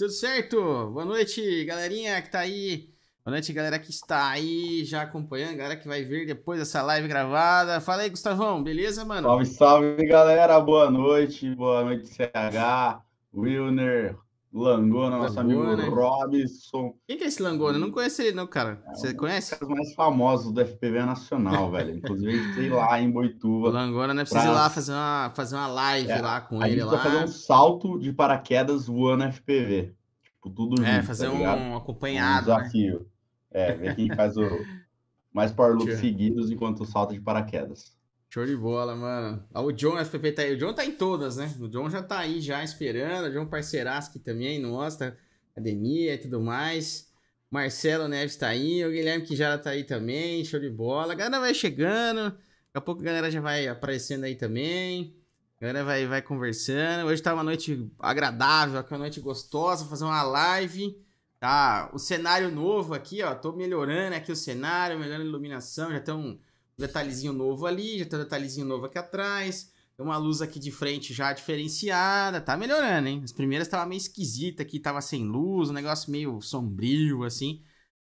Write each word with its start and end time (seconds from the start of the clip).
Tudo 0.00 0.12
certo? 0.12 0.56
Boa 0.92 1.04
noite, 1.04 1.62
galerinha 1.66 2.22
que 2.22 2.30
tá 2.30 2.38
aí. 2.38 2.88
Boa 3.22 3.34
noite, 3.34 3.52
galera 3.52 3.78
que 3.78 3.90
está 3.90 4.30
aí 4.30 4.82
já 4.82 5.02
acompanhando, 5.02 5.58
galera 5.58 5.76
que 5.76 5.86
vai 5.86 6.02
ver 6.02 6.24
depois 6.24 6.58
dessa 6.58 6.80
live 6.80 7.06
gravada. 7.06 7.82
Fala 7.82 8.00
aí, 8.00 8.08
Gustavão, 8.08 8.62
beleza, 8.62 9.04
mano? 9.04 9.28
Salve, 9.28 9.44
salve, 9.44 10.06
galera. 10.06 10.58
Boa 10.58 10.90
noite. 10.90 11.54
Boa 11.54 11.84
noite, 11.84 12.06
CH, 12.06 13.02
Wilner, 13.34 14.16
Langona, 14.52 15.16
nosso 15.16 15.36
Langona. 15.36 15.74
amigo 15.74 15.94
Robson. 15.94 16.94
Quem 17.06 17.16
que 17.16 17.24
é 17.24 17.26
esse 17.28 17.40
Langona? 17.40 17.76
Eu 17.76 17.80
não 17.80 17.92
conheço 17.92 18.20
ele, 18.20 18.32
não, 18.36 18.46
cara. 18.48 18.82
É 18.88 18.94
Você 18.94 19.10
um 19.10 19.16
conhece? 19.16 19.50
dos 19.50 19.58
caras 19.60 19.74
mais 19.76 19.94
famosos 19.94 20.52
do 20.52 20.60
FPV 20.60 21.04
Nacional, 21.04 21.70
velho. 21.72 21.94
Inclusive, 21.96 22.54
sei 22.54 22.68
lá, 22.68 23.00
em 23.00 23.08
O 23.08 23.12
Boituva. 23.12 23.68
Langona, 23.70 24.12
né? 24.12 24.22
Precisa 24.22 24.40
ir 24.40 24.44
Pra- 24.46 24.52
lá 24.52 24.70
fazer 24.70 24.92
uma, 24.92 25.32
fazer 25.36 25.54
uma 25.56 25.66
live 25.68 26.10
É, 26.10 26.20
lá 26.20 26.40
com 26.40 26.64
ele 26.64 26.82
lá. 26.82 26.98
fazer 26.98 27.24
um 27.24 27.28
salto 27.28 27.98
de 28.00 28.12
paraquedas 28.12 28.86
voando 28.88 29.24
FPV. 29.24 29.94
Tipo, 30.24 30.50
tudo 30.50 30.82
É, 30.84 30.94
junto, 30.96 31.06
fazer 31.06 31.26
tá 31.26 31.32
um 31.32 31.36
ligado? 31.38 31.60
Um 31.60 31.76
acompanhado, 31.76 32.48
né? 32.50 32.56
desafio. 32.58 33.06
É, 33.52 33.72
ver 33.74 33.94
quem 33.94 34.14
faz 34.14 34.36
o 34.36 34.42
mais 35.32 35.52
power 35.52 35.74
loops 35.74 35.92
Tchau. 35.94 36.00
seguidos 36.00 36.50
enquanto 36.50 36.84
salta 36.84 37.14
de 37.14 37.20
paraquedas. 37.20 37.96
Show 38.32 38.46
de 38.46 38.56
bola, 38.56 38.94
mano. 38.94 39.44
Ah, 39.52 39.60
o 39.60 39.72
John 39.72 39.98
FPP 39.98 40.30
tá 40.30 40.42
aí. 40.42 40.54
O 40.54 40.56
John 40.56 40.72
tá 40.72 40.84
em 40.84 40.92
todas, 40.92 41.36
né? 41.36 41.52
O 41.58 41.66
John 41.66 41.90
já 41.90 42.00
tá 42.00 42.20
aí, 42.20 42.40
já 42.40 42.62
esperando. 42.62 43.26
O 43.26 43.32
John 43.32 43.46
parceiraço 43.46 44.16
também, 44.20 44.60
nossa, 44.60 45.18
academia 45.50 46.14
e 46.14 46.18
tudo 46.18 46.40
mais. 46.40 47.10
Marcelo 47.50 48.06
Neves 48.06 48.36
tá 48.36 48.46
aí. 48.46 48.84
O 48.84 48.90
Guilherme 48.92 49.26
que 49.26 49.34
já 49.34 49.58
tá 49.58 49.70
aí 49.70 49.82
também. 49.82 50.44
Show 50.44 50.60
de 50.60 50.70
bola. 50.70 51.12
A 51.12 51.16
galera 51.16 51.40
vai 51.40 51.52
chegando. 51.52 52.30
Daqui 52.30 52.38
a 52.74 52.80
pouco 52.80 53.00
a 53.00 53.04
galera 53.04 53.32
já 53.32 53.40
vai 53.40 53.66
aparecendo 53.66 54.22
aí 54.22 54.36
também. 54.36 55.12
A 55.58 55.66
galera 55.66 55.84
vai, 55.84 56.06
vai 56.06 56.22
conversando. 56.22 57.08
Hoje 57.08 57.20
tá 57.20 57.34
uma 57.34 57.42
noite 57.42 57.90
agradável, 57.98 58.78
aqui 58.78 58.92
uma 58.92 59.00
noite 59.00 59.20
gostosa. 59.20 59.84
Fazer 59.86 60.04
uma 60.04 60.22
live. 60.22 60.96
Tá, 61.40 61.90
o 61.92 61.98
cenário 61.98 62.48
novo 62.48 62.94
aqui, 62.94 63.24
ó. 63.24 63.34
Tô 63.34 63.50
melhorando 63.50 64.14
aqui 64.14 64.30
o 64.30 64.36
cenário, 64.36 64.96
melhorando 64.96 65.24
a 65.24 65.28
iluminação. 65.28 65.90
Já 65.90 66.14
um 66.14 66.38
detalhezinho 66.80 67.32
novo 67.32 67.66
ali, 67.66 67.98
já 67.98 68.04
tem 68.06 68.18
um 68.18 68.22
detalhezinho 68.22 68.66
novo 68.66 68.86
aqui 68.86 68.98
atrás. 68.98 69.72
Tem 69.96 70.06
uma 70.06 70.16
luz 70.16 70.40
aqui 70.40 70.58
de 70.58 70.70
frente 70.72 71.12
já 71.12 71.32
diferenciada. 71.32 72.40
Tá 72.40 72.56
melhorando, 72.56 73.08
hein? 73.08 73.20
As 73.22 73.32
primeiras 73.32 73.68
tava 73.68 73.86
meio 73.86 73.98
esquisita 73.98 74.62
aqui, 74.62 74.80
tava 74.80 75.00
sem 75.02 75.24
luz, 75.24 75.68
um 75.70 75.74
negócio 75.74 76.10
meio 76.10 76.40
sombrio, 76.40 77.22
assim. 77.24 77.62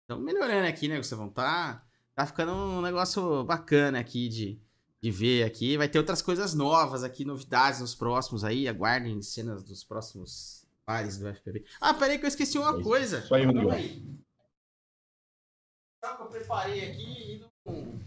Então 0.05 0.19
melhorando 0.19 0.67
aqui, 0.67 0.87
né, 0.87 0.97
Gustavão? 0.97 1.29
Tá, 1.29 1.85
tá 2.15 2.25
ficando 2.25 2.53
um 2.53 2.81
negócio 2.81 3.43
bacana 3.43 3.99
aqui 3.99 4.29
de, 4.29 4.59
de 5.01 5.11
ver 5.11 5.43
aqui. 5.43 5.75
Vai 5.77 5.89
ter 5.89 5.97
outras 5.99 6.21
coisas 6.21 6.53
novas 6.53 7.03
aqui, 7.03 7.25
novidades 7.25 7.81
nos 7.81 7.93
próximos 7.93 8.43
aí. 8.43 8.67
Aguardem 8.67 9.21
cenas 9.21 9.63
dos 9.63 9.83
próximos 9.83 10.65
pares 10.85 11.17
do 11.17 11.27
FPV. 11.27 11.65
Ah, 11.79 11.93
peraí 11.93 12.17
que 12.17 12.25
eu 12.25 12.29
esqueci 12.29 12.57
uma 12.57 12.79
É 12.79 12.83
coisa. 12.83 13.19
Isso 13.19 13.35
aí, 13.35 13.45
Rodrigo. 13.45 13.71
aí. 13.71 14.03
Sabe 16.03 16.17
que 16.17 16.23
eu 16.23 16.27
preparei 16.27 16.89
aqui 16.89 17.33
e 17.33 17.39
não... 17.39 17.99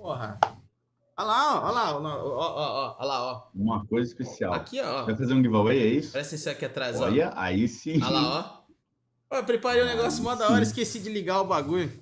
Porra. 0.00 0.38
Olha 1.16 1.26
lá, 1.26 1.62
olha 1.62 1.72
lá, 1.72 1.96
olha 1.98 3.06
lá, 3.06 3.22
ó. 3.32 3.50
Uma 3.54 3.84
coisa 3.86 4.08
especial. 4.08 4.54
Aqui, 4.54 4.80
ó. 4.80 5.04
Vai 5.04 5.14
fazer 5.14 5.34
um 5.34 5.42
giveaway, 5.42 5.78
é 5.78 5.86
isso? 5.86 6.12
Presta 6.12 6.34
atenção 6.34 6.52
aqui 6.54 6.64
atrás, 6.64 6.98
ó. 6.98 7.04
Olha, 7.04 7.32
aí 7.36 7.68
sim. 7.68 8.02
Olha 8.02 8.10
lá, 8.10 8.64
ó. 9.30 9.36
Eu 9.36 9.44
preparei 9.44 9.82
um 9.82 9.86
negócio 9.86 10.22
mó 10.24 10.34
da 10.34 10.48
hora, 10.48 10.62
esqueci 10.62 10.98
de 10.98 11.10
ligar 11.10 11.42
o 11.42 11.44
bagulho. 11.46 11.92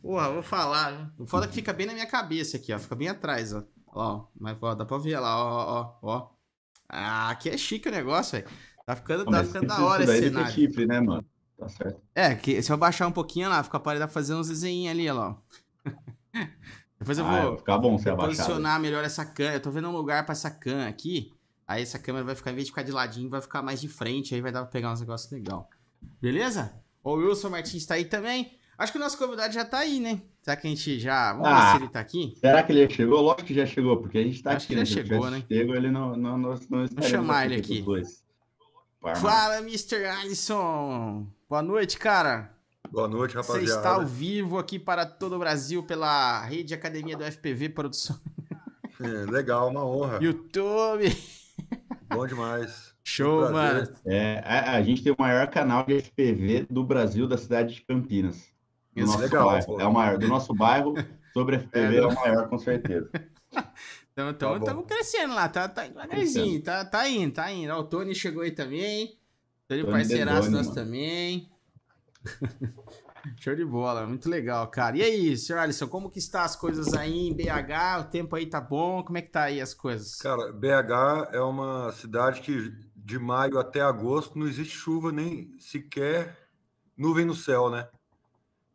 Porra, 0.00 0.30
vou 0.30 0.42
falar. 0.42 0.92
viu? 0.92 1.24
O 1.24 1.26
foda 1.26 1.46
é 1.46 1.48
que 1.48 1.54
fica 1.54 1.72
bem 1.72 1.86
na 1.86 1.92
minha 1.92 2.06
cabeça 2.06 2.56
aqui, 2.56 2.72
ó. 2.72 2.78
Fica 2.78 2.94
bem 2.94 3.08
atrás, 3.08 3.52
ó. 3.52 3.64
Ó, 3.88 4.26
mas 4.38 4.56
ó, 4.62 4.74
dá 4.74 4.84
pra 4.84 4.98
ver 4.98 5.18
lá, 5.18 5.36
ó, 5.36 5.80
ó, 5.80 5.98
ó. 6.02 6.28
Ah, 6.88 7.30
aqui 7.30 7.48
é 7.48 7.58
chique 7.58 7.88
o 7.88 7.92
negócio, 7.92 8.38
velho. 8.38 8.48
Tá 8.86 8.94
ficando, 8.94 9.24
tá 9.24 9.42
ficando 9.42 9.66
da 9.66 9.84
hora 9.84 10.04
esse 10.04 10.12
ter 10.12 10.28
cenário. 10.28 10.52
chifre, 10.52 10.86
né, 10.86 11.00
mano? 11.00 11.24
Tá 11.58 11.68
certo. 11.68 12.00
É, 12.14 12.34
que 12.36 12.62
se 12.62 12.72
eu 12.72 12.76
baixar 12.76 13.08
um 13.08 13.12
pouquinho 13.12 13.48
lá, 13.48 13.62
fica 13.64 13.80
para 13.80 14.06
fazer 14.06 14.34
uns 14.34 14.48
desenhinhos 14.48 14.92
ali, 14.92 15.10
lá. 15.10 15.30
ó. 15.30 15.90
Depois 17.00 17.18
eu 17.18 17.24
Ah, 17.26 17.40
vou 17.46 17.56
ficar 17.56 17.78
bom 17.78 17.96
se 17.98 18.04
vou 18.04 18.12
abaixar. 18.12 18.44
posicionar 18.46 18.78
melhor 18.78 19.02
essa 19.02 19.24
cam. 19.24 19.52
Eu 19.52 19.60
tô 19.60 19.70
vendo 19.70 19.88
um 19.88 19.92
lugar 19.92 20.24
pra 20.24 20.32
essa 20.32 20.50
cam 20.50 20.86
aqui. 20.86 21.32
Aí 21.66 21.82
essa 21.82 21.98
câmera 21.98 22.24
vai 22.24 22.34
ficar, 22.34 22.50
em 22.52 22.54
vez 22.54 22.66
de 22.66 22.72
ficar 22.72 22.82
de 22.82 22.92
ladinho, 22.92 23.30
vai 23.30 23.40
ficar 23.40 23.62
mais 23.62 23.80
de 23.80 23.88
frente. 23.88 24.34
Aí 24.34 24.40
vai 24.40 24.52
dar 24.52 24.60
pra 24.62 24.70
pegar 24.70 24.92
uns 24.92 25.00
negócios 25.00 25.30
legais. 25.32 25.62
Beleza? 26.20 26.72
O 27.02 27.14
Wilson 27.14 27.48
Martins 27.48 27.86
tá 27.86 27.94
aí 27.94 28.04
também. 28.04 28.52
Acho 28.76 28.92
que 28.92 28.98
o 28.98 29.00
nosso 29.00 29.16
convidado 29.18 29.52
já 29.52 29.64
tá 29.64 29.78
aí, 29.78 30.00
né? 30.00 30.20
Será 30.42 30.56
que 30.56 30.66
a 30.66 30.70
gente 30.70 30.98
já. 31.00 31.32
Vamos 31.32 31.48
ver 31.48 31.54
Ah. 31.54 31.70
se 31.72 31.76
ele 31.82 31.88
tá 31.88 32.00
aqui. 32.00 32.34
Será 32.40 32.62
que 32.62 32.72
ele 32.72 32.86
já 32.86 32.94
chegou? 32.94 33.20
Lógico 33.20 33.44
que 33.44 33.54
já 33.54 33.66
chegou, 33.66 33.96
porque 33.98 34.18
a 34.18 34.22
gente 34.22 34.42
tá 34.42 34.50
Acho 34.52 34.58
aqui, 34.66 34.66
que 34.74 34.80
né? 34.80 34.84
já 34.84 35.00
ele 35.00 35.08
chegou, 35.08 35.30
né? 35.30 35.42
Chego, 35.48 35.74
ele 35.74 35.90
não, 35.90 36.16
não, 36.16 36.36
não, 36.38 36.50
não 36.70 36.84
estaremos 36.84 37.06
chamar 37.10 37.46
ele 37.46 37.56
aqui. 37.56 37.84
Fala, 39.20 39.58
Mr. 39.58 40.04
Alisson. 40.06 41.26
Boa 41.48 41.62
noite, 41.62 41.98
cara. 41.98 42.54
Boa 42.88 43.06
noite, 43.06 43.34
Você 43.34 43.52
rapaziada. 43.52 43.80
está 43.80 43.94
ao 43.94 44.06
vivo 44.06 44.58
aqui 44.58 44.78
para 44.78 45.06
todo 45.06 45.36
o 45.36 45.38
Brasil 45.38 45.82
pela 45.84 46.42
Rede 46.44 46.74
Academia 46.74 47.16
do 47.16 47.24
FPV 47.24 47.68
Produção 47.70 48.18
É, 49.00 49.30
legal, 49.30 49.68
uma 49.70 49.84
honra. 49.84 50.18
YouTube. 50.20 51.04
Bom 52.08 52.26
demais. 52.26 52.92
Show, 53.02 53.46
Um 53.48 53.52
mano. 53.52 53.88
É, 54.04 54.42
a, 54.44 54.72
a 54.76 54.82
gente 54.82 55.02
tem 55.02 55.10
o 55.12 55.16
maior 55.18 55.46
canal 55.48 55.84
de 55.86 56.00
FPV 56.02 56.66
do 56.68 56.84
Brasil, 56.84 57.26
da 57.26 57.38
cidade 57.38 57.76
de 57.76 57.80
Campinas. 57.82 58.48
Do 58.94 59.00
Isso. 59.02 59.06
nosso 59.06 59.18
Legal, 59.22 59.46
bairro. 59.46 59.66
pô. 59.66 59.80
É 59.80 59.86
o 59.86 59.92
maior. 59.92 60.18
Do 60.18 60.28
nosso 60.28 60.52
bairro, 60.54 60.94
sobre 61.32 61.56
FPV, 61.60 61.96
É, 61.96 61.98
é, 62.00 62.06
o 62.06 62.14
maior, 62.14 62.48
com 62.48 62.58
certeza. 62.58 63.10
Então, 64.12 64.34
Tá 64.34 64.56
estamos 64.58 64.84
crescendo 64.86 65.34
lá, 65.34 65.48
tá, 65.48 65.66
tá 65.66 65.86
devagarzinho, 65.86 66.60
tá, 66.62 66.84
tá 66.84 67.08
indo, 67.08 67.32
tá 67.32 67.50
indo. 67.50 67.72
Ó, 67.72 67.78
o 67.80 67.84
Tony 67.84 68.14
chegou 68.14 68.42
aí 68.42 68.50
também. 68.50 69.16
Tony 69.66 69.80
Tony 69.80 69.92
parceiraço 69.92 70.50
nosso 70.50 70.74
também. 70.74 71.48
Show 73.36 73.54
de 73.54 73.64
bola, 73.64 74.06
muito 74.06 74.28
legal, 74.28 74.66
cara. 74.68 74.96
E 74.96 75.02
aí, 75.02 75.36
senhor 75.36 75.58
Alisson, 75.58 75.88
como 75.88 76.10
que 76.10 76.18
está 76.18 76.42
as 76.42 76.56
coisas 76.56 76.94
aí 76.94 77.28
em 77.28 77.34
BH? 77.34 78.00
O 78.00 78.04
tempo 78.04 78.34
aí 78.34 78.46
tá 78.46 78.60
bom? 78.60 79.02
Como 79.02 79.18
é 79.18 79.22
que 79.22 79.30
tá 79.30 79.44
aí 79.44 79.60
as 79.60 79.74
coisas? 79.74 80.16
Cara, 80.16 80.52
BH 80.52 81.34
é 81.34 81.40
uma 81.40 81.92
cidade 81.92 82.40
que 82.40 82.72
de 82.96 83.18
maio 83.18 83.58
até 83.58 83.80
agosto 83.80 84.38
não 84.38 84.46
existe 84.46 84.74
chuva 84.74 85.12
nem 85.12 85.54
sequer 85.58 86.38
nuvem 86.96 87.24
no 87.24 87.34
céu, 87.34 87.70
né? 87.70 87.88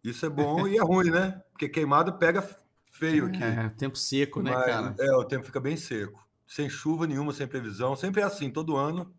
Isso 0.03 0.25
é 0.25 0.30
bom 0.30 0.68
e 0.68 0.77
é 0.77 0.81
ruim, 0.83 1.09
né? 1.09 1.41
Porque 1.51 1.69
queimada 1.69 2.12
pega 2.12 2.48
feio 2.91 3.27
aqui. 3.27 3.44
É, 3.44 3.69
tempo 3.69 3.98
seco, 3.98 4.41
né, 4.41 4.51
Mas, 4.51 4.65
cara? 4.65 4.95
é, 5.00 5.12
o 5.15 5.24
tempo 5.24 5.45
fica 5.45 5.59
bem 5.59 5.75
seco. 5.75 6.24
Sem 6.48 6.69
chuva 6.69 7.07
nenhuma, 7.07 7.33
sem 7.33 7.48
previsão. 7.48 7.95
Sempre 7.95 8.22
é 8.22 8.24
assim, 8.24 8.50
todo 8.51 8.77
ano. 8.77 9.12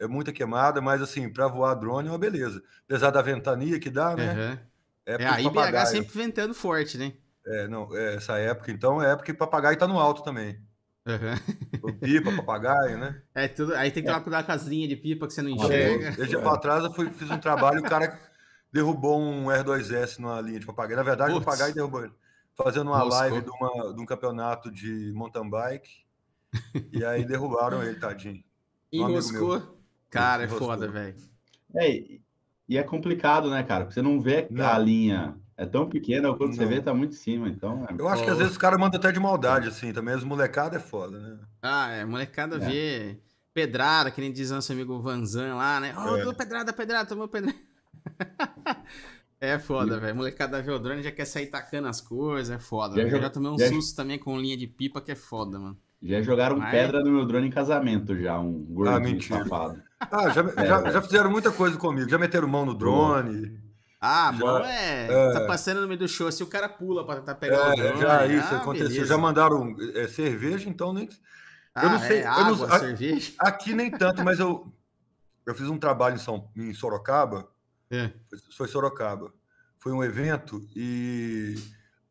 É 0.00 0.06
muita 0.06 0.32
queimada, 0.32 0.80
mas 0.80 1.02
assim, 1.02 1.32
para 1.32 1.48
voar 1.48 1.74
drone 1.74 2.08
é 2.08 2.10
uma 2.12 2.18
beleza. 2.18 2.62
Apesar 2.84 3.10
da 3.10 3.20
ventania 3.22 3.80
que 3.80 3.90
dá, 3.90 4.16
né? 4.16 4.30
Aham. 4.32 4.58
É 5.06 5.12
É, 5.12 5.14
época 5.14 5.24
de 5.24 5.36
aí 5.38 5.44
BH 5.44 5.54
papagaio. 5.54 5.86
sempre 5.86 6.14
ventando 6.14 6.54
forte, 6.54 6.96
né? 6.98 7.12
É, 7.46 7.66
não, 7.66 7.94
é, 7.96 8.16
essa 8.16 8.38
época, 8.38 8.70
então, 8.70 9.02
é 9.02 9.10
época 9.12 9.24
que 9.26 9.34
papagaio 9.34 9.76
tá 9.78 9.88
no 9.88 9.98
alto 9.98 10.22
também. 10.22 10.60
Aham. 11.06 11.34
O 11.82 11.92
pipa, 11.92 12.30
papagaio, 12.32 12.98
né? 12.98 13.22
É, 13.34 13.46
tudo, 13.46 13.72
aí 13.74 13.90
tem 13.92 14.02
que 14.02 14.08
tomar 14.08 14.20
cuidado 14.20 14.46
com 14.46 14.52
as 14.52 14.64
linhas 14.66 14.88
de 14.88 14.96
pipa 14.96 15.26
que 15.26 15.32
você 15.32 15.42
não 15.42 15.50
Olha, 15.50 15.64
enxerga. 15.64 16.08
Esse 16.10 16.26
dia 16.26 16.40
pra 16.40 16.58
trás 16.58 16.82
eu 16.84 16.92
fui, 16.92 17.08
fiz 17.10 17.30
um 17.30 17.38
trabalho 17.38 17.78
e 17.78 17.80
o 17.80 17.84
cara 17.84 18.18
derrubou 18.72 19.20
um 19.20 19.46
R2S 19.50 20.18
numa 20.20 20.40
linha 20.40 20.58
de 20.58 20.66
papagaio. 20.66 20.96
Na 20.96 21.02
verdade, 21.04 21.36
o 21.36 21.40
papagaio 21.40 21.72
derrubou 21.74 22.04
ele. 22.04 22.12
Fazendo 22.56 22.90
uma 22.90 23.02
live 23.04 23.40
de, 23.42 23.50
uma- 23.50 23.94
de 23.94 24.00
um 24.02 24.06
campeonato 24.06 24.70
de 24.72 25.12
mountain 25.14 25.48
bike. 25.48 26.04
E 26.92 27.04
aí 27.04 27.24
derrubaram 27.24 27.82
ele, 27.82 27.98
tadinho. 27.98 28.42
Um 28.92 29.08
Enroscou. 29.10 29.77
Cara, 30.10 30.42
é 30.42 30.46
Enroscou. 30.46 30.68
foda, 30.68 30.88
velho. 30.88 31.14
É, 31.76 31.90
e 32.68 32.78
é 32.78 32.82
complicado, 32.82 33.50
né, 33.50 33.62
cara? 33.62 33.84
Porque 33.84 33.94
você 33.94 34.02
não 34.02 34.20
vê 34.20 34.42
que 34.42 34.54
Não. 34.54 34.66
a 34.66 34.78
linha 34.78 35.36
é 35.56 35.66
tão 35.66 35.88
pequena, 35.88 36.34
quando 36.34 36.54
você 36.54 36.64
vê, 36.64 36.80
tá 36.80 36.94
muito 36.94 37.12
em 37.12 37.16
cima. 37.16 37.48
Então, 37.48 37.84
é- 37.88 37.94
Eu 37.98 38.08
acho 38.08 38.24
que 38.24 38.30
às 38.30 38.38
vezes 38.38 38.52
os 38.52 38.58
caras 38.58 38.78
mandam 38.80 38.98
até 38.98 39.12
de 39.12 39.20
maldade, 39.20 39.68
assim, 39.68 39.92
também. 39.92 40.14
As 40.14 40.24
molecadas 40.24 40.80
é 40.82 40.84
foda, 40.84 41.18
né? 41.18 41.38
Ah, 41.62 41.90
é, 41.90 42.04
molecada 42.04 42.56
É. 42.56 42.58
vê 42.58 43.18
pedrada, 43.52 44.10
que 44.10 44.20
nem 44.20 44.32
diz 44.32 44.50
nosso 44.50 44.70
amigo 44.72 45.00
Vanzan 45.00 45.54
lá, 45.56 45.80
né? 45.80 45.92
Ó, 45.96 46.16
É. 46.16 46.32
pedrada, 46.34 46.72
pedrada, 46.72 47.08
tomou 47.08 47.26
pedrada. 47.28 47.58
é 49.40 49.58
foda, 49.58 49.98
velho. 49.98 50.14
Molecada 50.16 50.62
vê 50.62 50.70
o 50.70 50.78
drone 50.78 51.02
já 51.02 51.10
quer 51.12 51.24
sair 51.24 51.46
tacando 51.46 51.88
as 51.88 52.00
coisas, 52.00 52.54
é 52.56 52.58
foda. 52.60 53.00
Eu 53.00 53.20
já 53.20 53.30
tomei 53.30 53.50
um 53.50 53.58
já- 53.58 53.68
susto 53.68 53.96
também 53.96 54.18
com 54.18 54.38
linha 54.38 54.56
de 54.56 54.66
pipa 54.66 55.00
que 55.00 55.12
é 55.12 55.16
foda, 55.16 55.58
mano. 55.58 55.76
Já 56.02 56.22
jogaram 56.22 56.56
Mas- 56.56 56.70
pedra 56.70 57.00
no 57.02 57.10
meu 57.10 57.26
drone 57.26 57.48
em 57.48 57.50
casamento 57.50 58.16
já, 58.16 58.38
um 58.38 58.52
gordinho 58.64 59.00
mentira. 59.00 59.38
safado. 59.44 59.82
Ah, 60.00 60.30
já, 60.30 60.42
É, 60.56 60.66
já, 60.66 60.90
já 60.90 61.02
fizeram 61.02 61.30
muita 61.30 61.50
coisa 61.50 61.76
comigo. 61.76 62.08
Já 62.08 62.18
meteram 62.18 62.46
mão 62.46 62.64
no 62.64 62.74
drone. 62.74 63.58
Ah, 64.00 64.30
Já- 64.32 64.38
bom 64.38 64.58
é, 64.60 65.06
é. 65.10 65.32
Tá 65.32 65.40
passando 65.46 65.80
no 65.80 65.88
meio 65.88 65.98
do 65.98 66.06
show, 66.06 66.30
se 66.30 66.40
o 66.42 66.46
cara 66.46 66.68
pula 66.68 67.04
pra 67.04 67.16
tentar 67.16 67.34
pegar 67.34 67.70
o 67.70 67.72
É, 67.72 67.76
drone. 67.76 68.00
já 68.00 68.26
isso 68.26 68.54
ah, 68.54 68.58
aconteceu. 68.58 68.88
beleza. 68.90 69.06
Já 69.06 69.18
mandaram 69.18 69.74
é, 69.96 70.06
cerveja, 70.06 70.68
então 70.68 70.92
nem. 70.92 71.08
Ah, 71.74 71.84
eu 71.84 71.90
não 71.90 71.98
sei, 71.98 72.18
É, 72.18 72.20
eu 72.20 72.24
não- 72.30 72.54
água, 72.54 72.74
a- 72.76 72.78
cerveja. 72.78 73.32
Aqui 73.38 73.74
nem 73.74 73.90
tanto, 73.90 74.22
mas 74.24 74.38
eu, 74.38 74.72
eu 75.44 75.54
fiz 75.54 75.68
um 75.68 75.78
trabalho 75.78 76.14
em, 76.14 76.18
São, 76.18 76.48
em 76.56 76.72
Sorocaba. 76.72 77.48
É. 77.90 78.10
Foi- 78.30 78.38
Foi 78.56 78.68
Sorocaba. 78.68 79.32
Foi 79.80 79.90
um 79.92 80.02
evento 80.04 80.60
e 80.76 81.56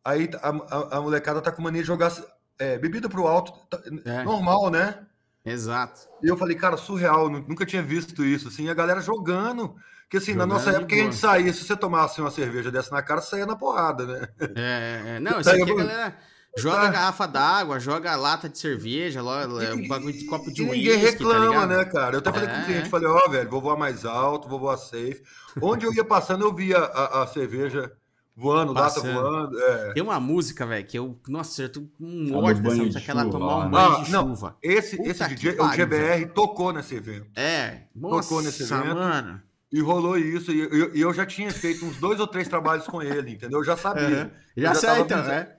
aí 0.03 0.29
a, 0.41 0.49
a- 0.49 0.97
a 0.97 1.01
molecada 1.01 1.41
tá 1.41 1.51
com 1.53 1.61
mania 1.61 1.81
de 1.81 1.87
jogar 1.87 2.11
é, 2.59 2.77
bebida 2.77 3.07
pro 3.09 3.27
alto. 3.27 3.51
tá- 3.69 3.81
É. 4.05 4.23
Normal, 4.23 4.69
né? 4.69 4.99
Exato. 5.45 6.01
E 6.21 6.27
eu 6.27 6.35
falei, 6.37 6.55
cara, 6.57 6.75
surreal, 6.77 7.29
nu- 7.29 7.45
nunca 7.47 7.65
tinha 7.65 7.81
visto 7.81 8.25
isso, 8.25 8.47
assim, 8.49 8.69
a 8.69 8.73
galera 8.73 8.99
jogando. 9.01 9.75
Porque 10.03 10.17
assim, 10.17 10.31
na 10.33 10.43
Jogando 10.43 10.53
nossa 10.53 10.69
de 10.71 10.77
época 10.77 10.95
a 10.95 10.97
gente 10.99 11.15
saía, 11.15 11.51
se 11.53 11.63
você 11.65 11.75
tomasse 11.75 12.21
uma 12.21 12.31
cerveja 12.31 12.71
dessa 12.71 12.93
na 12.95 13.01
cara, 13.01 13.19
saía 13.21 13.45
na 13.45 13.55
porrada, 13.57 14.05
né? 14.05 14.27
É, 14.55 15.03
é, 15.15 15.19
não, 15.19 15.39
isso 15.41 15.49
Tá, 15.49 15.55
aqui 15.55 15.69
a 15.71 15.75
galera 15.75 16.17
joga 16.57 16.77
Tá. 16.81 16.87
garrafa 16.89 17.27
d'água, 17.27 17.79
joga 17.79 18.15
lata 18.15 18.47
de 18.49 18.57
cerveja, 18.57 19.21
lo- 19.21 19.61
E- 19.61 19.87
bagulho 19.87 20.13
de 20.17 20.25
copo 20.25 20.49
de 20.51 20.63
e 20.63 20.69
uísque, 20.69 20.77
ninguém 20.87 20.99
tá 21.01 21.09
reclama, 21.11 21.45
ligado? 21.65 21.67
né, 21.69 21.85
cara? 21.85 22.15
Eu 22.15 22.19
até 22.19 22.31
falei 22.31 22.47
com 22.49 22.55
É, 22.55 22.61
o 22.61 22.65
cliente, 22.65 22.87
é. 22.87 22.89
falei, 22.89 23.07
ó, 23.09 23.27
velho, 23.29 23.49
vou 23.49 23.61
voar 23.61 23.77
mais 23.77 24.05
alto, 24.05 24.47
vou 24.47 24.59
voar 24.59 24.77
safe. 24.77 25.21
Onde 25.61 25.85
eu 25.85 25.93
ia 25.93 26.05
passando, 26.05 26.45
eu 26.45 26.53
via 26.53 26.77
a, 26.77 27.23
a 27.23 27.27
cerveja 27.27 27.91
voando, 28.37 28.71
lata 28.71 28.93
Passando. 29.01 29.13
voando. 29.13 29.59
É. 29.59 29.93
Tem 29.93 30.03
uma 30.03 30.19
música, 30.19 30.65
velho, 30.65 30.85
que 30.85 30.97
eu. 30.97 31.19
Nossa, 31.27 31.63
eu 31.63 31.69
tô 31.71 31.81
com 31.81 32.05
um 32.05 32.25
do 32.27 32.37
ódio 32.37 32.61
dessa 32.63 32.75
música, 32.75 32.99
de 32.99 33.05
que 33.05 33.11
ela 33.11 33.23
chuva 33.23 33.31
tomar 33.39 33.57
um 33.65 33.69
banho 33.71 33.91
Ah, 33.97 34.03
de 34.03 34.11
não. 34.11 34.27
chuva. 34.29 34.57
Esse, 34.61 34.95
Puta 34.97 35.09
esse 35.09 35.27
DJ, 35.29 35.51
o 35.53 35.57
pariu, 35.57 35.75
GBR 35.85 36.25
tocou 36.27 36.71
nesse 36.71 36.95
evento. 36.95 37.27
É, 37.35 37.81
Tocou 37.93 38.11
nossa, 38.11 38.41
nesse 38.43 38.63
evento. 38.63 38.95
mano. 38.95 39.41
E 39.69 39.81
rolou 39.81 40.17
isso, 40.17 40.49
e 40.51 40.59
eu, 40.61 40.93
eu 40.95 41.13
já 41.13 41.25
tinha 41.25 41.51
feito 41.51 41.83
uns 41.85 41.97
dois 41.97 42.21
ou 42.21 42.27
três 42.27 42.47
trabalhos 42.47 42.87
com 42.87 43.01
ele, 43.01 43.31
entendeu? 43.31 43.59
Eu 43.59 43.65
já 43.65 43.75
sabia. 43.75 44.07
Uhum. 44.23 44.29
Já, 44.55 44.69
Eu 44.69 44.75
sei, 44.75 44.89
tava 44.89 45.01
então, 45.01 45.17
avisando. 45.19 45.39
né? 45.39 45.53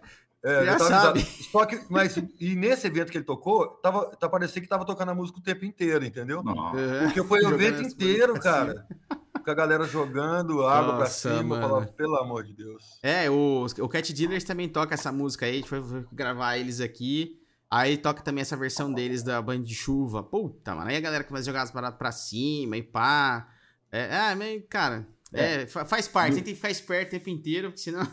É, 0.45 0.65
Já 0.65 0.79
sabe. 0.79 1.21
Só 1.51 1.67
que, 1.67 1.81
mas, 1.91 2.17
e 2.39 2.55
nesse 2.55 2.87
evento 2.87 3.11
que 3.11 3.19
ele 3.19 3.25
tocou, 3.25 3.67
tava, 3.83 4.07
tá 4.17 4.29
parecia 4.29 4.63
que 4.63 4.69
tava 4.69 4.87
tocando 4.87 5.11
a 5.11 5.15
música 5.15 5.41
o 5.41 5.43
tempo 5.43 5.65
inteiro, 5.65 6.05
entendeu? 6.05 6.39
Uhum. 6.41 7.03
Porque 7.05 7.23
foi 7.25 7.41
o 7.45 7.51
evento 7.53 7.83
inteiro, 7.83 8.35
música 8.35 8.63
assim. 8.63 8.75
a 9.51 9.55
galera 9.55 9.85
jogando 9.85 10.65
água 10.67 10.99
Nossa, 10.99 11.29
pra 11.29 11.37
cima, 11.39 11.61
falava, 11.61 11.87
pelo 11.87 12.17
amor 12.17 12.45
de 12.45 12.53
Deus. 12.53 12.85
É, 13.03 13.29
o, 13.31 13.67
o 13.81 13.89
Cat 13.89 14.13
Dealers 14.13 14.45
também 14.45 14.69
toca 14.69 14.95
essa 14.95 15.11
música 15.13 15.47
aí, 15.47 15.53
a 15.53 15.57
gente 15.57 15.69
foi, 15.69 15.83
gravar 16.13 16.57
eles 16.59 16.81
aqui. 16.81 17.37
Aí 17.71 17.99
toca 17.99 18.23
também 18.23 18.41
essa 18.43 18.57
versão 18.57 18.91
deles 18.93 19.23
da 19.23 19.43
Band 19.43 19.63
de 19.63 19.75
Chuva. 19.75 20.23
Puta, 20.23 20.75
mano. 20.75 20.89
Aí 20.89 20.97
a 20.97 21.01
galera 21.01 21.23
começa 21.23 21.43
a 21.45 21.53
jogar 21.53 21.63
as 21.63 21.71
paradas 21.71 21.99
pra 21.99 22.11
cima 22.11 22.77
e 22.79 22.83
pá. 22.83 23.47
É, 23.93 24.09
ah, 24.17 24.35
mas, 24.37 24.63
cara, 24.71 25.07
é, 25.33 25.67
fa- 25.67 25.85
faz 25.85 26.09
parte. 26.09 26.35
Tem 26.37 26.43
que 26.45 26.55
ficar 26.55 26.71
esperto 26.71 27.09
o 27.09 27.11
tempo 27.19 27.29
inteiro, 27.29 27.69
porque 27.69 27.83
senão. 27.83 28.07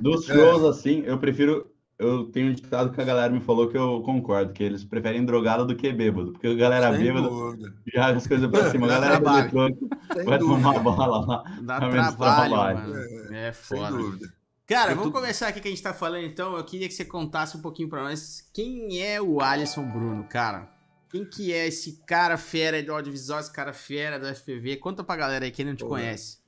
Dos 0.00 0.26
É. 0.30 0.34
shows, 0.34 0.64
assim, 0.64 1.02
eu 1.06 1.18
prefiro. 1.18 1.70
Eu 1.98 2.24
tenho 2.30 2.50
um 2.50 2.52
ditado 2.52 2.92
que 2.92 3.00
a 3.00 3.04
galera 3.04 3.32
me 3.32 3.40
falou 3.40 3.68
que 3.70 3.76
eu 3.78 4.02
concordo, 4.02 4.52
que 4.52 4.62
eles 4.62 4.84
preferem 4.84 5.24
drogado 5.24 5.64
do 5.64 5.74
que 5.74 5.90
bêbado. 5.92 6.32
Porque 6.32 6.46
a 6.48 6.54
galera 6.54 6.92
Sem 6.94 7.04
bêbada 7.06 7.28
dúvida. 7.28 7.74
joga 7.86 8.16
as 8.16 8.26
coisas 8.26 8.50
pra 8.50 8.70
cima. 8.70 8.86
A 8.86 8.90
galera 9.00 9.18
vai 9.20 9.48
dúvida. 9.48 10.38
tomar 10.38 10.78
bala 10.80 11.26
lá. 11.26 11.42
Dá 11.62 11.76
É 11.76 11.78
trabalho, 11.90 12.16
trabalho. 12.50 12.78
mano. 12.80 13.34
É 13.34 13.52
Sem 13.52 13.78
foda. 13.78 14.36
Cara, 14.66 14.92
Eu 14.92 14.96
vamos 14.96 15.12
tô- 15.12 15.18
começar 15.20 15.48
aqui 15.48 15.60
que 15.60 15.68
a 15.68 15.70
gente 15.70 15.82
tá 15.82 15.94
falando 15.94 16.24
então. 16.26 16.54
Eu 16.56 16.64
queria 16.64 16.86
que 16.86 16.92
você 16.94 17.04
contasse 17.04 17.56
um 17.56 17.62
pouquinho 17.62 17.88
pra 17.88 18.02
nós 18.02 18.46
quem 18.52 19.00
é 19.02 19.18
o 19.22 19.40
Alisson 19.40 19.88
Bruno, 19.88 20.24
cara. 20.24 20.68
Quem 21.08 21.24
que 21.24 21.50
é 21.52 21.66
esse 21.68 22.02
cara 22.04 22.36
fera 22.36 22.82
do 22.82 22.92
audiovisual, 22.92 23.40
esse 23.40 23.52
cara 23.52 23.72
fera 23.72 24.18
do 24.18 24.26
FPV? 24.26 24.76
Conta 24.76 25.02
pra 25.02 25.16
galera 25.16 25.44
aí 25.46 25.50
quem 25.50 25.64
não 25.64 25.74
te 25.74 25.84
Pô, 25.84 25.90
conhece. 25.90 26.38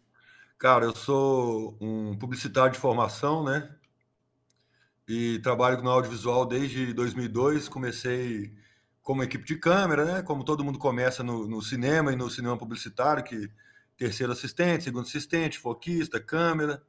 Cara, 0.59 0.85
eu 0.85 0.95
sou 0.95 1.77
um 1.81 2.19
publicitário 2.19 2.73
de 2.73 2.79
formação, 2.79 3.45
né? 3.45 3.71
E 5.09 5.39
trabalho 5.39 5.83
no 5.83 5.91
audiovisual 5.91 6.45
desde 6.45 6.93
2002. 6.93 7.69
Comecei 7.69 8.53
como 9.03 9.23
equipe 9.23 9.45
de 9.45 9.57
câmera, 9.57 10.05
né? 10.05 10.23
Como 10.23 10.45
todo 10.45 10.63
mundo 10.63 10.79
começa 10.79 11.23
no, 11.23 11.49
no 11.49 11.63
cinema 11.63 12.13
e 12.13 12.17
no 12.17 12.29
cinema 12.29 12.59
publicitário, 12.59 13.25
que 13.25 13.51
terceiro 13.97 14.33
assistente, 14.33 14.85
segundo 14.85 15.07
assistente, 15.07 15.59
foquista, 15.59 16.21
câmera. 16.21 16.83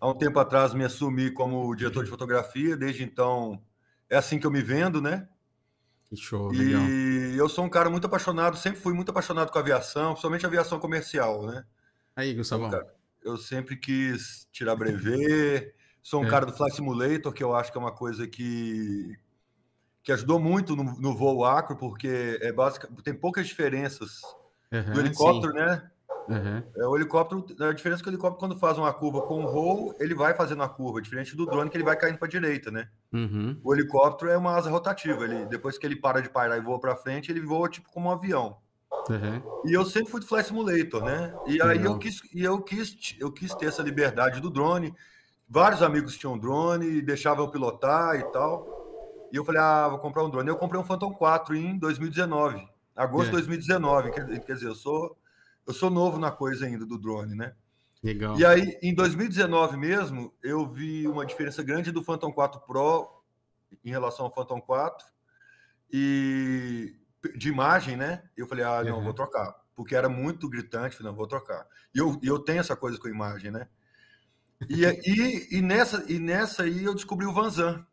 Há 0.00 0.08
um 0.08 0.14
tempo 0.14 0.38
atrás 0.38 0.74
me 0.74 0.84
assumi 0.84 1.30
como 1.30 1.74
diretor 1.74 2.04
de 2.04 2.10
fotografia, 2.10 2.76
desde 2.76 3.02
então 3.02 3.62
é 4.10 4.16
assim 4.16 4.38
que 4.38 4.46
eu 4.46 4.50
me 4.50 4.62
vendo, 4.62 5.00
né? 5.00 5.28
Que 6.06 6.16
show, 6.16 6.50
legal. 6.50 6.82
E 6.82 7.36
eu 7.36 7.48
sou 7.48 7.64
um 7.64 7.70
cara 7.70 7.88
muito 7.88 8.06
apaixonado, 8.06 8.56
sempre 8.56 8.80
fui 8.80 8.92
muito 8.92 9.10
apaixonado 9.10 9.50
com 9.50 9.58
aviação, 9.58 10.10
principalmente 10.10 10.44
aviação 10.44 10.78
comercial, 10.78 11.46
né? 11.46 11.64
Aí, 12.14 12.34
Gustavão. 12.34 12.70
Cara, 12.70 12.94
eu 13.22 13.36
sempre 13.36 13.76
quis 13.76 14.46
tirar 14.52 14.76
brevet, 14.76 15.74
sou 16.04 16.22
um 16.22 16.26
É. 16.26 16.28
cara 16.28 16.46
do 16.46 16.54
Flight 16.54 16.76
Simulator, 16.76 17.34
que 17.34 17.44
eu 17.44 17.56
acho 17.56 17.72
que 17.72 17.78
é 17.78 17.82
uma 17.82 17.94
coisa 17.94 18.28
que, 18.28 19.18
que 20.02 20.12
ajudou 20.12 20.40
muito 20.40 20.76
no, 20.76 20.84
no 21.00 21.16
voo 21.16 21.44
acro, 21.44 21.76
porque 21.76 22.38
é 22.42 22.52
básica, 22.52 22.88
tem 23.04 23.14
poucas 23.14 23.46
diferenças 23.48 24.36
Aham, 24.72 24.92
do 24.92 25.00
helicóptero, 25.00 25.52
né? 25.54 25.90
sim. 26.28 26.34
Aham. 26.34 26.74
É, 26.76 26.86
o 26.86 26.96
helicóptero, 26.96 27.46
a 27.68 27.72
diferença 27.72 28.02
é 28.02 28.04
que 28.04 28.08
o 28.10 28.12
helicóptero, 28.12 28.40
quando 28.40 28.58
faz 28.58 28.78
uma 28.78 28.92
curva 28.92 29.22
com 29.22 29.44
o 29.44 29.48
voo, 29.48 29.94
ele 30.00 30.14
vai 30.14 30.34
fazendo 30.34 30.62
a 30.62 30.68
curva, 30.68 31.00
diferente 31.02 31.36
do 31.36 31.46
drone, 31.46 31.70
que 31.70 31.76
ele 31.76 31.84
vai 31.84 31.96
caindo 31.96 32.18
para 32.18 32.26
a 32.26 32.30
direita, 32.30 32.70
né? 32.70 32.90
Uhum. 33.12 33.62
O 33.62 33.74
helicóptero 33.74 34.30
é 34.30 34.36
uma 34.38 34.56
asa 34.56 34.70
rotativa, 34.70 35.24
ele, 35.24 35.46
depois 35.46 35.78
que 35.78 35.86
ele 35.86 35.96
para 35.96 36.22
de 36.22 36.30
pairar 36.30 36.58
e 36.58 36.62
voa 36.62 36.80
para 36.80 36.96
frente, 36.96 37.30
ele 37.32 37.40
voa 37.40 37.68
tipo 37.68 37.90
como 37.92 38.08
um 38.08 38.12
avião. 38.12 38.58
Aham. 39.10 39.42
E 39.62 39.72
eu 39.72 39.84
sempre 39.86 40.10
fui 40.10 40.20
do 40.20 40.26
Flight 40.26 40.48
Simulator, 40.48 41.02
né? 41.02 41.38
E 41.44 41.60
aí 41.62 41.82
eu 41.84 41.96
quis, 41.96 42.20
e 42.34 42.42
eu 42.42 42.62
quis, 42.62 43.16
eu 43.18 43.32
quis 43.32 43.54
ter 43.54 43.66
essa 43.66 43.82
liberdade 43.82 44.40
do 44.40 44.50
drone. 44.50 44.94
Vários 45.54 45.82
amigos 45.84 46.18
tinham 46.18 46.36
drone, 46.36 47.00
deixavam 47.00 47.44
eu 47.44 47.50
pilotar 47.50 48.16
e 48.16 48.24
tal. 48.32 49.28
E 49.32 49.36
eu 49.36 49.44
falei, 49.44 49.60
ah, 49.60 49.86
vou 49.88 50.00
comprar 50.00 50.24
um 50.24 50.28
drone. 50.28 50.48
Eu 50.48 50.56
comprei 50.56 50.80
um 50.80 50.84
Phantom 50.84 51.14
4 51.14 51.54
em 51.54 51.78
2019, 51.78 52.68
agosto 52.96 53.26
É. 53.28 53.40
de 53.40 53.46
2019. 53.46 54.10
Quer, 54.10 54.40
quer 54.40 54.54
dizer, 54.54 54.66
eu 54.66 54.74
sou, 54.74 55.16
eu 55.64 55.72
sou 55.72 55.90
novo 55.90 56.18
na 56.18 56.32
coisa 56.32 56.66
ainda 56.66 56.84
do 56.84 56.98
drone, 56.98 57.36
né? 57.36 57.54
Legal. 58.02 58.36
E 58.36 58.44
aí, 58.44 58.76
em 58.82 58.92
2019 58.92 59.76
mesmo, 59.76 60.34
eu 60.42 60.66
vi 60.68 61.06
uma 61.06 61.24
diferença 61.24 61.62
grande 61.62 61.92
do 61.92 62.02
Phantom 62.02 62.32
4 62.32 62.60
Pro 62.62 63.22
em 63.84 63.90
relação 63.90 64.26
ao 64.26 64.34
Phantom 64.34 64.60
4 64.60 65.06
e 65.92 66.96
de 67.36 67.48
imagem, 67.48 67.96
né? 67.96 68.24
Eu 68.36 68.48
falei, 68.48 68.64
ah, 68.64 68.82
não, 68.82 68.98
Uhum. 68.98 69.04
vou 69.04 69.14
trocar, 69.14 69.54
porque 69.76 69.94
era 69.94 70.08
muito 70.08 70.48
gritante, 70.48 70.96
falei, 70.96 71.12
não, 71.12 71.16
vou 71.16 71.28
trocar. 71.28 71.64
E 71.94 71.98
eu, 71.98 72.18
e 72.20 72.26
eu 72.26 72.40
tenho 72.40 72.58
essa 72.58 72.74
coisa 72.74 72.98
com 72.98 73.06
imagem, 73.08 73.52
né? 73.52 73.68
E, 74.68 74.84
e, 74.84 75.58
e, 75.58 75.62
nessa, 75.62 76.04
e 76.08 76.18
nessa 76.18 76.62
aí 76.62 76.84
eu 76.84 76.94
descobri 76.94 77.26
o 77.26 77.32
Vanzan. 77.32 77.84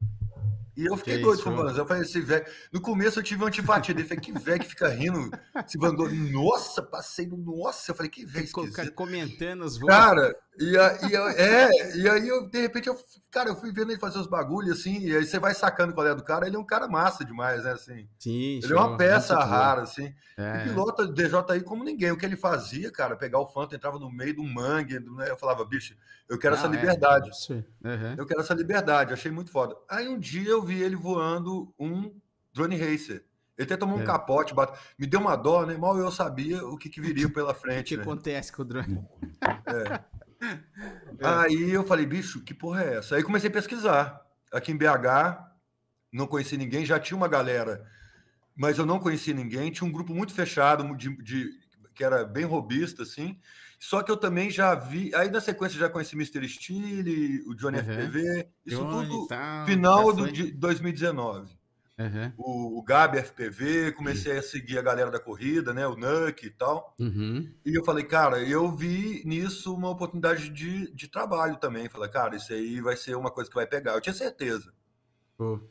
E 0.75 0.85
eu 0.85 0.95
fiquei 0.95 1.17
Que 1.17 1.21
doido 1.21 1.35
isso, 1.35 1.43
com 1.43 1.51
o. 1.51 1.55
Vanzan. 1.55 1.81
Eu 1.81 1.85
falei, 1.85 2.03
esse 2.03 2.21
velho. 2.21 2.45
No 2.71 2.81
começo 2.81 3.19
eu 3.19 3.23
tive 3.23 3.43
antipatia 3.43 3.93
dele. 3.93 4.07
Falei, 4.07 4.21
que 4.23 4.31
velho 4.31 4.59
que 4.59 4.67
fica 4.67 4.87
rindo. 4.87 5.29
Esse 5.65 5.77
Vandor. 5.77 6.11
Nossa, 6.13 6.81
passei 6.81 7.27
no. 7.27 7.37
Nossa, 7.37 7.91
eu 7.91 7.95
falei, 7.95 8.09
que 8.09 8.25
velho. 8.25 8.47
Comentando 8.95 9.63
os 9.63 9.77
voos. 9.77 9.89
Cara, 9.89 10.33
e, 10.59 10.77
a- 10.77 10.97
e 11.09 11.15
a- 11.15 11.31
é, 11.33 11.95
e 11.97 12.09
aí 12.09 12.27
eu, 12.27 12.47
de 12.49 12.59
repente, 12.61 12.87
eu, 12.87 12.97
cara, 13.31 13.49
eu 13.49 13.55
fui 13.55 13.71
vendo 13.71 13.91
ele 13.91 13.99
fazer 13.99 14.19
os 14.19 14.27
bagulhos 14.27 14.79
assim, 14.79 14.99
e 14.99 15.15
aí 15.15 15.25
você 15.25 15.39
vai 15.39 15.53
sacando 15.55 15.93
qual 15.93 16.05
é 16.05 16.13
do 16.13 16.23
cara, 16.23 16.45
ele 16.45 16.55
é 16.55 16.59
um 16.59 16.65
cara 16.65 16.87
massa 16.87 17.23
demais, 17.25 17.63
né? 17.63 17.71
Assim, 17.71 18.07
Sim, 18.19 18.59
ele 18.63 18.73
é 18.73 18.75
uma 18.75 18.87
show. 18.89 18.97
peça 18.97 19.35
Muito 19.35 19.45
bom. 19.47 19.51
rara, 19.53 19.81
assim. 19.83 20.13
É. 20.37 20.57
E 20.57 20.63
pilota 20.69 21.07
DJI 21.07 21.61
como 21.63 21.83
ninguém. 21.83 22.11
O 22.11 22.17
que 22.17 22.25
ele 22.25 22.35
fazia, 22.35 22.91
cara, 22.91 23.15
pegar 23.15 23.39
o 23.39 23.47
Phantom, 23.47 23.75
entrava 23.75 23.97
no 23.99 24.11
meio 24.11 24.35
do 24.35 24.43
mangue, 24.43 24.99
né? 24.99 25.29
eu 25.29 25.37
falava, 25.37 25.63
bicho, 25.65 25.95
eu 26.29 26.37
quero 26.37 26.55
essa 26.55 26.67
Não, 26.67 26.73
é, 26.75 26.77
liberdade. 26.79 27.29
isso. 27.29 27.63
Aham. 27.83 28.15
Eu 28.17 28.25
quero 28.25 28.41
essa 28.41 28.53
liberdade, 28.53 29.13
achei 29.13 29.31
muito 29.31 29.51
foda. 29.51 29.75
Aí 29.89 30.07
um 30.07 30.19
dia 30.19 30.49
eu 30.49 30.61
vi 30.61 30.81
ele 30.81 30.95
voando 30.95 31.73
um 31.79 32.13
drone 32.53 32.75
racer. 32.77 33.23
Ele 33.57 33.65
até 33.65 33.77
tomou 33.77 33.97
um 33.97 34.01
É. 34.01 34.05
capote, 34.05 34.53
bate... 34.55 34.77
me 34.97 35.05
deu 35.05 35.19
uma 35.19 35.35
dó, 35.35 35.65
né? 35.65 35.77
Mal 35.77 35.95
eu 35.97 36.09
sabia 36.11 36.65
o 36.65 36.77
que, 36.77 36.89
que 36.89 36.99
viria 36.99 37.29
pela 37.29 37.51
O 37.51 37.53
que 37.53 37.61
frente. 37.61 37.95
né? 37.95 38.01
acontece 38.01 38.51
com 38.51 38.63
o 38.63 38.65
drone? 38.65 39.03
É. 39.65 39.99
Aí 41.21 41.71
eu 41.71 41.85
falei, 41.85 42.05
bicho, 42.05 42.41
que 42.43 42.53
porra 42.53 42.83
é 42.83 42.97
essa? 42.97 43.15
Aí 43.15 43.23
comecei 43.23 43.49
a 43.49 43.53
pesquisar. 43.53 44.21
Aqui 44.51 44.71
em 44.71 44.77
BH, 44.77 45.39
não 46.11 46.27
conheci 46.27 46.57
ninguém, 46.57 46.85
já 46.85 46.99
tinha 46.99 47.15
uma 47.17 47.27
galera, 47.27 47.85
mas 48.55 48.77
eu 48.77 48.85
não 48.85 48.99
conhecia 48.99 49.33
ninguém. 49.33 49.71
Tinha 49.71 49.87
um 49.87 49.91
grupo 49.91 50.13
muito 50.13 50.33
fechado, 50.33 50.95
de, 50.97 51.15
de- 51.23 51.49
que 51.93 52.03
era 52.03 52.25
bem 52.25 52.45
robista, 52.45 53.03
assim. 53.03 53.39
Só 53.79 54.03
que 54.03 54.11
eu 54.11 54.17
também 54.17 54.49
já 54.49 54.75
vi. 54.75 55.13
Aí 55.15 55.29
na 55.29 55.41
sequência 55.41 55.79
já 55.79 55.89
conheci 55.89 56.15
Mr. 56.15 56.47
Steele, 56.47 57.41
o 57.47 57.55
Johnny 57.55 57.77
Uhum. 57.79 57.83
FPV, 57.85 58.47
isso 58.65 58.77
Johnny 58.79 59.07
tudo 59.07 59.27
tal, 59.27 59.65
final 59.65 60.13
do, 60.13 60.31
de 60.31 60.51
2019. 60.51 61.60
Aham. 62.01 62.33
O, 62.37 62.79
o 62.79 62.83
Gabi 62.83 63.19
FPV, 63.19 63.91
comecei 63.91 64.37
a 64.37 64.41
seguir 64.41 64.77
a 64.77 64.81
galera 64.81 65.11
da 65.11 65.19
corrida, 65.19 65.73
né? 65.73 65.85
O 65.85 65.95
Nuck 65.95 66.45
e 66.45 66.49
tal. 66.49 66.95
Uhum. 66.99 67.47
E 67.65 67.77
eu 67.77 67.83
falei, 67.83 68.03
cara, 68.03 68.41
eu 68.41 68.71
vi 68.75 69.21
nisso 69.25 69.73
uma 69.75 69.89
oportunidade 69.89 70.49
de, 70.49 70.91
de 70.93 71.07
trabalho 71.07 71.57
também. 71.57 71.89
Falei, 71.89 72.09
cara, 72.09 72.35
isso 72.35 72.51
aí 72.51 72.81
vai 72.81 72.95
ser 72.95 73.15
uma 73.15 73.29
coisa 73.29 73.49
que 73.49 73.55
vai 73.55 73.67
pegar. 73.67 73.93
Eu 73.93 74.01
tinha 74.01 74.13
certeza. 74.13 74.73
Pô. 75.37 75.61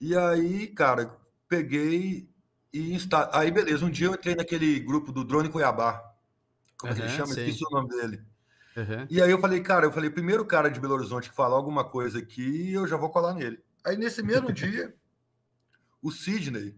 E 0.00 0.16
aí, 0.16 0.68
cara, 0.68 1.16
peguei 1.48 2.28
e 2.72 2.94
insta... 2.94 3.28
aí 3.32 3.50
beleza. 3.50 3.84
Um 3.84 3.90
dia 3.90 4.06
eu 4.06 4.14
entrei 4.14 4.34
naquele 4.34 4.78
grupo 4.80 5.10
do 5.10 5.24
Drone 5.24 5.48
Cuiabá. 5.48 6.14
Como 6.78 6.92
é 6.92 6.96
que 6.96 7.02
ele 7.02 7.10
chama? 7.10 7.32
sei. 7.32 7.48
Esqueci 7.48 7.64
o 7.64 7.74
nome 7.74 7.88
dele. 7.88 8.22
E 9.08 9.22
aí 9.22 9.30
eu 9.30 9.40
falei, 9.40 9.60
cara, 9.60 9.86
eu 9.86 9.92
falei, 9.92 10.10
primeiro 10.10 10.44
cara 10.44 10.68
de 10.68 10.78
Belo 10.78 10.94
Horizonte 10.94 11.30
que 11.30 11.34
falar 11.34 11.56
alguma 11.56 11.82
coisa 11.82 12.18
aqui, 12.18 12.74
eu 12.74 12.86
já 12.86 12.96
vou 12.96 13.08
colar 13.08 13.32
nele. 13.32 13.58
Aí 13.84 13.96
nesse 13.96 14.22
mesmo 14.22 14.52
dia, 14.52 14.94
o 16.06 16.10
Sidney, 16.10 16.74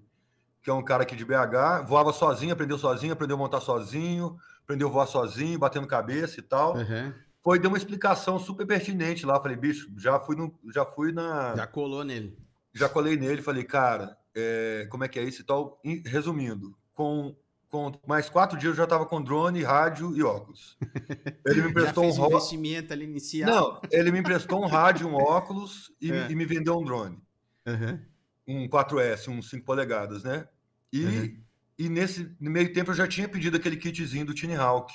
que 0.63 0.71
é 0.71 0.73
um 0.73 0.83
cara 0.83 1.03
aqui 1.03 1.15
de 1.17 1.25
BH, 1.25 1.87
voava 1.87 2.13
sozinho, 2.13 2.53
aprendeu 2.53 2.79
sozinho, 2.79 3.13
aprendeu 3.13 3.37
a 3.37 3.39
montar 3.39 3.61
sozinho, 3.61 4.37
aprendeu 4.63 4.89
a 4.89 4.91
voar 4.91 5.07
sozinho, 5.07 5.59
batendo 5.59 5.87
cabeça 5.87 6.41
e 6.41 6.43
tal. 6.43 6.77
Aham. 6.77 7.15
Foi, 7.43 7.59
deu 7.59 7.71
uma 7.71 7.79
explicação 7.79 8.39
super 8.39 8.67
pertinente 8.67 9.25
lá. 9.25 9.41
Falei, 9.41 9.57
bicho, 9.57 9.89
já 9.97 10.19
fui, 10.21 10.37
no, 10.37 10.53
já 10.73 10.85
fui 10.85 11.13
na. 11.13 11.55
Já 11.57 11.67
colou 11.67 12.05
nele. 12.05 12.37
Já 12.75 12.89
colei 12.89 13.17
nele, 13.17 13.41
falei, 13.41 13.65
cara, 13.65 14.17
é, 14.35 14.87
como 14.91 15.05
é 15.05 15.09
que 15.09 15.19
é 15.19 15.23
isso 15.23 15.41
e 15.41 15.45
tal. 15.45 15.81
Resumindo, 16.05 16.77
com, 16.95 17.35
com 17.71 17.93
mais 18.07 18.29
quatro 18.29 18.59
dias 18.59 18.73
eu 18.73 18.77
já 18.77 18.85
estava 18.85 19.07
com 19.07 19.23
drone, 19.23 19.63
rádio 19.63 20.15
e 20.15 20.23
óculos. 20.23 20.77
Ele 21.47 21.63
me 21.63 21.71
emprestou 21.71 22.05
um 22.05 22.11
ro- 22.11 22.27
investimento 22.27 22.93
ali 22.93 23.05
inicial. 23.05 23.51
Não, 23.51 23.81
ele 23.91 24.13
me 24.13 24.19
emprestou 24.19 24.63
um 24.63 24.67
rádio, 24.67 25.09
um 25.09 25.15
óculos 25.15 25.91
e, 26.01 26.11
É. 26.13 26.31
e 26.31 26.35
me 26.35 26.45
vendeu 26.45 26.77
um 26.79 26.85
drone. 26.85 27.19
Aham. 27.67 28.01
Um 28.49 28.67
4S, 28.67 29.29
um 29.29 29.43
5 29.43 29.65
polegadas, 29.65 30.25
né? 30.25 30.49
E, 30.93 31.05
Uhum. 31.05 31.43
e 31.79 31.89
nesse 31.91 32.35
meio 32.41 32.73
tempo 32.73 32.91
eu 32.91 32.95
já 32.95 33.07
tinha 33.07 33.29
pedido 33.29 33.59
aquele 33.59 33.77
kitzinho 33.77 34.25
do 34.25 34.33
Tiny 34.35 34.55
Hawk. 34.57 34.91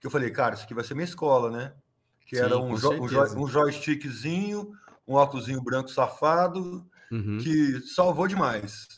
Que 0.00 0.06
eu 0.06 0.10
falei, 0.10 0.30
cara, 0.30 0.54
isso 0.54 0.64
aqui 0.64 0.72
vai 0.72 0.82
ser 0.82 0.94
minha 0.94 1.04
escola, 1.04 1.50
né? 1.50 1.74
Que 2.26 2.36
Sim, 2.36 2.42
era 2.42 2.56
um, 2.58 2.74
jo- 2.76 2.94
um, 2.94 3.42
um 3.44 3.46
joystickzinho, 3.46 4.72
um 5.06 5.14
óculosinho 5.14 5.62
branco 5.62 5.90
safado, 5.90 6.88
Uhum. 7.12 7.36
que 7.38 7.80
salvou 7.82 8.26
demais. 8.26 8.88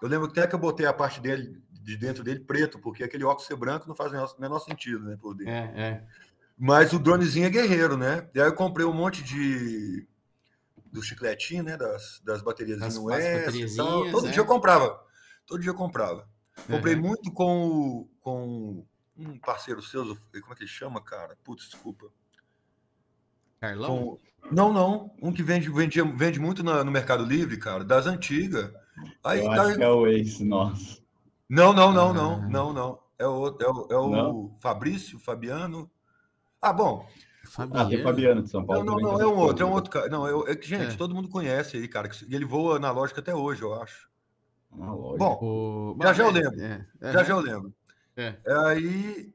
Eu 0.00 0.08
lembro 0.08 0.28
até 0.28 0.46
que 0.46 0.54
eu 0.54 0.58
botei 0.58 0.86
a 0.86 0.92
parte 0.92 1.20
dele, 1.20 1.60
de 1.70 1.96
dentro 1.96 2.22
dele 2.24 2.40
preto, 2.40 2.78
porque 2.78 3.02
aquele 3.04 3.24
óculos 3.24 3.46
ser 3.46 3.56
branco 3.56 3.86
não 3.88 3.94
faz 3.94 4.10
o 4.10 4.14
menor, 4.14 4.34
menor 4.38 4.58
sentido, 4.60 5.00
né? 5.04 5.16
Por 5.20 5.34
dentro. 5.34 5.52
É, 5.52 5.72
é. 5.76 6.06
Mas 6.56 6.92
o 6.92 6.98
dronezinho 6.98 7.46
é 7.46 7.50
guerreiro, 7.50 7.96
né? 7.96 8.28
E 8.34 8.40
aí 8.40 8.46
eu 8.46 8.54
comprei 8.54 8.86
um 8.86 8.92
monte 8.94 9.22
de 9.22 10.06
do 10.92 11.02
chicletinho, 11.02 11.62
né? 11.64 11.76
Das, 11.76 12.20
das 12.24 12.42
baterias 12.42 12.78
Das- 12.80 12.94
tal. 12.96 13.04
bateriazinhas, 13.06 13.76
Todo 13.76 14.26
é. 14.28 14.30
dia 14.30 14.40
eu 14.40 14.46
comprava. 14.46 15.00
Todo 15.46 15.60
dia 15.60 15.70
eu 15.70 15.74
comprava. 15.74 16.28
Comprei 16.66 16.94
Uhum. 16.94 17.02
muito 17.02 17.32
com, 17.32 17.66
o- 17.68 18.10
com 18.20 18.86
um 19.16 19.38
parceiro 19.38 19.80
seu, 19.82 20.04
como 20.04 20.52
é 20.52 20.54
que 20.56 20.62
ele 20.62 20.68
chama, 20.70 21.00
cara? 21.02 21.36
Putz, 21.44 21.64
desculpa. 21.70 22.06
Carlão? 23.60 24.18
Com- 24.42 24.54
Não, 24.54 24.72
não. 24.72 25.14
Um 25.20 25.32
que 25.32 25.42
vende, 25.42 25.68
vende, 25.70 26.00
vende 26.00 26.38
muito 26.38 26.62
na- 26.62 26.84
no 26.84 26.90
Mercado 26.92 27.24
Livre, 27.24 27.58
cara, 27.58 27.84
das 27.84 28.06
antigas. 28.06 28.72
Aí 29.22 29.40
Eu 29.40 29.46
tá- 29.46 29.62
acho 29.62 29.76
que 29.76 29.82
é 29.82 29.88
o 29.88 30.06
Ace, 30.06 30.44
nossa. 30.44 30.98
Não, 31.48 31.72
não, 31.72 31.92
não, 31.92 32.10
Ah. 32.10 32.12
não, 32.14 32.48
não, 32.48 32.72
não. 32.72 33.02
É 33.18 33.26
o, 33.26 33.46
é 33.60 33.66
o, 33.68 33.86
é 33.90 33.96
o 33.96 34.10
Não? 34.10 34.56
Fabrício, 34.60 35.18
Fabiano. 35.18 35.90
Ah, 36.62 36.72
bom. 36.72 37.06
Ah, 37.56 37.84
tem 37.86 38.00
o 38.00 38.02
Fabiano 38.02 38.42
de 38.42 38.50
São 38.50 38.60
Não, 38.60 38.66
Paulo. 38.66 38.84
não, 38.84 38.96
também, 38.96 39.10
não, 39.12 39.16
que 39.18 39.22
é 39.22 39.26
um 39.26 39.36
outro, 39.38 39.62
é 39.62 39.66
um 39.66 39.70
bom. 39.70 39.74
outro 39.76 39.90
cara. 39.90 40.08
Não, 40.08 40.26
é, 40.46 40.52
é 40.52 40.56
que, 40.56 40.66
gente, 40.68 40.94
É. 40.94 40.96
todo 40.96 41.14
mundo 41.14 41.28
conhece 41.28 41.76
aí, 41.76 41.88
cara. 41.88 42.08
que- 42.08 42.24
E 42.28 42.34
ele 42.34 42.44
voa 42.44 42.78
na 42.78 42.90
lógica 42.90 43.20
até 43.20 43.34
hoje, 43.34 43.62
eu 43.62 43.74
acho. 43.80 44.08
Ah. 44.72 44.76
Bom, 45.18 45.38
O... 45.40 45.98
Já, 46.02 46.12
já 46.12 46.24
eu 46.24 46.28
é, 46.28 46.32
lembro. 46.32 46.60
é, 46.62 46.86
já 47.00 47.08
aham. 47.20 47.24
já 47.24 47.34
eu 47.34 47.40
lembro. 47.40 47.74
É. 48.16 48.34
Aí, 48.66 49.32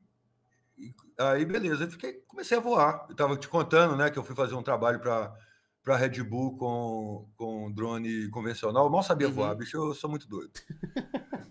aí 1.17 1.46
beleza, 1.46 1.86
eu 1.86 1.91
fiquei, 1.91 2.13
comecei 2.27 2.58
a 2.58 2.62
voar. 2.62 3.05
Eu 3.10 3.15
tava 3.15 3.36
te 3.38 3.48
contando, 3.48 3.96
né, 3.96 4.10
que 4.10 4.20
eu 4.20 4.24
fui 4.24 4.36
fazer 4.36 4.55
um 4.55 4.63
trabalho 4.63 5.00
para 5.00 5.34
para 5.83 5.97
Red 5.97 6.23
Bull 6.23 6.57
com, 6.57 7.29
com 7.35 7.71
drone 7.71 8.29
convencional. 8.29 8.85
Eu 8.85 8.89
mal 8.91 9.03
sabia 9.03 9.27
Uhum. 9.27 9.33
voar, 9.33 9.55
bicho, 9.55 9.77
eu 9.77 9.93
sou 9.93 10.09
muito 10.09 10.27
doido. 10.27 10.51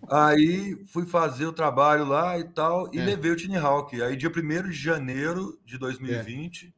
aí 0.08 0.84
fui 0.86 1.06
fazer 1.06 1.46
o 1.46 1.52
trabalho 1.52 2.04
lá 2.04 2.38
e 2.38 2.44
tal, 2.44 2.92
e 2.94 2.98
É. 2.98 3.04
levei 3.04 3.30
o 3.30 3.36
Tiny 3.36 3.56
Hawk. 3.56 4.00
Aí, 4.02 4.16
dia 4.16 4.30
1 4.30 4.70
de 4.70 4.76
janeiro 4.76 5.58
de 5.64 5.78
2020, 5.78 6.74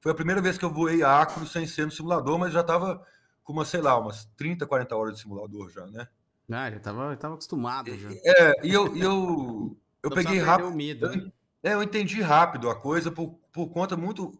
foi 0.00 0.12
a 0.12 0.14
primeira 0.14 0.40
vez 0.40 0.58
que 0.58 0.64
eu 0.64 0.72
voei 0.72 1.02
acro 1.02 1.46
sem 1.46 1.66
ser 1.66 1.86
no 1.86 1.90
simulador, 1.90 2.38
mas 2.38 2.52
já 2.52 2.62
tava 2.62 3.04
com 3.42 3.52
umas, 3.52 3.68
sei 3.68 3.80
lá, 3.80 3.98
umas 3.98 4.24
30, 4.36 4.66
40 4.66 4.96
horas 4.96 5.14
de 5.16 5.20
simulador 5.22 5.70
já, 5.70 5.86
né? 5.86 6.08
Ah, 6.50 6.70
já 6.70 6.78
tava, 6.78 7.12
eu 7.12 7.16
tava 7.16 7.34
acostumado 7.34 7.90
já. 7.98 8.08
É, 8.10 8.66
e 8.66 8.72
eu, 8.72 8.96
e 8.96 9.00
eu, 9.00 9.76
eu 10.02 10.10
peguei 10.10 10.38
rápido. 10.38 10.70
medo, 10.72 11.08
né? 11.08 11.30
É, 11.62 11.74
eu 11.74 11.82
entendi 11.82 12.20
rápido 12.20 12.70
a 12.70 12.76
coisa 12.76 13.10
por, 13.10 13.38
por 13.52 13.68
conta 13.70 13.96
muito. 13.96 14.38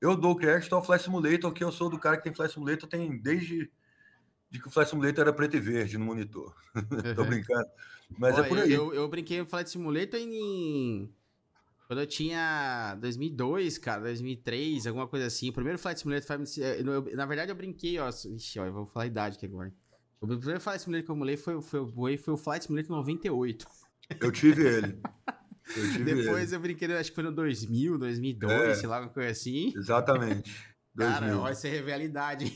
Eu 0.00 0.16
dou 0.16 0.36
crédito 0.36 0.74
ao 0.74 0.84
Flight 0.84 1.04
Simulator, 1.04 1.52
que 1.52 1.64
eu 1.64 1.72
sou 1.72 1.88
do 1.88 1.98
cara 1.98 2.16
que 2.16 2.24
tem 2.24 2.34
Flight 2.34 2.52
Simulator 2.52 2.88
tem 2.88 3.16
desde 3.18 3.70
de 4.50 4.60
que 4.60 4.68
o 4.68 4.70
Flight 4.70 4.90
Simulator 4.90 5.22
era 5.22 5.32
preto 5.32 5.56
e 5.56 5.60
verde 5.60 5.98
no 5.98 6.04
monitor. 6.04 6.54
Tô 7.16 7.22
Uhum. 7.22 7.28
brincando. 7.28 7.66
Mas 8.18 8.34
Ó, 8.36 8.44
é 8.44 8.48
por 8.48 8.58
aí. 8.58 8.72
Eu, 8.72 8.94
eu 8.94 9.08
brinquei 9.08 9.38
no 9.40 9.46
Flight 9.46 9.68
Simulator 9.70 10.20
em. 10.20 11.10
Quando 11.88 12.00
eu 12.00 12.06
tinha 12.06 12.96
2002, 13.00 13.78
cara, 13.78 14.02
2003, 14.02 14.86
alguma 14.86 15.06
coisa 15.08 15.26
assim. 15.26 15.48
O 15.48 15.52
primeiro 15.52 15.78
Flight 15.78 16.00
Simulator 16.00 16.26
foi. 16.26 16.44
eu- 16.62 17.16
Na 17.16 17.26
verdade, 17.26 17.50
eu 17.50 17.56
brinquei, 17.56 17.98
ó. 17.98 18.08
Ixi, 18.08 18.58
ó, 18.60 18.66
eu 18.66 18.72
vou 18.72 18.86
falar 18.86 19.04
a 19.04 19.08
idade 19.08 19.36
aqui 19.36 19.46
agora. 19.46 19.72
O 20.20 20.26
primeiro 20.26 20.60
Flight 20.60 20.82
Simulator 20.82 21.04
que 21.06 21.10
eu 21.10 21.16
mulei 21.16 21.36
foi, 21.36 21.60
foi, 21.62 21.86
foi, 21.92 22.16
foi 22.16 22.34
o 22.34 22.36
Flight 22.36 22.64
Simulator 22.66 22.96
98. 22.96 23.66
Eu 24.20 24.30
tive 24.32 24.66
ele. 24.66 25.00
Eu 25.74 26.04
Depois 26.04 26.48
ele. 26.48 26.56
eu 26.56 26.60
brinquei, 26.60 26.92
acho 26.96 27.10
que 27.10 27.14
foi 27.14 27.24
no 27.24 27.32
2000, 27.32 27.98
2002, 27.98 28.52
É. 28.52 28.74
sei 28.74 28.88
lá, 28.88 28.96
alguma 28.96 29.12
coisa 29.12 29.30
assim. 29.30 29.72
Exatamente. 29.76 30.54
Cara, 30.96 31.20
2000. 31.26 31.40
vai 31.42 31.54
ser 31.54 31.70
rivalidade. 31.70 32.52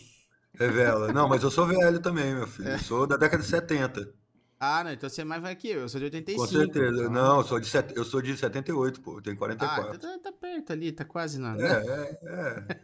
Revela. 0.59 1.13
Não, 1.13 1.29
mas 1.29 1.43
eu 1.43 1.51
sou 1.51 1.67
velho 1.67 2.01
também, 2.01 2.35
meu 2.35 2.47
filho. 2.47 2.69
Eu 2.71 2.79
sou 2.79 3.07
da 3.07 3.17
década 3.17 3.43
de 3.43 3.49
70. 3.49 4.13
Ah, 4.59 4.85
não, 4.85 4.93
então 4.93 5.09
você 5.09 5.23
é 5.23 5.25
mais 5.25 5.43
velho 5.43 5.57
que 5.57 5.69
eu. 5.69 5.81
Eu 5.81 5.89
sou 5.89 5.99
de 5.99 6.05
85. 6.07 6.47
Com 6.47 6.53
certeza. 6.53 7.01
então- 7.03 7.11
Não, 7.13 7.39
eu 7.39 7.45
sou, 7.45 7.59
de 7.61 7.67
set... 7.67 7.93
eu 7.97 8.05
sou 8.05 8.21
de 8.21 8.37
78, 8.37 9.01
pô. 9.01 9.17
Eu 9.19 9.23
tenho 9.23 9.37
Ah, 9.37 9.39
44. 9.39 9.95
então 9.97 10.19
tá, 10.21 10.31
tá 10.31 10.37
perto 10.39 10.73
ali, 10.73 10.93
tá 10.93 11.05
quase 11.05 11.39
na. 11.41 11.57
É, 11.57 11.63
é, 11.63 12.19
é. 12.25 12.81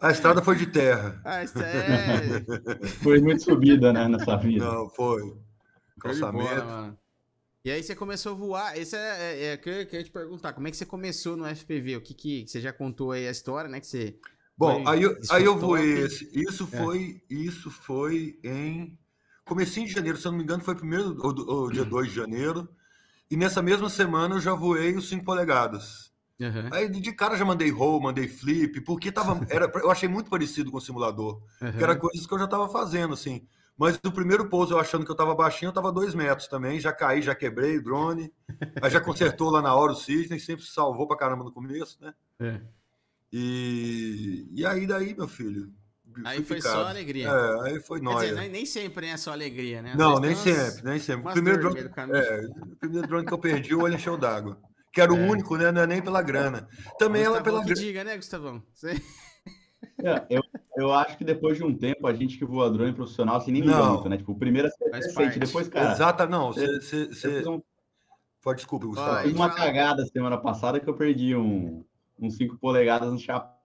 A 0.00 0.10
estrada 0.10 0.42
foi 0.42 0.56
de 0.56 0.66
terra. 0.66 1.20
Ah, 1.24 1.44
isso 1.44 1.58
é. 1.58 2.86
Foi 3.02 3.20
muito 3.20 3.42
subida, 3.44 3.92
né, 3.92 4.08
nessa 4.08 4.36
vida. 4.38 4.64
Não, 4.64 4.88
foi. 4.90 5.20
Bola, 5.22 5.36
Calçamento. 6.00 6.64
mano. 6.64 6.98
E 7.64 7.70
aí 7.70 7.82
você 7.82 7.94
começou 7.94 8.32
a 8.32 8.34
voar. 8.34 8.78
Esse 8.78 8.96
é, 8.96 9.00
é, 9.00 9.46
é 9.52 9.56
que 9.56 9.68
eu 9.68 9.86
queria 9.86 10.04
te 10.04 10.10
perguntar, 10.10 10.52
como 10.54 10.66
é 10.66 10.70
que 10.70 10.76
você 10.76 10.86
começou 10.86 11.36
no 11.36 11.46
FPV? 11.46 11.96
O 11.96 12.00
que 12.00 12.14
que 12.14 12.46
você 12.46 12.60
já 12.60 12.72
contou 12.72 13.12
aí 13.12 13.28
a 13.28 13.30
história, 13.30 13.68
né? 13.68 13.80
Que 13.80 13.86
você. 13.86 14.18
Bom, 14.56 14.82
Foi 14.84 14.92
aí 14.94 15.02
eu, 15.02 15.16
aí 15.30 15.44
eu 15.44 15.58
voei 15.58 15.94
né? 15.94 16.00
esse. 16.00 16.30
Isso 16.32 16.66
foi, 16.66 17.22
isso 17.28 17.70
foi 17.70 18.38
em 18.42 18.98
comecinho 19.44 19.86
de 19.86 19.92
janeiro, 19.92 20.18
se 20.18 20.26
eu 20.26 20.32
não 20.32 20.38
me 20.38 20.44
engano, 20.44 20.62
foi 20.62 20.74
primeiro 20.74 21.16
ou, 21.20 21.48
ou 21.48 21.70
dia 21.70 21.84
2 21.84 22.08
de 22.08 22.14
janeiro. 22.14 22.68
E 23.30 23.36
nessa 23.36 23.62
mesma 23.62 23.88
semana 23.88 24.36
eu 24.36 24.40
já 24.40 24.54
voei 24.54 24.96
os 24.96 25.08
5 25.08 25.24
polegadas. 25.24 26.10
Aham, 26.40 26.70
Aí 26.72 26.88
de 26.88 27.12
cara 27.12 27.36
já 27.36 27.44
mandei 27.44 27.70
roll, 27.70 28.00
mandei 28.00 28.26
flip, 28.26 28.80
porque 28.80 29.12
tava, 29.12 29.46
era, 29.50 29.70
eu 29.74 29.90
achei 29.90 30.08
muito 30.08 30.30
parecido 30.30 30.70
com 30.70 30.78
o 30.78 30.80
simulador. 30.80 31.42
Que 31.58 31.82
era 31.82 31.94
coisas 31.94 32.26
que 32.26 32.32
eu 32.32 32.38
já 32.38 32.46
estava 32.46 32.68
fazendo, 32.68 33.12
assim. 33.12 33.46
Mas 33.76 33.98
no 34.04 34.12
primeiro 34.12 34.48
pouso, 34.48 34.74
eu 34.74 34.78
achando 34.78 35.04
que 35.04 35.10
eu 35.10 35.14
estava 35.14 35.34
baixinho, 35.34 35.68
eu 35.68 35.70
estava 35.70 35.90
dois 35.90 36.14
metros 36.14 36.46
também. 36.48 36.78
Já 36.78 36.92
caí, 36.92 37.22
já 37.22 37.34
quebrei 37.34 37.78
o 37.78 37.82
drone. 37.82 38.30
Aí 38.82 38.90
já 38.90 39.00
consertou 39.00 39.50
lá 39.50 39.62
na 39.62 39.74
hora 39.74 39.92
o 39.92 39.96
Cisne, 39.96 40.38
sempre 40.38 40.64
salvou 40.66 41.06
pra 41.08 41.16
caramba 41.16 41.44
no 41.44 41.52
começo, 41.52 41.96
né? 42.02 42.12
É. 42.40 42.60
E, 43.32 44.46
e 44.52 44.66
aí 44.66 44.86
daí, 44.86 45.14
meu 45.14 45.28
filho. 45.28 45.72
Aí 46.24 46.42
foi 46.44 46.56
ficado. 46.56 46.72
só 46.74 46.88
alegria. 46.88 47.28
É, 47.28 47.60
aí 47.70 47.80
foi 47.80 48.00
dizer, 48.00 48.34
nem, 48.50 48.66
sempre 48.66 49.06
é 49.06 49.16
só 49.16 49.32
alegria, 49.32 49.80
né? 49.80 49.92
Às 49.92 49.96
Não, 49.96 50.18
nem 50.18 50.30
umas- 50.30 50.38
sempre, 50.40 50.84
nem 50.84 50.98
sempre. 50.98 51.28
O 51.30 51.32
primeiro, 51.32 51.60
drone, 51.60 51.82
do 51.84 52.16
é, 52.16 52.40
o 52.72 52.76
primeiro 52.76 53.06
drone 53.08 53.26
que 53.26 53.32
eu 53.32 53.38
perdi, 53.38 53.74
o 53.74 53.82
olho 53.82 53.94
encheu 53.94 54.16
d'água. 54.18 54.60
Que 54.92 55.00
era 55.00 55.12
o 55.12 55.16
É. 55.16 55.30
único, 55.30 55.56
né? 55.56 55.70
Não 55.70 55.82
é 55.82 55.86
nem 55.86 56.02
pela 56.02 56.20
grana. 56.20 56.68
Também 56.98 57.22
ela 57.22 57.38
Gustavão 57.38 57.60
pela 57.62 57.64
grana. 57.64 57.80
diga, 57.80 58.02
né, 58.04 58.16
Gustavão? 58.16 58.60
Você- 58.74 59.00
É, 60.02 60.26
eu, 60.28 60.42
eu 60.76 60.92
acho 60.92 61.16
que 61.16 61.24
depois 61.24 61.56
de 61.56 61.64
um 61.64 61.76
tempo, 61.76 62.06
a 62.06 62.12
gente 62.14 62.36
que 62.38 62.44
voa 62.44 62.70
drone 62.70 62.92
profissional, 62.92 63.36
assim, 63.36 63.50
nem 63.52 63.62
liga 63.62 63.76
Não. 63.78 63.92
muito, 63.94 64.08
né? 64.08 64.16
Tipo, 64.18 64.32
o 64.32 64.38
primeiro 64.38 64.68
sente, 64.70 65.14
parte. 65.14 65.38
depois, 65.38 65.68
cara, 65.68 65.92
Exata, 65.92 66.26
não. 66.26 66.52
Você, 66.52 66.64
eu 66.66 67.40
eu 67.44 67.52
um- 67.52 67.62
Pode, 68.42 68.56
desculpa, 68.58 68.86
Gustavo. 68.86 69.16
aí 69.18 69.28
fiz 69.28 69.34
uma 69.36 69.50
cagada 69.54 70.04
semana 70.06 70.38
passada 70.38 70.80
que 70.80 70.88
eu 70.88 70.94
perdi 70.94 71.36
um, 71.36 71.84
uns 72.18 72.36
5 72.36 72.56
polegadas 72.58 73.12
no 73.12 73.18
chapéu 73.18 73.60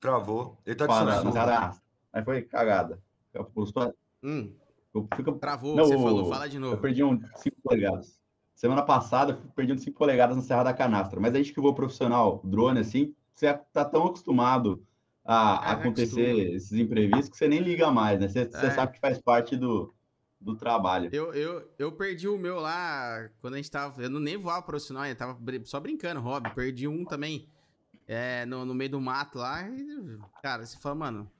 Travou. 0.00 0.58
Ele 0.64 0.76
tá 0.76 0.86
de 0.86 0.92
para, 0.92 1.12
Samsung. 1.12 1.32
cara. 1.32 1.76
Aí 2.12 2.24
foi 2.24 2.42
cagada. 2.42 3.00
Eu, 3.34 3.50
Hum, 4.22 4.52
eu, 4.94 5.08
fico- 5.16 5.32
travou, 5.38 5.76
Não, 5.76 5.84
você 5.84 5.94
falou. 5.94 6.28
Fala 6.28 6.48
de 6.48 6.56
eu 6.56 6.60
novo. 6.60 6.78
perdi 6.78 7.02
um 7.04 7.20
5 7.36 7.56
polegadas. 7.62 8.18
Semana 8.58 8.82
passada, 8.82 9.34
eu 9.40 9.50
perdi 9.52 9.72
uns 9.72 9.82
5 9.82 9.96
polegadas 9.96 10.36
na 10.36 10.42
Serra 10.42 10.64
da 10.64 10.74
Canastra. 10.74 11.20
Mas 11.20 11.32
a 11.32 11.38
gente 11.38 11.52
que 11.52 11.60
voa 11.60 11.72
profissional, 11.72 12.42
drone, 12.44 12.80
assim, 12.80 13.14
você 13.32 13.54
tá 13.72 13.84
tão 13.84 14.06
acostumado 14.06 14.84
a 15.24 15.62
É, 15.64 15.72
acontecer 15.74 16.54
esses 16.56 16.72
imprevistos 16.72 17.28
que 17.28 17.36
você 17.36 17.46
nem 17.46 17.60
liga 17.60 17.88
mais, 17.92 18.18
né? 18.18 18.26
Você, 18.26 18.46
você 18.46 18.66
É. 18.66 18.70
sabe 18.72 18.94
que 18.94 18.98
faz 18.98 19.16
parte 19.22 19.56
do, 19.56 19.94
do 20.40 20.56
trabalho. 20.56 21.08
Eu, 21.12 21.32
eu, 21.32 21.70
eu 21.78 21.92
perdi 21.92 22.26
o 22.26 22.36
meu 22.36 22.58
lá 22.58 23.30
quando 23.40 23.54
a 23.54 23.56
gente 23.58 23.70
tava. 23.70 24.02
Eu 24.02 24.10
não 24.10 24.18
nem 24.18 24.36
voava 24.36 24.66
profissional, 24.66 25.06
eu 25.06 25.14
tava 25.14 25.38
só 25.64 25.78
brincando, 25.78 26.18
hobby. 26.20 26.52
Perdi 26.52 26.88
um 26.88 27.04
também 27.04 27.48
é, 28.08 28.44
no, 28.44 28.64
no 28.64 28.74
meio 28.74 28.90
do 28.90 29.00
mato 29.00 29.38
lá. 29.38 29.68
e, 29.70 30.18
cara, 30.42 30.66
você 30.66 30.76
fala, 30.78 30.96
mano. 30.96 31.30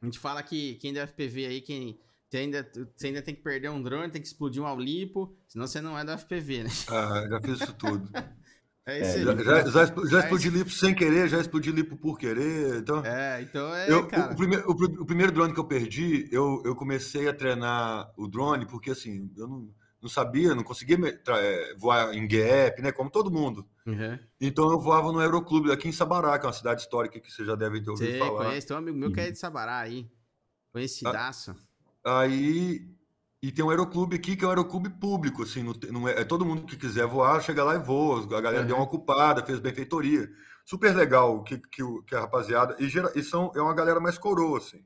A 0.00 0.04
gente 0.04 0.20
fala 0.20 0.40
que 0.44 0.76
quem 0.76 0.92
da 0.92 1.00
FPV 1.08 1.46
aí, 1.46 1.60
quem. 1.60 1.98
Você 2.32 2.38
ainda, 2.38 2.66
você 2.96 3.08
ainda 3.08 3.20
tem 3.20 3.34
que 3.34 3.42
perder 3.42 3.68
um 3.68 3.82
drone, 3.82 4.10
tem 4.10 4.22
que 4.22 4.26
explodir 4.26 4.62
um 4.62 4.66
aulipo, 4.66 5.36
senão 5.46 5.66
você 5.66 5.82
não 5.82 5.98
é 5.98 6.02
da 6.02 6.16
FPV, 6.16 6.62
né? 6.62 6.70
Ah, 6.88 7.26
já 7.28 7.40
fiz 7.42 7.60
isso 7.60 7.74
tudo. 7.74 8.08
É 8.84 8.98
É, 8.98 9.02
isso 9.02 9.18
aí. 9.18 9.24
Já, 9.24 9.36
já, 9.44 9.70
já, 9.70 9.82
expl- 9.84 10.06
já 10.08 10.16
Mas- 10.16 10.24
explodi 10.24 10.50
lipo 10.50 10.70
sem 10.70 10.92
querer, 10.92 11.28
já 11.28 11.38
explodi 11.38 11.70
lipo 11.70 11.96
por 11.96 12.18
querer. 12.18 12.78
Então, 12.78 13.04
É, 13.06 13.40
então 13.42 13.72
é, 13.72 13.88
eu, 13.88 13.98
o, 14.00 14.08
cara. 14.08 14.32
o 14.32 14.36
primeiro, 14.36 14.64
o, 14.68 14.72
o 15.02 15.06
primeiro 15.06 15.30
drone 15.30 15.52
que 15.54 15.60
eu 15.60 15.64
perdi, 15.68 16.28
eu, 16.32 16.60
eu 16.64 16.74
comecei 16.74 17.28
a 17.28 17.32
treinar 17.34 18.10
o 18.16 18.26
drone, 18.26 18.66
porque 18.66 18.90
assim, 18.90 19.30
eu 19.36 19.46
não, 19.46 19.72
não 20.02 20.08
sabia, 20.08 20.52
não 20.52 20.64
conseguia 20.64 20.96
é, 21.28 21.74
voar 21.76 22.12
em 22.12 22.26
gap, 22.26 22.82
né? 22.82 22.90
Como 22.90 23.08
todo 23.08 23.30
mundo. 23.30 23.64
Uhum. 23.86 24.18
Então 24.40 24.68
eu 24.72 24.80
voava 24.80 25.12
no 25.12 25.20
Aeroclube 25.20 25.70
aqui 25.70 25.86
em 25.86 25.92
Sabará, 25.92 26.36
que 26.38 26.44
é 26.44 26.48
uma 26.48 26.52
cidade 26.52 26.80
histórica 26.80 27.20
que 27.20 27.30
vocês 27.30 27.46
já 27.46 27.54
devem 27.54 27.80
ter 27.80 27.90
ouvido 27.90 28.10
Você 28.10 28.18
falar. 28.18 28.46
conhece, 28.46 28.66
tem 28.66 28.74
um 28.74 28.80
amigo 28.80 28.98
meu 28.98 29.12
que 29.12 29.20
é 29.20 29.30
de 29.30 29.38
Sabará 29.38 29.78
aí. 29.78 30.10
Conhecidaço. 30.72 31.54
Aí. 32.04 32.88
E 33.44 33.50
tem 33.50 33.64
um 33.64 33.70
aeroclube 33.70 34.14
aqui 34.16 34.36
que 34.36 34.44
é 34.44 34.46
um 34.46 34.50
aeroclube 34.50 34.88
público, 34.88 35.42
assim, 35.42 35.64
não, 35.64 35.72
não 35.90 36.08
é, 36.08 36.20
é 36.20 36.24
todo 36.24 36.44
mundo 36.44 36.62
que 36.64 36.76
quiser 36.76 37.06
voar, 37.08 37.40
chega 37.42 37.64
lá 37.64 37.74
e 37.74 37.78
voa. 37.80 38.22
A 38.36 38.40
galera 38.40 38.60
Uhum. 38.62 38.66
deu 38.68 38.76
uma 38.76 38.84
ocupada, 38.84 39.44
fez 39.44 39.58
benfeitoria. 39.58 40.30
Super 40.64 40.94
legal 40.94 41.42
que, 41.42 41.58
que, 41.58 41.82
que 42.06 42.14
a 42.14 42.20
rapaziada. 42.20 42.76
E, 42.78 42.88
gera- 42.88 43.12
e 43.16 43.22
são, 43.22 43.50
é 43.56 43.60
uma 43.60 43.74
galera 43.74 43.98
mais 44.00 44.16
coroa, 44.16 44.58
assim. 44.58 44.84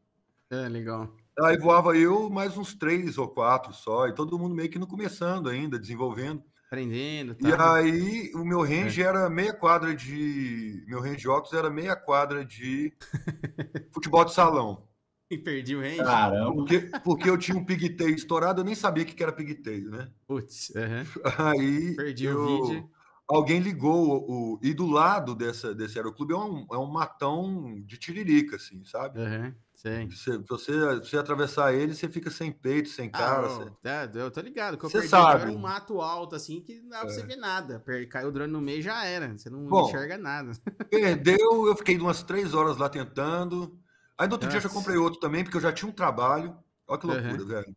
É, 0.51 0.69
legal. 0.69 1.15
Aí 1.41 1.59
voava 1.59 1.97
eu 1.97 2.31
mais 2.31 2.57
uns 2.57 2.75
três 2.75 3.19
ou 3.19 3.29
quatro 3.29 3.75
só, 3.75 4.07
e 4.09 4.15
todo 4.15 4.39
mundo 4.39 4.55
meio 4.55 4.71
que 4.71 4.79
no 4.79 4.87
começando 4.87 5.51
ainda, 5.51 5.79
desenvolvendo. 5.79 6.43
Aprendendo, 6.69 7.37
E 7.39 7.53
tá? 7.53 7.75
aí 7.75 8.33
o 8.35 8.45
meu 8.45 8.63
range 8.63 9.03
É. 9.03 9.05
era 9.07 9.29
meia 9.31 9.53
quadra 9.53 9.95
de. 9.95 10.83
Meu 10.89 11.01
range 11.01 11.19
de 11.19 11.29
óculos 11.29 11.53
era 11.53 11.69
meia 11.71 11.95
quadra 11.95 12.45
de 12.45 12.93
futebol 13.93 14.25
de 14.25 14.33
salão. 14.33 14.86
E 15.31 15.37
perdi 15.39 15.75
o 15.77 15.81
range. 15.81 15.99
Caramba. 15.99 16.55
Porque, 16.55 16.81
porque 17.05 17.31
eu 17.31 17.39
tinha 17.39 17.57
um 17.57 17.65
pigtail 17.65 18.15
estourado, 18.15 18.61
eu 18.61 18.65
nem 18.65 18.75
sabia 18.75 19.03
o 19.03 19.07
que 19.07 19.23
era 19.23 19.33
pigtail, 19.33 19.91
né? 19.91 20.09
Putz, 20.27 20.73
aham. 20.77 21.05
Aí 21.39 21.97
perdi 21.97 22.27
eu- 22.27 22.39
o 22.41 22.63
vídeo. 22.63 22.91
alguém 23.29 23.59
ligou 23.61 24.09
o, 24.29 24.55
o- 24.55 24.61
e 24.63 24.73
do 24.73 24.87
lado 24.87 25.35
dessa, 25.35 25.75
desse 25.75 25.99
aeroclube 25.99 26.33
é 26.33 26.37
um, 26.37 26.67
é 26.73 26.79
um 26.79 26.87
matão 26.87 27.75
de 27.85 27.99
tiririca, 27.99 28.57
assim, 28.57 28.85
sabe? 28.85 29.21
Aham, 29.21 29.55
sei. 29.75 30.07
Você, 30.09 30.39
você, 30.39 30.73
você 31.01 31.17
atravessar 31.19 31.75
ele, 31.75 31.93
você 31.95 32.09
fica 32.09 32.31
sem 32.31 32.53
peito, 32.53 32.89
sem 32.89 33.11
cara. 33.11 33.47
Ah, 33.47 33.51
você- 33.51 33.63
ô, 33.63 33.71
tá, 33.83 34.11
eu 34.15 34.31
tô 34.31 34.41
ligado. 34.41 34.79
Que 34.79 34.85
eu 34.87 34.91
Cê 34.91 34.99
perdi 34.99 35.11
sabe. 35.11 35.43
era 35.43 35.51
um 35.51 35.59
mato 35.59 36.01
alto, 36.01 36.37
assim, 36.37 36.61
que 36.61 36.81
não 36.81 36.89
dá 36.91 37.01
pra 37.01 37.09
você 37.09 37.27
ver 37.27 37.37
nada. 37.37 37.83
Caiu 38.09 38.29
o 38.29 38.33
drone 38.33 38.53
no 38.53 38.61
meio 38.61 38.81
já 38.83 39.05
era. 39.05 39.37
Você 39.37 39.51
não 39.51 39.65
Bom, 39.67 39.89
enxerga 39.89 40.17
nada. 40.17 40.53
Perdeu, 40.91 41.67
eu 41.67 41.77
fiquei 41.77 41.99
umas 41.99 42.23
três 42.23 42.55
horas 42.55 42.77
lá 42.77 42.89
tentando. 42.89 43.77
Aí 44.19 44.27
no 44.27 44.35
outro 44.35 44.49
dia 44.49 44.59
eu 44.59 44.63
já 44.63 44.69
Nossa. 44.69 44.79
comprei 44.79 44.97
outro 44.97 45.21
também, 45.21 45.45
porque 45.45 45.57
eu 45.57 45.61
já 45.61 45.73
tinha 45.73 45.89
um 45.89 45.95
trabalho. 45.95 46.57
Olha 46.89 46.99
que 46.99 47.07
loucura, 47.07 47.35
Aham. 47.35 47.45
velho. 47.45 47.77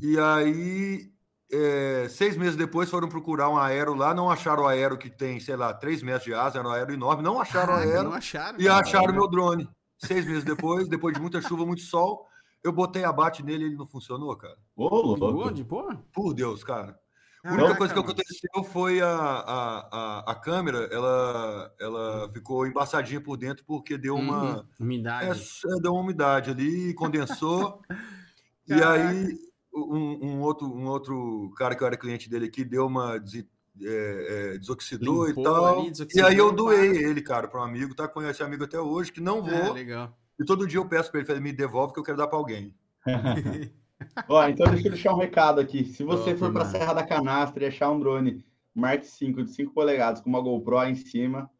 E 0.00 0.18
aí, 0.18 1.12
é, 1.50 2.08
seis 2.08 2.36
meses 2.36 2.56
depois, 2.56 2.90
foram 2.90 3.08
procurar 3.08 3.48
um 3.48 3.56
aero 3.56 3.94
lá, 3.94 4.12
não 4.12 4.30
acharam 4.30 4.64
o 4.64 4.66
aero 4.66 4.98
que 4.98 5.08
tem, 5.08 5.38
sei 5.40 5.56
lá, 5.56 5.72
três 5.72 6.02
metros 6.02 6.24
de 6.24 6.34
asa, 6.34 6.58
era 6.58 6.68
um 6.68 6.72
aero 6.72 6.92
enorme, 6.92 7.22
não 7.22 7.40
acharam 7.40 7.74
o 7.74 7.76
Caraca, 7.76 7.92
aero 7.92 8.04
não 8.04 8.12
acharam. 8.12 8.60
e 8.60 8.64
cara. 8.64 8.80
acharam 8.80 9.12
o 9.12 9.14
meu 9.14 9.28
drone. 9.28 9.68
Seis 9.98 10.26
meses 10.26 10.44
depois, 10.44 10.88
depois 10.88 11.14
de 11.14 11.20
muita 11.20 11.40
chuva, 11.40 11.64
muito 11.64 11.82
sol, 11.82 12.26
eu 12.62 12.72
botei 12.72 13.04
abate 13.04 13.42
nele 13.42 13.64
e 13.64 13.66
ele 13.68 13.76
não 13.76 13.86
funcionou, 13.86 14.36
cara. 14.36 14.56
Ô, 14.74 14.88
louco. 15.00 16.04
Por 16.12 16.34
Deus, 16.34 16.62
cara. 16.62 16.98
A 17.46 17.50
Caraca, 17.50 17.62
única 17.64 17.78
coisa 17.78 17.94
que 17.94 18.00
aconteceu 18.00 18.64
foi 18.64 19.00
a, 19.00 19.08
a, 19.08 19.78
a, 19.92 20.32
a 20.32 20.34
câmera, 20.34 20.88
ela, 20.90 21.72
ela 21.78 22.28
ficou 22.32 22.66
embaçadinha 22.66 23.20
por 23.20 23.36
dentro 23.36 23.64
porque 23.64 23.96
deu 23.96 24.16
uma. 24.16 24.56
Uhum, 24.56 24.64
Umidade. 24.80 25.40
É, 25.64 25.70
é, 25.72 25.80
deu 25.80 25.92
uma 25.92 26.00
umidade 26.02 26.50
ali, 26.50 26.92
condensou. 26.94 27.80
e 28.66 28.72
aí, 28.82 29.38
um, 29.72 30.26
um 30.26 30.40
outro, 30.40 30.66
um 30.66 30.86
outro 30.88 31.52
cara 31.56 31.76
que 31.76 31.84
eu 31.84 31.86
era 31.86 31.96
cliente 31.96 32.28
dele 32.28 32.46
aqui 32.46 32.64
deu 32.64 32.86
uma. 32.86 33.16
desi- 33.18 33.48
é, 33.80 34.54
é, 34.54 34.58
desoxidou 34.58 35.26
Limpou 35.28 35.42
e 35.42 35.44
tal. 35.46 35.66
ali, 35.66 35.86
e 35.86 35.90
desoxidou, 35.92 36.26
aí 36.26 36.36
eu 36.36 36.50
doei 36.50 36.96
ele, 36.96 37.22
cara, 37.22 37.46
para 37.46 37.60
um 37.60 37.64
amigo, 37.64 37.94
tá 37.94 38.08
com 38.08 38.22
esse 38.22 38.42
amigo 38.42 38.64
até 38.64 38.80
hoje, 38.80 39.12
que 39.12 39.20
não 39.20 39.38
É, 39.46 39.62
vou. 39.62 39.72
legal. 39.72 40.18
e 40.40 40.44
todo 40.44 40.66
dia 40.66 40.80
eu 40.80 40.88
peço 40.88 41.12
para 41.12 41.20
ele, 41.20 41.40
me 41.40 41.52
devolve 41.52 41.92
que 41.94 42.00
eu 42.00 42.04
quero 42.04 42.16
dar 42.18 42.26
para 42.26 42.38
alguém. 42.38 42.74
Ó, 44.28 44.46
então 44.48 44.66
deixa 44.70 44.88
eu 44.88 44.92
deixar 44.92 45.14
um 45.14 45.18
recado 45.18 45.60
aqui. 45.60 45.84
Se 45.84 46.04
você 46.04 46.30
Top, 46.30 46.38
for 46.38 46.52
para 46.52 46.62
a. 46.62 46.66
Serra 46.66 46.92
da 46.94 47.06
Canastra 47.06 47.64
e 47.64 47.66
achar 47.68 47.90
um 47.90 47.98
drone 47.98 48.44
Mark 48.74 49.02
V 49.02 49.42
de 49.44 49.50
5 49.50 49.72
polegadas 49.72 50.20
com 50.20 50.28
uma 50.28 50.40
GoPro 50.40 50.78
aí 50.78 50.92
em 50.92 50.94
cima, 50.94 51.50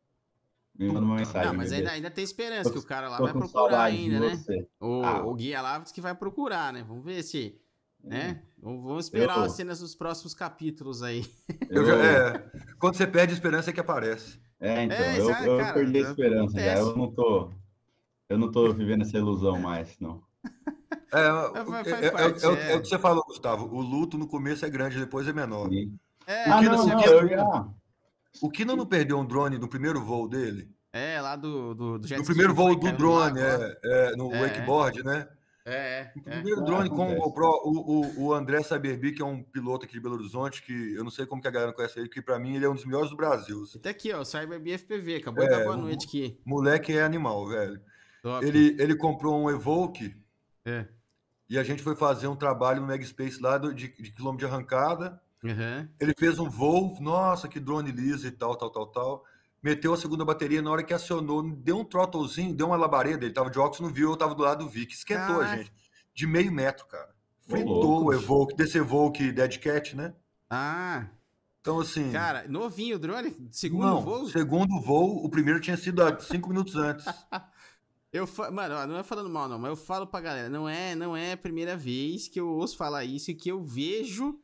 me 0.78 0.86
manda 0.88 1.00
uma 1.00 1.16
mensagem. 1.16 1.48
Não, 1.50 1.56
mas 1.56 1.72
ainda, 1.72 1.90
ainda 1.90 2.10
tem 2.10 2.22
esperança 2.24 2.70
que 2.70 2.78
o 2.78 2.82
cara 2.86 3.08
lá 3.08 3.16
Tô 3.16 3.24
vai 3.24 3.32
procurar 3.32 3.82
ainda, 3.84 4.20
né? 4.20 4.42
O, 4.80 5.02
Ah. 5.02 5.24
o 5.26 5.34
guia 5.34 5.62
lá 5.62 5.78
diz 5.78 5.92
que 5.92 6.00
vai 6.00 6.14
procurar, 6.14 6.72
né? 6.72 6.84
Vamos 6.86 7.04
ver 7.04 7.22
se. 7.22 7.58
Né? 8.04 8.42
Vamos 8.62 8.84
vamos 8.84 9.04
esperar 9.06 9.38
Eu- 9.38 9.44
as 9.44 9.52
cenas 9.52 9.80
dos 9.80 9.94
próximos 9.96 10.32
capítulos 10.34 11.02
aí. 11.02 11.24
Eu 11.70 11.82
Eu- 11.82 11.86
já- 11.86 11.96
é, 12.04 12.50
quando 12.78 12.94
você 12.96 13.06
perde 13.06 13.32
a 13.32 13.34
esperança 13.34 13.70
é 13.70 13.72
que 13.72 13.80
aparece. 13.80 14.38
É, 14.60 14.84
então, 14.84 14.96
É, 14.96 15.18
eu, 15.18 15.30
eu 15.30 15.58
cara, 15.58 15.74
perdi 15.74 15.98
a 15.98 16.00
esperança 16.10 16.60
já. 16.60 16.74
Eu 16.78 16.94
não 16.96 17.10
tô. 17.10 17.50
Eu 18.28 18.38
não 18.38 18.50
tô 18.52 18.72
vivendo 18.72 19.02
essa 19.02 19.16
ilusão 19.16 19.58
mais, 19.58 19.98
não. 19.98 20.22
É, 21.12 21.20
é- 21.20 22.06
é- 22.06 22.44
é 22.44 22.48
o- 22.48 22.56
é. 22.56 22.72
é 22.72 22.76
o 22.76 22.82
que 22.82 22.88
você 22.88 22.98
falou, 22.98 23.22
Gustavo. 23.26 23.66
O 23.74 23.80
luto 23.80 24.18
no 24.18 24.26
começo 24.26 24.64
é 24.66 24.70
grande, 24.70 24.98
depois 24.98 25.26
é 25.28 25.32
menor. 25.32 25.68
É, 26.26 26.50
Ah, 26.50 26.58
que 26.58 26.64
não, 26.68 26.86
não 26.86 26.86
não, 26.86 27.70
o. 28.40 28.46
O 28.46 28.50
Kino 28.50 28.76
não 28.76 28.84
perdeu 28.84 29.18
um 29.18 29.24
drone 29.24 29.58
no 29.58 29.68
primeiro 29.68 30.00
voo 30.04 30.28
dele? 30.28 30.68
é, 30.92 31.20
lá 31.20 31.36
do, 31.36 31.74
do, 31.74 31.98
do 31.98 32.08
No 32.16 32.24
primeiro 32.24 32.54
voo 32.54 32.74
do 32.74 32.92
drone, 32.92 33.38
lá. 33.40 33.46
é, 33.46 33.78
é, 33.84 34.16
no 34.16 34.32
É, 34.34 34.40
wakeboard, 34.42 35.02
né? 35.04 35.28
É, 35.64 35.74
é. 35.74 36.12
O 36.16 36.22
primeiro 36.22 36.60
Ah, 36.60 36.64
drone 36.64 36.88
com 36.90 37.12
o. 37.12 37.16
GoPro, 37.16 37.46
o, 37.64 37.70
o, 37.80 38.24
o 38.26 38.34
André 38.34 38.62
Saberbi, 38.62 39.12
que 39.12 39.20
é 39.22 39.24
um 39.24 39.42
piloto 39.42 39.84
aqui 39.84 39.94
de 39.94 40.00
Belo 40.00 40.14
Horizonte, 40.14 40.62
que 40.62 40.94
eu 40.94 41.02
não 41.04 41.10
sei 41.10 41.26
como 41.26 41.42
que 41.42 41.48
a 41.48 41.50
galera 41.50 41.70
não 41.70 41.76
conhece 41.76 41.98
ele, 41.98 42.08
que 42.08 42.22
pra 42.22 42.38
mim 42.38 42.54
ele 42.56 42.64
é 42.64 42.68
um 42.68 42.74
dos 42.74 42.84
melhores 42.84 43.10
do 43.10 43.16
Brasil. 43.16 43.62
assim. 43.62 43.78
Tá 43.78 43.90
aqui, 43.90 44.12
ó, 44.12 44.22
o 44.22 44.58
BFPV. 44.60 45.16
Acabou 45.16 45.44
de 45.44 45.50
dar 45.50 45.64
boa 45.64 45.76
o- 45.76 45.80
noite 45.80 46.06
aqui. 46.06 46.38
Moleque 46.44 46.96
é 46.96 47.02
animal, 47.02 47.46
velho. 47.48 47.80
Top. 48.22 48.44
Ele, 48.46 48.76
ele 48.80 48.96
comprou 48.96 49.38
um 49.40 49.50
Evoque 49.50 50.14
É. 50.66 50.86
e 51.48 51.56
a 51.58 51.62
gente 51.62 51.82
foi 51.82 51.94
fazer 51.94 52.26
um 52.26 52.34
trabalho 52.36 52.80
no 52.80 52.86
Megaspace 52.88 53.40
lá 53.40 53.56
do- 53.56 53.72
de, 53.72 53.86
de 53.88 54.10
quilômetro 54.10 54.46
de 54.46 54.52
arrancada. 54.52 55.20
Aham. 55.44 55.88
Ele 56.00 56.12
fez 56.18 56.38
um 56.40 56.50
voo, 56.50 56.96
nossa, 57.00 57.46
que 57.46 57.60
drone 57.60 57.92
liso 57.92 58.26
e 58.26 58.30
tal, 58.32 58.56
tal, 58.56 58.68
tal, 58.70 58.86
tal. 58.88 59.24
Meteu 59.62 59.94
a 59.94 59.96
segunda 59.96 60.24
bateria, 60.24 60.60
na 60.60 60.70
hora 60.70 60.82
que 60.82 60.92
acionou, 60.92 61.42
deu 61.42 61.78
um 61.78 61.84
throttlezinho, 61.84 62.54
deu 62.54 62.66
uma 62.66 62.76
labareda, 62.76 63.24
ele 63.24 63.32
tava 63.34 63.48
de 63.50 63.58
óculos, 63.58 63.80
não 63.80 63.88
viu, 63.90 64.10
eu 64.10 64.16
tava 64.16 64.34
do 64.34 64.42
lado 64.42 64.64
do 64.64 64.70
Vic. 64.70 64.92
Esquentou 64.92 65.36
a 65.36 65.44
Caraca. 65.44 65.56
gente. 65.58 65.72
De 66.14 66.26
meio 66.26 66.50
metro, 66.52 66.84
cara. 66.86 67.14
Fritou 67.46 68.04
o. 68.06 68.12
Evoque, 68.12 68.56
desse 68.56 68.78
Evoque 68.78 69.30
Dead 69.30 69.58
Cat, 69.58 69.94
né? 69.96 70.14
Ah, 70.50 71.06
Então, 71.60 71.78
assim. 71.80 72.10
cara, 72.12 72.44
novinho 72.48 72.96
o 72.96 72.98
drone, 72.98 73.36
segundo 73.52 73.84
não, 73.86 74.00
voo. 74.00 74.28
segundo 74.28 74.80
voo, 74.80 75.24
o 75.24 75.28
primeiro 75.28 75.60
tinha 75.60 75.76
sido 75.76 76.02
há 76.02 76.18
cinco 76.20 76.48
minutos 76.48 76.74
antes. 76.76 77.06
Eu 78.16 78.26
fa... 78.26 78.50
Mano, 78.50 78.86
não 78.86 78.98
é 78.98 79.02
falando 79.02 79.28
mal, 79.30 79.48
não, 79.48 79.58
mas 79.58 79.70
eu 79.70 79.76
falo 79.76 80.06
pra 80.06 80.20
galera, 80.20 80.48
não 80.48 80.68
é, 80.68 80.94
não 80.94 81.16
é 81.16 81.32
a 81.32 81.36
primeira 81.36 81.76
vez 81.76 82.28
que 82.28 82.40
eu 82.40 82.48
ouço 82.48 82.76
falar 82.76 83.04
isso 83.04 83.30
e 83.30 83.34
que 83.34 83.50
eu 83.50 83.62
vejo 83.62 84.38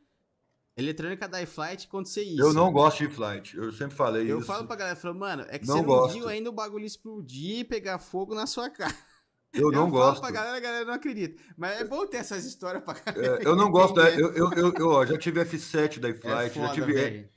eletrônica 0.75 1.27
da 1.27 1.41
iFlight 1.41 1.87
acontecer 1.87 2.23
isso. 2.23 2.41
Eu 2.41 2.53
não 2.53 2.71
gosto 2.71 2.99
de 3.07 3.13
flight, 3.13 3.55
eu 3.55 3.71
sempre 3.71 3.95
falei 3.95 4.31
Eu 4.31 4.39
isso. 4.39 4.47
falo 4.47 4.65
pra 4.67 4.75
galera, 4.75 4.95
falo, 4.95 5.15
mano, 5.15 5.45
é 5.49 5.59
que 5.59 5.67
Não 5.67 5.75
você 5.75 5.81
não 5.81 5.87
gosto. 5.87 6.13
viu 6.13 6.27
ainda 6.27 6.49
o 6.49 6.53
bagulho 6.53 6.85
explodir 6.85 7.59
e 7.59 7.63
pegar 7.63 7.99
fogo 7.99 8.33
na 8.35 8.45
sua 8.47 8.69
cara. 8.71 8.93
Eu 9.53 9.71
não 9.71 9.81
falo 9.81 9.91
gosto. 9.91 10.21
pra 10.21 10.31
galera, 10.31 10.57
a 10.57 10.59
galera 10.59 10.85
não 10.85 10.93
acredita. 10.95 11.39
Mas 11.55 11.79
é 11.79 11.83
bom 11.83 12.07
ter 12.07 12.17
essas 12.17 12.43
histórias 12.43 12.83
pra 12.83 12.95
galera. 12.95 13.43
É, 13.43 13.47
eu 13.47 13.55
não 13.55 13.69
gosto, 13.71 13.99
entender. 13.99 14.19
eu, 14.23 14.33
eu, 14.33 14.51
eu, 14.53 14.73
eu, 14.73 14.87
ó, 14.89 15.05
já 15.05 15.15
tive 15.17 15.43
F7 15.45 15.99
da 15.99 16.07
É 16.09 16.11
iFlight, 16.11 16.55
já 16.55 16.61
foda, 16.61 16.73
tive 16.73 16.93
velho. 16.93 17.29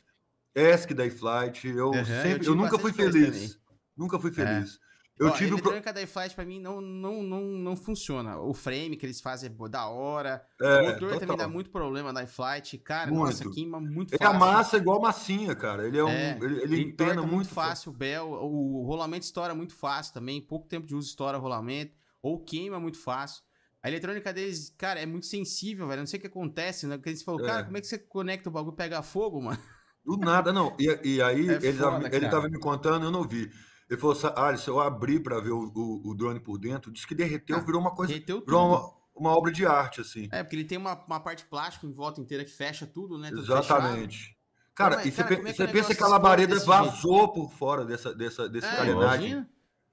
ESC 0.54 0.94
da 0.94 1.04
iFlight, 1.04 1.68
eu 1.68 1.92
eu 1.92 2.04
sempre, 2.06 2.30
eu, 2.32 2.38
tive 2.40 2.54
nunca 2.54 2.78
fui 2.78 2.92
feliz. 2.92 3.58
Nunca 3.94 4.18
fui 4.18 4.32
feliz. 4.32 4.78
Eu 5.18 5.28
É. 5.28 5.30
Ó, 5.30 5.32
tive 5.32 5.56
pro- 5.58 5.72
eletrônica 5.72 5.92
da 5.92 6.02
iFlight 6.02 6.34
pra 6.34 6.44
mim 6.44 6.60
não, 6.60 6.80
não, 6.80 7.22
não, 7.22 7.40
não 7.42 7.76
funciona. 7.76 8.38
O 8.38 8.52
frame 8.52 8.96
que 8.96 9.06
eles 9.06 9.20
fazem 9.20 9.50
é 9.50 9.68
da 9.68 9.88
hora. 9.88 10.46
é, 10.60 10.80
o 10.82 10.82
motor 10.82 11.18
também 11.18 11.28
total. 11.28 11.36
dá 11.36 11.48
muito 11.48 11.70
problema 11.70 12.12
da 12.12 12.22
iFlight. 12.24 12.78
Cara, 12.78 13.12
Muito. 13.12 13.14
nossa, 13.14 13.46
queima 13.46 13.80
muito 13.80 14.14
Ele 14.14 14.18
fácil. 14.18 14.36
amassa 14.36 14.76
igual 14.76 15.00
massinha, 15.00 15.54
cara. 15.54 15.86
Ele 15.86 15.98
é 15.98 16.04
um, 16.04 16.08
É, 16.08 16.38
ele, 16.40 16.62
ele 16.62 16.76
Ele 16.76 16.82
empena 16.82 17.22
entorta 17.22 17.22
muito, 17.22 17.48
muito 17.48 17.48
fácil 17.48 17.90
o 17.92 17.94
bel, 17.94 18.28
o 18.30 18.84
rolamento 18.84 19.24
estoura 19.24 19.54
muito 19.54 19.74
fácil 19.74 20.12
também, 20.14 20.40
pouco 20.40 20.68
tempo 20.68 20.86
de 20.86 20.94
uso 20.94 21.08
estoura 21.08 21.38
o 21.38 21.40
rolamento, 21.40 21.94
ou 22.22 22.42
queima 22.44 22.78
muito 22.78 22.98
fácil. 22.98 23.42
A 23.82 23.88
eletrônica 23.88 24.32
deles, 24.32 24.74
cara, 24.76 25.00
é 25.00 25.06
muito 25.06 25.26
sensível, 25.26 25.86
velho. 25.88 26.00
Não 26.00 26.06
sei 26.06 26.18
o 26.18 26.20
que 26.20 26.26
acontece, 26.26 26.86
né? 26.86 26.96
Porque 26.96 27.10
eles 27.10 27.22
falam, 27.22 27.40
É. 27.44 27.46
cara, 27.46 27.64
como 27.64 27.76
é 27.76 27.80
que 27.80 27.86
você 27.86 27.98
conecta 27.98 28.48
o 28.48 28.52
bagulho 28.52 28.74
e 28.74 28.76
pega 28.76 29.02
fogo, 29.02 29.40
mano? 29.42 29.58
Do 30.04 30.16
nada, 30.18 30.52
não. 30.52 30.76
E, 30.78 31.16
e 31.16 31.22
aí, 31.22 31.48
É 31.48 31.60
ele, 31.62 31.78
tava, 31.78 32.00
foda, 32.02 32.06
ele 32.12 32.20
cara. 32.20 32.30
tava 32.30 32.48
me 32.48 32.58
contando, 32.58 33.04
eu 33.06 33.10
não 33.10 33.26
vi. 33.26 33.50
Ele 33.88 34.00
falou, 34.00 34.16
ah, 34.34 34.56
se 34.56 34.68
eu 34.68 34.80
abrir 34.80 35.20
para 35.22 35.40
ver 35.40 35.52
o, 35.52 35.70
o, 35.74 36.10
o 36.10 36.14
drone 36.14 36.40
por 36.40 36.58
dentro, 36.58 36.90
disse 36.90 37.06
que 37.06 37.14
derreteu, 37.14 37.56
Ah, 37.56 37.60
virou 37.60 37.80
uma 37.80 37.94
coisa, 37.94 38.12
Derreteu 38.12 38.40
tudo. 38.40 38.46
virou 38.46 38.66
uma, 38.68 38.92
uma 39.30 39.36
obra 39.38 39.52
de 39.52 39.64
arte, 39.64 40.00
assim. 40.00 40.28
É, 40.32 40.42
porque 40.42 40.56
ele 40.56 40.64
tem 40.64 40.76
uma, 40.76 40.94
uma 41.06 41.20
parte 41.20 41.44
plástica 41.44 41.86
em 41.86 41.92
volta 41.92 42.20
inteira 42.20 42.44
que 42.44 42.50
fecha 42.50 42.84
tudo, 42.86 43.16
né? 43.16 43.28
Tudo 43.30 43.42
fechado. 43.42 43.64
Exatamente. 43.64 44.36
Cara, 44.74 44.96
Mas, 44.96 45.06
e 45.06 45.10
você, 45.12 45.22
cara, 45.22 45.36
como 45.36 45.48
é 45.48 45.50
que 45.52 45.56
você 45.56 45.68
pensa 45.68 45.94
que 45.94 46.02
a 46.02 46.08
labareda 46.08 46.58
vazou 46.64 47.32
por 47.32 47.50
fora 47.52 47.84
dessa, 47.84 48.12
dessa, 48.14 48.48
desse 48.48 48.66
É, 48.66 48.76
carenagem. 48.76 49.26
imagina. 49.30 49.50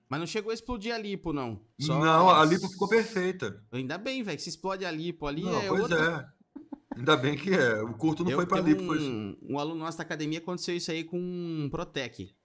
Mas 0.10 0.20
não 0.20 0.28
chegou 0.28 0.52
a 0.52 0.54
explodir 0.54 0.94
a 0.94 0.98
lipo, 0.98 1.32
não. 1.32 1.62
Não, 1.80 2.30
a 2.30 2.44
lipo 2.46 2.68
ficou 2.68 2.88
perfeita. 2.90 3.64
Ainda 3.72 3.98
bem, 3.98 4.22
velho, 4.24 4.38
que 4.38 4.44
se 4.44 4.50
explode 4.50 4.84
a 4.86 4.92
lipo 4.92 5.26
ali 5.26 5.44
Não, 5.44 5.60
é 5.62 5.68
pois 5.68 5.82
outra... 5.84 6.34
é. 6.40 6.98
Ainda 7.00 7.16
bem 7.18 7.36
que 7.38 7.50
é. 7.52 7.82
O 7.82 7.94
curto 7.94 8.24
não 8.24 8.32
Eu- 8.32 8.38
foi 8.38 8.46
pra 8.46 8.60
lipo, 8.60 8.84
foi 8.86 9.00
um, 9.00 9.38
um 9.42 9.58
aluno 9.60 9.80
nosso 9.80 9.98
da 9.98 10.04
academia 10.04 10.38
aconteceu 10.40 10.76
isso 10.76 10.92
aí 10.92 11.04
com 11.04 11.18
um 11.18 11.68
Protec. 11.72 12.36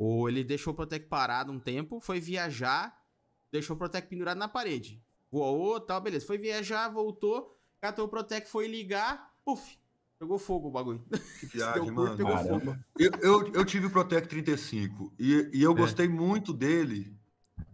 Ou 0.00 0.28
ele 0.28 0.44
deixou 0.44 0.72
o 0.72 0.76
Protec 0.76 1.06
parado 1.08 1.52
um 1.52 1.60
tempo, 1.60 2.00
foi 2.00 2.20
viajar, 2.20 2.98
deixou 3.52 3.76
o 3.76 3.78
Protec 3.78 4.08
pendurado 4.08 4.38
na 4.38 4.48
parede. 4.48 5.04
Voou, 5.30 5.80
tal, 5.80 6.00
beleza. 6.00 6.26
Foi 6.26 6.38
viajar, 6.38 6.88
voltou, 6.88 7.56
catou 7.80 8.06
o 8.06 8.08
Protec, 8.08 8.48
foi 8.48 8.66
ligar, 8.68 9.34
puf, 9.44 9.78
pegou 10.18 10.38
fogo 10.38 10.68
o 10.68 10.72
bagulho. 10.72 11.04
Que 11.38 11.46
viagem, 11.52 11.92
curto, 11.92 11.92
mano. 11.92 12.16
pegou 12.16 12.36
Caramba. 12.36 12.60
fogo. 12.60 12.78
Eu, 12.98 13.10
eu, 13.22 13.52
eu 13.54 13.64
tive 13.64 13.86
o 13.86 13.90
Protec 13.90 14.28
35 14.28 15.12
e, 15.18 15.50
e 15.52 15.62
eu 15.62 15.74
É. 15.74 15.74
gostei 15.74 16.08
muito 16.08 16.52
dele 16.52 17.16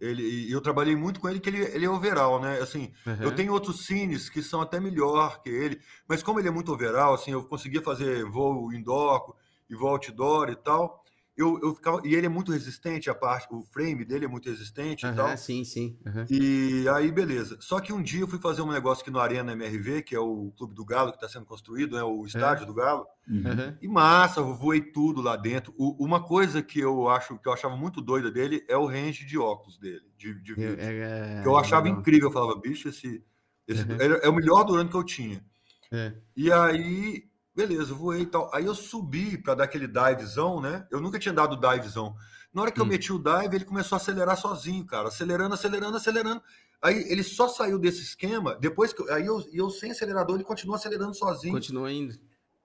Ele, 0.01 0.23
e 0.49 0.53
eu 0.53 0.61
trabalhei 0.63 0.97
muito 0.97 1.21
com 1.21 1.29
ele, 1.31 1.41
que 1.41 1.51
ele, 1.51 1.63
ele 1.65 1.87
é 1.87 1.91
overall, 1.91 2.41
né? 2.43 2.61
Assim, 2.61 2.93
Uhum. 3.07 3.15
eu 3.23 3.33
tenho 3.33 3.53
outros 3.55 3.87
cines 3.87 4.31
que 4.31 4.43
são 4.43 4.61
até 4.63 4.81
melhor 4.81 5.43
que 5.43 5.51
ele, 5.51 5.81
mas 6.09 6.23
como 6.23 6.41
ele 6.41 6.49
é 6.49 6.53
muito 6.53 6.73
overall, 6.73 7.15
assim, 7.15 7.33
eu 7.33 7.45
conseguia 7.47 7.83
fazer 7.83 8.25
voo 8.27 8.73
indoor 8.75 9.37
e 9.71 9.77
voo 9.77 9.91
outdoor 9.91 10.51
e 10.51 10.57
tal. 10.57 11.05
Eu, 11.37 11.61
eu 11.63 11.75
ficava, 11.75 12.01
e 12.03 12.15
ele 12.15 12.25
é 12.25 12.29
muito 12.31 12.51
resistente, 12.51 13.11
a 13.11 13.15
parte, 13.15 13.47
o 13.51 13.63
frame 13.63 14.05
dele 14.07 14.25
é 14.25 14.29
muito 14.29 14.49
resistente 14.49 15.05
e 15.07 15.13
tal. 15.15 15.37
Sim, 15.37 15.65
sim. 15.65 15.99
aham. 16.07 16.25
E 16.31 16.89
aí, 16.89 17.13
beleza. 17.13 17.59
Só 17.61 17.79
que 17.79 17.93
um 17.93 18.03
dia 18.03 18.21
eu 18.23 18.29
fui 18.29 18.39
fazer 18.39 18.63
um 18.63 18.73
negócio 18.73 19.03
aqui 19.03 19.11
no 19.11 19.19
Arena 19.21 19.53
MRV, 19.53 20.03
que 20.03 20.15
é 20.15 20.19
o 20.19 20.51
Clube 20.57 20.75
do 20.75 20.85
Galo 20.85 21.11
que 21.11 21.19
está 21.19 21.29
sendo 21.29 21.45
construído, 21.45 21.95
né? 21.97 22.03
O 22.03 22.25
estádio 22.25 22.65
do 22.65 22.73
Galo. 22.73 23.07
Uhum. 23.29 23.77
E 23.83 23.87
massa, 23.89 24.41
eu 24.41 24.55
voei 24.55 24.81
tudo 24.81 25.21
lá 25.21 25.37
dentro. 25.37 25.75
O- 25.77 26.03
uma 26.03 26.23
coisa 26.23 26.63
que 26.63 26.81
eu 26.81 27.09
acho 27.09 27.39
que 27.39 27.49
eu 27.49 27.53
achava 27.53 27.77
muito 27.77 28.01
doida 28.01 28.31
dele 28.31 28.65
é 28.69 28.77
o 28.77 28.87
range 28.87 29.27
de 29.27 29.37
óculos 29.37 29.77
dele, 29.79 30.05
de, 30.17 30.35
de 30.43 30.55
vídeo. 30.55 30.77
É, 30.81 31.39
é, 31.39 31.43
que 31.43 31.49
eu 31.49 31.57
achava 31.59 31.89
incrível. 31.89 32.29
Eu 32.29 32.33
falava, 32.33 32.59
bicho, 32.59 32.89
esse, 32.89 33.23
esse 33.69 33.83
Uhum. 33.83 33.97
é, 34.01 34.27
é 34.27 34.29
o 34.29 34.35
melhor 34.35 34.65
durante 34.65 34.91
que 34.91 34.97
eu 34.97 35.05
tinha. 35.05 35.45
É. 35.93 36.15
E 36.37 36.51
aí, 36.51 37.25
beleza, 37.57 37.93
eu 37.93 37.97
voei 37.97 38.23
e 38.23 38.27
tal. 38.27 38.51
Aí 38.55 38.67
eu 38.67 38.75
subi 38.75 39.39
para 39.39 39.55
dar 39.55 39.65
aquele 39.65 39.89
divezão, 39.89 40.61
né? 40.61 40.87
Eu 40.91 41.01
nunca 41.01 41.19
tinha 41.19 41.33
dado 41.33 41.57
divezão. 41.59 42.15
Na 42.53 42.63
hora 42.63 42.71
que 42.71 42.81
eu 42.81 42.85
Hum. 42.85 42.89
meti 42.89 43.13
o 43.13 43.19
dive, 43.19 43.57
ele 43.57 43.65
começou 43.65 43.97
a 43.97 44.01
acelerar 44.01 44.37
sozinho, 44.37 44.85
cara. 44.87 45.09
Acelerando, 45.09 45.55
acelerando, 45.55 45.97
acelerando. 45.97 46.43
Aí 46.83 46.97
ele 47.11 47.23
só 47.23 47.49
saiu 47.49 47.79
desse 47.79 48.03
esquema, 48.03 48.55
depois 48.61 48.93
que. 48.93 49.03
eu- 49.03 49.13
Aí 49.13 49.27
eu, 49.27 49.43
eu 49.53 49.71
sem 49.71 49.91
acelerador, 49.91 50.37
ele 50.37 50.45
continua 50.45 50.77
acelerando 50.77 51.15
sozinho. 51.15 51.55
Continua 51.55 51.91
indo. 51.91 52.15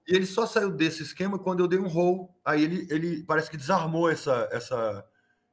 E 0.06 0.14
ele 0.14 0.26
só 0.26 0.46
saiu 0.46 0.70
desse 0.70 1.02
esquema 1.02 1.38
quando 1.38 1.60
eu 1.60 1.68
dei 1.68 1.78
um 1.78 1.88
roll. 1.88 2.34
Aí 2.44 2.62
ele, 2.62 2.86
ele 2.90 3.22
parece 3.24 3.50
que 3.50 3.56
desarmou 3.56 4.10
essa, 4.10 4.48
essa, 4.52 5.04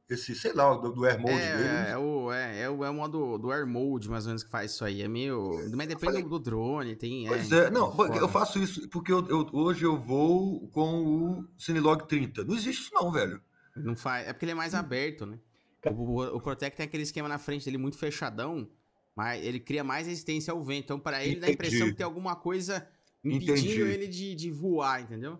esse, 0.10 0.34
sei 0.36 0.54
lá, 0.54 0.74
do, 0.76 0.91
do 0.91 1.06
air 1.06 1.19
mode 1.19 1.36
dele. 1.36 1.67
É, 1.67 1.91
é, 1.91 1.98
o, 1.98 2.32
é, 2.32 2.62
é, 2.62 2.69
o, 2.69 2.84
é 2.84 2.89
o 2.89 2.93
modo 2.93 3.38
do 3.38 3.52
Air 3.52 3.67
Mode, 3.67 4.10
mais 4.10 4.26
ou 4.26 4.30
menos, 4.30 4.43
que 4.43 4.50
faz 4.50 4.72
isso 4.72 4.84
aí. 4.84 5.02
É 5.04 5.08
meio. 5.08 5.52
Mas 5.76 5.88
depende 5.88 6.06
falei- 6.06 6.24
do, 6.24 6.30
do 6.30 6.39
drone, 6.39 6.95
tem. 6.95 7.28
Pois 7.28 7.52
é, 7.52 7.69
não, 7.69 7.95
foda. 7.95 8.17
eu 8.17 8.28
faço 8.28 8.58
isso 8.58 8.89
porque 8.89 9.12
eu, 9.12 9.28
eu- 9.28 9.48
hoje 9.54 9.84
eu 9.86 9.98
vou 10.00 10.67
com 10.69 11.04
o 11.04 11.48
Cinelog 11.58 12.08
30. 12.08 12.43
Não 12.43 12.56
existe 12.56 12.82
isso, 12.84 12.93
não, 12.93 13.12
velho. 13.12 13.39
Não 13.76 13.95
faz. 13.95 14.28
É 14.28 14.34
porque 14.34 14.45
ele 14.45 14.54
é 14.54 14.56
mais 14.56 14.74
aberto, 14.74 15.26
né? 15.28 15.38
O, 15.86 15.91
o, 16.22 16.38
o 16.38 16.41
Protect 16.41 16.76
tem 16.76 16.86
aquele 16.86 17.04
esquema 17.04 17.30
na 17.30 17.38
frente 17.38 17.63
dele 17.65 17.78
muito 17.78 17.98
fechadão, 17.98 18.67
mas 19.15 19.43
ele 19.45 19.60
cria 19.60 19.84
mais 19.84 20.08
resistência 20.08 20.52
ao 20.52 20.62
vento. 20.63 20.86
Então, 20.86 21.00
para 21.00 21.24
ele, 21.24 21.39
dá 21.39 21.48
a 21.48 21.52
impressão 21.52 21.78
Entendi. 21.78 21.91
que 21.91 21.98
tem 21.98 22.06
alguma 22.06 22.36
coisa 22.36 22.86
impedindo 23.24 23.52
Entendi. 23.52 23.82
ele 23.82 24.08
de, 24.08 24.34
de 24.36 24.52
voar, 24.52 25.02
entendeu? 25.02 25.39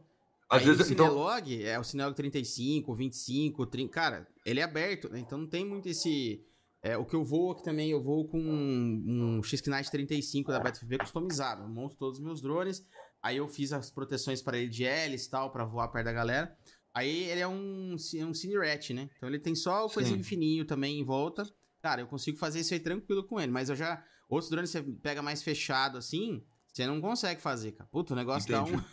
Às 0.50 0.62
Aí 0.62 0.68
vezes, 0.68 0.90
o 0.90 0.94
então, 0.94 1.08
Cinelog 1.08 1.64
é 1.64 1.80
o 1.80 1.84
Cinelog 1.84 2.16
35, 2.16 2.96
25, 2.96 3.66
30. 3.68 3.94
Cara, 3.94 4.28
ele 4.44 4.60
é 4.60 4.64
aberto, 4.64 5.08
né? 5.10 5.20
Então 5.20 5.38
não 5.38 5.48
tem 5.48 5.64
muito 5.64 5.88
esse. 5.88 6.44
É, 6.82 6.98
o 6.98 7.06
que 7.06 7.16
eu 7.16 7.24
vou 7.24 7.52
aqui 7.52 7.64
também, 7.64 7.92
eu 7.92 8.02
vou 8.02 8.28
com 8.28 8.40
um, 8.40 9.38
um 9.38 9.44
X-Knight 9.44 9.92
35 9.92 10.52
da 10.52 10.60
BetFB 10.60 10.98
customizado. 10.98 11.64
Eu 11.64 11.70
monto 11.70 11.96
todos 11.96 12.18
os 12.18 12.24
meus 12.24 12.42
drones. 12.42 12.84
Aí 13.22 13.38
eu 13.38 13.48
fiz 13.48 13.72
as 13.74 13.92
proteções 13.92 14.42
para 14.42 14.58
ele 14.58 14.70
de 14.70 14.86
hélice 14.86 15.28
e 15.28 15.30
tal, 15.30 15.52
pra 15.52 15.66
voar 15.66 15.90
perto 15.90 16.06
da 16.06 16.14
galera. 16.14 16.58
Aí 16.94 17.26
ele 17.26 17.42
é 17.42 17.48
um, 17.48 17.94
um 17.94 18.34
Cine 18.34 18.58
Rat, 18.58 18.90
né? 18.92 19.10
Então 19.18 19.30
ele 19.30 19.40
tem 19.40 19.54
só 19.54 19.86
o 19.86 19.90
coisinho 19.90 20.24
fininho 20.24 20.66
também 20.66 21.00
em 21.00 21.04
volta. 21.04 21.48
Cara, 21.82 22.02
eu 22.02 22.08
consigo 22.08 22.38
fazer 22.38 22.62
isso 22.62 22.74
aí 22.74 22.80
tranquilo 22.80 23.24
com 23.24 23.40
ele. 23.40 23.52
Mas 23.52 23.70
eu 23.70 23.76
já. 23.76 24.04
Outros 24.28 24.50
drones 24.50 24.70
você 24.70 24.82
pega 24.82 25.22
mais 25.22 25.44
fechado 25.44 25.98
assim, 25.98 26.44
você 26.72 26.86
não 26.88 27.02
consegue 27.02 27.42
fazer, 27.42 27.74
cara. 27.74 27.90
Puta, 27.92 28.14
o 28.14 28.16
negócio 28.16 28.50
dá 28.50 28.62
Entendi. 28.62 28.78
um. 28.78 28.84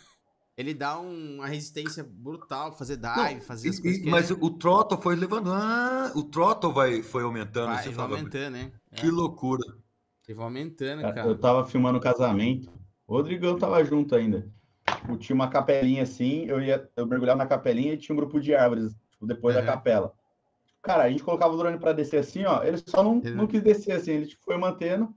Ele 0.57 0.73
dá 0.73 0.99
um- 0.99 1.35
uma 1.35 1.47
resistência 1.47 2.03
brutal 2.03 2.75
fazer 2.75 2.97
dive, 2.97 3.35
Não, 3.35 3.41
fazer 3.41 3.67
e- 3.67 3.69
as 3.71 3.79
coisas 3.79 3.99
e- 3.99 4.03
que 4.03 4.09
mas 4.09 4.31
ele 4.31 4.39
o 4.41 4.49
throttle 4.49 4.99
foi 4.99 5.15
levando. 5.15 5.51
Ah, 5.53 6.11
o 6.15 6.23
throttle 6.23 6.73
vai, 6.73 7.03
foi 7.03 7.23
aumentando. 7.23 7.67
vai, 7.67 7.83
você 7.83 7.89
vai 7.91 8.05
aumentando, 8.05 8.53
né? 8.53 8.71
que 8.95 9.05
É, 9.07 9.11
loucura. 9.11 9.63
ele 10.27 10.35
vai 10.35 10.45
aumentando, 10.45 11.01
Cara. 11.03 11.27
Eu 11.27 11.37
tava 11.37 11.63
filmando 11.65 11.99
o 11.99 12.01
casamento. 12.01 12.71
O 13.07 13.13
Rodrigão 13.13 13.57
tava 13.57 13.83
junto 13.85 14.15
ainda. 14.15 14.49
Tipo, 14.95 15.15
tinha 15.17 15.35
uma 15.35 15.47
capelinha 15.49 16.01
assim, 16.03 16.45
eu 16.45 16.59
ia, 16.59 16.89
eu 16.95 17.05
mergulhava 17.05 17.37
na 17.37 17.45
capelinha 17.45 17.93
e 17.93 17.97
tinha 17.97 18.13
um 18.13 18.17
grupo 18.17 18.39
de 18.39 18.55
árvores, 18.55 18.95
tipo, 19.11 19.27
depois 19.27 19.55
Uhum. 19.55 19.61
da 19.61 19.67
capela. 19.71 20.13
Cara, 20.81 21.03
a 21.03 21.09
gente 21.09 21.23
colocava 21.23 21.53
o 21.53 21.57
drone 21.57 21.77
pra 21.77 21.93
descer 21.93 22.17
assim, 22.17 22.45
ó. 22.45 22.63
Ele 22.63 22.77
só 22.85 23.03
não, 23.03 23.17
Ele 23.17 23.31
não 23.31 23.37
não- 23.43 23.47
quis 23.47 23.61
descer 23.61 23.91
assim, 23.91 24.11
ele 24.11 24.25
tipo, 24.25 24.43
foi 24.43 24.57
mantendo. 24.57 25.13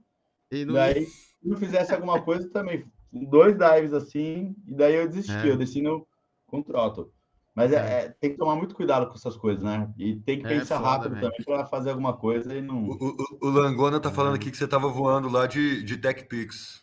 E 0.51 0.65
não- 0.65 0.73
Daí, 0.75 1.05
se 1.05 1.35
não 1.41 1.57
fizesse 1.57 1.93
alguma 1.93 2.21
coisa 2.21 2.47
também, 2.49 2.85
dois 3.11 3.57
dives 3.57 3.93
assim, 3.93 4.55
e 4.67 4.73
daí 4.73 4.95
eu 4.95 5.07
desisti, 5.07 5.31
É. 5.33 5.49
eu 5.51 5.57
desci 5.57 5.81
no, 5.81 6.07
com 6.47 6.61
throttle. 6.61 7.11
Mas 7.53 7.73
é, 7.73 7.75
é, 8.05 8.09
tem 8.19 8.31
que 8.31 8.37
tomar 8.37 8.55
muito 8.55 8.73
cuidado 8.73 9.07
com 9.07 9.13
essas 9.15 9.35
coisas, 9.35 9.61
né? 9.61 9.89
E 9.97 10.15
tem 10.15 10.39
que 10.39 10.45
É 10.45 10.49
pensar 10.59 10.77
foda, 10.77 10.89
rápido 10.89 11.19
também 11.19 11.43
para 11.43 11.65
fazer 11.65 11.89
alguma 11.89 12.13
coisa 12.13 12.55
e 12.55 12.61
não. 12.61 12.85
O, 12.85 12.93
o- 12.93 13.37
o 13.41 13.49
Langona 13.49 13.99
tá 13.99 14.07
Uhum. 14.07 14.15
falando 14.15 14.35
aqui 14.35 14.49
que 14.49 14.55
você 14.55 14.65
tava 14.67 14.87
voando 14.87 15.27
lá 15.29 15.45
de, 15.47 15.83
de 15.83 15.97
TechPix. 15.97 16.81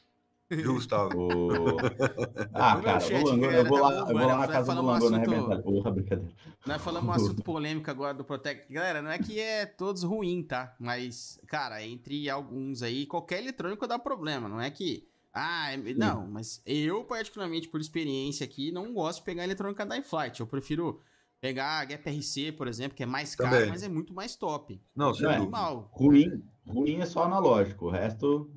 Viu, 0.51 0.75
Gustavo? 0.75 1.17
O- 1.19 1.77
Ah, 2.53 2.79
cara, 2.83 3.01
chat, 3.01 3.23
o 3.25 3.29
Langona, 3.29 3.41
galera, 3.53 3.63
eu 3.63 3.65
vou 3.67 3.81
tá 3.81 3.89
lá, 3.89 3.99
eu 4.01 4.07
vou 4.19 4.27
lá 4.27 4.37
na 4.39 4.49
casa 4.49 4.75
do 4.75 4.81
um 4.83 4.85
Langona 4.85 5.17
assunto- 5.17 5.31
arrebentar. 5.35 5.63
Porra, 5.63 5.91
brincadeira. 5.91 6.33
Nós 6.67 6.83
falamos 6.85 7.09
um 7.09 7.13
assunto 7.13 7.43
polêmico 7.43 7.91
agora 7.91 8.13
do 8.13 8.25
Protect. 8.25 8.71
Galera, 8.71 9.01
não 9.01 9.11
é 9.11 9.19
que 9.19 9.41
é 9.41 9.65
todos 9.65 10.03
ruim, 10.03 10.43
tá? 10.43 10.77
Mas, 10.79 11.41
cara, 11.47 11.83
entre 11.83 12.29
alguns 12.29 12.83
aí, 12.83 13.07
qualquer 13.07 13.39
eletrônico 13.41 13.87
dá 13.87 13.99
problema. 13.99 14.51
Não 14.51 14.61
é 14.61 14.71
que. 14.71 15.08
Ah, 15.33 15.73
é- 15.73 15.77
não, 15.95 16.27
mas 16.27 16.63
eu, 16.67 17.05
particularmente, 17.05 17.69
por 17.69 17.81
experiência 17.81 18.45
aqui, 18.45 18.73
não 18.73 18.93
gosto 18.93 19.19
de 19.19 19.25
pegar 19.25 19.45
eletrônica 19.45 19.85
da 19.85 19.97
iFlight. 19.99 20.41
Eu 20.41 20.47
prefiro 20.47 21.01
pegar 21.41 21.81
a 21.81 21.85
Gap 21.85 22.09
RC, 22.09 22.53
por 22.53 22.67
exemplo, 22.67 22.97
que 22.97 23.03
é 23.03 23.07
mais 23.07 23.35
caro, 23.35 23.51
Também. 23.51 23.69
mas 23.69 23.83
é 23.83 23.89
muito 23.89 24.13
mais 24.13 24.35
top. 24.37 24.81
Não, 24.95 25.11
é. 25.11 25.39
Normal. 25.39 25.91
Ruim, 25.93 26.43
ruim 26.67 27.01
é 27.01 27.07
só 27.07 27.25
analógico, 27.25 27.87
o 27.87 27.91
resto 27.91 28.51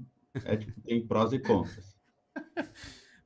é, 0.45 0.57
tipo, 0.57 0.79
tem 0.81 1.05
prós 1.05 1.33
e 1.33 1.39
contras. 1.39 1.95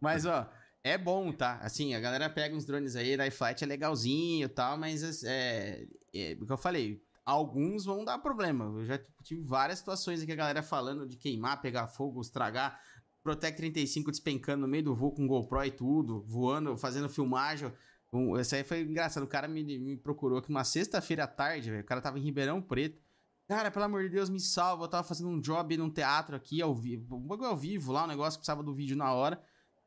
Mas, 0.02 0.26
ó, 0.26 0.50
é 0.84 0.98
bom, 0.98 1.32
tá? 1.32 1.58
Assim, 1.62 1.96
a 1.96 2.00
galera 2.00 2.30
pega 2.30 2.56
uns 2.56 2.66
drones 2.66 2.96
aí, 2.96 3.16
da 3.16 3.26
iFlight 3.28 3.64
é 3.64 3.68
legalzinho 3.68 4.46
e 4.46 4.50
tal, 4.50 4.78
mas 4.78 5.24
é, 5.24 5.88
é, 6.14 6.38
o 6.40 6.46
que 6.46 6.52
eu 6.52 6.58
falei, 6.58 7.02
alguns 7.26 7.86
vão 7.86 8.06
dar 8.06 8.20
problema. 8.20 8.66
Eu 8.66 8.86
já 8.86 9.00
tive 9.24 9.42
várias 9.42 9.80
situações 9.80 10.22
aqui, 10.22 10.32
a 10.32 10.36
galera 10.36 10.62
falando 10.62 11.08
de 11.08 11.18
queimar, 11.18 11.62
pegar 11.62 11.88
fogo, 11.88 12.22
estragar. 12.22 12.80
Protect 13.26 13.58
35 13.58 14.12
despencando 14.12 14.62
no 14.62 14.68
meio 14.68 14.84
do 14.84 14.94
voo 14.94 15.12
com 15.12 15.26
GoPro 15.26 15.66
e 15.66 15.72
tudo, 15.72 16.24
voando, 16.28 16.78
fazendo 16.78 17.10
filmagem. 17.10 17.74
Um, 18.14 18.38
esse 18.38 18.56
aí 18.56 18.64
foi 18.64 18.82
engraçado. 18.82 19.24
O 19.24 19.28
cara 19.28 19.48
me, 19.48 19.80
me 19.80 19.98
procurou 19.98 20.38
aqui 20.38 20.52
uma 20.52 20.64
sexta-feira 20.64 21.24
à 21.24 21.28
tarde, 21.28 21.72
velho. 21.72 21.82
O 21.82 21.86
cara 21.86 22.02
tava 22.02 22.20
em 22.20 22.22
Ribeirão 22.22 22.62
Preto. 22.62 23.02
Cara, 23.48 23.72
pelo 23.72 23.86
amor 23.86 24.04
de 24.04 24.10
Deus, 24.10 24.30
me 24.30 24.40
salva. 24.40 24.84
Eu 24.84 24.88
tava 24.88 25.08
fazendo 25.08 25.28
um 25.30 25.40
job 25.40 25.76
num 25.76 25.90
teatro 25.90 26.36
aqui, 26.36 26.62
ao 26.62 26.76
vivo. 26.76 27.16
Um 27.16 27.28
bagulho 27.28 27.50
ao 27.50 27.58
vivo 27.58 27.92
lá, 27.92 28.04
um 28.04 28.08
negócio 28.08 28.34
que 28.34 28.42
precisava 28.42 28.62
do 28.62 28.76
vídeo 28.76 28.96
na 28.96 29.12
hora. 29.12 29.42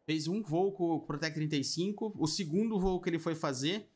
Fez 0.05 0.27
um 0.27 0.43
voo 0.43 0.73
com 0.73 0.97
o 0.97 1.01
Protect 1.01 1.37
35. 1.37 2.15
O 2.19 2.27
segundo 2.27 2.81
voo 2.81 3.01
que 3.01 3.09
ele 3.09 3.21
foi 3.21 3.37
fazer, 3.37 3.89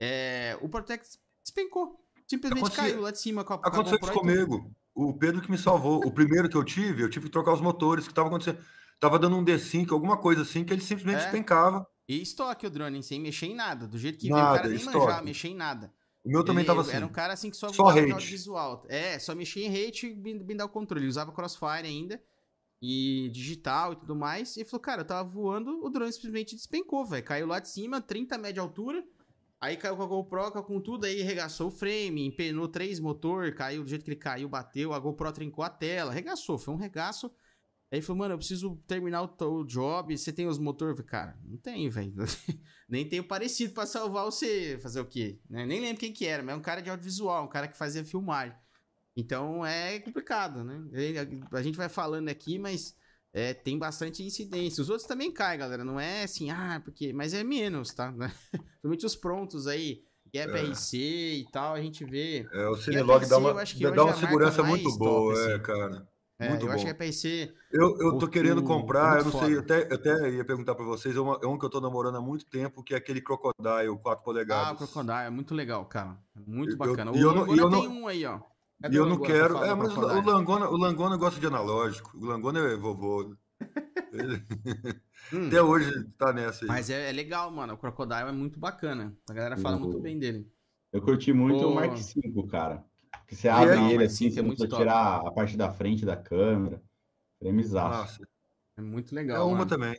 é, 0.00 0.58
o 0.60 0.68
Protect 0.68 1.20
despencou. 1.44 2.04
Simplesmente 2.26 2.72
caiu 2.72 3.00
lá 3.00 3.12
de 3.12 3.20
cima 3.20 3.44
com 3.44 3.52
a, 3.52 3.58
com 3.58 3.64
a 3.64 3.68
Aconteceu 3.68 4.00
GoPro 4.00 4.12
isso 4.12 4.20
comigo. 4.20 4.74
O 4.92 5.14
Pedro 5.14 5.40
que 5.40 5.52
me 5.52 5.56
salvou. 5.56 6.04
O 6.04 6.10
primeiro 6.10 6.48
que 6.48 6.56
eu 6.56 6.64
tive, 6.64 7.04
eu 7.04 7.08
tive 7.08 7.26
que 7.26 7.32
trocar 7.32 7.52
os 7.52 7.60
motores, 7.60 8.08
que 8.08 8.12
tava 8.12 8.26
acontecendo. 8.26 8.58
Tava 9.00 9.18
dando 9.18 9.36
um 9.36 9.44
D5, 9.44 9.92
alguma 9.92 10.16
coisa 10.16 10.42
assim, 10.42 10.64
que 10.64 10.72
ele 10.72 10.80
simplesmente 10.82 11.20
É. 11.20 11.22
despencava. 11.22 11.86
E 12.08 12.20
estoque 12.22 12.66
o 12.66 12.70
drone, 12.70 13.02
sem 13.02 13.20
mexer 13.20 13.46
em 13.46 13.54
nada. 13.54 13.86
Do 13.86 13.98
jeito 13.98 14.18
que 14.18 14.28
veio, 14.28 14.36
Nada, 14.36 14.52
o 14.52 14.56
cara 14.56 14.68
nem 14.68 14.76
estoque. 14.78 14.96
manjava, 14.98 15.22
mexer 15.22 15.48
em 15.48 15.54
nada. 15.54 15.92
O 16.24 16.28
meu 16.30 16.42
também 16.44 16.60
Ele 16.62 16.66
tava 16.66 16.80
assim. 16.80 16.92
Era 16.92 17.06
um 17.06 17.10
cara 17.10 17.32
assim 17.34 17.50
que 17.50 17.56
só, 17.56 17.68
Só 17.72 17.88
hate. 17.88 18.06
de 18.06 18.12
audiovisual. 18.12 18.84
É, 18.88 19.18
só 19.18 19.34
mexia 19.34 19.66
em 19.66 19.68
hate 19.86 20.06
e 20.06 20.14
blindar 20.14 20.66
o 20.66 20.70
controle. 20.70 21.02
Ele 21.04 21.10
usava 21.10 21.32
crossfire 21.32 21.86
ainda. 21.86 22.20
E 22.80 23.28
digital 23.32 23.92
e 23.92 23.96
tudo 23.96 24.14
mais. 24.14 24.56
E 24.56 24.64
falou, 24.64 24.80
cara, 24.80 25.00
eu 25.02 25.06
tava 25.06 25.28
voando, 25.28 25.84
o 25.84 25.90
drone 25.90 26.12
simplesmente 26.12 26.54
despencou, 26.54 27.04
velho. 27.04 27.24
Caiu 27.24 27.46
lá 27.46 27.58
de 27.60 27.68
cima, 27.68 28.00
30 28.00 28.38
média 28.38 28.62
altura. 28.62 29.04
Aí 29.60 29.76
caiu 29.76 29.96
com 29.96 30.02
a 30.04 30.06
GoPro, 30.06 30.52
caiu 30.52 30.64
com 30.64 30.80
tudo, 30.80 31.04
aí 31.04 31.20
regaçou 31.20 31.66
o 31.66 31.70
frame, 31.70 32.24
empenou 32.24 32.68
três 32.68 33.00
motor, 33.00 33.52
caiu 33.52 33.82
do 33.82 33.88
jeito 33.88 34.04
que 34.04 34.10
ele 34.10 34.16
caiu, 34.20 34.48
bateu, 34.48 34.92
a 34.92 34.98
GoPro 35.00 35.32
trincou 35.32 35.64
a 35.64 35.68
tela, 35.68 36.12
regaçou, 36.12 36.56
foi 36.56 36.72
um 36.72 36.76
regaço. 36.76 37.28
Aí 37.90 37.98
ele 37.98 38.06
falou, 38.06 38.18
mano, 38.18 38.34
eu 38.34 38.38
preciso 38.38 38.76
terminar 38.86 39.22
o, 39.22 39.44
o 39.44 39.64
job, 39.64 40.16
você 40.16 40.32
tem 40.32 40.46
os 40.46 40.58
motor? 40.58 40.90
Eu 40.90 40.96
falei, 40.96 41.08
Cara, 41.08 41.38
não 41.42 41.56
tem, 41.56 41.88
velho. 41.88 42.14
Nem 42.88 43.08
tenho 43.08 43.24
parecido 43.24 43.72
pra 43.72 43.86
salvar 43.86 44.24
você, 44.24 44.78
fazer 44.82 45.00
o 45.00 45.06
quê? 45.06 45.40
Né? 45.48 45.66
Nem 45.66 45.80
lembro 45.80 46.00
quem 46.00 46.12
que 46.12 46.26
era, 46.26 46.42
mas 46.42 46.54
é 46.54 46.58
um 46.58 46.62
cara 46.62 46.80
de 46.80 46.90
audiovisual, 46.90 47.44
um 47.44 47.48
cara 47.48 47.68
que 47.68 47.76
fazia 47.76 48.04
filmagem. 48.04 48.56
Então 49.16 49.64
é 49.66 49.98
complicado, 49.98 50.62
né? 50.62 50.80
A 51.52 51.62
gente 51.62 51.76
vai 51.76 51.88
falando 51.88 52.28
aqui, 52.28 52.58
mas 52.58 52.94
é, 53.32 53.52
tem 53.52 53.78
bastante 53.78 54.22
incidência. 54.22 54.80
Os 54.80 54.88
outros 54.88 55.08
também 55.08 55.32
caem, 55.32 55.58
galera. 55.58 55.84
Não 55.84 55.98
é 55.98 56.22
assim, 56.22 56.50
ah, 56.50 56.80
porque. 56.84 57.12
Mas 57.12 57.34
é 57.34 57.42
menos, 57.42 57.92
tá? 57.92 58.12
Principalmente 58.80 59.06
os 59.06 59.16
prontos 59.16 59.66
aí, 59.66 60.02
Gap 60.32 60.52
É. 60.52 60.62
RC 60.62 60.96
e 60.96 61.46
tal, 61.50 61.74
a 61.74 61.80
gente 61.80 62.04
vê. 62.04 62.46
É, 62.52 62.68
o 62.68 62.76
Cinelog 62.76 63.26
dá 63.28 63.38
uma, 63.38 63.52
dá 63.52 64.04
uma 64.04 64.12
é 64.12 64.16
segurança 64.16 64.62
muito 64.62 64.96
boa, 64.96 65.32
assim. 65.32 65.52
é, 65.52 65.58
cara. 65.58 66.08
É, 66.40 66.50
Muito 66.50 66.62
eu 66.62 66.68
bom. 66.68 66.74
acho 66.74 66.84
que 66.84 66.90
a 66.90 66.94
PIC. 66.94 67.52
Eu, 67.72 67.98
eu 68.00 68.16
tô 68.18 68.26
O- 68.26 68.28
querendo 68.28 68.58
o- 68.58 68.64
comprar, 68.64 69.16
é 69.16 69.20
eu 69.20 69.24
não 69.24 69.32
sei, 69.32 69.56
eu 69.56 69.60
foda. 69.62 69.76
até, 69.76 69.92
eu 69.92 69.96
até 69.96 70.30
ia 70.30 70.44
perguntar 70.44 70.74
pra 70.76 70.84
vocês, 70.84 71.16
é, 71.16 71.20
uma- 71.20 71.38
é 71.42 71.46
um 71.48 71.58
que 71.58 71.64
eu 71.64 71.70
tô 71.70 71.80
namorando 71.80 72.16
há 72.16 72.20
muito 72.20 72.46
tempo, 72.46 72.82
que 72.84 72.94
é 72.94 72.96
aquele 72.96 73.20
Crocodile 73.20 73.98
4 74.00 74.20
Ah, 74.22 74.24
polegadas. 74.24 74.72
o 74.74 74.76
Crocodile, 74.76 75.26
é 75.26 75.30
muito 75.30 75.52
legal, 75.54 75.84
cara. 75.86 76.16
É 76.36 76.40
Muito 76.48 76.72
Eu- 76.74 76.78
bacana. 76.78 77.10
e 77.12 77.20
eu 77.20 77.30
o 77.30 77.34
não- 77.34 77.40
Longona 77.40 77.56
e 77.56 77.60
eu 77.64 77.70
tem 77.70 77.88
não- 77.88 78.02
um 78.02 78.06
aí, 78.06 78.24
ó. 78.24 78.40
E 78.88 78.94
eu 78.94 79.06
não 79.06 79.18
quero. 79.18 79.56
É, 79.64 79.74
mas 79.74 79.96
o 79.96 80.00
Langona, 80.00 80.68
o 80.70 80.76
Langona 80.76 81.16
gosta 81.16 81.40
de 81.40 81.46
analógico. 81.48 82.16
O 82.16 82.24
Langona 82.24 82.60
é 82.60 82.76
vovô. 82.76 83.34
Ele... 84.12 84.40
Hum. 85.32 85.48
Até 85.48 85.60
hoje 85.60 85.90
tá 86.16 86.32
nessa 86.32 86.64
aí. 86.64 86.68
Mas 86.68 86.88
é, 86.88 87.10
é, 87.10 87.12
legal, 87.12 87.50
mano. 87.50 87.74
O 87.74 87.76
Crocodile 87.76 88.28
é 88.28 88.32
muito 88.32 88.58
bacana. 88.58 89.12
A 89.28 89.32
galera 89.34 89.56
fala 89.58 89.76
eu, 89.76 89.80
muito 89.80 89.98
bem 90.00 90.18
dele. 90.18 90.48
Eu 90.92 91.02
curti 91.02 91.32
muito 91.34 91.66
o 91.68 91.74
Mark 91.74 91.92
V, 91.96 92.46
cara. 92.48 92.82
Que 93.28 93.36
você 93.36 93.46
abre 93.46 93.76
é, 93.76 93.92
ele 93.92 94.04
assim, 94.04 94.30
você 94.30 94.40
é 94.40 94.42
muito 94.42 94.66
tirar 94.66 95.18
a 95.18 95.30
parte 95.30 95.54
da 95.54 95.70
frente 95.70 96.04
da 96.04 96.16
câmera. 96.16 96.82
Premizaço. 97.38 98.26
É 98.76 98.80
muito 98.80 99.14
legal. 99.14 99.42
É 99.42 99.44
uma 99.44 99.58
mano. 99.58 99.68
também. 99.68 99.96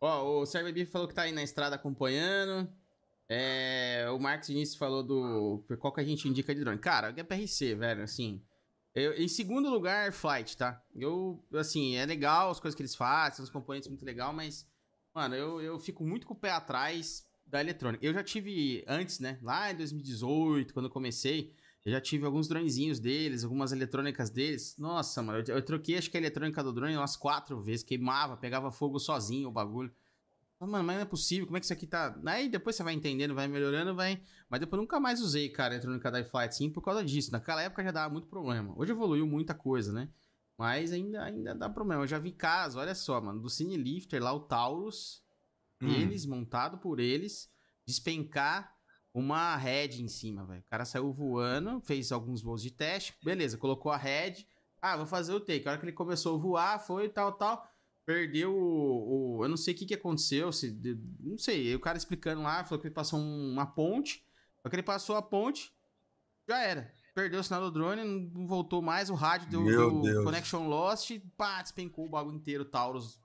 Ó, 0.00 0.40
o 0.40 0.46
Sérgio 0.46 0.72
Bife 0.72 0.92
falou 0.92 1.08
que 1.08 1.14
tá 1.14 1.22
aí 1.22 1.32
na 1.32 1.42
estrada 1.42 1.74
acompanhando. 1.74 2.72
É, 3.28 4.06
o 4.14 4.18
Marcos 4.18 4.48
Vinícius 4.48 4.78
falou 4.78 5.02
do. 5.02 5.64
Qual 5.78 5.92
que 5.92 6.00
a 6.00 6.04
gente 6.04 6.28
indica 6.28 6.54
de 6.54 6.60
drone? 6.60 6.78
Cara, 6.78 7.12
é 7.16 7.22
PRC, 7.22 7.74
velho, 7.74 8.02
assim. 8.02 8.40
Eu, 8.94 9.12
em 9.14 9.28
segundo 9.28 9.68
lugar, 9.68 10.12
Flight, 10.12 10.56
tá? 10.56 10.82
Eu, 10.94 11.44
assim, 11.54 11.96
é 11.96 12.06
legal 12.06 12.50
as 12.50 12.60
coisas 12.60 12.76
que 12.76 12.82
eles 12.82 12.94
fazem, 12.94 13.42
os 13.42 13.50
componentes 13.50 13.88
muito 13.88 14.04
legal, 14.04 14.32
mas, 14.32 14.66
mano, 15.14 15.34
eu, 15.34 15.60
eu 15.60 15.78
fico 15.78 16.04
muito 16.04 16.26
com 16.26 16.34
o 16.34 16.36
pé 16.36 16.50
atrás 16.50 17.24
da 17.46 17.60
eletrônica. 17.60 18.04
Eu 18.04 18.12
já 18.14 18.22
tive 18.22 18.84
antes, 18.86 19.18
né? 19.18 19.38
Lá 19.42 19.70
em 19.72 19.76
2018, 19.76 20.72
quando 20.72 20.86
eu 20.86 20.90
comecei, 20.90 21.52
eu 21.84 21.92
já 21.92 22.00
tive 22.00 22.26
alguns 22.26 22.46
dronezinhos 22.46 22.98
deles, 22.98 23.42
algumas 23.42 23.72
eletrônicas 23.72 24.28
deles. 24.30 24.76
Nossa, 24.76 25.22
mano, 25.22 25.42
eu, 25.46 25.56
eu 25.56 25.62
troquei 25.62 25.96
acho 25.96 26.10
que 26.10 26.16
a 26.16 26.20
eletrônica 26.20 26.62
do 26.62 26.72
drone 26.72 26.96
umas 26.96 27.16
quatro 27.16 27.60
vezes, 27.60 27.82
queimava, 27.82 28.36
pegava 28.36 28.70
fogo 28.70 28.98
sozinho 28.98 29.48
o 29.48 29.52
bagulho. 29.52 29.90
Mano, 30.60 30.84
mas 30.84 30.96
não 30.96 31.02
é 31.02 31.06
possível, 31.06 31.46
como 31.46 31.56
é 31.56 31.60
que 31.60 31.64
isso 31.64 31.72
aqui 31.72 31.86
tá. 31.86 32.20
Aí 32.26 32.46
depois 32.46 32.76
você 32.76 32.82
vai 32.82 32.92
entendendo, 32.92 33.34
vai 33.34 33.48
melhorando, 33.48 33.94
vai. 33.94 34.20
Mas 34.48 34.60
depois 34.60 34.76
eu 34.76 34.82
nunca 34.82 35.00
mais 35.00 35.22
usei, 35.22 35.48
cara, 35.48 35.72
a 35.72 35.76
eletrônica 35.76 36.10
da 36.10 36.20
iFlight 36.20 36.54
sim 36.54 36.68
por 36.68 36.82
causa 36.82 37.02
disso. 37.02 37.32
Naquela 37.32 37.62
época 37.62 37.82
já 37.82 37.90
dava 37.90 38.12
muito 38.12 38.28
problema. 38.28 38.74
Hoje 38.76 38.92
evoluiu 38.92 39.26
muita 39.26 39.54
coisa, 39.54 39.90
né? 39.90 40.10
Mas 40.58 40.92
ainda, 40.92 41.24
ainda 41.24 41.54
dá 41.54 41.70
problema. 41.70 42.02
Eu 42.02 42.06
já 42.06 42.18
vi 42.18 42.32
casos, 42.32 42.76
olha 42.76 42.94
só, 42.94 43.18
mano, 43.22 43.40
do 43.40 43.48
Cine 43.48 43.78
Lifter 43.78 44.22
lá, 44.22 44.34
o 44.34 44.40
Taurus, 44.40 45.22
hum. 45.80 45.88
eles, 45.88 46.26
montado 46.26 46.76
por 46.76 47.00
eles, 47.00 47.50
despencar 47.86 48.76
uma 49.12 49.56
head 49.56 50.02
em 50.02 50.08
cima, 50.08 50.44
velho. 50.44 50.60
O 50.60 50.70
cara 50.70 50.84
saiu 50.84 51.12
voando, 51.12 51.80
fez 51.80 52.12
alguns 52.12 52.42
voos 52.42 52.62
de 52.62 52.70
teste, 52.70 53.14
beleza, 53.22 53.58
colocou 53.58 53.90
a 53.90 53.96
head. 53.96 54.46
Ah, 54.80 54.96
vou 54.96 55.06
fazer 55.06 55.32
o 55.32 55.40
take. 55.40 55.66
A 55.66 55.72
hora 55.72 55.80
que 55.80 55.84
ele 55.84 55.92
começou 55.92 56.36
a 56.36 56.38
voar, 56.38 56.78
foi 56.78 57.08
tal, 57.08 57.32
tal 57.32 57.70
perdeu 58.10 58.52
o, 58.52 59.38
o, 59.38 59.44
Eu 59.44 59.48
não 59.48 59.56
sei 59.56 59.72
o 59.72 59.76
que, 59.76 59.86
que 59.86 59.94
aconteceu. 59.94 60.50
Se, 60.50 60.76
não 61.20 61.38
sei. 61.38 61.74
O 61.76 61.80
cara 61.80 61.96
explicando 61.96 62.42
lá, 62.42 62.64
falou 62.64 62.80
que 62.80 62.88
ele 62.88 62.94
passou 62.94 63.20
uma 63.20 63.66
ponte. 63.66 64.24
Só 64.62 64.68
que 64.68 64.74
ele 64.74 64.82
passou 64.82 65.16
a 65.16 65.22
ponte, 65.22 65.72
já 66.48 66.62
era. 66.62 66.92
Perdeu 67.14 67.40
o 67.40 67.44
sinal 67.44 67.62
do 67.62 67.70
drone, 67.70 68.02
não 68.04 68.46
voltou 68.46 68.82
mais. 68.82 69.10
O 69.10 69.14
rádio 69.14 69.48
deu, 69.48 70.02
deu 70.02 70.24
Connection 70.24 70.68
Lost, 70.68 71.10
pá, 71.36 71.62
despencou 71.62 72.06
o 72.06 72.10
bagulho 72.10 72.36
inteiro, 72.36 72.64
Taurus. 72.64 73.18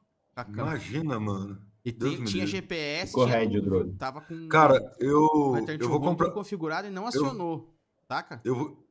Imagina, 0.50 1.20
mano. 1.20 1.62
E 1.86 1.92
tem, 1.92 2.24
tinha 2.24 2.48
GPS, 2.48 3.14
tinha 3.14 3.48
tudo, 3.48 3.62
drone. 3.62 3.94
tava 3.94 4.20
com. 4.20 4.48
Cara, 4.48 4.82
eu. 5.00 5.56
Eu 5.80 5.88
vou 5.88 6.02
comprar. 6.02 6.32
configurado 6.32 6.88
e 6.88 6.92
não 6.92 7.06
acionou, 7.06 7.58
eu, 7.58 7.76
saca? 8.08 8.42
Eu 8.44 8.56
vou, 8.56 8.88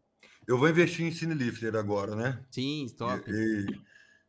eu 0.46 0.56
vou 0.56 0.68
investir 0.68 1.04
em 1.04 1.10
Cinelifter 1.10 1.74
agora, 1.74 2.14
né? 2.14 2.40
Sim, 2.52 2.86
top. 2.96 3.28
E, 3.28 3.34
e 3.34 3.66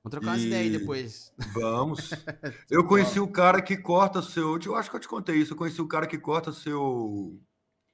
Vamos 0.06 0.12
trocar 0.12 0.28
umas 0.28 0.44
ideias 0.44 0.66
aí 0.74 0.80
depois. 0.80 1.34
Vamos. 1.52 2.12
Eu 2.70 2.86
conheci 2.86 3.20
o 3.20 3.28
cara 3.28 3.60
que 3.60 3.76
corta 3.76 4.22
seu. 4.22 4.60
Eu 4.64 4.76
acho 4.76 4.88
que 4.88 4.96
eu 4.96 5.00
te 5.00 5.08
contei 5.08 5.36
isso. 5.38 5.54
Eu 5.54 5.58
conheci 5.58 5.82
o 5.82 5.88
cara 5.88 6.06
que 6.06 6.20
corta 6.20 6.52
seu. 6.52 7.40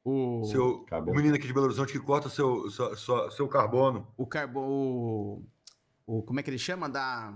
O, 0.03 0.43
seu, 0.43 0.85
o 1.07 1.15
menino 1.15 1.35
aqui 1.35 1.47
de 1.47 1.53
Belo 1.53 1.67
Horizonte 1.67 1.93
que 1.93 1.99
corta 1.99 2.27
seu, 2.27 2.69
seu, 2.69 3.31
seu 3.31 3.47
carbono. 3.47 4.11
O 4.17 4.27
carbono. 4.27 5.47
O, 6.05 6.21
como 6.23 6.39
é 6.39 6.43
que 6.43 6.49
ele 6.49 6.57
chama? 6.57 6.89
Da. 6.89 7.33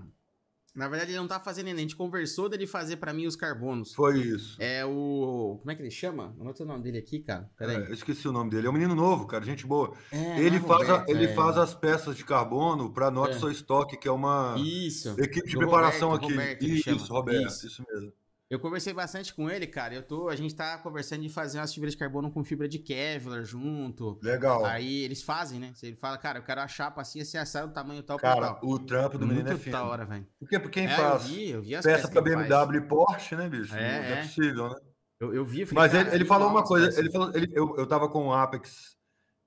Na 0.75 0.89
verdade, 0.89 1.11
ele 1.11 1.19
não 1.19 1.27
tá 1.27 1.39
fazendo 1.39 1.67
ainda. 1.67 1.79
A 1.79 1.81
gente 1.81 1.95
conversou 1.95 2.49
dele 2.49 2.67
fazer 2.67 2.97
para 2.97 3.13
mim 3.13 3.25
os 3.25 3.35
carbonos. 3.35 3.93
Foi 3.93 4.19
isso. 4.19 4.61
É 4.61 4.85
o. 4.85 5.57
Como 5.59 5.71
é 5.71 5.75
que 5.75 5.81
ele 5.81 5.89
chama? 5.89 6.35
Anota 6.39 6.63
o 6.63 6.65
nome 6.65 6.83
dele 6.83 6.97
aqui, 6.97 7.19
cara. 7.19 7.49
Peraí. 7.57 7.77
É, 7.77 7.89
eu 7.89 7.93
esqueci 7.93 8.27
o 8.27 8.31
nome 8.33 8.49
dele. 8.49 8.67
É 8.67 8.69
um 8.69 8.73
menino 8.73 8.93
novo, 8.93 9.25
cara. 9.25 9.45
Gente 9.45 9.65
boa. 9.65 9.93
É, 10.11 10.39
ele 10.39 10.59
faz, 10.59 10.87
Roberto, 10.87 11.09
a, 11.09 11.11
ele 11.11 11.25
é. 11.25 11.33
faz 11.33 11.57
as 11.57 11.73
peças 11.73 12.17
de 12.17 12.25
carbono 12.25 12.91
para 12.91 13.09
Norte 13.09 13.43
é. 13.45 13.51
Estoque, 13.51 13.95
que 13.95 14.07
é 14.07 14.11
uma 14.11 14.55
isso. 14.57 15.15
equipe 15.17 15.47
de 15.47 15.57
preparação 15.57 16.09
Roberto, 16.09 16.25
aqui. 16.25 16.33
Roberto, 16.33 16.63
isso, 16.63 17.13
Roberto. 17.13 17.47
Isso. 17.47 17.67
isso 17.67 17.85
mesmo. 17.89 18.11
Eu 18.47 18.59
conversei 18.59 18.93
bastante 18.93 19.33
com 19.33 19.49
ele, 19.49 19.65
cara. 19.65 19.95
Eu 19.95 20.03
tô, 20.03 20.29
a 20.29 20.35
gente 20.35 20.55
tá 20.55 20.77
conversando 20.77 21.21
de 21.21 21.29
fazer 21.29 21.57
umas 21.57 21.73
fibras 21.73 21.93
de 21.93 21.97
carbono 21.97 22.31
com 22.31 22.43
fibra 22.43 22.67
de 22.67 22.77
Kevlar 22.77 23.43
junto. 23.43 24.19
Legal. 24.21 24.63
Aí 24.63 25.03
eles 25.03 25.23
fazem, 25.23 25.59
né? 25.59 25.73
Ele 25.81 25.95
fala, 25.95 26.15
cara, 26.17 26.39
eu 26.39 26.43
quero 26.43 26.61
a 26.61 26.67
chapa 26.67 27.01
assim, 27.01 27.21
assim, 27.21 27.39
assado, 27.39 27.73
tamanho 27.73 28.03
tal, 28.03 28.19
Cara, 28.19 28.53
tal. 28.53 28.59
o 28.61 28.77
trampo 28.77 29.17
do 29.17 29.25
menino 29.25 29.49
é 29.49 29.57
fino. 29.57 29.75
da 29.75 29.83
hora, 29.83 30.05
velho. 30.05 30.27
Porque 30.39 30.59
por 30.59 30.69
quem 30.69 30.85
é, 30.85 30.89
faz 30.89 31.23
eu 31.23 31.29
vi, 31.29 31.49
eu 31.49 31.61
vi 31.63 31.81
peça 31.81 32.07
pra 32.07 32.21
BMW 32.21 32.47
faz. 32.47 32.75
e 32.75 32.81
Porsche, 32.81 33.35
né, 33.35 33.49
bicho? 33.49 33.75
É, 33.75 33.79
Não 33.79 34.05
é, 34.05 34.11
é. 34.11 34.21
possível, 34.21 34.69
né? 34.69 34.75
Eu, 35.19 35.33
eu 35.33 35.45
vi, 35.45 35.65
falei, 35.65 35.89
Mas 35.89 35.93
ele, 35.93 36.15
ele 36.15 36.25
falou 36.25 36.49
uma 36.49 36.63
coisa, 36.63 36.99
ele 36.99 37.09
falou, 37.09 37.31
ele, 37.33 37.51
eu, 37.53 37.75
eu 37.77 37.87
tava 37.87 38.07
com 38.09 38.27
o 38.27 38.33
Apex 38.33 38.95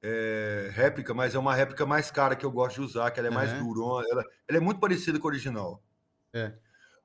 é, 0.02 0.70
réplica, 0.72 1.14
mas 1.14 1.34
é 1.34 1.38
uma 1.38 1.54
réplica 1.54 1.86
mais 1.86 2.10
cara 2.10 2.34
que 2.34 2.44
eu 2.44 2.50
gosto 2.50 2.76
de 2.76 2.80
usar, 2.80 3.10
que 3.10 3.20
ela 3.20 3.28
é 3.28 3.30
mais 3.30 3.52
uhum. 3.52 3.62
durona, 3.62 4.06
ela, 4.10 4.24
ela 4.48 4.58
é 4.58 4.60
muito 4.60 4.80
parecida 4.80 5.20
com 5.20 5.28
a 5.28 5.30
original. 5.30 5.84
É. 6.32 6.52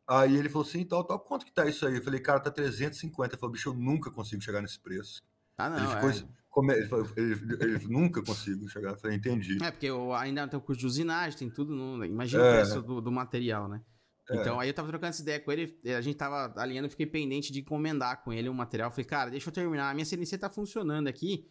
Aí 0.07 0.35
ele 0.35 0.49
falou 0.49 0.67
assim, 0.67 0.83
tal, 0.83 1.03
tal, 1.03 1.19
quanto 1.19 1.45
que 1.45 1.53
tá 1.53 1.65
isso 1.65 1.85
aí? 1.85 1.95
Eu 1.95 2.03
falei, 2.03 2.19
cara, 2.19 2.39
tá 2.39 2.51
350. 2.51 3.33
Ele 3.33 3.39
falou, 3.39 3.53
bicho, 3.53 3.69
eu 3.69 3.73
nunca 3.73 4.11
consigo 4.11 4.41
chegar 4.41 4.61
nesse 4.61 4.79
preço. 4.79 5.21
Ah, 5.57 5.69
não, 5.69 5.77
ele, 5.77 5.87
ficou, 5.87 6.09
é. 6.09 6.33
come, 6.49 6.73
ele, 6.73 6.87
falou, 6.87 7.07
ele, 7.15 7.33
ele, 7.61 7.87
nunca 7.87 8.21
consigo 8.21 8.67
chegar. 8.67 8.91
Eu 8.91 8.97
falei, 8.97 9.17
entendi. 9.17 9.63
É, 9.63 9.71
porque 9.71 9.85
eu 9.85 10.13
ainda 10.13 10.47
tem 10.47 10.59
o 10.59 10.61
curso 10.61 10.81
de 10.81 10.87
usinagem, 10.87 11.39
tem 11.39 11.49
tudo, 11.49 11.73
no, 11.73 12.03
imagina 12.03 12.43
é. 12.43 12.49
o 12.49 12.55
preço 12.55 12.81
do, 12.81 12.99
do 12.99 13.11
material, 13.11 13.69
né? 13.69 13.81
É. 14.29 14.35
Então, 14.37 14.59
aí 14.59 14.69
eu 14.69 14.73
tava 14.73 14.87
trocando 14.87 15.09
essa 15.09 15.21
ideia 15.21 15.39
com 15.39 15.51
ele, 15.51 15.79
a 15.85 16.01
gente 16.01 16.15
tava 16.15 16.53
alinhando, 16.61 16.89
fiquei 16.89 17.05
pendente 17.05 17.51
de 17.51 17.59
encomendar 17.59 18.23
com 18.23 18.31
ele 18.31 18.49
um 18.49 18.53
material. 18.53 18.89
falei, 18.89 19.05
cara, 19.05 19.29
deixa 19.29 19.49
eu 19.49 19.53
terminar, 19.53 19.89
a 19.89 19.93
minha 19.93 20.05
CNC 20.05 20.37
tá 20.37 20.49
funcionando 20.49 21.07
aqui, 21.07 21.47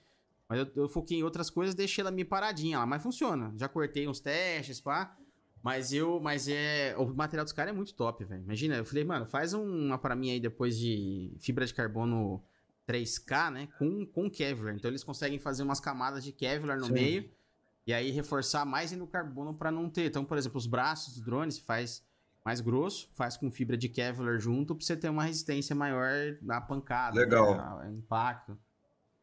mas 0.49 0.59
eu, 0.59 0.71
eu 0.77 0.89
foquei 0.89 1.19
em 1.19 1.23
outras 1.23 1.51
coisas, 1.51 1.75
deixei 1.75 2.03
ela 2.03 2.11
me 2.11 2.25
paradinha 2.25 2.79
lá, 2.79 2.87
mas 2.87 3.03
funciona. 3.03 3.53
Já 3.57 3.69
cortei 3.69 4.09
uns 4.09 4.21
testes, 4.21 4.81
pá. 4.81 5.17
Mas 5.63 5.93
eu, 5.93 6.19
mas 6.21 6.49
é. 6.49 6.95
O 6.99 7.07
material 7.07 7.45
dos 7.45 7.53
caras 7.53 7.73
é 7.73 7.77
muito 7.77 7.95
top, 7.95 8.25
velho. 8.25 8.43
Imagina, 8.43 8.77
eu 8.77 8.85
falei, 8.85 9.05
mano, 9.05 9.27
faz 9.27 9.55
uma 9.55 9.97
para 9.97 10.17
mim 10.17 10.31
aí 10.31 10.41
depois 10.41 10.77
de 10.77 11.37
fibra 11.39 11.65
de 11.65 11.73
carbono 11.73 12.43
3K, 12.89 13.51
né? 13.53 13.69
Com, 13.79 14.05
com 14.05 14.29
Kevlar. 14.29 14.75
Então 14.75 14.91
eles 14.91 15.05
conseguem 15.05 15.39
fazer 15.39 15.63
umas 15.63 15.79
camadas 15.79 16.25
de 16.25 16.33
Kevlar 16.33 16.79
no 16.79 16.87
Sim. 16.87 16.93
meio 16.93 17.31
e 17.87 17.93
aí 17.93 18.11
reforçar 18.11 18.65
mais 18.65 18.93
ainda 18.93 19.05
o 19.05 19.09
carbono 19.09 19.55
para 19.55 19.71
não 19.71 19.89
ter. 19.89 20.07
Então, 20.07 20.25
por 20.25 20.37
exemplo, 20.37 20.59
os 20.59 20.67
braços 20.67 21.15
do 21.15 21.25
drone 21.25 21.53
se 21.53 21.61
faz 21.61 22.05
mais 22.45 22.61
grosso, 22.61 23.09
faz 23.15 23.37
com 23.37 23.51
fibra 23.51 23.77
de 23.77 23.89
Kevlar 23.89 24.39
junto 24.39 24.75
para 24.75 24.85
você 24.85 24.97
ter 24.97 25.09
uma 25.09 25.23
resistência 25.23 25.77
maior 25.77 26.37
na 26.43 26.61
pancada, 26.61 27.17
legal, 27.17 27.79
né? 27.79 27.93
impacto. 27.93 28.59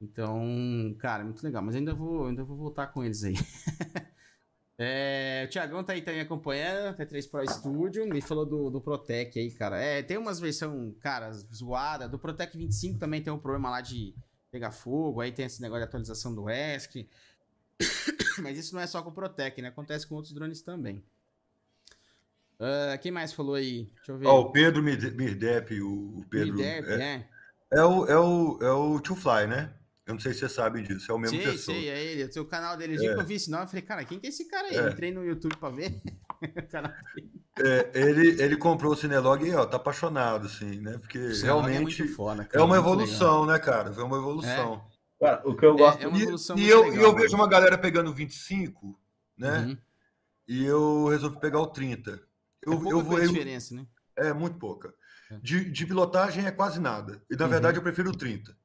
Então, 0.02 0.96
cara, 1.00 1.26
muito 1.26 1.44
legal. 1.44 1.62
Mas 1.62 1.76
ainda 1.76 1.94
vou, 1.94 2.28
ainda 2.28 2.44
vou 2.44 2.56
voltar 2.56 2.88
com 2.88 3.04
eles 3.04 3.24
aí. 3.26 3.36
É, 4.82 5.44
o 5.46 5.50
Thiagão 5.50 5.84
tá 5.84 5.92
aí 5.92 6.02
também 6.02 6.22
acompanhando, 6.22 6.96
T3 6.96 7.30
Pro 7.30 7.46
Studio, 7.52 8.08
me 8.08 8.22
falou 8.22 8.46
do, 8.46 8.70
do 8.70 8.80
Protec 8.80 9.38
aí, 9.38 9.52
cara. 9.52 9.78
É, 9.78 10.02
tem 10.02 10.18
umas 10.18 10.40
versões, 10.40 10.96
cara, 11.02 11.34
zoada. 11.34 12.08
Do 12.08 12.18
Protec 12.18 12.58
25 12.58 12.98
também 12.98 13.22
tem 13.22 13.34
um 13.34 13.38
problema 13.38 13.70
lá 13.70 13.82
de 13.82 14.16
pegar 14.50 14.72
fogo, 14.72 15.20
aí 15.20 15.34
tem 15.34 15.46
esse 15.46 15.62
negócio 15.62 15.82
de 15.82 15.90
atualização 15.90 16.34
do 16.34 16.50
ESC. 16.50 17.10
Mas 18.42 18.58
isso 18.58 18.74
não 18.74 18.82
é 18.82 18.88
só 18.88 19.02
com 19.02 19.10
o 19.10 19.14
Protec, 19.14 19.62
né? 19.62 19.68
Acontece 19.68 20.08
com 20.08 20.16
outros 20.16 20.34
drones 20.34 20.62
também. 20.62 21.04
Uh, 22.58 22.98
quem 23.02 23.12
mais 23.12 23.34
falou 23.34 23.56
aí? 23.56 23.92
Deixa 23.96 24.14
eu 24.14 24.18
ver. 24.18 24.28
oh, 24.28 24.40
o 24.40 24.52
Pedro 24.54 24.82
Mirdep, 24.82 25.82
o 25.82 26.26
Pedro. 26.30 26.56
Mirdep, 26.56 26.90
é, 26.90 27.04
é. 27.04 27.30
É 27.72 27.84
o, 27.84 28.06
é 28.06 28.18
o, 28.18 28.60
é 28.62 28.72
o 28.72 29.00
Too 29.02 29.16
Fly, 29.16 29.46
né? 29.46 29.74
Eu 30.10 30.16
não 30.16 30.20
sei 30.20 30.34
se 30.34 30.40
você 30.40 30.50
sabe 30.50 30.82
disso, 30.82 31.12
é 31.12 31.14
o 31.14 31.20
mesmo 31.20 31.38
sei, 31.38 31.52
pessoa. 31.52 31.78
Sei, 31.78 31.88
é 31.88 32.04
ele. 32.04 32.40
O 32.40 32.46
canal 32.46 32.76
dele, 32.76 32.98
é. 33.06 33.14
eu 33.14 33.24
vi 33.24 33.36
esse 33.36 33.52
nome, 33.52 33.66
eu 33.66 33.68
falei, 33.68 33.84
cara, 33.84 34.04
quem 34.04 34.20
que 34.20 34.26
é 34.26 34.30
esse 34.30 34.46
cara 34.46 34.68
aí? 34.68 34.76
É. 34.76 34.90
Entrei 34.90 35.12
no 35.12 35.24
YouTube 35.24 35.56
pra 35.58 35.70
ver. 35.70 36.02
é, 37.62 37.92
ele, 37.94 38.42
ele 38.42 38.58
comprou 38.58 38.94
o 38.94 38.96
Cinelog 38.96 39.48
e, 39.48 39.54
ó, 39.54 39.68
tá 39.68 39.78
apaixonado, 39.78 40.48
assim, 40.48 40.82
né? 40.82 40.98
Porque 40.98 41.20
é 41.20 41.44
realmente 41.44 42.02
é, 42.02 42.08
foda, 42.08 42.44
cara, 42.44 42.60
é 42.60 42.66
uma 42.66 42.78
evolução, 42.78 43.46
né, 43.46 43.60
cara? 43.60 43.94
É 43.96 44.02
uma 44.02 44.18
evolução. 44.18 44.84
É. 45.22 45.26
Cara, 45.26 45.48
o 45.48 45.56
que 45.56 45.64
eu 45.64 45.76
gosto... 45.76 46.02
É, 46.02 46.08
uma 46.08 46.20
evolução 46.20 46.58
e, 46.58 46.62
e 46.64 46.70
eu, 46.70 46.82
legal, 46.82 47.04
eu 47.04 47.16
vejo 47.16 47.36
uma 47.36 47.48
galera 47.48 47.78
pegando 47.78 48.12
25, 48.12 49.00
né? 49.38 49.60
Uhum. 49.60 49.78
E 50.48 50.66
eu 50.66 51.08
resolvi 51.10 51.40
pegar 51.40 51.60
o 51.60 51.68
30. 51.68 52.20
Eu, 52.66 52.74
é 52.74 52.76
eu 52.94 53.04
vou, 53.04 53.20
diferença, 53.20 53.76
né? 53.76 53.86
É, 54.18 54.34
muito 54.34 54.58
pouca. 54.58 54.92
De, 55.44 55.70
de 55.70 55.86
pilotagem 55.86 56.48
é 56.48 56.52
quase 56.52 56.80
nada. 56.80 57.22
E, 57.30 57.36
na 57.36 57.46
uhum. 57.46 57.52
verdade, 57.52 57.78
eu 57.78 57.84
prefiro 57.84 58.10
o 58.10 58.18
30. 58.18 58.58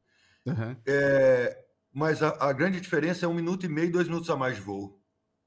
Uhum. 0.46 0.76
É, 0.86 1.64
mas 1.92 2.22
a, 2.22 2.36
a, 2.40 2.52
grande 2.52 2.80
diferença 2.80 3.24
é 3.24 3.28
um 3.28 3.34
minuto 3.34 3.64
e 3.64 3.68
meio, 3.68 3.90
dois 3.92 4.06
minutos 4.08 4.28
a 4.30 4.36
mais 4.36 4.56
de 4.56 4.62
voo. 4.62 5.00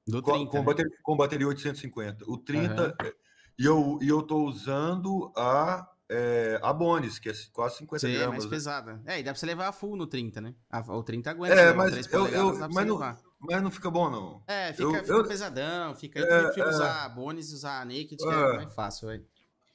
Do 0.07 0.21
30, 0.21 0.51
com, 0.51 0.57
né? 0.59 0.63
bateria, 0.63 0.97
com 1.03 1.17
bateria 1.17 1.47
850. 1.47 2.25
O 2.29 2.37
30, 2.37 2.83
uhum. 2.83 3.11
e 3.59 3.65
eu 3.65 3.99
e 4.01 4.07
eu 4.07 4.21
tô 4.23 4.45
usando 4.45 5.31
a 5.35 5.87
é, 6.09 6.59
a 6.63 6.71
Bonis, 6.71 7.19
que 7.19 7.29
é 7.29 7.33
quase 7.51 7.77
50 7.77 7.99
Sim, 7.99 8.13
gramas. 8.13 8.25
é 8.25 8.29
mais 8.29 8.43
né? 8.45 8.49
pesada. 8.49 9.01
É, 9.05 9.19
e 9.19 9.23
dá 9.23 9.31
pra 9.31 9.39
você 9.39 9.45
levar 9.45 9.67
a 9.67 9.71
full 9.71 9.97
no 9.97 10.07
30, 10.07 10.39
né? 10.39 10.55
A, 10.69 10.79
o 10.79 11.03
30 11.03 11.31
aguenta. 11.31 11.55
É, 11.55 11.73
mas, 11.73 12.07
eu, 12.11 12.27
eu, 12.27 12.69
mas, 12.69 12.87
no, 12.87 12.97
mas 13.39 13.61
não 13.61 13.69
fica 13.69 13.91
bom, 13.91 14.09
não. 14.09 14.41
É, 14.47 14.71
fica, 14.71 14.83
Eu- 14.83 14.93
fica 14.93 15.11
eu- 15.11 15.27
pesadão, 15.27 15.95
fica. 15.95 16.19
É, 16.19 16.23
eu 16.23 16.43
prefiro 16.45 16.67
é. 16.67 16.69
usar 16.69 17.09
Bones 17.09 17.51
e 17.51 17.55
usar 17.55 17.85
Naked, 17.85 18.15
que 18.17 18.25
É. 18.25 18.31
é 18.31 18.55
mais 18.55 18.73
fácil, 18.73 19.09
velho. 19.09 19.25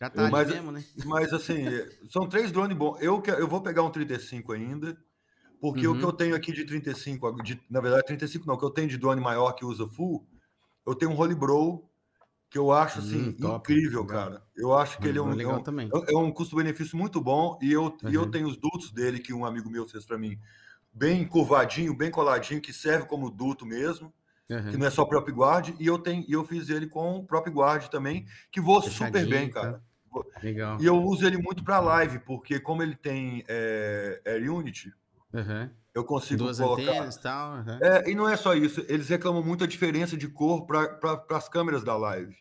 Já 0.01 0.11
tá 0.11 0.31
mas- 0.31 0.49
mesmo, 0.49 0.73
né? 0.73 0.83
Mas 1.05 1.33
assim, 1.33 1.65
são 2.11 2.29
três 2.29 2.51
drones 2.51 2.77
bons. 2.77 3.01
Eu, 3.01 3.23
eu 3.39 3.47
vou 3.47 3.61
pegar 3.61 3.83
um 3.83 3.91
35 3.91 4.53
ainda, 4.53 4.97
porque 5.63 5.87
Uhum. 5.87 5.95
o 5.95 5.99
que 5.99 6.05
eu 6.05 6.13
tenho 6.13 6.37
aqui 6.37 6.53
de 6.53 6.67
35, 6.67 7.43
de, 7.43 7.63
na 7.71 7.81
verdade, 7.81 8.05
35 8.07 8.47
não, 8.49 8.57
o 8.57 8.59
que 8.59 8.67
eu 8.67 8.71
tenho 8.71 8.89
de 8.89 8.99
drone 8.99 9.23
maior 9.23 9.53
que 9.55 9.65
usa 9.65 9.87
full, 9.87 10.29
eu 10.87 10.95
tenho 10.95 11.13
um 11.13 11.17
Holy 11.19 11.35
Bro, 11.37 11.89
que 12.51 12.59
eu 12.59 12.73
acho 12.73 13.01
assim, 13.01 13.29
Hum, 13.29 13.33
top, 13.33 13.71
incrível, 13.73 14.03
legal. 14.03 14.07
cara. 14.07 14.45
Eu 14.57 14.75
acho 14.77 15.01
que 15.01 15.09
ele 15.09 15.19
é 15.19 15.23
um, 15.23 15.35
legal 15.35 15.61
é 15.61 15.61
um- 15.61 15.63
também. 15.63 15.89
é 16.09 16.19
um 16.19 16.33
custo-benefício 16.33 16.97
muito 16.99 17.21
bom 17.21 17.59
e 17.63 17.73
eu, 17.73 17.97
e 18.07 18.15
eu 18.15 18.27
Uhum. 18.27 18.31
tenho 18.31 18.49
os 18.49 18.57
dutos 18.59 18.93
dele 18.93 19.21
que 19.21 19.33
um 19.33 19.45
amigo 19.47 19.71
meu 19.71 19.87
fez 19.89 20.05
para 20.07 20.19
mim, 20.19 20.39
bem 20.93 21.27
curvadinho, 21.27 21.97
bem 21.97 22.11
coladinho, 22.11 22.61
que 22.63 22.73
serve 22.73 23.07
como 23.07 23.31
duto 23.31 23.67
mesmo, 23.67 24.13
que 24.69 24.77
Uhum. 24.77 24.79
não 24.79 24.87
é 24.87 24.91
só 24.91 25.05
prop 25.05 25.29
guard, 25.31 25.75
e 25.81 25.87
eu 25.87 25.99
tenho 25.99 26.25
e 26.29 26.33
eu 26.33 26.45
fiz 26.45 26.71
ele 26.71 26.89
com 26.89 27.25
prop 27.27 27.49
guard 27.51 27.89
também, 27.89 28.27
que 28.51 28.61
voa 28.61 28.83
super 28.83 29.27
bem, 29.27 29.51
tá? 29.51 29.63
cara. 29.63 29.85
Legal. 30.43 30.79
E 30.81 30.87
eu 30.87 30.97
uso 31.03 31.27
ele 31.27 31.39
muito 31.39 31.65
para 31.65 31.81
live, 31.81 32.19
porque 32.21 32.59
como 32.61 32.83
ele 32.83 32.97
tem 32.97 33.45
é, 33.49 34.23
Air 34.27 34.53
Unity, 34.53 34.93
Uhum. 35.33 35.71
eu 35.95 36.05
consigo 36.05 36.45
Duas 36.45 36.59
colocar. 36.59 36.83
antenas 36.83 37.17
e 37.17 37.21
tal. 37.23 37.53
uhum. 37.57 37.79
É, 37.83 38.11
e 38.11 38.15
não 38.15 38.29
é 38.29 38.37
só 38.37 38.55
isso, 38.55 38.85
eles 38.89 39.09
reclamam 39.09 39.43
muito 39.43 39.65
a 39.65 39.67
diferença 39.67 40.17
de 40.17 40.29
cor 40.29 40.67
para 40.67 40.99
as 41.31 41.49
câmeras 41.49 41.83
da 41.85 41.97
live. 41.97 42.35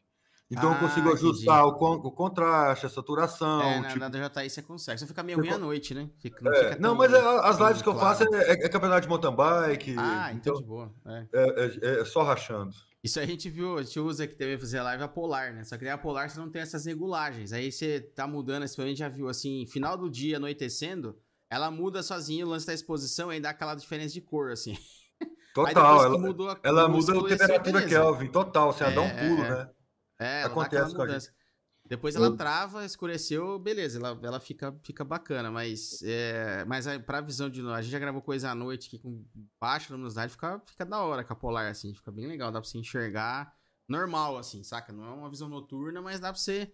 Então 0.53 0.69
Ah, 0.71 0.73
eu 0.75 0.79
consigo 0.79 1.13
ajustar 1.13 1.65
o, 1.65 1.75
con- 1.75 2.01
o 2.03 2.11
contraste, 2.11 2.85
a 2.85 2.89
saturação. 2.89 3.61
É, 3.61 3.79
na, 3.79 3.87
tipo- 3.87 3.99
na 3.99 4.09
DJI 4.09 4.49
você 4.49 4.61
consegue. 4.61 4.99
Só 4.99 5.07
fica 5.07 5.23
meio 5.23 5.37
Você 5.37 5.43
ruim 5.43 5.49
à 5.49 5.53
co- 5.53 5.59
noite, 5.65 5.93
né? 5.93 6.09
Fica, 6.19 6.43
não, 6.43 6.51
É, 6.53 6.63
fica 6.71 6.79
não, 6.81 6.93
mas 6.95 7.13
a- 7.13 7.47
as 7.47 7.57
lives 7.57 7.81
que 7.81 7.87
eu 7.87 7.93
claro. 7.93 8.17
faço 8.17 8.35
é, 8.35 8.49
é- 8.51 8.65
é 8.65 8.67
campeonato 8.69 9.01
de 9.03 9.07
mountain 9.07 9.33
bike. 9.33 9.95
Ah, 9.97 10.33
então 10.33 10.53
então 10.53 10.55
de 10.55 10.63
boa. 10.67 10.93
é. 11.05 11.25
é, 11.33 11.65
é- 11.97 11.99
é 12.01 12.05
só 12.05 12.23
rachando. 12.23 12.71
Isso 13.01 13.17
a 13.19 13.25
gente 13.25 13.49
viu, 13.49 13.77
a 13.77 13.83
gente 13.83 13.97
usa 13.97 14.27
que 14.27 14.35
deve 14.35 14.57
fazer 14.57 14.81
live 14.81 15.01
a 15.03 15.07
Polar, 15.07 15.53
né? 15.53 15.63
Só 15.63 15.77
que 15.77 15.85
daí 15.85 15.93
a 15.93 15.97
Polar 15.97 16.29
você 16.29 16.37
não 16.37 16.49
tem 16.51 16.61
essas 16.61 16.85
regulagens. 16.85 17.53
Aí 17.53 17.71
você 17.71 18.01
tá 18.01 18.27
mudando, 18.27 18.63
a 18.63 18.67
gente 18.67 18.97
já 18.99 19.07
viu 19.07 19.29
assim, 19.29 19.65
final 19.67 19.97
do 19.97 20.09
dia 20.09 20.35
anoitecendo, 20.35 21.17
ela 21.51 21.69
muda 21.69 22.01
sozinha 22.01 22.45
o 22.45 22.49
lance 22.49 22.65
da 22.65 22.73
exposição 22.73 23.31
e 23.31 23.39
dá 23.39 23.49
aquela 23.49 23.75
diferença 23.75 24.13
de 24.13 24.21
cor, 24.21 24.51
assim. 24.51 24.75
Total, 25.53 25.99
que 25.99 26.05
ela, 26.05 26.17
mudou 26.17 26.49
a 26.49 26.59
ela 26.63 26.87
muda 26.87 27.11
a 27.11 27.23
temperatura. 27.27 27.85
Kelvin, 27.85 28.27
total, 28.29 28.71
você 28.71 28.89
dá 28.89 29.01
um 29.01 29.05
É, 29.05 29.27
pulo, 29.27 29.43
é. 29.43 29.49
né? 29.49 29.69
É, 30.17 30.43
Acontece 30.43 30.95
com 30.95 31.01
a 31.01 31.05
mudança. 31.05 31.33
Depois 31.85 32.15
ela 32.15 32.33
trava, 32.37 32.85
escureceu, 32.85 33.59
beleza, 33.59 33.99
ela, 33.99 34.17
ela 34.23 34.39
fica, 34.39 34.73
fica 34.81 35.03
bacana, 35.03 35.51
mas, 35.51 36.01
é, 36.03 36.63
mas 36.63 36.85
pra 37.05 37.19
visão 37.19 37.49
de 37.49 37.59
a 37.67 37.81
gente 37.81 37.91
já 37.91 37.99
gravou 37.99 38.21
coisa 38.21 38.49
à 38.49 38.55
noite 38.55 38.87
aqui 38.87 38.97
com 38.99 39.25
baixa 39.59 39.91
luminosidade, 39.91 40.31
fica, 40.31 40.61
fica 40.65 40.85
da 40.85 41.01
hora 41.01 41.21
com 41.21 41.33
a 41.33 41.35
Polar, 41.35 41.69
assim, 41.69 41.93
fica 41.93 42.09
bem 42.13 42.27
legal, 42.27 42.49
dá 42.49 42.61
pra 42.61 42.69
você 42.69 42.77
enxergar 42.77 43.53
normal, 43.89 44.37
assim, 44.37 44.63
saca? 44.63 44.93
Não 44.93 45.03
é 45.03 45.09
uma 45.09 45.29
visão 45.29 45.49
noturna, 45.49 46.01
mas 46.01 46.21
dá 46.21 46.31
pra 46.31 46.39
você, 46.39 46.71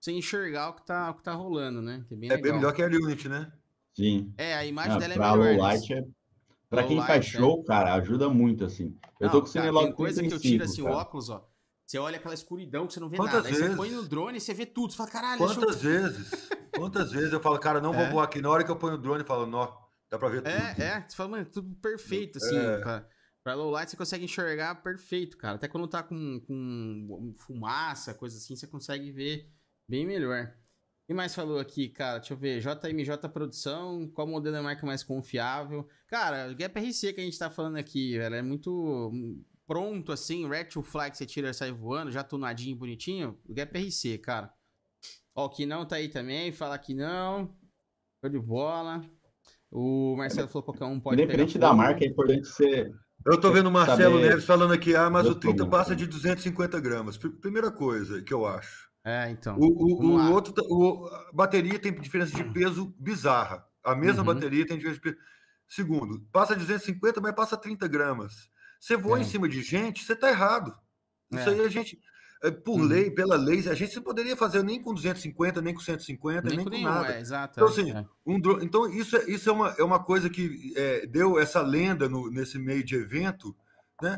você 0.00 0.10
enxergar 0.10 0.70
o 0.70 0.72
que 0.74 0.84
tá, 0.84 1.10
o 1.10 1.14
que 1.14 1.22
tá 1.22 1.32
rolando, 1.32 1.80
né? 1.80 2.04
Que 2.08 2.14
é 2.14 2.16
bem 2.16 2.28
É 2.28 2.34
legal. 2.34 2.42
bem 2.42 2.52
melhor 2.60 2.72
que 2.72 2.82
a 2.82 2.86
Unity, 2.86 3.28
né? 3.28 3.52
Sim. 3.96 4.32
É, 4.36 4.54
a 4.54 4.64
imagem 4.66 4.92
Ah, 4.92 4.98
dela 4.98 5.14
é 5.14 5.16
pra 5.16 5.30
melhor. 5.36 5.44
low 5.44 5.52
né? 5.54 5.58
light, 5.58 5.92
é... 5.94 6.02
pra 6.68 6.80
Low 6.80 6.88
quem 6.88 6.96
light, 6.98 7.06
faz 7.08 7.24
é. 7.26 7.28
show, 7.28 7.64
cara, 7.64 7.94
ajuda 7.94 8.28
muito, 8.28 8.64
assim. 8.64 8.96
Eu 9.18 9.26
Não, 9.26 9.30
tô 9.32 9.42
com 9.42 9.48
o 9.48 9.52
cara, 9.52 9.64
Cinelog 9.66 9.86
tem 9.86 9.94
coisa 9.94 10.20
que 10.20 10.26
eu 10.26 10.30
35, 10.38 10.42
tiro 10.52 10.64
assim, 10.64 10.82
o 10.82 10.84
cara. 10.84 10.96
óculos, 10.98 11.30
ó. 11.30 11.48
Você 11.86 11.98
olha 11.98 12.16
aquela 12.16 12.34
escuridão 12.34 12.86
que 12.86 12.92
você 12.94 13.00
não 13.00 13.08
vê 13.08 13.16
Quantas 13.16 13.34
nada. 13.36 13.48
Aí 13.48 13.54
você 13.54 13.60
vezes? 13.62 13.76
põe 13.76 13.90
no 13.90 14.06
drone 14.08 14.38
e 14.38 14.40
você 14.40 14.52
vê 14.52 14.66
tudo. 14.66 14.90
Você 14.90 14.96
fala, 14.96 15.08
caralho, 15.10 15.40
eu 15.42 15.46
Quantas 15.46 15.80
vezes? 15.82 16.48
Quantas 16.76 17.12
vezes 17.12 17.32
eu 17.32 17.40
falo, 17.40 17.58
cara, 17.60 17.80
não 17.80 17.92
vou 17.92 18.02
É. 18.02 18.10
voar 18.10 18.24
aqui. 18.24 18.40
Na 18.42 18.50
hora 18.50 18.64
que 18.64 18.70
eu 18.70 18.76
ponho 18.76 18.94
o 18.94 18.98
drone, 18.98 19.20
eu 19.20 19.26
falo, 19.26 19.46
nó, 19.46 19.72
dá 20.10 20.18
pra 20.18 20.28
ver 20.28 20.42
tudo. 20.42 20.50
É, 20.50 20.74
é. 20.78 21.04
Você 21.08 21.16
fala, 21.16 21.28
mano, 21.30 21.46
tudo 21.46 21.74
perfeito, 21.76 22.38
assim. 22.38 22.58
É. 22.58 22.78
Pra, 22.78 23.08
pra 23.44 23.54
low 23.54 23.70
light 23.70 23.88
você 23.88 23.96
consegue 23.96 24.24
enxergar 24.24 24.74
perfeito, 24.82 25.38
cara. 25.38 25.54
Até 25.54 25.68
quando 25.68 25.86
tá 25.86 26.02
com, 26.02 26.40
com 26.40 27.32
fumaça, 27.38 28.12
coisa 28.12 28.36
assim, 28.36 28.56
você 28.56 28.66
consegue 28.66 29.10
ver 29.12 29.48
bem 29.88 30.04
melhor. 30.04 30.52
Quem 31.06 31.14
mais 31.14 31.34
falou 31.34 31.58
aqui, 31.60 31.88
cara? 31.88 32.18
Deixa 32.18 32.34
eu 32.34 32.38
ver. 32.38 32.60
JMJ 32.60 33.28
Produção, 33.32 34.08
qual 34.12 34.26
modelo 34.26 34.56
é 34.56 34.58
a 34.58 34.62
marca 34.62 34.84
mais 34.84 35.04
confiável? 35.04 35.86
Cara, 36.08 36.50
o 36.50 36.56
Gap 36.56 36.78
RC 36.80 37.12
que 37.12 37.20
a 37.20 37.24
gente 37.24 37.38
tá 37.38 37.48
falando 37.48 37.76
aqui, 37.76 38.18
velho, 38.18 38.34
é 38.34 38.42
muito 38.42 39.10
hum, 39.12 39.40
pronto, 39.66 40.10
assim. 40.10 40.48
Retro 40.48 40.82
Fly 40.82 41.10
que 41.12 41.16
você 41.18 41.24
tira 41.26 41.50
e 41.50 41.54
sai 41.54 41.70
voando, 41.70 42.10
já 42.10 42.24
tunadinho, 42.24 42.76
bonitinho. 42.76 43.38
O 43.48 43.54
Gap 43.54 43.78
RC, 43.78 44.18
cara. 44.18 44.52
Ó, 45.34 45.46
o 45.46 45.48
que 45.50 45.64
não 45.64 45.86
tá 45.86 45.96
aí 45.96 46.08
também, 46.08 46.50
fala 46.50 46.76
que 46.76 46.92
não. 46.92 47.54
Show 48.20 48.30
de 48.30 48.38
bola. 48.40 49.00
O 49.70 50.16
Marcelo 50.16 50.48
falou 50.48 50.62
que 50.62 50.72
qualquer 50.72 50.92
um 50.92 50.98
pode 50.98 51.22
Independente 51.22 51.56
da 51.58 51.72
marca, 51.72 52.04
é 52.04 52.08
importante 52.08 52.46
você. 52.48 52.92
Eu 53.24 53.40
tô 53.40 53.52
vendo 53.52 53.68
o 53.68 53.72
Marcelo 53.72 54.14
Saber 54.16 54.28
Neves 54.28 54.44
falando 54.44 54.72
aqui, 54.72 54.94
ah, 54.96 55.10
mas 55.10 55.24
o 55.26 55.30
outro 55.30 55.40
30 55.42 55.56
problema. 55.56 55.78
passa 55.78 55.94
de 55.94 56.06
250 56.06 56.80
gramas. 56.80 57.16
Pr- 57.16 57.28
Primeira 57.40 57.70
coisa 57.70 58.22
que 58.22 58.32
eu 58.32 58.46
acho. 58.46 58.85
É, 59.06 59.30
então. 59.30 59.56
O, 59.56 59.66
o- 59.66 60.16
o 60.16 60.32
outro, 60.32 60.52
o- 60.68 61.06
a 61.06 61.30
bateria 61.32 61.78
tem 61.78 61.92
diferença 61.92 62.34
de 62.36 62.42
peso 62.52 62.92
bizarra. 62.98 63.64
A 63.84 63.94
mesma 63.94 64.20
Uhum. 64.22 64.34
bateria 64.34 64.66
tem 64.66 64.76
diferença 64.76 65.00
de 65.00 65.10
peso. 65.12 65.16
Segundo, 65.68 66.20
passa 66.32 66.56
250, 66.56 67.20
mas 67.20 67.32
passa 67.34 67.56
30 67.56 67.86
gramas. 67.86 68.48
Você 68.80 68.96
voa 68.96 69.18
É. 69.18 69.20
em 69.20 69.24
cima 69.24 69.48
de 69.48 69.62
gente, 69.62 70.04
você 70.04 70.16
tá 70.16 70.28
errado. 70.28 70.74
Isso 71.32 71.48
É. 71.48 71.52
aí 71.52 71.60
a 71.60 71.68
gente, 71.68 71.98
é, 72.42 72.50
por 72.50 72.80
Uhum. 72.80 72.84
lei, 72.86 73.10
pela 73.10 73.36
lei, 73.36 73.60
a 73.68 73.74
gente 73.74 73.94
não 73.96 74.02
poderia 74.02 74.36
fazer 74.36 74.62
nem 74.64 74.82
com 74.82 74.92
250, 74.92 75.62
nem 75.62 75.72
com 75.72 75.80
150, 75.80 76.48
nem, 76.48 76.56
Nem 76.56 76.64
com 76.64 76.70
nenhum, 76.70 76.88
nada. 76.88 77.14
é, 77.14 77.20
exato. 77.20 77.54
Então, 77.60 77.68
é, 77.68 77.70
assim, 77.70 77.90
é. 77.92 78.04
Um 78.26 78.40
dro- 78.40 78.62
Então, 78.62 78.88
isso, 78.92 79.16
é- 79.16 79.24
isso 79.30 79.48
é, 79.48 79.52
uma, 79.52 79.70
é 79.78 79.82
uma 79.84 80.02
coisa 80.02 80.28
que 80.28 80.72
é, 80.76 81.06
deu 81.06 81.38
essa 81.38 81.60
lenda 81.62 82.08
no- 82.08 82.28
nesse 82.30 82.58
meio 82.58 82.82
de 82.84 82.96
evento, 82.96 83.56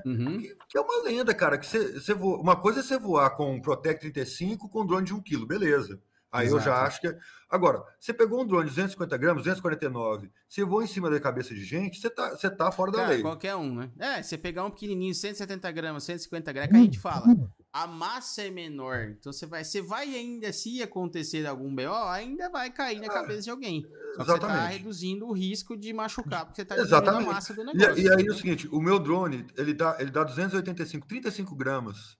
Uhum. 0.05 0.39
que, 0.39 0.57
que 0.69 0.77
é 0.79 0.81
uma 0.81 1.03
lenda, 1.05 1.33
cara. 1.35 1.57
Que 1.59 1.67
você, 1.67 1.93
você 2.01 2.15
voa- 2.15 2.39
uma 2.41 2.57
coisa 2.57 2.81
é 2.81 2.83
você 2.83 2.99
voar 2.99 3.31
com 3.31 3.55
um 3.55 3.61
Protect 3.61 4.01
35 4.01 4.69
com 4.69 4.83
um 4.83 4.87
drone 4.87 5.07
de 5.07 5.15
1 5.15 5.23
kg, 5.23 5.47
beleza. 5.47 6.01
Aí 6.31 6.49
eu 6.49 6.59
já 6.61 6.73
Exato. 6.73 6.87
acho 6.87 7.01
que. 7.01 7.17
Agora, 7.49 7.83
você 7.99 8.13
pegou 8.13 8.43
um 8.43 8.47
drone 8.47 8.65
de 8.69 8.75
250 8.75 9.17
gramas, 9.17 9.43
249, 9.45 10.31
você 10.47 10.63
voa 10.63 10.85
em 10.85 10.87
cima 10.87 11.09
da 11.09 11.19
cabeça 11.19 11.55
de 11.55 11.65
gente, 11.65 11.99
você 11.99 12.11
tá, 12.11 12.31
você 12.31 12.51
tá 12.51 12.71
fora 12.71 12.93
da 12.93 12.99
Cara, 12.99 13.11
lei. 13.13 13.23
qualquer 13.23 13.57
um, 13.57 13.75
né? 13.75 13.91
É, 13.99 14.23
você 14.23 14.37
pegar 14.37 14.65
um 14.67 14.71
pequenininho, 14.71 15.15
170 15.15 15.71
gramas, 15.73 16.05
150 16.05 16.53
gramas, 16.53 16.71
que 16.71 16.77
a 16.77 16.81
gente 16.81 16.99
fala, 16.99 17.27
a 17.73 17.87
massa 17.87 18.43
é 18.43 18.51
menor. 18.51 19.15
Então 19.19 19.33
você 19.33 19.47
vai, 19.47 19.65
você 19.65 19.81
vai 19.83 20.15
ainda, 20.15 20.53
se 20.53 20.83
acontecer 20.83 21.47
algum 21.47 21.75
BO, 21.75 21.93
ainda 22.11 22.49
vai 22.51 22.71
cair 22.71 23.01
na 23.01 23.09
cabeça 23.09 23.43
de 23.43 23.51
alguém. 23.51 23.83
Só 23.83 24.25
você 24.25 24.39
tá 24.39 24.47
Exatamente. 24.47 24.73
reduzindo 24.79 25.27
o 25.27 25.33
risco 25.33 25.77
de 25.77 25.93
machucar, 25.93 26.45
porque 26.47 26.63
você 26.63 26.65
tá 26.65 26.75
diminuindo 26.77 27.09
a 27.11 27.21
massa 27.21 27.55
do 27.55 27.63
E, 27.63 27.65
negócio. 27.65 27.99
e 27.99 28.01
aí 28.01 28.07
é 28.09 28.13
entendeu? 28.15 28.35
o 28.35 28.37
seguinte, 28.37 28.69
o 28.73 28.81
meu 28.81 28.99
drone, 28.99 29.47
ele 29.57 29.75
dá, 29.75 29.97
ele 30.01 30.11
dá 30.11 30.25
285, 30.25 31.07
35 31.07 31.55
gramas. 31.55 32.17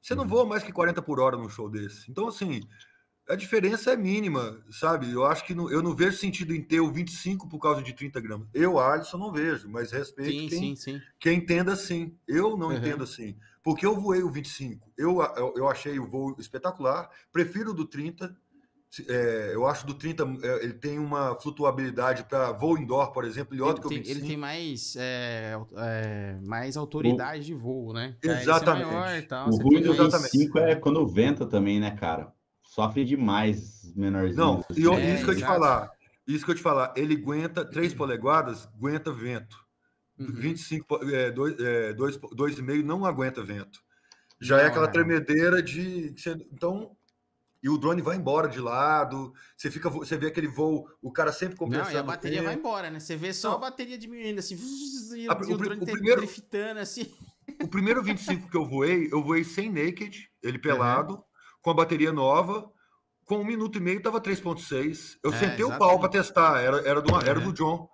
Você 0.00 0.14
não 0.14 0.26
voa 0.26 0.44
mais 0.44 0.62
que 0.62 0.72
40 0.72 1.00
por 1.02 1.20
hora 1.20 1.36
num 1.36 1.48
show 1.48 1.68
desse. 1.70 2.10
Então, 2.10 2.26
assim, 2.26 2.60
a 3.28 3.36
diferença 3.36 3.92
é 3.92 3.96
mínima, 3.96 4.60
sabe? 4.70 5.10
Eu 5.12 5.24
acho 5.24 5.44
que 5.44 5.54
não- 5.54 5.70
eu 5.70 5.82
não 5.82 5.94
vejo 5.94 6.16
sentido 6.16 6.54
em 6.54 6.62
ter 6.62 6.80
o 6.80 6.92
25 6.92 7.48
por 7.48 7.58
causa 7.60 7.82
de 7.82 7.92
30 7.92 8.20
gramas. 8.20 8.48
Eu, 8.52 8.78
Alisson, 8.80 9.18
não 9.18 9.32
vejo, 9.32 9.68
mas 9.68 9.92
respeito 9.92 10.40
Sim, 10.40 10.48
quem, 10.48 10.58
sim, 10.58 10.76
sim. 10.76 11.00
quem 11.20 11.38
entenda 11.38 11.72
assim. 11.72 12.16
Eu 12.26 12.56
não 12.56 12.68
Uhum. 12.68 12.74
entendo 12.76 13.04
assim. 13.04 13.36
Porque 13.62 13.86
eu 13.86 13.98
voei 13.98 14.22
o 14.22 14.30
25. 14.30 14.92
Eu, 14.98 15.20
eu, 15.36 15.54
eu 15.56 15.68
achei 15.68 15.98
o 15.98 16.06
voo 16.06 16.34
espetacular. 16.38 17.08
Prefiro 17.32 17.70
o 17.70 17.74
do 17.74 17.86
30. 17.86 18.34
Se- 18.90 19.06
é, 19.08 19.52
eu 19.54 19.66
acho 19.66 19.86
do 19.86 19.94
30, 19.94 20.24
é, 20.42 20.64
ele 20.64 20.74
tem 20.74 20.98
uma 20.98 21.34
flutuabilidade 21.40 22.24
para 22.24 22.52
voo 22.52 22.76
indoor, 22.76 23.10
por 23.12 23.24
exemplo, 23.24 23.54
melhor 23.54 23.68
Ele 23.68 23.74
do 23.76 23.80
que 23.80 23.86
o 23.86 23.88
tem, 23.88 23.98
25. 23.98 24.18
ele 24.18 24.26
tem 24.28 24.36
mais, 24.36 24.94
é, 24.98 25.56
é, 25.76 26.38
mais 26.42 26.76
autoridade 26.76 27.46
de 27.46 27.54
voo, 27.54 27.92
né? 27.94 28.16
É 28.22 28.28
Exatamente. 28.42 28.86
maior 28.92 29.22
tal, 29.22 29.48
O 29.48 29.56
ruim 29.56 29.80
do 29.80 29.88
mais- 29.88 30.00
Exatamente. 30.00 30.32
25 30.32 30.58
é 30.58 30.74
quando 30.74 31.06
venta 31.06 31.46
também, 31.46 31.80
né, 31.80 31.92
cara? 31.92 32.32
Sofre 32.62 33.04
demais 33.04 33.94
menorzinho. 33.96 34.36
Não, 34.36 34.64
e 34.76 34.82
eu- 34.82 34.94
É, 34.94 35.14
isso 35.14 35.24
que 35.24 35.30
eu 35.30 35.36
te 35.36 35.44
falar. 35.44 35.90
Isso 36.26 36.44
que 36.44 36.50
eu 36.50 36.54
te 36.54 36.62
falar, 36.62 36.92
ele 36.96 37.14
aguenta 37.14 37.64
3 37.64 37.94
polegadas, 37.94 38.68
aguenta 38.76 39.10
vento. 39.12 39.56
Uhum. 40.28 40.34
25, 40.34 40.86
po- 40.86 41.04
é, 41.10 41.30
2, 41.30 41.58
é, 41.60 41.92
2, 41.92 42.16
2,5 42.18 42.82
não 42.84 43.04
aguenta 43.04 43.42
vento. 43.42 43.80
Já 44.40 44.58
é 44.58 44.62
Não, 44.62 44.68
aquela 44.70 44.86
é. 44.86 44.90
tremedeira 44.90 45.62
de. 45.62 46.14
Então. 46.52 46.96
E 47.64 47.68
o 47.68 47.78
drone 47.78 48.02
vai 48.02 48.16
embora 48.16 48.48
de 48.48 48.58
lado. 48.58 49.32
Você 49.56 49.70
fica, 49.70 49.88
vo- 49.88 50.00
você 50.00 50.16
vê 50.16 50.26
aquele 50.26 50.48
voo, 50.48 50.88
o 51.00 51.12
cara 51.12 51.30
sempre 51.30 51.56
compensando. 51.56 51.90
Não, 51.90 51.94
e 51.94 51.96
a 51.96 52.02
bateria 52.02 52.42
vai 52.42 52.54
embora, 52.54 52.90
né? 52.90 52.98
Você 52.98 53.14
vê 53.14 53.32
só 53.32 53.50
Não. 53.50 53.56
a 53.58 53.60
bateria 53.60 53.96
diminuindo, 53.96 54.40
assim, 54.40 54.56
e, 55.14 55.28
A- 55.28 55.38
o, 55.38 55.48
e 55.48 55.54
o 55.54 55.56
drone 55.56 55.80
o 55.80 55.86
primeiro- 55.86 56.22
driftando, 56.22 56.80
assim. 56.80 57.06
O 57.62 57.68
primeiro 57.68 58.02
25 58.02 58.50
que 58.50 58.56
eu 58.56 58.66
voei, 58.66 59.08
eu 59.12 59.22
voei 59.22 59.44
sem 59.44 59.70
naked, 59.70 60.28
ele 60.42 60.58
pelado, 60.58 61.22
com 61.60 61.70
a 61.70 61.74
bateria 61.74 62.12
nova. 62.12 62.68
Com 63.24 63.36
um 63.38 63.44
minuto 63.44 63.78
e 63.78 63.80
meio 63.80 64.02
tava 64.02 64.20
3.6. 64.20 65.16
Eu 65.22 65.32
É, 65.32 65.36
sentei 65.38 65.64
o 65.64 65.68
pau 65.78 66.00
para 66.00 66.08
exatamente. 66.08 66.12
testar, 66.12 66.60
era, 66.60 66.76
era, 66.88 67.00
do, 67.00 67.14
era 67.24 67.38
Uhum. 67.38 67.44
do 67.46 67.52
John. 67.52 67.88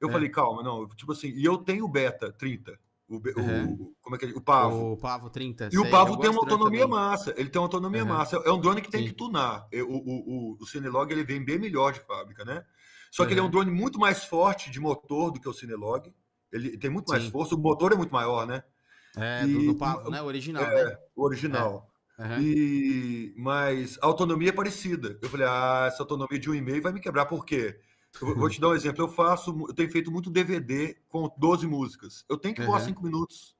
Eu 0.00 0.08
É. 0.08 0.12
falei, 0.12 0.28
calma, 0.28 0.62
não, 0.62 0.86
tipo 0.88 1.12
assim, 1.12 1.28
e 1.28 1.44
eu 1.44 1.58
tenho 1.58 1.84
o 1.84 1.88
beta 1.88 2.32
30. 2.32 2.78
O, 3.08 3.18
be- 3.18 3.32
o- 3.36 3.40
Uhum. 3.40 3.94
como 4.02 4.16
é 4.16 4.18
que 4.18 4.26
é? 4.26 4.28
O 4.30 4.40
Pavo. 4.40 4.92
O 4.92 4.96
Pavo 4.98 5.30
30. 5.30 5.70
E 5.72 5.78
o 5.78 5.82
sei, 5.82 5.90
Pavo 5.90 6.12
eu 6.14 6.18
tem 6.18 6.30
uma 6.30 6.40
autonomia 6.40 6.82
também. 6.82 6.98
massa. 6.98 7.34
Ele 7.38 7.48
tem 7.48 7.58
uma 7.58 7.64
autonomia 7.66 8.02
Uhum. 8.02 8.08
massa. 8.08 8.36
É 8.44 8.52
um 8.52 8.60
drone 8.60 8.82
que 8.82 8.90
tem 8.90 9.00
Sim. 9.00 9.06
que 9.08 9.14
tunar. 9.14 9.66
E 9.72 9.80
O, 9.82 9.88
o, 9.90 9.94
o, 9.96 10.56
o 10.60 10.66
Cinelog 10.66 11.10
ele 11.10 11.24
vem 11.24 11.42
bem 11.42 11.58
melhor 11.58 11.92
de 11.92 12.00
fábrica, 12.00 12.44
né? 12.44 12.64
Só 13.10 13.24
que 13.24 13.32
ele 13.32 13.40
é 13.40 13.42
um 13.42 13.46
Uhum. 13.46 13.50
drone 13.50 13.70
muito 13.70 13.98
mais 13.98 14.24
forte 14.24 14.70
de 14.70 14.78
motor 14.78 15.30
do 15.32 15.40
que 15.40 15.48
o 15.48 15.54
Cinelog. 15.54 16.12
Ele 16.52 16.76
tem 16.76 16.90
muito 16.90 17.08
mais 17.08 17.24
Sim. 17.24 17.30
força, 17.30 17.54
o 17.54 17.58
motor 17.58 17.92
é 17.92 17.96
muito 17.96 18.12
maior, 18.12 18.46
né? 18.46 18.62
É, 19.16 19.44
E- 19.44 19.52
do, 19.52 19.64
do 19.72 19.74
Pavo, 19.78 20.10
né? 20.10 20.20
O 20.20 20.26
original, 20.26 20.62
é, 20.64 20.84
né? 20.84 20.98
o 21.16 21.24
original. 21.24 21.90
Aham. 22.18 22.40
E, 22.42 23.32
mas 23.38 23.98
a 24.02 24.06
autonomia 24.06 24.50
é 24.50 24.52
parecida. 24.52 25.18
Eu 25.22 25.30
falei, 25.30 25.46
ah, 25.48 25.86
essa 25.88 26.02
autonomia 26.02 26.38
de 26.38 26.50
um 26.50 26.54
e-mail 26.54 26.82
vai 26.82 26.92
me 26.92 27.00
quebrar, 27.00 27.24
por 27.26 27.44
quê? 27.46 27.80
Eu 28.20 28.34
vou- 28.34 28.48
te 28.48 28.60
dar 28.60 28.68
um 28.68 28.74
exemplo. 28.74 29.04
Eu 29.04 29.08
faço, 29.08 29.50
eu 29.68 29.74
tenho 29.74 29.90
feito 29.90 30.10
muito 30.10 30.30
DVD 30.30 30.96
com 31.08 31.30
12 31.38 31.66
músicas. 31.66 32.24
Eu 32.28 32.36
tenho 32.36 32.54
que 32.54 32.64
voar 32.64 32.78
Aham. 32.78 32.86
5 32.86 33.02
minutos. 33.02 33.54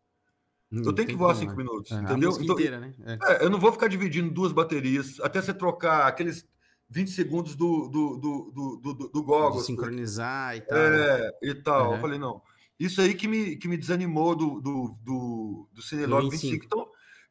Hum, 0.70 0.82
Eu 0.84 0.92
tenho 0.92 1.09
que 1.09 1.16
voar 1.16 1.34
como, 1.34 1.40
5 1.40 1.57
né? 1.57 1.64
minutos, 1.64 1.92
A 1.92 2.01
entendeu? 2.03 2.30
Então, 2.40 2.55
inteira, 2.55 2.78
né? 2.80 2.94
É. 3.07 3.18
é, 3.32 3.44
eu 3.44 3.51
não 3.51 3.59
vou 3.59 3.72
ficar 3.72 3.88
dividindo 3.88 4.30
duas 4.30 4.53
baterias 4.53 5.18
até 5.20 5.40
você 5.40 5.55
trocar 5.55 6.07
aqueles 6.07 6.46
20 6.90 7.11
segundos 7.11 7.55
do, 7.55 7.88
do, 7.88 8.16
do, 8.16 8.53
do, 8.53 8.94
do, 8.94 9.09
do 9.09 9.22
goggles. 9.22 9.66
sincronizar 9.66 10.57
e 10.57 10.61
tal. 10.62 10.78
É, 10.78 11.30
e 11.42 11.55
tal. 11.55 11.84
Eu 11.86 11.92
Aham. 11.92 12.01
falei, 12.01 12.18
não. 12.18 12.42
Isso 12.78 13.01
aí 13.01 13.14
que 13.14 13.26
me, 13.26 13.57
que 13.57 13.66
me 13.66 13.76
desanimou 13.76 14.36
do, 14.36 14.61
do, 14.61 14.94
do, 15.03 15.68
do 15.72 15.82
Cinelog 15.82 16.24
Do 16.24 16.30
25. 16.30 16.53
25. 16.53 16.64
Então, 16.66 16.88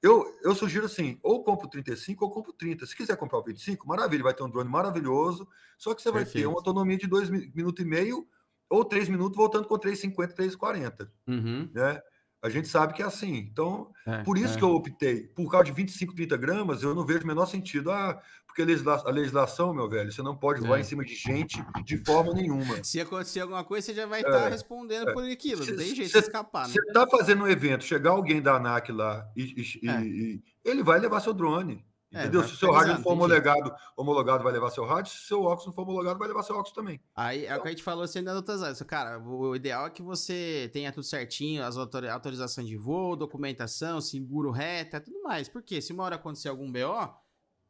eu, 0.08 0.40
eu 0.44 0.56
sugiro 0.56 0.86
assim, 0.86 1.20
ou 1.24 1.44
compro 1.44 1.68
o 1.68 1.70
35 1.70 2.26
ou 2.26 2.32
compro 2.32 2.52
o 2.52 2.54
30. 2.56 2.86
Se 2.86 2.96
quiser 2.96 3.18
comprar 3.18 3.40
o 3.40 3.44
25, 3.44 3.88
maravilha, 3.88 4.24
vai 4.24 4.34
ter 4.34 4.44
um 4.44 4.50
drone 4.50 4.70
maravilhoso, 4.70 5.48
só 5.78 5.94
que 5.94 6.02
você 6.02 6.12
vai 6.12 6.26
ter 6.26 6.32
Perfeito. 6.32 6.48
uma 6.48 6.58
autonomia 6.58 6.98
de 6.98 7.08
2 7.08 7.30
minutos 7.30 7.84
e 7.84 7.88
meio 7.88 8.28
ou 8.70 8.84
3 8.86 9.10
minutos, 9.10 9.38
voltando 9.38 9.68
com 9.68 9.78
3,50, 9.78 10.34
3,40, 10.36 11.12
Uhum. 11.28 11.74
né? 11.74 12.02
A 12.42 12.50
gente 12.50 12.68
sabe 12.68 12.94
que 12.94 13.02
é 13.02 13.06
assim. 13.06 13.36
Então, 13.36 13.92
É, 14.06 14.24
por 14.24 14.38
isso 14.38 14.54
é. 14.56 14.58
que 14.58 14.64
eu 14.64 14.70
optei. 14.70 15.24
Por 15.36 15.50
causa 15.50 15.66
de 15.66 15.72
25, 15.72 16.14
30 16.16 16.38
gramas, 16.38 16.84
eu 16.84 16.94
não 16.94 17.06
vejo 17.06 17.24
o 17.24 17.28
menor 17.28 17.46
sentido. 17.48 17.92
Ah, 17.92 18.22
porque 18.46 18.62
a 18.62 18.66
legisla- 18.66 19.04
a 19.06 19.10
legislação, 19.12 19.74
meu 19.74 19.90
velho, 19.90 20.12
você 20.12 20.22
não 20.22 20.36
pode 20.36 20.62
voar 20.62 20.78
É. 20.78 20.82
em 20.82 20.84
cima 20.84 21.04
de 21.04 21.16
gente 21.16 21.64
de 21.84 21.98
forma 22.06 22.34
nenhuma. 22.34 22.64
Se 22.86 23.02
acontecer 23.02 23.40
alguma 23.42 23.64
coisa, 23.64 23.88
você 23.88 23.94
já 23.94 24.06
vai 24.06 24.22
estar 24.22 24.48
É, 24.48 24.50
respondendo 24.50 25.10
é. 25.10 25.14
por 25.14 25.24
aquilo. 25.24 25.66
Não 25.66 25.76
tem 25.78 25.96
jeito 25.96 26.12
cê- 26.12 26.20
de 26.20 26.26
escapar, 26.28 26.68
né? 26.68 26.74
Você 26.74 26.80
está 26.82 27.08
fazendo 27.08 27.44
um 27.44 27.48
evento, 27.48 27.84
chegar 27.84 28.12
alguém 28.12 28.42
da 28.42 28.56
ANAC 28.56 28.92
lá 28.92 29.28
e, 29.36 29.44
e- 29.44 29.80
e- 29.86 29.90
É. 29.90 30.02
e 30.04 30.44
ele 30.64 30.84
vai 30.84 31.00
levar 31.00 31.20
seu 31.20 31.34
drone. 31.34 31.84
É, 32.14 32.22
Entendeu? 32.22 32.40
vai 32.40 32.50
Se 32.50 32.56
o 32.56 32.58
seu 32.58 32.72
rádio 32.72 32.94
não 32.94 33.04
for 33.04 33.12
homologado, 33.12 33.76
homologado, 33.98 34.44
vai 34.44 34.54
levar 34.54 34.70
seu 34.72 34.86
rádio. 34.86 35.12
Se 35.12 35.18
o 35.18 35.28
seu 35.28 35.42
óculos 35.44 35.66
não 35.66 35.74
for 35.74 35.82
homologado, 35.82 36.18
vai 36.18 36.28
levar 36.28 36.42
seu 36.44 36.56
óculos 36.56 36.72
também. 36.74 37.02
Aí 37.16 37.46
é 37.46 37.56
o 37.58 37.62
que 37.62 37.68
a 37.68 37.72
gente 37.72 37.84
falou 37.84 38.04
assim 38.04 38.24
das 38.24 38.36
outras 38.36 38.64
áreas. 38.64 38.82
Cara, 38.84 39.20
o 39.20 39.54
ideal 39.56 39.88
é 39.88 39.90
que 39.90 40.02
você 40.02 40.70
tenha 40.72 40.92
tudo 40.92 41.04
certinho, 41.04 41.64
as 41.66 41.76
autori- 41.76 42.08
autorizações 42.08 42.66
de 42.68 42.78
voo, 42.78 43.16
documentação, 43.18 44.00
seguro 44.00 44.52
reta, 44.52 45.02
tudo 45.02 45.22
mais. 45.22 45.50
Porque 45.50 45.82
se 45.82 45.92
uma 45.92 46.04
hora 46.04 46.16
acontecer 46.16 46.48
algum 46.48 46.72
BO, 46.72 47.14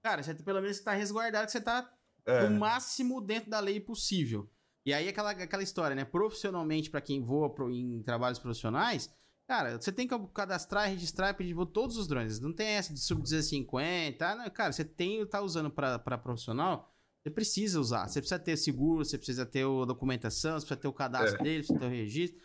cara, 0.04 0.22
você 0.22 0.36
pelo 0.36 0.62
menos 0.62 0.78
está 0.78 0.94
resguardado 0.94 1.48
que 1.48 1.52
você 1.52 1.62
tá 1.62 1.90
É. 2.26 2.44
o 2.46 2.52
máximo 2.52 3.20
dentro 3.20 3.50
da 3.50 3.60
lei 3.60 3.80
possível. 3.80 4.48
E 4.86 4.94
aí 4.94 5.10
aquela, 5.10 5.32
aquela 5.32 5.64
história, 5.64 5.96
né? 5.96 6.06
Profissionalmente, 6.06 6.90
para 6.92 7.02
quem 7.02 7.22
voa 7.24 7.50
pro- 7.50 7.72
em 7.72 8.02
trabalhos 8.04 8.38
profissionais, 8.40 9.10
cara, 9.48 9.80
você 9.80 9.92
tem 9.92 10.08
que 10.08 10.16
cadastrar, 10.34 10.90
registrar 10.90 11.30
e 11.30 11.34
pedir 11.34 11.56
todos 11.74 11.98
os 11.98 12.08
drones. 12.08 12.40
Não 12.40 12.52
tem 12.54 12.68
essa 12.70 12.94
de 12.94 13.00
sub 13.00 13.22
250, 13.22 14.36
né? 14.36 14.50
cara, 14.50 14.72
você 14.74 14.84
tem 14.84 15.26
tá 15.26 15.42
usando 15.42 15.72
para 15.72 16.18
profissional, 16.18 16.92
você 17.24 17.32
precisa 17.32 17.80
usar. 17.80 18.08
Você 18.08 18.20
precisa 18.20 18.40
ter 18.40 18.58
seguro, 18.58 19.04
você 19.06 19.18
precisa 19.18 19.46
ter 19.46 19.64
a 19.66 19.86
documentação, 19.86 20.52
você 20.60 20.66
precisa 20.66 20.82
ter 20.82 20.88
o 20.88 20.94
cadastro 20.94 21.40
É. 21.40 21.44
dele, 21.44 21.64
você 21.64 21.74
precisa 21.74 21.80
ter 21.80 21.86
o 21.86 21.90
registro. 21.98 22.40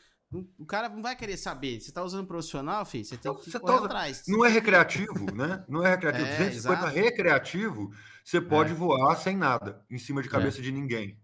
O 0.59 0.64
cara 0.64 0.88
não 0.88 1.03
vai 1.03 1.14
querer 1.14 1.36
saber. 1.36 1.78
Você 1.78 1.92
tá 1.92 2.03
usando 2.03 2.26
profissional, 2.26 2.86
filho, 2.86 3.05
você 3.05 3.18
tem 3.18 3.34
que 3.34 3.44
você 3.44 3.50
tá 3.50 3.61
correr 3.61 3.84
atrás. 3.84 4.22
Não 4.26 4.42
é 4.44 4.48
recreativo, 4.48 5.26
né? 5.34 5.62
Não 5.68 5.84
é 5.84 5.90
recreativo. 5.90 6.24
É, 6.24 6.36
250 6.48 6.80
exato. 6.80 6.94
recreativo, 6.96 7.90
você 8.24 8.40
pode 8.40 8.72
É. 8.72 8.74
voar 8.74 9.14
sem 9.16 9.36
nada, 9.36 9.84
em 9.90 9.98
cima 9.98 10.22
de 10.22 10.30
cabeça 10.30 10.62
de 10.62 10.72
ninguém. 10.72 11.18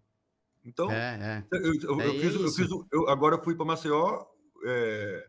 Então, 0.62 0.90
É, 0.90 1.44
é. 1.50 1.56
Eu, 1.56 1.74
eu- 1.74 2.00
É, 2.02 2.06
eu 2.06 2.10
é 2.16 2.18
fiz, 2.20 2.34
eu 2.34 2.48
fiz 2.50 2.68
eu- 2.92 3.08
agora 3.08 3.36
eu 3.36 3.42
fui 3.42 3.54
para 3.56 3.64
Maceió 3.64 4.26
é, 4.66 5.26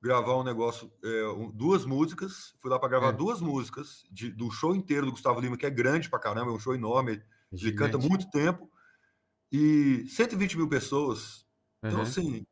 gravar 0.00 0.36
um 0.36 0.44
negócio, 0.44 0.90
é, 1.04 1.28
um- 1.28 1.50
duas 1.50 1.84
músicas. 1.84 2.54
Fui 2.60 2.70
lá 2.70 2.78
para 2.78 2.88
gravar 2.88 3.08
É. 3.08 3.12
duas 3.12 3.40
músicas 3.40 4.04
de- 4.10 4.30
do 4.30 4.50
show 4.50 4.74
inteiro 4.74 5.06
do 5.06 5.12
Gustavo 5.12 5.40
Lima, 5.40 5.56
que 5.56 5.66
é 5.66 5.70
grande 5.70 6.08
pra 6.08 6.18
caramba, 6.18 6.50
é 6.50 6.54
um 6.54 6.58
show 6.58 6.74
enorme. 6.74 7.20
Ele 7.52 7.72
canta 7.72 7.92
Gigante. 7.92 8.08
muito 8.08 8.30
tempo. 8.30 8.70
E 9.50 10.04
120 10.08 10.56
mil 10.56 10.68
pessoas. 10.68 11.46
Então, 11.82 11.98
Uhum. 11.98 12.02
assim. 12.02 12.46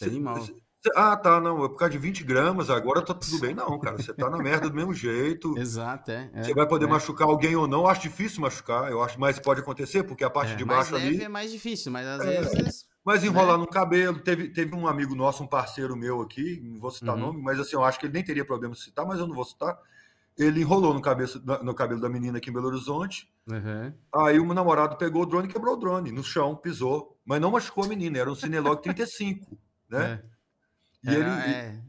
É 0.00 0.06
animal. 0.06 0.40
cê- 0.42 0.52
cê- 0.82 0.92
ah, 0.96 1.16
tá, 1.16 1.40
não. 1.40 1.64
É 1.64 1.68
por 1.68 1.76
causa 1.76 1.92
de 1.92 1.98
20 1.98 2.24
gramas, 2.24 2.68
agora 2.68 3.00
tá 3.00 3.14
tudo 3.14 3.38
bem. 3.38 3.54
Não, 3.54 3.78
cara. 3.78 3.96
Você 3.96 4.12
tá 4.12 4.28
na 4.28 4.38
merda 4.38 4.68
do 4.68 4.74
mesmo 4.74 4.92
jeito. 4.92 5.54
Exato, 5.58 6.10
é. 6.10 6.30
é, 6.34 6.42
Você 6.42 6.52
vai 6.52 6.66
poder 6.68 6.84
é. 6.86 6.88
machucar 6.88 7.28
alguém 7.28 7.54
ou 7.56 7.66
não. 7.68 7.80
Eu 7.82 7.86
acho 7.86 8.02
difícil 8.02 8.40
machucar, 8.40 8.90
eu 8.90 9.02
acho, 9.02 9.18
mas 9.18 9.38
pode 9.38 9.60
acontecer, 9.60 10.02
porque 10.02 10.24
a 10.24 10.30
parte 10.30 10.52
É, 10.52 10.56
de 10.56 10.64
mais 10.64 10.90
baixo 10.90 10.94
leve 10.94 11.16
ali. 11.16 11.24
é 11.24 11.28
mais 11.28 11.50
difícil, 11.52 11.90
mas 11.92 12.06
às 12.06 12.20
É. 12.26 12.42
vezes. 12.42 12.84
Mas 13.04 13.22
enrolar 13.22 13.58
Né? 13.58 13.64
no 13.64 13.66
cabelo, 13.68 14.18
teve, 14.20 14.48
teve 14.48 14.74
um 14.74 14.86
amigo 14.88 15.14
nosso, 15.14 15.42
um 15.42 15.46
parceiro 15.46 15.94
meu 15.96 16.22
aqui, 16.22 16.60
não 16.62 16.80
vou 16.80 16.90
citar 16.90 17.14
Uhum. 17.14 17.20
nome, 17.20 17.42
mas 17.42 17.60
assim, 17.60 17.76
eu 17.76 17.84
acho 17.84 17.98
que 18.00 18.06
ele 18.06 18.14
nem 18.14 18.24
teria 18.24 18.44
problema 18.44 18.74
de 18.74 18.80
citar, 18.80 19.04
mas 19.06 19.18
eu 19.18 19.26
não 19.26 19.34
vou 19.34 19.44
citar. 19.44 19.78
Ele 20.36 20.62
enrolou 20.62 20.92
no, 20.94 21.00
cabeça, 21.00 21.38
no 21.62 21.74
cabelo 21.74 22.00
da 22.00 22.08
menina 22.08 22.38
aqui 22.38 22.50
em 22.50 22.52
Belo 22.52 22.66
Horizonte. 22.66 23.30
Uhum. 23.48 23.92
Aí 24.26 24.38
o 24.40 24.44
meu 24.46 24.54
namorado 24.54 24.96
pegou 24.96 25.22
o 25.22 25.26
drone 25.26 25.46
e 25.48 25.52
quebrou 25.52 25.74
o 25.74 25.78
drone 25.78 26.10
no 26.10 26.24
chão, 26.24 26.56
pisou, 26.56 27.16
mas 27.24 27.40
não 27.40 27.50
machucou 27.50 27.84
a 27.84 27.88
menina, 27.88 28.18
era 28.18 28.30
um 28.32 28.34
Cinelog 28.34 28.82
35, 28.82 29.56
né? 29.88 30.22
É. 31.06 31.10
E 31.10 31.14
ele, 31.14 31.22
Era- 31.24 31.46
é. 31.50 31.80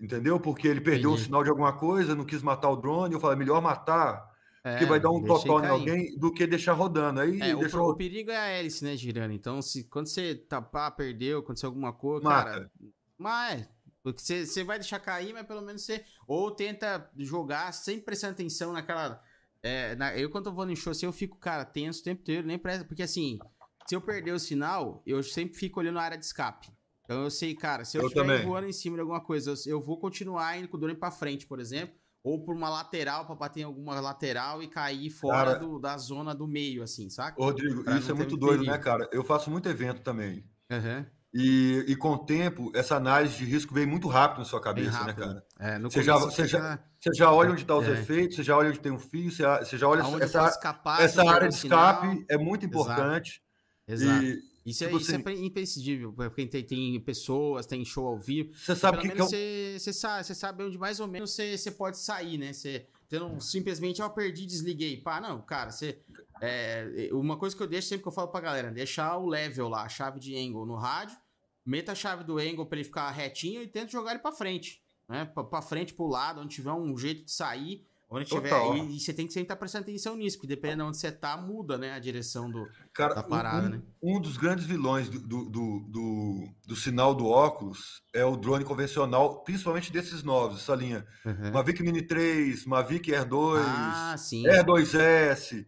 entendeu? 0.00 0.38
Porque 0.40 0.68
ele 0.68 0.80
perdeu 0.80 1.10
o 1.10 1.12
Entendi. 1.14 1.26
sinal 1.26 1.42
de 1.42 1.50
alguma 1.50 1.72
coisa, 1.72 2.14
não 2.14 2.24
quis 2.24 2.42
matar 2.42 2.70
o 2.70 2.76
drone. 2.76 3.12
Eu 3.12 3.20
falei, 3.20 3.36
melhor 3.36 3.60
matar, 3.60 4.29
porque 4.62 4.84
É, 4.84 4.86
vai 4.86 5.00
dar 5.00 5.10
um 5.10 5.22
totó 5.24 5.60
em 5.64 5.66
alguém, 5.68 6.18
do 6.18 6.32
que 6.32 6.46
deixar 6.46 6.72
rodando. 6.74 7.20
Aí 7.20 7.40
É, 7.40 7.54
o, 7.54 7.60
deixou. 7.60 7.80
pro- 7.80 7.90
o 7.92 7.96
perigo 7.96 8.30
é 8.30 8.36
a 8.36 8.46
hélice, 8.48 8.84
né, 8.84 8.96
girando. 8.96 9.32
Então, 9.32 9.60
se 9.62 9.84
quando 9.84 10.06
você 10.06 10.34
tapar, 10.34 10.90
perdeu, 10.96 11.38
aconteceu 11.40 11.68
alguma 11.68 11.92
coisa, 11.92 12.24
Mata. 12.24 12.50
cara. 12.50 12.72
Mas, 13.18 13.68
porque 14.02 14.20
você, 14.20 14.46
você 14.46 14.62
vai 14.64 14.78
deixar 14.78 14.98
cair, 15.00 15.32
mas 15.32 15.46
pelo 15.46 15.62
menos 15.62 15.82
você. 15.82 16.04
Ou 16.26 16.50
tenta 16.50 17.10
jogar 17.16 17.72
sem 17.72 18.00
prestar 18.00 18.28
atenção 18.30 18.72
naquela. 18.72 19.22
é, 19.62 19.94
na- 19.96 20.16
eu, 20.16 20.30
quando 20.30 20.46
eu 20.46 20.52
vou 20.54 20.64
no 20.66 20.74
show 20.76 20.90
assim, 20.90 21.06
eu 21.06 21.12
fico, 21.12 21.36
cara, 21.38 21.64
tenso 21.64 22.00
o 22.00 22.04
tempo 22.04 22.20
inteiro, 22.22 22.46
nem 22.46 22.58
presta. 22.58 22.84
Porque 22.84 23.02
assim, 23.02 23.38
se 23.86 23.94
eu 23.94 24.00
perder 24.00 24.32
o 24.32 24.38
sinal, 24.38 25.02
eu 25.06 25.22
sempre 25.22 25.58
fico 25.58 25.80
olhando 25.80 25.98
a 25.98 26.02
área 26.02 26.16
de 26.18 26.24
escape. 26.24 26.68
Então 27.04 27.24
eu 27.24 27.30
sei, 27.30 27.54
cara, 27.54 27.84
se 27.84 27.98
eu 27.98 28.02
Eu 28.02 28.06
estiver 28.08 28.46
voando 28.46 28.68
em 28.68 28.72
cima 28.72 28.94
de 28.96 29.00
alguma 29.00 29.20
coisa, 29.20 29.50
eu, 29.50 29.56
eu 29.72 29.80
vou 29.80 29.98
continuar 29.98 30.56
indo 30.58 30.68
com 30.68 30.76
o 30.76 30.80
drone 30.80 30.94
pra 30.94 31.10
frente, 31.10 31.46
por 31.46 31.58
exemplo. 31.60 31.94
Ou 32.22 32.44
por 32.44 32.54
uma 32.54 32.68
lateral, 32.68 33.24
pra 33.24 33.34
bater 33.34 33.60
em 33.60 33.64
alguma 33.64 33.98
lateral 34.00 34.62
e 34.62 34.68
cair 34.68 35.08
fora 35.10 35.52
Cara- 35.54 35.58
do- 35.58 35.78
da 35.78 35.96
zona 35.96 36.34
do 36.34 36.46
meio, 36.46 36.82
assim, 36.82 37.08
saca? 37.08 37.42
Rodrigo, 37.42 37.82
Pra 37.84 37.96
isso 37.96 38.10
é 38.10 38.14
muito 38.14 38.36
doido, 38.36 38.58
perigo. 38.60 38.72
né, 38.72 38.78
cara? 38.78 39.08
Eu 39.12 39.24
faço 39.24 39.50
muito 39.50 39.68
evento 39.68 40.02
também. 40.02 40.44
Aham. 40.70 41.06
E, 41.32 41.84
e 41.88 41.94
com 41.96 42.10
o 42.10 42.18
tempo, 42.18 42.72
essa 42.74 42.96
análise 42.96 43.36
de 43.36 43.44
risco 43.44 43.72
vem 43.72 43.86
muito 43.86 44.08
rápido 44.08 44.38
na 44.40 44.44
sua 44.44 44.60
cabeça, 44.60 45.02
né, 45.04 45.12
cara? 45.12 45.44
É, 45.60 45.78
no 45.78 45.88
Você 45.90 46.02
já- 46.02 46.16
você 46.16 46.46
já- 46.46 46.78
Você 47.00 47.14
já 47.14 47.32
olha 47.32 47.52
onde 47.52 47.62
estão 47.62 47.78
os 47.78 47.88
É. 47.88 47.92
efeitos, 47.92 48.36
você 48.36 48.42
já 48.42 48.54
olha 48.56 48.68
onde 48.68 48.80
tem 48.80 48.92
um 48.92 48.98
fio, 48.98 49.30
você, 49.30 49.42
você 49.60 49.78
já 49.78 49.88
olha 49.88 50.02
aonde 50.02 50.24
essa, 50.24 50.46
escapar, 50.48 51.00
essa 51.00 51.22
área 51.26 51.48
de 51.48 51.54
escape 51.54 52.26
é 52.28 52.36
muito 52.36 52.66
importante. 52.66 53.40
Exato. 53.88 54.22
E 54.22 54.38
Isso, 54.64 54.84
tipo 54.84 54.96
é, 54.96 55.00
isso 55.00 55.10
é 55.10 55.14
assim- 55.14 55.24
pre- 55.24 55.44
imprescindível, 55.44 56.12
porque 56.12 56.46
tem, 56.46 56.62
tem 56.62 57.00
pessoas, 57.00 57.64
tem 57.66 57.84
show 57.84 58.06
ao 58.06 58.18
vivo. 58.18 58.52
você 58.54 58.76
sabe 58.76 58.98
Pelo 58.98 59.08
que, 59.10 59.16
que 59.16 59.22
é 59.22 59.24
você, 59.24 59.76
você 59.78 59.92
sabe, 59.92 60.24
você 60.26 60.34
sabe 60.34 60.64
onde 60.64 60.78
mais 60.78 61.00
ou 61.00 61.08
menos 61.08 61.30
você, 61.30 61.56
você 61.56 61.70
pode 61.70 61.98
sair, 61.98 62.36
né? 62.36 62.52
Você, 62.52 62.86
você 63.08 63.18
não 63.18 63.40
simplesmente, 63.40 64.02
ó, 64.02 64.08
perdi, 64.08 64.44
desliguei. 64.46 64.98
Pá, 64.98 65.20
não, 65.20 65.40
cara, 65.40 65.70
você. 65.70 65.98
é, 66.42 67.08
uma 67.12 67.36
coisa 67.38 67.56
que 67.56 67.62
eu 67.62 67.66
deixo 67.66 67.88
sempre 67.88 68.02
que 68.02 68.08
eu 68.08 68.12
falo 68.12 68.28
pra 68.28 68.40
galera, 68.40 68.70
deixar 68.70 69.16
o 69.16 69.26
level 69.26 69.68
lá, 69.68 69.84
a 69.84 69.88
chave 69.88 70.20
de 70.20 70.36
angle 70.36 70.66
no 70.66 70.76
rádio, 70.76 71.16
meta 71.64 71.92
a 71.92 71.94
chave 71.94 72.22
do 72.24 72.38
angle 72.38 72.66
pra 72.66 72.76
ele 72.78 72.84
ficar 72.84 73.10
retinho 73.10 73.62
e 73.62 73.66
tenta 73.66 73.90
jogar 73.90 74.10
ele 74.12 74.20
pra 74.20 74.32
frente. 74.32 74.82
Né? 75.08 75.24
Pra, 75.24 75.42
pra 75.42 75.62
frente, 75.62 75.92
pro 75.94 76.06
lado, 76.06 76.40
onde 76.40 76.54
tiver 76.54 76.72
um 76.72 76.96
jeito 76.96 77.24
de 77.24 77.32
sair. 77.32 77.84
Onde 78.12 78.24
tiver. 78.24 78.50
E, 78.76 78.96
e 78.96 79.00
você 79.00 79.14
tem 79.14 79.24
que 79.26 79.32
sempre 79.32 79.44
estar 79.44 79.54
prestando 79.56 79.84
atenção 79.84 80.16
nisso, 80.16 80.36
porque 80.36 80.48
dependendo 80.48 80.82
de 80.82 80.88
onde 80.88 80.96
você 80.98 81.12
tá, 81.12 81.36
muda, 81.36 81.78
né? 81.78 81.92
A 81.92 81.98
direção 82.00 82.50
do. 82.50 82.66
cara, 82.92 83.14
da 83.14 83.22
parada, 83.22 83.68
um, 83.68 83.70
né? 83.70 83.82
um 84.02 84.20
dos 84.20 84.36
grandes 84.36 84.64
vilões 84.64 85.08
do, 85.08 85.20
do, 85.20 85.44
do, 85.48 86.48
do- 86.66 86.74
sinal 86.76 87.14
do 87.14 87.26
óculos 87.28 88.02
é 88.12 88.24
o 88.24 88.36
drone 88.36 88.64
convencional, 88.64 89.44
principalmente 89.44 89.92
desses 89.92 90.24
novos, 90.24 90.58
essa 90.60 90.74
linha. 90.74 91.06
Mavic 91.52 91.82
Mini 91.84 92.02
3, 92.02 92.66
Mavic 92.66 93.14
Air 93.14 93.24
2, 93.28 93.62
Ah. 93.64 94.16
Air 94.48 94.64
2S. 94.66 95.64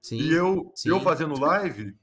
sim. 0.00 0.16
E 0.18 0.32
eu, 0.32 0.72
sim. 0.74 0.88
eu 0.88 0.98
fazendo 1.00 1.34
live, 1.38 1.94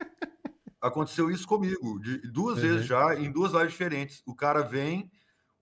aconteceu 0.82 1.30
isso 1.32 1.48
comigo, 1.48 2.00
de 2.00 2.20
duas 2.32 2.58
Uhum. 2.58 2.62
vezes 2.62 2.86
já, 2.86 3.16
em 3.16 3.32
duas 3.32 3.54
lives 3.54 3.72
diferentes. 3.72 4.22
O 4.26 4.36
cara 4.36 4.62
vem, 4.62 5.12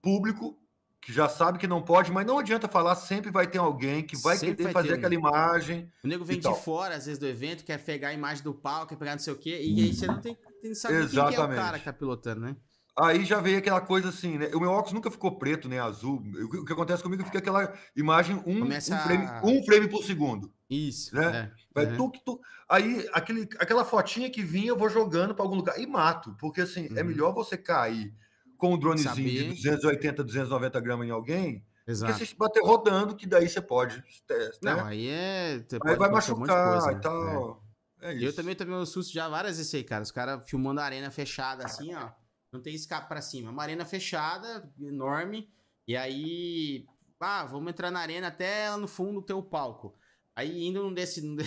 público, 0.02 0.58
que 1.02 1.14
já 1.14 1.30
sabe 1.30 1.58
que 1.58 1.68
não 1.68 1.82
pode, 1.82 2.12
mas 2.12 2.26
não 2.26 2.38
adianta 2.40 2.68
falar, 2.68 2.96
sempre 2.96 3.32
vai 3.32 3.48
ter 3.48 3.60
alguém 3.60 4.04
que 4.04 4.18
vai 4.18 4.36
Sempre 4.36 4.56
querer 4.58 4.64
vai 4.66 4.74
fazer 4.74 4.88
ter 4.90 4.94
aquela 4.96 5.14
imagem. 5.14 5.92
O 6.04 6.08
nego 6.08 6.26
vem 6.26 6.40
tal. 6.42 6.54
de 6.54 6.60
fora, 6.62 6.96
às 6.96 7.06
vezes, 7.06 7.20
do 7.20 7.28
evento, 7.28 7.64
quer 7.64 7.82
pegar 7.82 8.10
a 8.10 8.14
imagem 8.14 8.44
do 8.44 8.54
palco, 8.54 8.88
quer 8.88 8.96
pegar 8.98 9.12
não 9.12 9.20
sei 9.20 9.34
o 9.34 9.38
quê, 9.38 9.62
e 9.64 9.82
aí 9.84 9.94
você 9.94 10.08
não 10.08 10.20
tem, 10.20 10.36
tem 10.62 10.72
que 10.72 10.76
saber 10.76 11.08
quem 11.08 11.10
que 11.10 11.18
é 11.20 11.22
o 11.24 11.28
Exatamente. 11.30 11.60
cara 11.60 11.80
que 11.80 11.86
tá 11.86 11.94
pilotando, 11.94 12.42
né? 12.42 12.56
Aí 13.00 13.24
já 13.26 13.40
veio 13.40 13.60
aquela 13.60 13.80
coisa 13.80 14.10
assim, 14.10 14.40
né? 14.40 14.50
O 14.56 14.60
meu 14.60 14.72
óculos 14.72 14.92
nunca 14.94 15.12
ficou 15.12 15.38
preto 15.38 15.70
nem 15.70 15.78
azul. 15.78 16.16
O 16.60 16.66
que- 16.66 16.74
acontece 16.74 17.04
comigo 17.04 17.24
fica 17.24 17.38
aquela 17.38 17.72
imagem 17.96 18.38
um, 18.38 18.64
um, 18.64 18.82
frame, 18.82 19.26
a- 19.28 19.42
um 19.44 19.64
frame 19.64 19.88
por 19.88 20.04
segundo. 20.04 20.52
Isso. 20.68 21.16
Né? 21.16 21.52
É. 21.52 21.52
Vai 21.76 21.86
Uhum. 21.92 21.98
tuc, 21.98 22.16
tuc. 22.26 22.42
Aí 22.68 23.08
aquele, 23.14 23.48
aquela 23.60 23.86
fotinha 23.86 24.32
que 24.32 24.42
vinha, 24.42 24.70
eu 24.70 24.78
vou 24.78 24.90
jogando 24.90 25.36
para 25.36 25.46
algum 25.46 25.56
lugar 25.56 25.80
e 25.80 25.86
mato. 25.86 26.36
Porque 26.40 26.62
assim, 26.62 26.90
é 26.96 27.02
Uhum. 27.02 27.08
melhor 27.08 27.34
você 27.36 27.56
cair 27.56 28.12
com 28.58 28.74
um 28.74 28.80
dronezinho 28.80 29.10
Saber. 29.16 29.54
de 29.54 29.56
280, 29.56 30.24
290 30.24 30.80
gramas 30.82 31.08
em 31.08 31.12
alguém, 31.12 31.66
Exato. 31.88 32.12
porque 32.14 32.26
você 32.26 32.36
bater 32.36 32.64
rodando, 32.64 33.16
que 33.16 33.26
daí 33.28 33.48
você 33.48 33.62
pode. 33.62 33.98
Né? 33.98 34.50
Não, 34.62 34.86
aí 34.86 35.08
é. 35.08 35.64
aí 35.86 35.96
vai 35.96 36.08
acontecer 36.10 36.34
um 36.34 36.38
machucar 36.40 36.82
coisa, 36.82 36.92
e 36.92 37.02
tal. 37.02 37.64
É, 38.02 38.14
É. 38.14 38.24
Eu 38.24 38.34
também 38.36 38.56
tomei 38.56 38.76
um 38.76 38.86
susto 38.86 39.12
já 39.14 39.28
várias 39.28 39.58
vezes 39.58 39.74
aí, 39.74 39.84
cara. 39.84 40.04
Os 40.04 40.12
caras 40.12 40.48
filmando 40.50 40.80
a 40.82 40.84
arena 40.84 41.10
fechada 41.10 41.66
assim, 41.66 41.94
ó. 41.96 42.10
Não 42.52 42.62
tem 42.62 42.74
escape 42.76 43.08
pra 43.08 43.22
cima. 43.22 43.50
Uma 43.52 43.64
arena 43.64 43.86
fechada, 43.86 44.70
enorme. 44.80 45.50
E 45.88 45.96
aí. 45.98 46.86
Ah, 47.20 47.44
vamos 47.46 47.70
entrar 47.70 47.90
na 47.90 48.00
arena 48.00 48.28
até 48.28 48.70
lá 48.70 48.78
no 48.78 48.88
fundo 48.88 49.22
ter 49.22 49.34
o 49.34 49.42
palco. 49.42 49.96
Aí 50.36 50.64
indo 50.68 50.84
num 50.84 50.94
desse. 50.94 51.22
Num 51.26 51.36
de- 51.36 51.46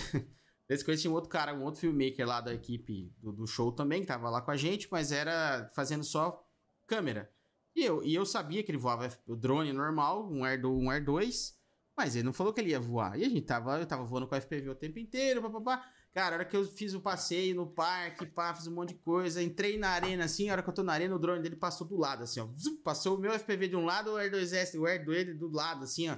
desse 0.68 0.84
coisa 0.84 1.00
tinha 1.00 1.10
um 1.10 1.14
outro 1.14 1.30
cara, 1.30 1.54
um 1.54 1.62
outro 1.62 1.80
filmmaker 1.80 2.26
lá 2.26 2.40
da 2.40 2.52
equipe 2.54 3.12
do, 3.18 3.32
do 3.32 3.46
show 3.46 3.70
também, 3.72 4.00
que 4.02 4.06
tava 4.06 4.28
lá 4.30 4.40
com 4.40 4.50
a 4.50 4.56
gente, 4.56 4.88
mas 4.90 5.10
era 5.12 5.68
fazendo 5.74 6.04
só 6.04 6.44
câmera. 6.90 7.30
E 7.76 7.84
eu, 7.84 8.02
e 8.02 8.12
eu 8.12 8.26
sabia 8.26 8.64
que 8.64 8.70
ele 8.72 8.76
voava 8.76 9.08
o 9.28 9.36
drone 9.36 9.72
normal, 9.72 10.28
um 10.28 10.44
Air, 10.44 10.60
do, 10.60 10.76
um 10.76 10.90
Air 10.90 11.04
2, 11.04 11.56
mas 11.96 12.16
ele 12.16 12.24
não 12.24 12.32
falou 12.32 12.52
que 12.52 12.60
ele 12.60 12.70
ia 12.70 12.80
voar. 12.80 13.16
E 13.16 13.24
a 13.24 13.28
gente 13.28 13.42
tava, 13.42 13.78
eu 13.78 13.86
tava 13.86 14.02
voando 14.02 14.26
com 14.26 14.34
FPV 14.34 14.70
o 14.70 14.74
tempo 14.74 14.98
inteiro, 14.98 15.40
papapá. 15.40 15.88
Cara, 16.12 16.34
a 16.34 16.38
hora 16.38 16.44
que 16.44 16.56
eu 16.56 16.66
fiz 16.66 16.92
o 16.92 17.00
passeio 17.00 17.54
no 17.54 17.68
parque, 17.68 18.26
pá, 18.26 18.52
fiz 18.52 18.66
um 18.66 18.74
monte 18.74 18.88
de 18.88 18.94
coisa, 18.96 19.40
entrei 19.40 19.78
na 19.78 19.90
arena 19.90 20.24
assim, 20.24 20.48
a 20.48 20.54
hora 20.54 20.62
que 20.64 20.68
eu 20.68 20.74
tô 20.74 20.82
na 20.82 20.92
arena, 20.92 21.14
o 21.14 21.18
drone 21.20 21.40
dele 21.40 21.54
passou 21.54 21.86
do 21.86 21.96
lado, 21.96 22.24
assim, 22.24 22.40
ó. 22.40 22.48
Passou 22.82 23.16
o 23.16 23.20
meu 23.20 23.32
FPV 23.32 23.68
de 23.68 23.76
um 23.76 23.84
lado, 23.84 24.10
o 24.10 24.16
Air 24.16 24.32
2S, 24.32 24.76
o 24.76 24.84
Air 24.84 25.06
dele 25.06 25.32
do 25.34 25.48
lado, 25.48 25.84
assim, 25.84 26.08
ó. 26.08 26.16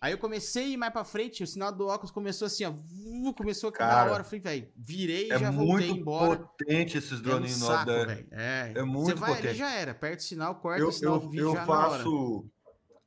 Aí 0.00 0.12
eu 0.12 0.18
comecei 0.18 0.64
a 0.64 0.68
ir 0.68 0.76
mais 0.76 0.92
pra 0.92 1.04
frente, 1.04 1.42
o 1.42 1.46
sinal 1.46 1.72
do 1.72 1.86
óculos 1.88 2.12
começou 2.12 2.46
assim, 2.46 2.64
ó. 2.64 2.70
vu, 2.70 3.34
Começou 3.34 3.68
a 3.68 3.72
cada 3.72 3.94
Cara, 3.94 4.12
hora. 4.12 4.20
Eu 4.20 4.24
falei, 4.24 4.40
velho, 4.40 4.72
virei 4.76 5.26
e 5.26 5.30
É 5.32 5.38
já 5.38 5.50
voltei 5.50 5.88
muito 5.88 6.00
embora. 6.00 6.38
potente 6.38 6.96
esses 6.96 7.12
É 7.12 7.16
um 7.16 7.22
droninhos 7.22 7.58
saco, 7.58 7.86
da- 7.86 8.04
velho. 8.04 8.28
É, 8.30 8.72
é 8.76 8.82
muito 8.84 9.06
Você 9.06 9.14
vai 9.14 9.30
ali 9.32 9.40
potente. 9.42 9.58
já 9.58 9.70
era, 9.72 9.94
perto 9.94 10.16
do 10.18 10.22
sinal, 10.22 10.54
corta 10.60 10.80
Eu, 10.80 10.88
o 10.88 10.92
sinal 10.92 11.16
eu, 11.16 11.32
eu 11.34 11.50
já 11.52 11.60
na 11.60 11.66
faço 11.66 12.46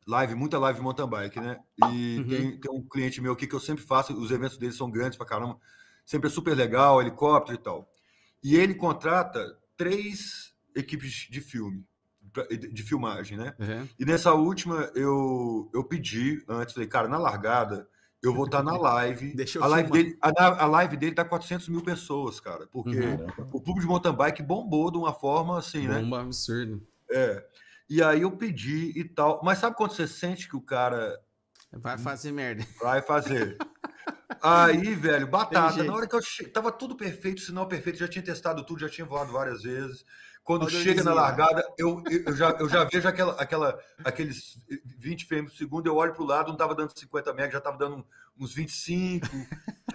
live, 0.06 0.36
muita 0.36 0.60
live 0.60 0.80
de 0.80 0.84
mountain 0.84 1.08
bike, 1.08 1.40
né? 1.40 1.60
E 1.78 2.18
Uhum. 2.20 2.28
tem, 2.30 2.60
tem 2.60 2.72
um 2.72 2.84
cliente 2.90 3.22
meu 3.22 3.34
aqui 3.34 3.48
que 3.48 3.56
eu 3.56 3.60
sempre 3.60 3.84
faço, 3.86 4.14
os 4.14 4.30
eventos 4.30 4.58
dele 4.58 4.74
são 4.74 4.92
grandes 4.92 5.18
pra 5.18 5.26
caramba, 5.26 5.58
sempre 6.06 6.28
é 6.28 6.32
super 6.32 6.56
legal, 6.58 7.02
helicóptero 7.02 7.58
e 7.58 7.62
tal. 7.62 7.90
E 8.44 8.56
ele 8.56 8.76
contrata 8.76 9.46
três 9.78 10.54
equipes 10.76 11.12
de 11.30 11.40
filme, 11.40 11.86
de 12.72 12.84
filmagem, 12.84 13.38
né? 13.38 13.54
Uhum. 13.60 13.88
E 14.00 14.06
nessa 14.06 14.34
última 14.34 14.92
eu, 14.96 15.70
eu 15.74 15.84
pedi 15.84 16.44
antes, 16.48 16.74
falei, 16.74 16.88
cara, 16.88 17.08
na 17.08 17.18
largada, 17.18 17.88
eu 18.24 18.34
vou 18.34 18.46
estar 18.46 18.64
na 18.64 18.76
live. 18.78 19.36
Deixa 19.36 19.60
eu 19.60 19.64
a, 19.64 19.68
live 19.68 19.90
filmar. 19.90 20.04
dele, 20.04 20.18
a, 20.22 20.64
a 20.64 20.66
live 20.66 20.98
dele 20.98 21.16
tá 21.16 21.26
400 21.26 21.70
mil 21.70 21.82
pessoas, 21.82 22.40
cara, 22.40 22.68
porque 22.68 23.00
Uhum. 23.00 23.28
O 23.52 23.62
público 23.62 23.82
de 23.82 23.88
mountain 23.88 24.14
bike 24.14 24.44
bombou 24.44 24.92
de 24.92 24.98
uma 24.98 25.14
forma 25.14 25.58
assim, 25.58 25.88
né? 25.88 26.00
Bomba 26.00 26.22
absurdo. 26.22 26.86
É. 27.12 27.46
E 27.90 28.02
aí 28.02 28.22
eu 28.22 28.32
pedi 28.32 28.98
e 28.98 29.04
tal. 29.04 29.42
Mas 29.44 29.58
sabe 29.58 29.76
quando 29.76 29.92
você 29.92 30.08
sente 30.08 30.48
que 30.48 30.56
o 30.56 30.62
cara 30.62 31.20
Vai 31.74 31.98
fazer 31.98 32.32
merda. 32.32 32.66
vai 32.82 33.02
fazer? 33.02 33.58
Aí, 34.42 34.96
velho, 34.96 35.28
batata. 35.28 35.84
Na 35.84 35.94
hora 35.94 36.08
que 36.08 36.16
eu 36.16 36.22
che... 36.22 36.48
tava 36.48 36.72
tudo 36.72 36.96
perfeito, 36.96 37.42
sinal 37.42 37.68
perfeito, 37.68 38.00
já 38.00 38.08
tinha 38.08 38.24
testado 38.24 38.66
tudo, 38.66 38.80
já 38.80 38.90
tinha 38.90 39.06
voado 39.06 39.32
várias 39.32 39.62
vezes. 39.62 40.06
Quando 40.44 40.66
Olha 40.66 40.78
o 40.78 40.82
chega 40.82 41.04
na 41.04 41.14
largada, 41.14 41.64
eu, 41.78 42.04
eu, 42.26 42.36
já, 42.36 42.50
eu 42.52 42.68
já 42.68 42.84
vejo 42.92 43.08
aquela, 43.08 43.34
aquela, 43.34 43.80
aqueles 44.04 44.58
20 44.98 45.26
frames 45.26 45.52
por 45.52 45.58
segundo, 45.58 45.88
eu 45.88 45.96
olho 45.96 46.14
pro 46.14 46.26
lado, 46.26 46.50
não 46.50 46.58
tava 46.58 46.74
dando 46.74 46.98
50 46.98 47.34
megas, 47.34 47.54
já 47.54 47.62
tava 47.62 47.78
dando 47.78 48.06
uns 48.40 48.54
25. 48.54 49.28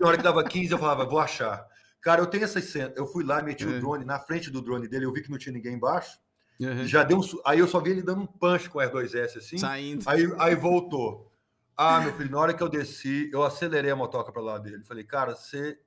Na 0.00 0.06
hora 0.06 0.16
que 0.16 0.22
dava 0.22 0.44
15, 0.44 0.70
eu 0.70 0.78
falava, 0.78 1.04
vou 1.04 1.18
achar. 1.18 1.66
Cara, 2.00 2.20
eu 2.20 2.26
tenho 2.26 2.44
essa 2.44 2.60
cena. 2.60 2.92
Eu 2.96 3.06
fui 3.06 3.24
lá, 3.24 3.42
meti 3.42 3.66
o 3.66 3.80
drone 3.80 4.04
na 4.04 4.20
frente 4.20 4.50
do 4.50 4.62
drone 4.62 4.86
dele, 4.86 5.04
eu 5.04 5.12
vi 5.12 5.22
que 5.22 5.30
não 5.30 5.38
tinha 5.38 5.52
ninguém 5.52 5.74
embaixo. 5.74 6.16
Uhum. 6.60 6.86
Já 6.86 7.02
deu 7.02 7.18
um, 7.18 7.22
aí 7.44 7.58
eu 7.58 7.68
só 7.68 7.80
vi 7.80 7.90
ele 7.90 8.02
dando 8.02 8.22
um 8.22 8.26
punch 8.26 8.70
com 8.70 8.78
o 8.78 8.82
R2S 8.82 9.36
assim. 9.36 9.58
Saindo. 9.58 10.08
Aí, 10.08 10.32
aí 10.38 10.54
voltou. 10.54 11.32
Ah, 11.76 12.00
meu 12.00 12.14
filho, 12.14 12.30
na 12.30 12.38
hora 12.38 12.54
que 12.54 12.62
eu 12.62 12.68
desci, 12.68 13.28
eu 13.30 13.42
acelerei 13.42 13.90
a 13.90 13.96
motoca 13.96 14.32
para 14.32 14.40
lá 14.40 14.56
dele. 14.56 14.82
Falei, 14.84 15.04
cara, 15.04 15.34
você. 15.34 15.78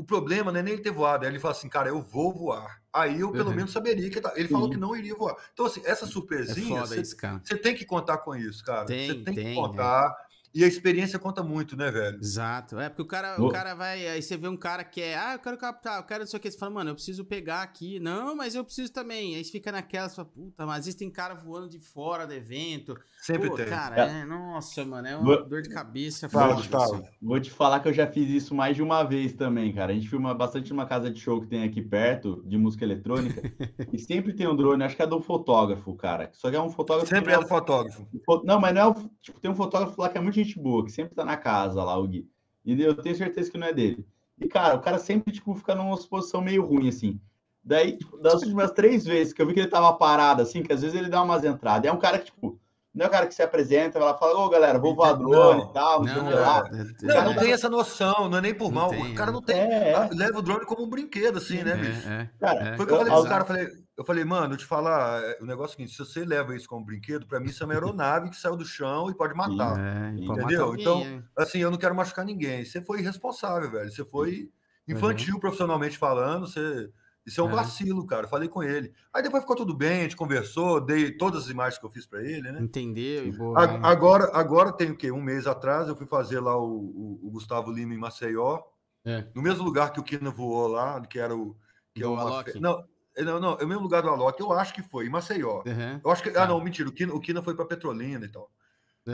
O 0.00 0.04
problema 0.04 0.50
não 0.50 0.60
é 0.60 0.62
nem 0.62 0.72
ele 0.72 0.82
ter 0.82 0.90
voado. 0.90 1.26
Aí 1.26 1.30
ele 1.30 1.38
falou 1.38 1.54
assim, 1.54 1.68
cara, 1.68 1.90
eu 1.90 2.00
vou 2.00 2.32
voar. 2.32 2.80
Aí 2.90 3.20
eu 3.20 3.30
pelo 3.30 3.50
Uhum. 3.50 3.56
menos 3.56 3.70
saberia 3.70 4.08
que 4.08 4.18
tá- 4.18 4.32
ele 4.34 4.48
falou 4.48 4.66
Sim. 4.68 4.72
que 4.72 4.80
não 4.80 4.96
iria 4.96 5.14
voar. 5.14 5.36
Então, 5.52 5.66
assim, 5.66 5.82
essa 5.84 6.06
É 6.06 6.08
surpresinha, 6.08 6.80
você, 6.86 7.04
você 7.04 7.56
tem 7.58 7.74
que 7.74 7.84
contar 7.84 8.16
com 8.16 8.34
isso, 8.34 8.64
cara. 8.64 8.86
Você 8.86 8.94
tem, 8.94 9.24
tem, 9.24 9.34
que 9.34 9.40
é. 9.48 9.54
contar. 9.54 10.16
E 10.52 10.64
a 10.64 10.66
experiência 10.66 11.18
conta 11.18 11.42
muito, 11.44 11.76
né, 11.76 11.90
velho? 11.90 12.18
Exato. 12.18 12.78
É, 12.80 12.88
porque 12.88 13.02
o 13.02 13.06
cara, 13.06 13.40
o 13.40 13.48
cara 13.50 13.72
vai. 13.74 14.06
Aí 14.08 14.20
você 14.20 14.36
vê 14.36 14.48
um 14.48 14.56
cara 14.56 14.82
que 14.82 15.00
é. 15.00 15.16
Ah, 15.16 15.34
eu 15.34 15.38
quero 15.38 15.56
captar, 15.56 15.98
eu 15.98 16.02
quero 16.04 16.20
não 16.20 16.26
sei 16.26 16.38
o 16.38 16.40
que. 16.40 16.50
Você 16.50 16.58
fala, 16.58 16.72
mano, 16.72 16.90
eu 16.90 16.94
preciso 16.94 17.24
pegar 17.24 17.62
aqui. 17.62 18.00
Não, 18.00 18.34
mas 18.34 18.54
eu 18.56 18.64
preciso 18.64 18.92
também. 18.92 19.36
Aí 19.36 19.44
você 19.44 19.52
fica 19.52 19.70
naquela, 19.70 20.08
você 20.08 20.16
fala, 20.16 20.28
puta, 20.28 20.66
mas 20.66 20.80
existem 20.86 21.08
cara 21.08 21.34
voando 21.34 21.68
de 21.68 21.78
fora 21.78 22.26
do 22.26 22.32
evento. 22.34 22.96
Sempre 23.22 23.48
Pô, 23.50 23.54
tem. 23.56 23.66
cara, 23.66 24.08
É. 24.10 24.20
é, 24.20 24.24
nossa, 24.24 24.84
mano, 24.84 25.06
é 25.06 25.14
uma 25.16 25.24
Vou- 25.24 25.44
dor 25.48 25.62
de 25.62 25.68
cabeça. 25.68 26.28
Fala, 26.28 26.54
Gustavo. 26.54 26.94
assim. 26.96 27.04
Vou 27.22 27.38
te 27.38 27.50
falar 27.50 27.78
que 27.78 27.86
eu 27.88 27.92
já 27.92 28.06
fiz 28.08 28.28
isso 28.28 28.52
mais 28.54 28.74
de 28.74 28.82
uma 28.82 29.04
vez 29.04 29.32
também, 29.34 29.72
cara. 29.72 29.92
A 29.92 29.94
gente 29.94 30.08
filma 30.08 30.34
bastante 30.34 30.70
numa 30.70 30.86
casa 30.86 31.10
de 31.10 31.20
show 31.20 31.40
que 31.40 31.46
tem 31.46 31.62
aqui 31.62 31.80
perto, 31.80 32.42
de 32.44 32.58
música 32.58 32.84
eletrônica, 32.84 33.40
e 33.92 33.98
sempre 34.00 34.32
tem 34.32 34.48
um 34.48 34.56
drone, 34.56 34.82
acho 34.82 34.96
que 34.96 35.02
é 35.02 35.06
do 35.06 35.20
fotógrafo, 35.20 35.94
cara. 35.94 36.30
Só 36.32 36.50
que 36.50 36.56
é 36.56 36.60
um 36.60 36.70
fotógrafo. 36.70 37.08
Sempre 37.08 37.34
é 37.34 37.38
do 37.38 37.46
fotógrafo. 37.46 38.04
Fo- 38.26 38.42
Não, 38.44 38.58
mas 38.60 38.74
não 38.74 38.80
é 38.80 38.86
o. 38.88 38.94
Tipo, 39.22 39.38
tem 39.38 39.50
um 39.50 39.54
fotógrafo 39.54 40.00
lá 40.00 40.08
que 40.08 40.18
é 40.18 40.20
muito 40.20 40.39
gente 40.42 40.58
boa, 40.58 40.84
que 40.84 40.92
sempre 40.92 41.14
tá 41.14 41.24
na 41.24 41.36
casa 41.36 41.82
lá, 41.82 41.96
o 41.96 42.06
Gui. 42.06 42.28
E 42.64 42.80
eu 42.80 42.94
tenho 42.94 43.14
certeza 43.14 43.50
que 43.50 43.58
não 43.58 43.66
é 43.66 43.72
dele. 43.72 44.06
E, 44.38 44.48
cara, 44.48 44.76
o 44.76 44.80
cara 44.80 44.98
sempre, 44.98 45.32
tipo, 45.32 45.54
fica 45.54 45.74
numa 45.74 45.96
posição 45.96 46.40
meio 46.40 46.64
ruim, 46.64 46.88
assim. 46.88 47.20
Daí, 47.62 47.98
tipo, 47.98 48.16
das 48.18 48.42
últimas 48.42 48.72
três 48.72 49.04
vezes 49.04 49.32
que 49.32 49.42
eu 49.42 49.46
vi 49.46 49.52
que 49.52 49.60
ele 49.60 49.68
tava 49.68 49.92
parado, 49.92 50.42
assim, 50.42 50.62
que 50.62 50.72
às 50.72 50.80
vezes 50.80 50.96
ele 50.96 51.10
dá 51.10 51.22
umas 51.22 51.44
entradas. 51.44 51.88
É 51.88 51.92
um 51.92 51.98
cara 51.98 52.18
que, 52.18 52.26
tipo, 52.26 52.58
não 52.94 53.04
é 53.06 53.08
o 53.08 53.10
cara 53.12 53.26
que 53.26 53.34
se 53.34 53.42
apresenta, 53.42 53.98
vai 53.98 54.08
lá 54.08 54.16
e 54.16 54.18
fala, 54.18 54.38
ô, 54.38 54.48
galera, 54.48 54.78
vou 54.78 54.94
voar 54.96 55.12
drone 55.14 55.60
Não. 55.62 55.70
e 55.70 55.72
tal, 55.72 56.00
não, 56.00 56.06
sei 56.08 56.16
Não, 56.16 56.24
o 56.26 56.28
que 56.28 56.34
lá. 56.34 56.70
não, 56.70 56.78
é- 57.10 57.14
Não, 57.14 57.24
não 57.32 57.36
tem 57.40 57.52
essa 57.52 57.68
noção, 57.68 58.28
não 58.28 58.38
é 58.38 58.40
nem 58.40 58.54
por 58.54 58.70
Não 58.72 58.80
mal. 58.80 58.90
tem, 58.90 59.12
o 59.12 59.14
cara 59.14 59.30
é. 59.30 59.32
não 59.32 59.42
tem. 59.42 59.56
É, 59.56 59.94
Ah, 59.94 60.08
é. 60.12 60.14
Leva 60.16 60.38
o 60.38 60.42
drone 60.42 60.66
como 60.66 60.84
um 60.84 60.90
brinquedo, 60.90 61.38
assim, 61.38 61.62
né, 61.62 61.72
é, 61.72 61.76
bicho? 61.76 62.08
é, 62.08 62.30
Cara, 62.40 62.60
é. 62.70 62.76
Foi 62.76 62.84
o 62.84 62.88
que 62.88 62.94
eu 62.94 62.98
falei 62.98 63.12
pro 63.14 63.24
cara, 63.24 63.42
eu 63.42 63.46
falei, 63.46 63.68
eu 63.98 64.04
falei, 64.04 64.24
mano, 64.24 64.54
eu 64.54 64.58
te 64.58 64.64
falar, 64.64 65.22
é, 65.22 65.38
o 65.40 65.46
negócio 65.46 65.72
é 65.72 65.74
o 65.74 65.76
seguinte, 65.76 65.92
se 65.92 65.98
você 65.98 66.24
leva 66.24 66.56
isso 66.56 66.66
como 66.68 66.84
brinquedo, 66.84 67.26
pra 67.26 67.38
mim 67.38 67.46
isso 67.50 67.62
é 67.62 67.66
uma 67.66 67.74
aeronave 67.74 68.30
que 68.30 68.36
saiu 68.36 68.56
do 68.56 68.64
chão 68.64 69.08
e 69.10 69.14
pode 69.14 69.34
matar. 69.34 69.78
É, 69.78 70.10
e 70.14 70.26
pode 70.26 70.28
matar 70.28 70.42
Entendeu? 70.42 70.64
alguém, 70.64 70.80
Então, 70.82 71.00
é. 71.02 71.22
Assim, 71.42 71.58
eu 71.58 71.70
não 71.70 71.78
quero 71.78 71.94
machucar 71.94 72.24
ninguém. 72.24 72.64
Você 72.64 72.82
foi 72.82 73.00
irresponsável, 73.00 73.70
velho. 73.70 73.90
Você 73.90 74.04
foi 74.04 74.48
infantil 74.88 75.38
profissionalmente 75.38 75.96
falando, 75.96 76.46
você... 76.48 76.88
Isso 77.26 77.40
é 77.40 77.44
um 77.44 77.50
É. 77.50 77.54
vacilo, 77.54 78.06
cara. 78.06 78.24
Eu 78.24 78.28
falei 78.30 78.48
com 78.48 78.62
ele. 78.62 78.92
Aí 79.12 79.22
depois 79.22 79.42
ficou 79.42 79.54
tudo 79.54 79.74
bem, 79.74 80.00
a 80.00 80.02
gente 80.04 80.16
conversou, 80.16 80.80
dei 80.80 81.10
todas 81.16 81.44
as 81.44 81.50
imagens 81.50 81.78
que 81.78 81.84
eu 81.86 81.90
fiz 81.90 82.06
pra 82.06 82.22
ele, 82.22 82.50
né? 82.50 82.58
Entendeu? 82.60 83.26
E 83.26 83.32
boa. 83.32 83.58
A- 83.62 83.90
Agora, 83.90 84.30
agora 84.32 84.72
tem 84.72 84.90
o 84.90 84.96
quê? 84.96 85.10
Um 85.12 85.20
mês 85.22 85.46
atrás 85.46 85.86
eu 85.88 85.94
fui 85.96 86.06
fazer 86.06 86.40
lá 86.40 86.56
o, 86.56 86.64
o- 86.64 87.20
o 87.24 87.30
Gustavo 87.30 87.70
Lima 87.70 87.92
em 87.94 87.98
Maceió, 87.98 88.60
É. 89.04 89.26
no 89.34 89.42
mesmo 89.42 89.62
lugar 89.64 89.92
que 89.92 90.00
o 90.00 90.02
Kina 90.02 90.30
voou 90.30 90.66
lá, 90.68 91.00
que 91.02 91.18
era 91.18 91.36
o. 91.36 91.56
Que 91.94 92.02
é 92.02 92.06
uma 92.06 92.22
Alok? 92.22 92.52
fe- 92.52 92.60
Não, 92.60 92.82
é, 93.16 93.22
não, 93.22 93.38
não, 93.38 93.52
é 93.58 93.64
o 93.64 93.68
mesmo 93.68 93.82
lugar 93.82 94.02
do 94.02 94.08
Alok, 94.08 94.40
eu 94.40 94.52
acho 94.52 94.72
que 94.72 94.82
foi, 94.82 95.06
em 95.06 95.10
Maceió. 95.10 95.62
Uhum. 95.66 96.00
Eu 96.04 96.10
acho 96.10 96.22
que. 96.22 96.30
Tá. 96.30 96.44
Ah, 96.44 96.46
não, 96.46 96.60
mentira, 96.62 96.88
o 96.88 96.92
Kina, 96.92 97.12
o 97.14 97.20
Kina 97.20 97.42
foi 97.42 97.54
para 97.54 97.66
Petrolina 97.66 98.24
e 98.24 98.28
tal. 98.28 98.50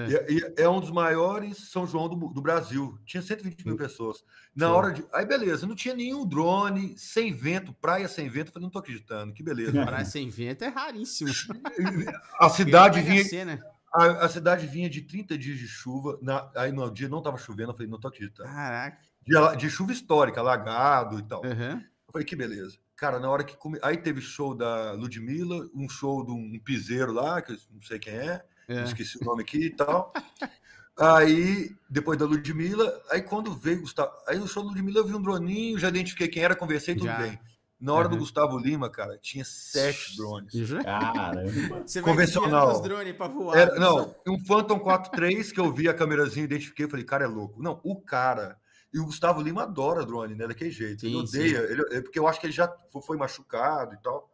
É. 0.01 0.33
E, 0.33 0.39
e 0.39 0.55
é 0.57 0.69
um 0.69 0.81
dos 0.81 0.91
maiores 0.91 1.71
São 1.71 1.87
João 1.87 2.09
do, 2.09 2.17
do 2.29 2.43
Brasil. 2.43 2.99
Tinha 3.05 3.23
120 3.23 3.65
mil 3.67 3.77
pessoas. 3.77 4.23
Na 4.55 4.67
Show. 4.67 4.77
hora 4.77 4.93
de. 4.93 5.05
Aí, 5.13 5.25
beleza, 5.25 5.67
não 5.67 5.75
tinha 5.75 5.95
nenhum 5.95 6.27
drone, 6.27 6.97
sem 6.99 7.33
vento, 7.33 7.73
praia 7.75 8.09
sem 8.09 8.29
vento. 8.29 8.49
Eu 8.49 8.53
falei, 8.53 8.65
não 8.65 8.71
tô 8.71 8.79
acreditando, 8.79 9.33
que 9.33 9.43
beleza. 9.43 9.73
Praia 9.85 10.05
sem 10.05 10.29
vento 10.29 10.63
é 10.63 10.69
raríssimo. 10.69 11.31
A 12.41 12.49
cidade 12.49 13.01
vinha. 13.01 13.25
Sena. 13.25 13.61
A, 13.95 14.27
a 14.27 14.29
cidade 14.29 14.67
vinha 14.67 14.91
de 14.91 15.03
30 15.03 15.39
dias 15.39 15.59
de 15.59 15.67
chuva. 15.67 16.19
Na, 16.21 16.51
aí 16.55 16.71
no 16.71 16.91
dia 16.91 17.09
não 17.09 17.23
tava 17.23 17.39
chovendo, 17.39 17.71
eu 17.71 17.75
falei, 17.75 17.91
não 17.91 17.99
tô 17.99 18.09
acreditando. 18.09 18.49
Caraca. 18.49 18.99
De, 19.27 19.57
de 19.57 19.71
chuva 19.71 19.93
histórica, 19.93 20.41
alagado 20.41 21.19
e 21.19 21.23
tal. 21.23 21.43
Uhum. 21.43 21.81
Eu 21.81 22.13
falei, 22.13 22.27
que 22.27 22.37
beleza. 22.37 22.79
Cara, 22.97 23.21
na 23.21 23.29
hora 23.29 23.45
que. 23.45 23.57
Come... 23.57 23.79
Aí 23.83 23.97
teve 23.97 24.21
show 24.21 24.55
da 24.55 24.93
Ludmilla, 24.93 25.69
um 25.75 25.89
show 25.89 26.25
de 26.25 26.33
um 26.33 26.59
piseiro 26.59 27.13
lá, 27.13 27.43
que 27.43 27.53
eu 27.53 27.59
não 27.71 27.83
sei 27.83 27.99
quem 27.99 28.15
é, 28.15 28.45
É. 28.69 28.83
esqueci 28.85 29.19
o 29.21 29.25
nome 29.25 29.43
aqui 29.43 29.67
e 29.67 29.71
tal. 29.71 30.13
Aí, 30.99 31.77
depois 31.91 32.19
da 32.19 32.25
Ludmilla, 32.25 33.01
aí 33.11 33.21
quando 33.21 33.53
veio 33.55 33.81
Gustavo. 33.83 34.11
Aí 34.27 34.39
no 34.39 34.49
show 34.49 34.63
da 34.63 34.71
Ludmilla 34.71 35.01
eu 35.01 35.07
vi 35.07 35.15
um 35.15 35.21
droninho, 35.23 35.79
já 35.79 35.89
identifiquei 35.89 36.27
quem 36.29 36.43
era, 36.43 36.57
conversei, 36.57 36.95
tudo 36.95 37.07
Já. 37.07 37.19
bem. 37.19 37.39
Na 37.79 37.93
hora 37.93 38.09
do 38.09 38.15
Uhum. 38.15 38.21
Gustavo 38.21 38.59
Lima, 38.59 38.89
cara, 38.89 39.19
tinha 39.19 39.45
sete 39.45 40.17
drones. 40.17 40.51
Já? 40.55 40.83
Caramba. 40.83 41.83
Você 41.87 42.01
vai 42.01 42.11
Convencional. 42.11 42.73
os 42.73 42.81
drones 42.81 43.15
pra 43.15 43.29
voar. 43.29 43.55
Era- 43.59 43.75
não, 43.79 44.17
um 44.27 44.39
Phantom 44.43 44.79
4.3 44.81 45.53
que 45.53 45.61
eu 45.61 45.71
vi 45.71 45.87
a 45.87 45.93
câmerazinha, 45.93 46.45
identifiquei, 46.45 46.89
falei, 46.89 47.05
cara, 47.05 47.25
é 47.25 47.29
louco. 47.29 47.63
Não, 47.63 47.79
o 47.85 48.01
cara. 48.01 48.57
E 48.95 48.99
o 48.99 49.05
Gustavo 49.05 49.43
Lima 49.43 49.65
adora 49.65 50.07
drone, 50.07 50.35
né? 50.35 50.47
Daquele 50.47 50.71
jeito. 50.71 51.05
ele 51.05 51.13
Sim, 51.27 51.39
odeia, 51.39 51.59
ele- 51.71 51.85
é 51.95 52.01
porque 52.01 52.19
eu 52.19 52.27
acho 52.27 52.41
que 52.41 52.47
ele 52.47 52.55
já 52.55 52.67
fo- 52.91 53.03
foi 53.03 53.19
machucado 53.19 53.93
e 53.95 53.99
tal. 53.99 54.31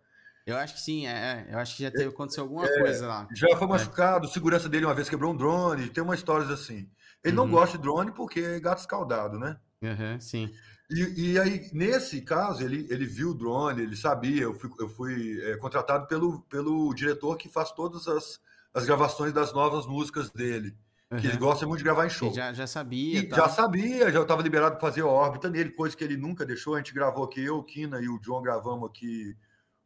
Eu 0.46 0.56
acho 0.56 0.74
que 0.74 0.80
sim, 0.80 1.06
é. 1.06 1.46
é. 1.48 1.54
Eu 1.54 1.58
acho 1.58 1.76
que 1.76 1.82
já 1.82 1.90
teve, 1.90 2.06
aconteceu 2.06 2.42
alguma 2.44 2.66
É. 2.66 2.78
coisa 2.80 3.06
lá. 3.06 3.28
Já 3.34 3.56
foi 3.56 3.66
machucado, 3.66 4.28
segurança 4.28 4.68
dele 4.68 4.84
uma 4.84 4.94
vez 4.94 5.08
quebrou 5.08 5.32
um 5.32 5.36
drone, 5.36 5.88
tem 5.88 6.02
umas 6.02 6.18
histórias 6.18 6.50
assim. 6.50 6.88
Ele 7.22 7.36
não 7.36 7.44
Uhum. 7.44 7.50
gosta 7.52 7.76
de 7.76 7.82
drone 7.82 8.10
porque 8.12 8.40
é 8.40 8.60
gato 8.60 8.78
escaldado, 8.78 9.38
né? 9.38 9.56
Uhum, 9.80 10.20
sim. 10.20 10.52
E, 10.90 11.32
e, 11.32 11.38
aí, 11.38 11.70
nesse 11.72 12.20
caso, 12.20 12.62
ele, 12.62 12.86
ele 12.90 13.06
viu 13.06 13.30
o 13.30 13.34
drone, 13.34 13.82
ele 13.82 13.96
sabia. 13.96 14.42
Eu 14.42 14.54
fui, 14.54 14.70
eu 14.78 14.88
fui 14.88 15.40
é, 15.42 15.56
contratado 15.56 16.06
pelo, 16.06 16.42
pelo 16.42 16.92
diretor 16.92 17.36
que 17.36 17.48
faz 17.48 17.70
todas 17.72 18.06
as, 18.08 18.40
as 18.74 18.84
gravações 18.84 19.32
das 19.32 19.52
novas 19.52 19.86
músicas 19.86 20.30
dele. 20.30 20.76
Uhum. 21.10 21.18
Que 21.20 21.26
ele 21.28 21.36
gosta 21.36 21.66
muito 21.66 21.78
de 21.78 21.84
gravar 21.84 22.06
em 22.06 22.10
show. 22.10 22.32
Já, 22.34 22.52
já 22.52 22.66
sabia. 22.66 23.28
já 23.30 23.48
sabia, 23.48 24.10
já 24.10 24.22
estava 24.22 24.42
liberado 24.42 24.76
para 24.76 24.80
fazer 24.88 25.02
órbita 25.02 25.48
nele, 25.48 25.70
coisa 25.70 25.96
que 25.96 26.02
ele 26.04 26.16
nunca 26.16 26.44
deixou. 26.44 26.74
A 26.74 26.78
gente 26.78 26.92
gravou 26.92 27.24
aqui, 27.24 27.42
eu, 27.42 27.58
o 27.58 27.62
Kina 27.64 28.00
e 28.00 28.08
o 28.08 28.18
John 28.18 28.42
gravamos 28.42 28.88
aqui, 28.90 29.36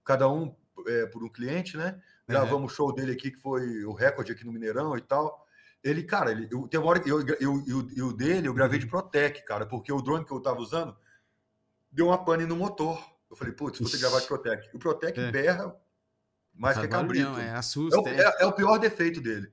cada 0.06 0.30
um 0.30 0.54
é, 0.86 1.06
por 1.06 1.22
um 1.22 1.28
cliente, 1.28 1.76
né? 1.76 2.00
Gravamos 2.26 2.72
o 2.72 2.74
show 2.74 2.92
dele 2.92 3.12
aqui, 3.12 3.30
que 3.30 3.38
foi 3.38 3.84
o 3.84 3.92
recorde 3.92 4.32
aqui 4.32 4.44
no 4.44 4.52
Mineirão 4.52 4.96
e 4.96 5.00
tal. 5.00 5.46
Ele, 5.82 6.02
cara, 6.02 6.30
ele, 6.30 6.48
eu, 6.50 6.66
tem 6.66 6.80
uma 6.80 6.88
hora 6.88 7.00
que 7.00 7.08
eu, 7.08 7.20
eu, 7.20 7.62
eu, 7.66 7.88
eu, 7.96 8.12
dele 8.12 8.48
eu 8.48 8.54
gravei 8.54 8.78
de 8.78 8.86
Protec, 8.86 9.44
cara, 9.44 9.66
porque 9.66 9.92
o 9.92 10.00
drone 10.00 10.24
que 10.24 10.32
eu 10.32 10.40
tava 10.40 10.58
usando 10.58 10.96
deu 11.92 12.06
uma 12.06 12.24
pane 12.24 12.46
no 12.46 12.56
motor. 12.56 12.98
Eu 13.30 13.36
falei, 13.36 13.52
putz, 13.52 13.78
vou 13.78 13.88
ter 13.88 13.96
que 13.96 14.02
gravar 14.02 14.20
de 14.20 14.26
Protec. 14.26 14.68
O 14.74 14.78
Protec 14.78 15.18
é. 15.18 15.30
berra 15.30 15.76
mais 16.54 16.78
que 16.78 16.88
cabrito. 16.88 17.30
Não, 17.30 17.38
é, 17.38 17.50
assusta, 17.50 17.96
é, 17.96 18.00
o, 18.00 18.08
é. 18.08 18.20
é, 18.20 18.34
é 18.40 18.46
o 18.46 18.52
pior 18.52 18.78
defeito 18.78 19.20
dele. 19.20 19.46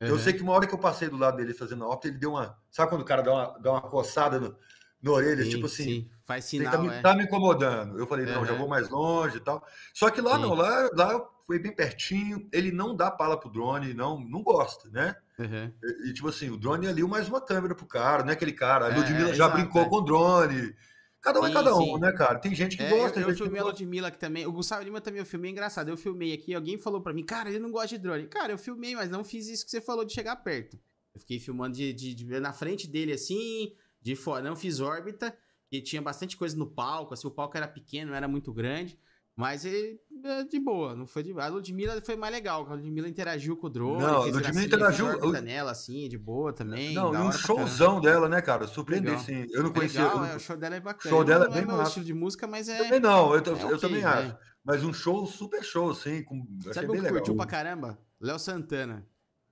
Uhum. 0.00 0.08
Eu 0.08 0.18
sei 0.18 0.32
que 0.32 0.42
uma 0.42 0.52
hora 0.52 0.66
que 0.66 0.74
eu 0.74 0.78
passei 0.78 1.08
do 1.08 1.16
lado 1.16 1.36
dele 1.36 1.54
fazendo 1.54 1.84
a 1.84 1.88
óptica, 1.88 2.08
ele 2.08 2.18
deu 2.18 2.30
uma. 2.30 2.58
Sabe 2.70 2.90
quando 2.90 3.02
o 3.02 3.04
cara 3.04 3.22
dá 3.22 3.32
uma, 3.32 3.58
dá 3.58 3.72
uma 3.72 3.82
coçada 3.82 4.38
no, 4.38 4.56
no 5.02 5.12
orelha? 5.12 5.44
Sim, 5.44 5.50
tipo 5.50 5.66
assim. 5.66 5.84
Sim. 5.84 6.10
Faz 6.24 6.44
sinal. 6.44 6.72
Tá 6.72 6.78
me, 6.78 6.88
é. 6.88 7.00
tá 7.00 7.14
me 7.14 7.24
incomodando. 7.24 7.98
Eu 7.98 8.06
falei, 8.06 8.24
não, 8.24 8.40
uhum. 8.40 8.46
já 8.46 8.54
vou 8.54 8.68
mais 8.68 8.88
longe 8.88 9.38
e 9.38 9.40
tal. 9.40 9.66
Só 9.92 10.10
que 10.10 10.20
lá 10.20 10.36
sim. 10.36 10.42
não, 10.42 10.54
lá, 10.54 10.88
lá 10.94 11.28
foi 11.46 11.58
bem 11.58 11.74
pertinho. 11.74 12.48
Ele 12.52 12.70
não 12.70 12.94
dá 12.94 13.10
pala 13.10 13.38
pro 13.38 13.50
drone, 13.50 13.94
não, 13.94 14.20
não 14.20 14.42
gosta, 14.42 14.88
né? 14.90 15.16
Uhum. 15.38 15.72
E, 16.04 16.12
tipo 16.12 16.28
assim, 16.28 16.50
o 16.50 16.56
drone 16.56 16.86
ali 16.86 17.02
mais 17.02 17.28
uma 17.28 17.40
câmera 17.40 17.74
pro 17.74 17.86
cara, 17.86 18.22
não 18.22 18.30
é 18.30 18.34
aquele 18.34 18.52
cara. 18.52 18.86
A 18.86 18.88
Ludmilla 18.96 19.30
é, 19.30 19.34
já 19.34 19.46
exato, 19.46 19.56
brincou 19.56 19.82
é. 19.82 19.88
com 19.88 19.96
o 19.96 20.00
drone. 20.02 20.74
Cada 21.20 21.40
um 21.40 21.44
sim, 21.44 21.50
é 21.50 21.52
cada 21.52 21.76
um, 21.76 21.82
sim. 21.82 21.98
né, 21.98 22.12
cara? 22.12 22.38
Tem 22.38 22.54
gente 22.54 22.76
que 22.76 22.82
é, 22.82 22.88
gosta. 22.88 23.20
Eu, 23.20 23.28
eu 23.28 23.36
filmei 23.36 23.60
a 23.60 23.64
Ludmilla 23.64 24.08
aqui 24.08 24.18
também. 24.18 24.46
O 24.46 24.52
Gustavo 24.52 24.82
Lima 24.82 25.00
também 25.00 25.20
eu 25.20 25.26
filmei, 25.26 25.50
engraçado. 25.50 25.88
Eu 25.88 25.96
filmei 25.96 26.32
aqui, 26.32 26.54
alguém 26.54 26.78
falou 26.78 27.00
pra 27.00 27.12
mim, 27.12 27.24
cara, 27.24 27.50
ele 27.50 27.58
não 27.58 27.70
gosta 27.70 27.88
de 27.88 27.98
drone. 27.98 28.26
Cara, 28.26 28.52
eu 28.52 28.58
filmei, 28.58 28.94
mas 28.94 29.10
não 29.10 29.24
fiz 29.24 29.48
isso 29.48 29.64
que 29.64 29.70
você 29.70 29.80
falou 29.80 30.04
de 30.04 30.12
chegar 30.12 30.36
perto. 30.36 30.78
Eu 31.14 31.20
fiquei 31.20 31.38
filmando 31.38 31.76
de, 31.76 31.92
de, 31.92 32.14
de 32.14 32.40
na 32.40 32.52
frente 32.52 32.86
dele 32.86 33.12
assim, 33.12 33.72
de 34.00 34.16
fora. 34.16 34.42
Não 34.42 34.56
fiz 34.56 34.80
órbita, 34.80 35.36
e 35.70 35.80
tinha 35.80 36.02
bastante 36.02 36.36
coisa 36.36 36.56
no 36.56 36.66
palco. 36.66 37.14
Assim, 37.14 37.26
o 37.26 37.30
palco 37.30 37.56
era 37.56 37.68
pequeno, 37.68 38.10
não 38.10 38.16
era 38.16 38.28
muito 38.28 38.52
grande. 38.52 38.98
Mas 39.36 39.64
ele 39.64 39.98
é 40.22 40.44
de 40.44 40.60
boa, 40.60 40.94
não 40.94 41.06
foi 41.06 41.22
de 41.22 41.32
A 41.40 41.46
Ludmilla 41.46 42.02
foi 42.02 42.14
mais 42.14 42.30
legal, 42.30 42.66
a 42.68 42.74
Ludmilla 42.74 43.08
interagiu 43.08 43.56
com 43.56 43.68
o 43.68 43.70
drone. 43.70 44.02
Não, 44.02 44.22
a 44.22 44.24
Ludmilla 44.26 44.64
interagiu. 44.64 45.06
Eu... 45.06 45.32
nela, 45.40 45.70
assim, 45.70 46.08
de 46.10 46.18
boa 46.18 46.52
também. 46.52 46.92
Não, 46.92 47.14
e 47.14 47.16
um 47.16 47.32
showzão 47.32 48.02
dela, 48.02 48.28
né, 48.28 48.42
cara? 48.42 48.66
Surpreendente, 48.66 49.22
sim. 49.22 49.46
Eu 49.50 49.62
não 49.62 49.72
conhecia. 49.72 50.00
É 50.00 50.04
legal, 50.04 50.16
eu 50.18 50.26
não... 50.26 50.32
é, 50.32 50.36
o 50.36 50.40
show 50.40 50.56
dela 50.58 50.76
é 50.76 50.80
bacana. 50.80 51.14
O 51.14 51.16
show 51.16 51.24
dela 51.24 51.44
não 51.46 51.52
é 51.52 51.56
bem 51.56 51.66
meu 51.66 51.82
estilo 51.82 52.04
de 52.04 52.12
música, 52.12 52.46
mas 52.46 52.68
é. 52.68 52.82
Também 52.82 53.00
não, 53.00 53.34
eu, 53.34 53.42
é 53.42 53.48
eu 53.48 53.66
okay, 53.66 53.78
também 53.78 54.04
acho. 54.04 54.28
Né? 54.28 54.38
Mas 54.62 54.84
um 54.84 54.92
show, 54.92 55.26
super 55.26 55.64
show, 55.64 55.94
sim. 55.94 56.22
Com... 56.22 56.46
Sabe 56.74 56.88
o 56.88 56.92
que 56.92 57.08
curtiu 57.08 57.34
pra 57.34 57.46
caramba? 57.46 57.98
Léo 58.20 58.38
Santana. 58.38 59.06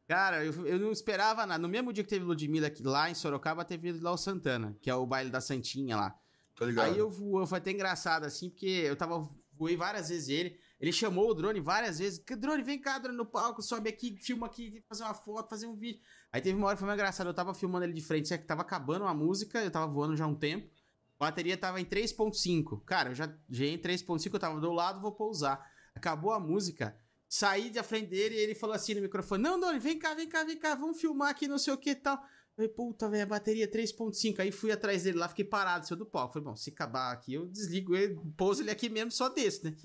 Cara, 0.09 0.43
eu, 0.43 0.67
eu 0.67 0.79
não 0.79 0.91
esperava 0.91 1.45
nada. 1.45 1.61
No 1.61 1.69
mesmo 1.69 1.93
dia 1.93 2.03
que 2.03 2.09
teve 2.09 2.25
Ludmilla 2.25 2.69
aqui, 2.69 2.83
lá 2.83 3.11
em 3.11 3.15
Sorocaba, 3.15 3.63
teve 3.63 3.93
Léo 3.93 4.17
Santana, 4.17 4.75
que 4.81 4.89
é 4.89 4.95
o 4.95 5.07
baile 5.07 5.29
da 5.29 5.39
Santinha 5.39 5.97
lá. 5.97 6.19
Tô 6.57 6.65
ligado. 6.65 6.87
Aí 6.87 6.99
eu, 6.99 7.13
eu 7.39 7.47
foi 7.47 7.59
até 7.59 7.71
engraçado, 7.71 8.25
assim, 8.25 8.49
porque 8.49 8.67
eu 8.67 8.97
tava 8.97 9.29
voei 9.53 9.77
várias 9.77 10.09
vezes 10.09 10.31
ele. 10.31 10.59
Ele 10.81 10.93
chamou 10.93 11.29
o 11.29 11.35
drone 11.35 11.61
várias 11.61 11.99
vezes. 11.99 12.25
Drone, 12.39 12.63
vem 12.63 12.81
cá, 12.81 12.99
drone 12.99 13.19
no 13.19 13.27
palco, 13.27 13.61
sobe 13.61 13.91
aqui, 13.91 14.17
filma 14.17 14.47
aqui, 14.47 14.83
fazer 14.89 15.03
uma 15.03 15.13
foto, 15.13 15.51
fazer 15.51 15.67
um 15.67 15.77
vídeo. 15.77 16.01
Aí 16.33 16.41
teve 16.41 16.57
uma 16.57 16.69
hora 16.69 16.77
que 16.77 16.81
foi 16.81 16.87
mais 16.87 16.99
engraçado. 16.99 17.27
Eu 17.27 17.35
tava 17.35 17.53
filmando 17.53 17.85
ele 17.85 17.93
de 17.93 18.01
frente, 18.01 18.29
que 18.29 18.47
tava 18.47 18.63
acabando 18.63 19.05
a 19.05 19.13
música, 19.13 19.63
eu 19.63 19.71
tava 19.71 19.87
voando 19.87 20.17
já 20.17 20.25
há 20.25 20.29
um 20.29 20.35
tempo. 20.35 20.71
A 21.19 21.27
bateria 21.27 21.57
tava 21.59 21.81
em 21.81 21.85
3.5. 21.85 22.83
Cara, 22.85 23.11
eu 23.11 23.15
já, 23.15 23.31
já 23.51 23.67
em 23.67 23.77
3.5, 23.77 24.33
eu 24.33 24.39
tava 24.41 24.59
do 24.59 24.73
lado, 24.73 25.01
vou 25.01 25.13
pousar. 25.13 25.61
Acabou 25.95 26.33
a 26.33 26.41
música. 26.41 26.97
Saí 27.29 27.71
da 27.71 27.83
frente 27.83 28.09
dele 28.09 28.35
e 28.35 28.39
ele 28.39 28.55
falou 28.55 28.75
assim 28.75 28.95
no 28.95 29.03
microfone: 29.03 29.43
Não, 29.43 29.61
Doni, 29.61 29.79
vem 29.79 29.99
cá, 29.99 30.15
vem 30.15 30.29
cá, 30.29 30.45
vem 30.45 30.59
cá, 30.59 30.75
vamos 30.75 31.01
filmar 31.01 31.31
aqui, 31.31 31.47
não 31.47 31.59
sei 31.59 31.73
o 31.75 31.79
que 31.79 31.91
e 31.91 31.95
tal. 31.95 32.19
Falei, 32.57 32.71
puta, 32.71 33.09
velho, 33.09 33.23
a 33.23 33.27
bateria 33.27 33.71
3.5. 33.71 34.41
Aí 34.41 34.51
fui 34.51 34.73
atrás 34.73 35.05
dele 35.05 35.17
lá, 35.19 35.29
fiquei 35.29 35.45
parado, 35.45 35.87
saiu 35.87 35.97
do 35.97 36.05
palco. 36.05 36.35
Falei, 36.35 36.45
bom, 36.45 36.57
se 36.57 36.71
acabar 36.71 37.13
aqui, 37.13 37.35
eu 37.35 37.47
desligo 37.47 37.95
ele, 37.95 38.19
pouso 38.37 38.63
ele 38.63 38.71
aqui 38.71 38.89
mesmo, 38.89 39.13
só 39.13 39.29
desse, 39.29 39.65
né? 39.65 39.77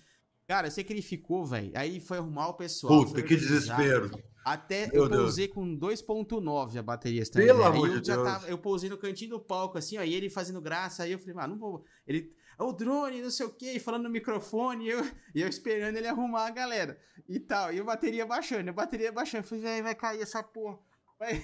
Cara, 0.47 0.67
eu 0.67 0.71
sei 0.71 0.83
que 0.83 0.91
ele 0.91 1.03
ficou, 1.03 1.45
velho. 1.45 1.71
Aí 1.75 1.99
foi 1.99 2.17
arrumar 2.17 2.47
o 2.47 2.55
pessoal. 2.55 3.05
Puta, 3.05 3.21
que 3.21 3.35
desespero. 3.35 4.09
Até 4.43 4.87
Meu 4.91 5.03
eu 5.03 5.09
pousei 5.09 5.47
com 5.47 5.77
2.9 5.77 6.77
a 6.77 6.81
bateria. 6.81 7.23
Pelo 7.31 7.63
amor 7.63 7.89
de 7.89 8.01
Deus. 8.01 8.23
Tava, 8.23 8.47
eu 8.47 8.57
pousei 8.57 8.89
no 8.89 8.97
cantinho 8.97 9.31
do 9.31 9.39
palco, 9.39 9.77
assim, 9.77 9.97
ó, 9.97 10.03
e 10.03 10.13
ele 10.13 10.29
fazendo 10.29 10.59
graça. 10.59 11.03
Aí 11.03 11.11
eu 11.11 11.19
falei, 11.19 11.35
ah, 11.37 11.47
não 11.47 11.57
vou. 11.57 11.85
Ele, 12.07 12.33
o 12.59 12.71
drone, 12.71 13.21
não 13.21 13.31
sei 13.31 13.45
o 13.45 13.51
quê, 13.51 13.79
falando 13.79 14.03
no 14.03 14.09
microfone, 14.09 14.85
e 14.85 14.89
eu, 14.89 15.01
e 15.35 15.41
eu 15.41 15.47
esperando 15.47 15.97
ele 15.97 16.07
arrumar 16.07 16.47
a 16.47 16.51
galera. 16.51 16.99
E 17.27 17.39
tal. 17.39 17.73
E 17.73 17.79
a 17.79 17.83
bateria 17.83 18.25
baixando, 18.25 18.69
a 18.69 18.73
bateria 18.73 19.11
baixando. 19.11 19.43
Eu 19.43 19.47
falei, 19.47 19.63
velho, 19.63 19.83
vai 19.83 19.95
cair 19.95 20.21
essa 20.21 20.43
porra. 20.43 20.77
Vai. 21.19 21.43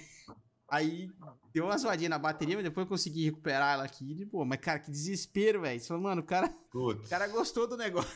Aí 0.67 1.09
deu 1.53 1.65
uma 1.65 1.77
zoadinha 1.77 2.09
na 2.09 2.19
bateria, 2.19 2.55
mas 2.55 2.63
depois 2.63 2.85
eu 2.85 2.89
consegui 2.89 3.25
recuperar 3.25 3.73
ela 3.73 3.83
aqui. 3.83 4.13
De 4.13 4.25
boa. 4.25 4.45
Mas, 4.45 4.59
cara, 4.59 4.79
que 4.79 4.91
desespero, 4.91 5.61
velho. 5.61 5.79
Você 5.79 5.87
falou, 5.87 6.03
mano, 6.03 6.21
o 6.21 6.25
cara, 6.25 6.53
o 6.73 7.09
cara 7.09 7.27
gostou 7.27 7.67
do 7.67 7.75
negócio. 7.75 8.11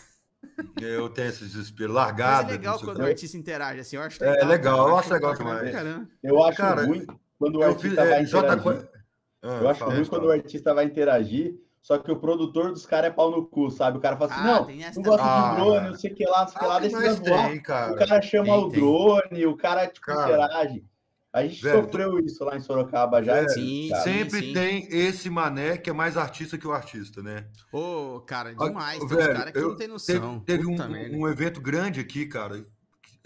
Eu 0.80 1.10
tenho 1.10 1.30
esse 1.30 1.46
desespero 1.46 1.94
largado. 1.94 2.44
Mas 2.44 2.54
é 2.54 2.58
legal 2.58 2.80
quando 2.80 3.00
o 3.00 3.06
artista 3.06 3.38
interage, 3.38 3.80
assim. 3.80 3.96
Eu 3.96 4.02
acho 4.04 4.24
é, 4.24 4.30
legal. 4.30 4.44
É 4.44 4.46
legal, 4.46 4.89
eu 4.89 4.98
acho 4.98 5.14
legal 5.14 5.34
demais. 5.36 5.76
Eu 6.22 6.44
acho 6.44 6.58
cara, 6.58 6.86
ruim 6.86 7.08
quando 7.39 7.56
o 7.56 7.64
artista 7.64 8.06
vai 8.06 8.14
é, 8.14 8.22
interagir. 8.22 8.89
Ah, 9.41 9.60
eu 9.62 9.70
acho 9.70 9.86
ruim 9.86 10.06
quando 10.06 10.26
o 10.26 10.32
artista 10.32 10.74
vai 10.74 10.86
interagir, 10.86 11.60
só 11.84 11.98
que 11.98 12.10
o 12.10 12.16
produtor 12.16 12.72
dos 12.72 12.86
caras 12.86 13.12
é 13.12 13.14
pau 13.14 13.30
no 13.30 13.46
cu, 13.46 13.70
sabe? 13.70 13.98
O 13.98 14.02
cara 14.02 14.16
fala 14.16 14.32
assim, 14.32 14.42
ah, 14.42 14.46
não, 14.46 14.94
não 14.96 15.04
gosto 15.04 15.22
ah, 15.22 15.50
de 15.50 15.56
drone, 15.58 15.90
não 15.90 15.96
sei 15.96 16.12
o 16.12 16.16
que 16.16 16.26
lá, 16.26 16.42
não 16.42 16.48
sei 16.48 16.56
o 16.56 16.60
que 16.60 16.66
lá, 16.66 16.80
deixa 16.80 17.22
tem, 17.22 17.62
cara. 17.62 17.92
O 17.92 17.96
cara 17.98 18.22
chama 18.22 18.46
tem, 18.46 18.64
o 18.64 18.70
drone, 18.70 19.46
o 19.46 19.58
cara, 19.58 19.88
tipo, 19.88 20.06
cara, 20.06 20.32
interage. 20.32 20.86
A 21.34 21.42
gente 21.46 21.62
velho, 21.62 21.84
sofreu 21.84 22.20
isso 22.20 22.46
lá 22.46 22.56
em 22.56 22.62
Sorocaba 22.62 23.22
já. 23.22 23.50
sim, 23.50 23.90
sempre 24.02 24.40
sim. 24.40 24.54
tem 24.54 24.88
esse 24.92 25.30
mané 25.30 25.78
que 25.78 25.90
é 25.90 25.94
mais 25.94 26.16
artista 26.16 26.58
que 26.58 26.66
o 26.66 26.72
artista, 26.72 27.22
né? 27.22 27.48
Ô, 27.70 28.16
oh, 28.16 28.22
cara, 28.22 28.56
demais. 28.56 29.00
Tem 29.00 29.08
velho, 29.08 29.36
cara 29.36 29.52
que 29.52 29.58
eu, 29.58 29.70
não 29.70 29.76
tem 29.76 29.88
noção. 29.90 30.40
Teve, 30.40 30.64
teve 30.64 31.18
um, 31.18 31.22
um, 31.22 31.28
evento 31.28 31.60
grande 31.60 32.00
aqui, 32.00 32.26
cara. 32.26 32.66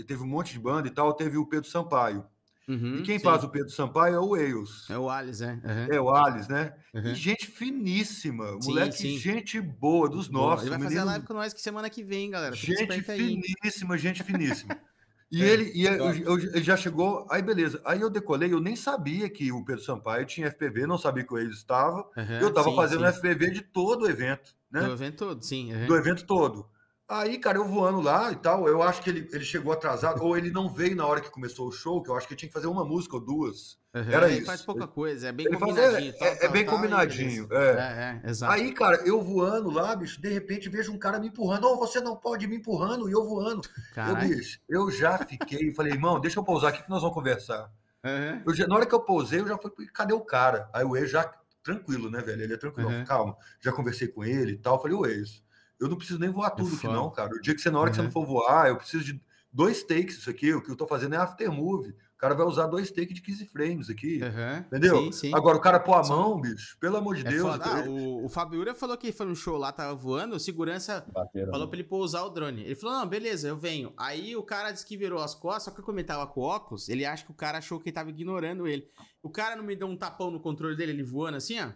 Teve 0.08 0.24
um 0.24 0.28
monte 0.28 0.54
de 0.54 0.60
banda 0.60 0.88
e 0.88 0.92
tal. 0.92 1.14
Teve 1.14 1.38
o 1.38 1.46
Pedro 1.46 1.70
Sampaio. 1.70 2.26
Uhum, 2.68 2.98
e 2.98 3.02
quem 3.04 3.18
sim. 3.18 3.24
faz 3.24 3.46
o 3.46 3.50
Pedro 3.50 3.70
Sampaio 3.70 4.16
é 4.16 4.20
o 4.20 4.30
Wales. 4.30 4.90
É 4.90 4.98
o 4.98 5.10
Alice, 5.10 5.42
é. 5.42 5.54
Uhum. 5.54 5.88
É 5.90 6.02
o 6.02 6.10
Alice, 6.14 6.52
né? 6.52 6.74
Uhum. 6.94 7.16
gente 7.16 7.48
finíssima. 7.48 8.46
Sim, 8.62 8.70
moleque, 8.70 8.98
sim. 8.98 9.18
gente 9.18 9.62
boa, 9.62 10.10
dos 10.10 10.30
nossos. 10.30 10.64
Ele 10.64 10.72
vai 10.72 10.80
menino... 10.80 11.00
fazer 11.00 11.10
live 11.10 11.26
com 11.26 11.34
nós 11.34 11.54
que 11.54 11.62
semana 11.62 11.90
que 11.90 12.04
vem, 12.04 12.30
galera. 12.30 12.54
Gente 12.54 13.02
finíssima, 13.02 13.98
gente 13.98 14.24
finíssima. 14.24 14.78
E 15.30 15.44
é, 15.44 15.48
ele, 15.50 15.72
e 15.76 15.84
eu, 15.84 16.14
eu, 16.14 16.40
ele 16.40 16.64
já 16.64 16.78
chegou, 16.78 17.28
aí 17.30 17.42
beleza. 17.42 17.82
Aí 17.84 18.00
eu 18.00 18.10
decolei, 18.10 18.54
eu 18.54 18.62
nem 18.62 18.78
sabia 18.78 19.30
que 19.30 19.52
o 19.52 19.64
Pedro 19.66 19.84
Sampaio 19.84 20.26
tinha 20.26 20.50
FPV, 20.50 20.88
não 20.88 20.98
sabia 20.98 21.26
que 21.26 21.36
ele 21.36 21.52
estava. 21.52 22.10
Uhum, 22.16 22.40
eu 22.40 22.48
estava 22.48 22.74
fazendo 22.74 23.02
sim. 23.02 23.12
FPV 23.12 23.52
de 23.52 23.62
todo 23.62 24.04
o 24.04 24.10
evento, 24.10 24.56
né? 24.72 24.82
Do 24.82 24.94
evento 24.94 25.18
todo, 25.18 25.44
sim. 25.44 25.74
Uhum. 25.74 25.86
Do 25.86 25.98
evento 25.98 26.26
todo. 26.26 26.70
Aí, 27.10 27.38
cara, 27.38 27.58
eu 27.58 27.64
voando 27.64 28.02
lá 28.02 28.34
e 28.34 28.36
tal, 28.36 28.68
eu 28.68 28.84
acho 28.84 29.02
que 29.02 29.10
ele, 29.10 29.30
ele 29.32 29.46
chegou 29.46 29.72
atrasado, 29.72 30.22
ou 30.22 30.38
ele 30.38 30.52
não 30.52 30.68
veio 30.68 30.94
na 30.94 31.06
hora 31.06 31.22
que 31.22 31.30
começou 31.30 31.70
o 31.70 31.72
show, 31.72 32.04
que 32.04 32.10
eu 32.10 32.18
acho 32.18 32.28
que 32.28 32.36
tinha 32.36 32.50
que 32.50 32.54
fazer 32.54 32.68
uma 32.68 32.84
música 32.84 33.16
ou 33.16 33.22
duas. 33.22 33.80
Uhum, 33.96 34.12
Era 34.12 34.28
ele 34.28 34.40
isso. 34.40 34.46
faz 34.46 34.62
pouca 34.62 34.86
coisa, 34.86 35.30
é 35.30 35.32
bem 35.32 35.46
ele 35.46 35.56
combinadinho. 35.56 36.14
Faz, 36.18 36.32
é, 36.32 36.36
tal, 36.36 36.44
é, 36.44 36.46
é, 36.46 36.50
bem 36.50 36.66
tal, 36.66 36.76
combinadinho. 36.76 37.48
É. 37.50 37.56
é. 37.56 38.22
é, 38.26 38.30
exato. 38.30 38.52
Aí, 38.52 38.74
cara, 38.74 38.98
eu 39.06 39.22
voando 39.22 39.70
lá, 39.70 39.96
bicho, 39.96 40.20
de 40.20 40.28
repente 40.28 40.68
vejo 40.68 40.92
um 40.92 41.00
cara 41.00 41.18
me 41.18 41.30
empurrando. 41.30 41.66
Oh, 41.66 41.78
você 41.78 42.02
não 42.02 42.18
pode 42.18 42.46
me 42.46 42.58
empurrando, 42.58 43.08
e 43.08 43.14
eu 43.14 43.26
voando. 43.26 43.62
Eu, 43.96 44.16
bicho, 44.18 44.60
eu 44.68 44.92
já 44.92 45.18
fiquei, 45.18 45.74
falei, 45.74 45.94
irmão, 45.94 46.20
deixa 46.20 46.40
eu 46.40 46.44
pousar 46.44 46.72
aqui 46.72 46.84
que 46.84 46.90
nós 46.90 47.02
vamos 47.02 47.16
conversar. 47.16 47.72
Uhum. 48.04 48.42
Eu 48.46 48.54
já, 48.54 48.68
na 48.68 48.76
hora 48.76 48.86
que 48.86 48.94
eu 48.94 49.00
pousei, 49.00 49.40
eu 49.40 49.48
já 49.48 49.58
fui, 49.58 49.72
cadê 49.94 50.14
o 50.14 50.20
cara? 50.20 50.70
Aí 50.74 50.84
o 50.84 50.98
ex 50.98 51.10
já, 51.10 51.24
tranquilo, 51.64 52.12
né, 52.12 52.20
velho? 52.22 52.44
Ele 52.44 52.54
é 52.54 52.58
tranquilo. 52.58 52.90
Uhum. 52.90 53.06
Calma, 53.06 53.38
já 53.62 53.72
conversei 53.72 54.10
com 54.10 54.26
ele 54.26 54.52
e 54.52 54.58
tal. 54.58 54.82
Falei, 54.82 54.98
o 54.98 55.06
ex 55.06 55.42
eu 55.80 55.88
não 55.88 55.98
preciso 55.98 56.20
nem 56.20 56.30
voar 56.30 56.52
tudo 56.52 56.76
aqui, 56.76 56.88
não, 56.88 57.10
cara. 57.12 57.34
O 57.34 57.42
dia 57.42 57.54
que 57.54 57.62
você, 57.62 57.70
na 57.70 57.80
hora 57.80 57.88
uhum. 57.88 57.92
que 57.92 57.96
você 57.98 58.04
não 58.04 58.12
for 58.12 58.26
voar, 58.26 58.68
eu 58.68 58.78
preciso 58.78 59.04
de 59.04 59.22
dois 59.52 59.84
takes 59.84 60.18
isso 60.18 60.30
aqui. 60.30 60.54
O 60.54 60.62
que 60.62 60.72
eu 60.72 60.76
tô 60.76 60.88
fazendo 60.88 61.16
é 61.16 61.18
aftermove. 61.18 61.90
O 61.90 62.20
cara 62.20 62.34
vai 62.34 62.48
usar 62.48 62.66
dois 62.66 62.90
takes 62.90 63.14
de 63.14 63.22
15 63.22 63.46
frames 63.46 63.90
aqui. 63.92 64.20
Uhum. 64.24 64.58
Entendeu? 64.58 64.98
Sim, 64.98 65.12
sim. 65.12 65.36
Agora, 65.36 65.56
o 65.56 65.62
cara 65.62 65.80
pôr 65.80 65.94
a 65.94 66.04
mão, 66.04 66.42
bicho, 66.42 66.76
pelo 66.80 66.98
amor 66.98 67.16
de 67.16 67.28
é 67.28 67.30
Deus. 67.30 67.60
Ah, 67.62 67.84
o, 67.88 68.26
o 68.26 68.30
Fabiura 68.30 68.74
falou 68.74 68.98
que 68.98 69.12
foi 69.12 69.28
um 69.28 69.36
show 69.36 69.56
lá, 69.56 69.72
tava 69.72 69.94
voando, 69.94 70.36
o 70.36 70.40
segurança 70.40 71.06
Bateram. 71.14 71.52
falou 71.52 71.68
pra 71.68 71.78
ele 71.78 71.88
pousar 71.88 72.26
o 72.26 72.30
drone. 72.32 72.64
Ele 72.64 72.74
falou: 72.74 72.98
não, 72.98 73.08
beleza, 73.08 73.48
eu 73.48 73.56
venho. 73.56 73.94
Aí 73.96 74.36
o 74.36 74.42
cara 74.42 74.72
disse 74.72 74.84
que 74.84 74.98
virou 74.98 75.22
as 75.22 75.36
costas, 75.36 75.66
só 75.66 75.72
que 75.72 75.84
como 75.84 76.00
ele 76.00 76.08
tava 76.08 76.26
com 76.26 76.42
óculos, 76.42 76.90
ele 76.90 77.06
acha 77.06 77.24
que 77.24 77.32
o 77.32 77.36
cara 77.36 77.60
achou 77.60 77.80
que 77.80 77.90
ele 77.90 77.94
tava 77.94 78.10
ignorando 78.10 78.68
ele. 78.68 78.90
O 79.22 79.30
cara 79.30 79.56
não 79.56 79.64
me 79.64 79.76
deu 79.76 79.88
um 79.88 79.96
tapão 79.96 80.32
no 80.32 80.40
controle 80.40 80.76
dele, 80.76 80.94
ele 80.94 81.04
voando 81.04 81.38
assim, 81.38 81.60
ó 81.60 81.70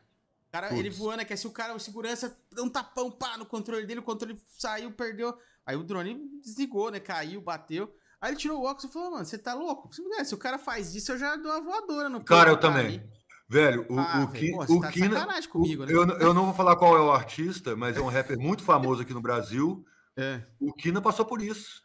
cara, 0.52 0.68
Puts. 0.68 0.80
ele 0.80 0.90
voando, 0.90 1.26
que 1.26 1.34
é 1.34 1.36
se 1.36 1.48
o 1.48 1.52
cara, 1.52 1.74
o 1.74 1.80
segurança, 1.80 2.38
deu 2.54 2.64
um 2.66 2.70
tapão, 2.70 3.10
pá, 3.12 3.38
no 3.38 3.46
controle 3.46 3.86
dele, 3.86 4.00
o 4.00 4.04
controle 4.04 4.38
saiu, 4.58 4.92
perdeu. 4.92 5.38
Aí 5.66 5.76
o 5.76 5.84
drone 5.84 6.20
desligou, 6.44 6.92
né? 6.92 7.00
Caiu, 7.00 7.40
bateu. 7.42 7.94
Aí 8.20 8.32
ele 8.32 8.38
tirou 8.38 8.60
o 8.60 8.66
óculos 8.66 8.84
e 8.84 8.94
falou, 8.94 9.12
mano, 9.12 9.26
você 9.26 9.38
tá 9.38 9.54
louco? 9.54 9.90
Se 9.94 10.36
o 10.36 10.38
cara 10.38 10.58
faz 10.60 10.94
isso, 10.94 11.12
eu 11.12 11.18
já 11.18 11.36
dou 11.36 11.52
uma 11.52 11.62
voadora 11.62 12.10
no 12.10 12.24
Cara, 12.24 12.52
eu 12.52 12.58
também. 12.60 13.02
Velho, 13.50 13.86
o, 13.90 14.00
Ah, 14.00 14.24
o, 14.24 14.32
Ki- 14.32 14.52
pô, 14.52 14.64
o 14.78 14.82
tá 14.82 14.92
Kina. 14.92 15.42
comigo, 15.50 15.86
né? 15.86 15.92
eu, 15.92 16.08
eu 16.20 16.34
não 16.34 16.46
vou 16.46 16.54
falar 16.54 16.76
qual 16.78 16.96
é 16.96 17.02
o 17.02 17.12
artista, 17.12 17.76
mas 17.76 17.98
é 17.98 18.02
um 18.02 18.08
rapper 18.08 18.40
muito 18.40 18.64
famoso 18.64 19.02
aqui 19.02 19.14
no 19.14 19.22
Brasil. 19.22 19.86
É, 20.16 20.42
O 20.60 20.72
Kina 20.72 21.02
passou 21.02 21.26
por 21.26 21.42
isso. 21.42 21.82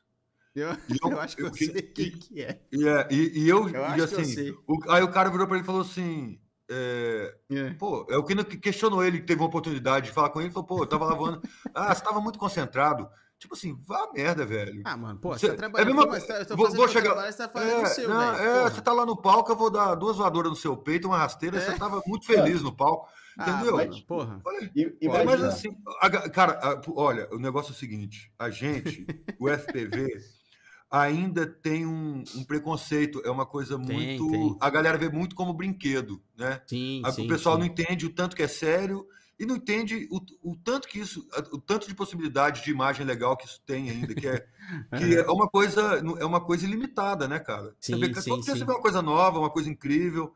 eu, 0.55 0.69
eu- 0.69 0.77
eu 1.11 1.21
acho 1.21 1.37
que 1.37 1.43
eu 1.43 1.47
eu 1.49 1.55
sei 1.55 1.83
quem 1.83 2.11
que 2.13 2.41
é. 2.43 2.61
E, 2.71 2.87
é, 2.87 3.09
e, 3.11 3.41
e 3.45 3.49
eu, 3.49 3.69
Eu 3.69 3.97
e 3.97 4.03
assim, 4.03 4.51
o- 4.69 4.91
aí 4.91 5.03
o 5.03 5.11
cara 5.11 5.29
virou 5.31 5.47
pra 5.47 5.57
ele 5.57 5.65
e 5.65 5.67
falou 5.67 5.81
assim: 5.81 6.39
é, 6.71 7.35
É. 7.51 7.71
Pô, 7.75 8.07
é 8.11 8.17
o 8.17 8.25
Kina 8.25 8.45
que 8.45 8.57
questionou 8.57 9.05
ele, 9.05 9.21
que 9.21 9.27
teve 9.27 9.41
uma 9.41 9.49
oportunidade 9.49 10.07
de 10.07 10.13
falar 10.13 10.31
com 10.31 10.41
ele, 10.41 10.51
falou: 10.51 10.67
Pô, 10.67 10.79
eu 10.83 10.87
tava 10.87 11.05
lavando. 11.05 11.41
Ah, 11.75 11.95
você 11.95 12.03
tava 12.03 12.21
muito 12.21 12.39
concentrado. 12.39 13.09
Tipo 13.39 13.55
assim, 13.55 13.79
vá 13.87 13.99
a 14.05 14.13
merda, 14.15 14.47
velho. 14.47 14.81
Ah, 14.83 14.97
mano, 14.97 15.19
pô, 15.21 15.29
Você- 15.35 15.41
você 15.49 15.53
tá 15.53 15.59
trabalhando. 15.59 15.89
é 15.89 15.93
a 15.93 15.95
mesma- 15.95 16.11
mas 16.11 16.27
tá- 16.27 16.39
eu 16.39 16.47
tô 16.47 16.57
vou- 16.57 16.71
vou 16.73 16.89
chegar- 16.89 17.11
trabalho, 17.13 17.31
você 17.33 17.39
tá 17.39 17.49
fazendo 17.51 17.83
o 17.83 17.87
seu, 17.87 18.09
não, 18.09 18.19
velho. 18.19 18.43
é, 18.49 18.59
porra. 18.61 18.71
você 18.71 18.81
tá 18.81 18.93
lá 18.95 19.05
no 19.07 19.15
palco, 19.21 19.53
eu 19.53 19.57
vou 19.57 19.71
dar 19.71 19.95
duas 19.95 20.17
voadoras 20.17 20.49
no 20.51 20.57
seu 20.57 20.75
peito, 20.75 21.07
uma 21.07 21.19
rasteira, 21.19 21.59
É. 21.59 21.61
você 21.61 21.79
tava 21.79 22.03
muito 22.07 22.25
feliz 22.25 22.63
no 22.63 22.75
palco, 22.75 23.07
Ah, 23.39 23.51
entendeu? 23.51 23.77
mano, 23.77 24.07
porra. 24.07 24.41
Olha, 24.43 24.71
E, 24.75 24.97
e 25.03 25.07
É, 25.07 25.23
mas 25.25 25.43
assim, 25.45 25.77
a 26.01 26.09
cara, 26.31 26.53
a- 26.63 26.81
olha, 26.97 27.29
o 27.31 27.39
negócio 27.39 27.73
é 27.73 27.75
o 27.75 27.79
seguinte: 27.79 28.33
a 28.39 28.49
gente, 28.49 29.07
o 29.39 29.51
FPV, 29.51 30.07
ainda 30.91 31.47
tem 31.47 31.87
um, 31.87 32.23
um 32.35 32.45
preconceito, 32.45 33.21
é 33.25 33.31
uma 33.31 33.47
coisa 33.47 33.77
Tem, 33.85 34.23
muito. 34.23 34.25
tem. 34.27 34.61
A 34.61 34.71
galera 34.71 34.99
vê 34.99 35.09
muito 35.09 35.35
como 35.35 35.53
brinquedo, 35.55 36.23
né? 36.37 36.63
Sim, 36.67 37.05
A- 37.05 37.11
sim. 37.11 37.23
o 37.23 37.27
pessoal 37.27 37.59
sim. 37.59 37.59
não 37.59 37.67
entende 37.67 38.07
o 38.07 38.15
tanto 38.15 38.37
que 38.37 38.43
é 38.43 38.49
sério 38.49 39.07
e 39.39 39.45
não 39.45 39.57
entende 39.57 40.09
o, 40.11 40.21
o 40.53 40.57
tanto 40.57 40.89
que 40.89 40.99
isso, 40.99 41.27
o 41.53 41.61
tanto 41.61 41.87
de 41.87 41.95
possibilidade 41.95 42.63
de 42.65 42.71
imagem 42.71 43.05
legal 43.05 43.37
que 43.37 43.47
isso 43.47 43.61
tem 43.67 43.91
ainda, 43.91 44.15
que 44.15 44.27
é, 44.27 44.47
que 44.95 45.17
é 45.17 45.31
uma 45.31 45.49
coisa, 45.49 46.03
é 46.19 46.25
uma 46.25 46.41
coisa 46.45 46.65
ilimitada, 46.65 47.29
né, 47.29 47.39
cara? 47.39 47.77
Você 47.81 47.97
Sim, 47.97 47.97
vê 47.97 48.09
que 48.09 48.15
sim, 48.15 48.43
sim. 48.43 48.53
você 48.53 48.65
vê 48.65 48.73
uma 48.73 48.81
coisa 48.81 49.03
nova, 49.03 49.39
uma 49.39 49.51
coisa 49.51 49.69
incrível. 49.69 50.35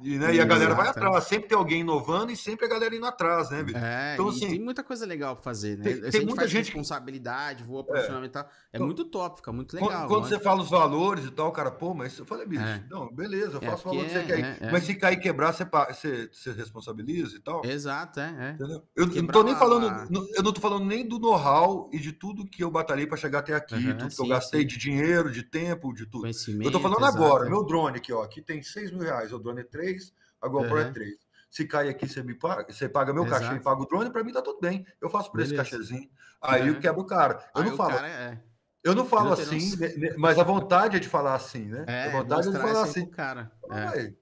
E, 0.00 0.18
né, 0.18 0.34
e 0.34 0.40
a 0.40 0.44
galera 0.44 0.74
vai 0.74 0.86
é. 0.86 0.90
atrás, 0.90 1.24
sempre 1.24 1.48
tem 1.48 1.56
alguém 1.58 1.80
inovando 1.80 2.32
e 2.32 2.36
sempre 2.36 2.66
a 2.66 2.68
galera 2.68 2.94
indo 2.94 3.06
atrás, 3.06 3.50
né, 3.50 3.62
bicho? 3.62 3.78
É, 3.78 4.14
Então, 4.14 4.28
assim, 4.28 4.48
tem 4.48 4.60
muita 4.60 4.82
coisa 4.82 5.04
legal 5.06 5.34
pra 5.36 5.44
fazer, 5.44 5.76
né? 5.78 5.84
tem- 5.84 6.10
tem 6.10 6.20
muita 6.22 6.36
faz 6.42 6.50
gente 6.50 6.70
que- 6.70 6.76
responsabilidade, 6.78 7.62
voa 7.62 7.84
profissionalmente 7.84 8.30
e 8.30 8.32
tal, 8.32 8.42
é 8.44 8.48
Então, 8.76 8.86
muito 8.86 9.04
top, 9.04 9.36
fica 9.36 9.52
muito 9.52 9.76
Quando- 9.76 9.90
legal. 9.90 10.08
Quando 10.08 10.22
né? 10.24 10.28
você 10.30 10.38
fala 10.40 10.62
os 10.62 10.70
valores 10.70 11.24
e 11.26 11.30
tal, 11.30 11.52
cara, 11.52 11.70
pô, 11.70 11.94
mas 11.94 12.18
eu 12.18 12.24
falei, 12.24 12.46
bicho, 12.46 12.62
É. 12.62 12.82
não, 12.90 13.12
beleza, 13.14 13.58
eu 13.58 13.62
É, 13.62 13.70
faço 13.70 13.88
o 13.88 13.90
valor 13.92 14.04
que 14.06 14.10
você 14.12 14.22
quer. 14.24 14.38
é, 14.40 14.58
é. 14.60 14.72
Mas 14.72 14.84
se 14.84 14.94
cair 14.94 15.18
e 15.18 15.20
quebrar, 15.20 15.52
você, 15.52 15.64
você, 15.64 16.28
você 16.32 16.52
responsabiliza 16.52 17.36
e 17.36 17.40
tal. 17.40 17.64
Exato, 17.64 18.20
é, 18.20 18.34
é. 18.38 18.50
Entendeu? 18.54 18.82
Eu 18.96 19.06
não 19.22 19.26
tô 19.28 19.42
nem 19.42 19.54
falando, 19.56 20.10
não- 20.10 20.26
eu 20.34 20.42
não 20.42 20.52
tô 20.52 20.60
falando 20.60 20.84
nem 20.84 21.06
do 21.06 21.18
know-how 21.18 21.90
e 21.92 21.98
de 21.98 22.12
tudo 22.12 22.44
que 22.46 22.64
eu 22.64 22.70
batalhei 22.70 23.06
para 23.06 23.16
chegar 23.16 23.40
até 23.40 23.54
aqui, 23.54 23.74
Aham, 23.74 23.96
tudo 23.98 24.08
que 24.08 24.14
sim, 24.16 24.22
eu 24.22 24.28
gastei 24.28 24.60
sim. 24.62 24.66
de 24.66 24.78
dinheiro, 24.78 25.30
de 25.30 25.42
tempo, 25.42 25.92
de 25.92 26.06
tudo. 26.06 26.26
Eu 26.26 26.70
tô 26.70 26.80
falando 26.80 27.00
exato, 27.00 27.16
agora, 27.18 27.46
é. 27.46 27.50
meu 27.50 27.64
drone 27.64 27.98
aqui, 27.98 28.12
ó, 28.12 28.22
aqui 28.22 28.40
tem 28.40 28.62
6 28.62 28.90
mil 28.90 29.00
reais, 29.02 29.32
o 29.32 29.38
drone 29.38 29.60
é 29.60 29.64
3, 29.64 29.91
a 30.40 30.48
GoPro 30.48 30.78
é 30.78 30.82
Aham. 30.84 30.92
3. 30.92 31.14
Se 31.50 31.66
cai 31.66 31.88
aqui, 31.88 32.08
você 32.08 32.22
me 32.22 32.34
paga, 32.34 32.72
você 32.72 32.88
paga 32.88 33.12
meu 33.12 33.24
cachê 33.26 33.44
Exato. 33.44 33.56
e 33.56 33.60
paga 33.60 33.82
o 33.82 33.86
drone, 33.86 34.10
para 34.10 34.24
mim 34.24 34.32
tá 34.32 34.40
tudo 34.40 34.58
bem. 34.60 34.86
Eu 35.00 35.10
faço 35.10 35.30
por 35.30 35.40
esse 35.40 35.54
cachezinho. 35.54 36.08
Aí 36.40 36.66
eu 36.68 36.78
quebro 36.80 37.02
o 37.02 37.06
cara. 37.06 37.44
Eu 37.54 37.62
Aí 37.62 37.68
não 37.68 37.76
falo, 37.76 37.92
é, 37.98 38.40
eu 38.82 38.94
não 38.94 39.04
falo 39.04 39.26
não 39.26 39.32
assim, 39.34 39.70
noção. 39.70 39.78
né, 39.80 39.94
né, 39.96 40.14
mas 40.16 40.38
a 40.38 40.42
vontade 40.42 40.96
é 40.96 41.00
de 41.00 41.08
falar 41.08 41.34
assim, 41.34 41.66
né? 41.66 41.84
é, 41.86 42.08
a 42.08 42.10
vontade 42.12 42.48
é 42.48 42.50
de 42.52 42.58
falar 42.58 42.82
assim. 42.82 43.04
pro 43.06 43.16
cara. 43.16 43.52
Ah, 43.70 43.78
É, 43.80 43.84
vai. 43.86 44.16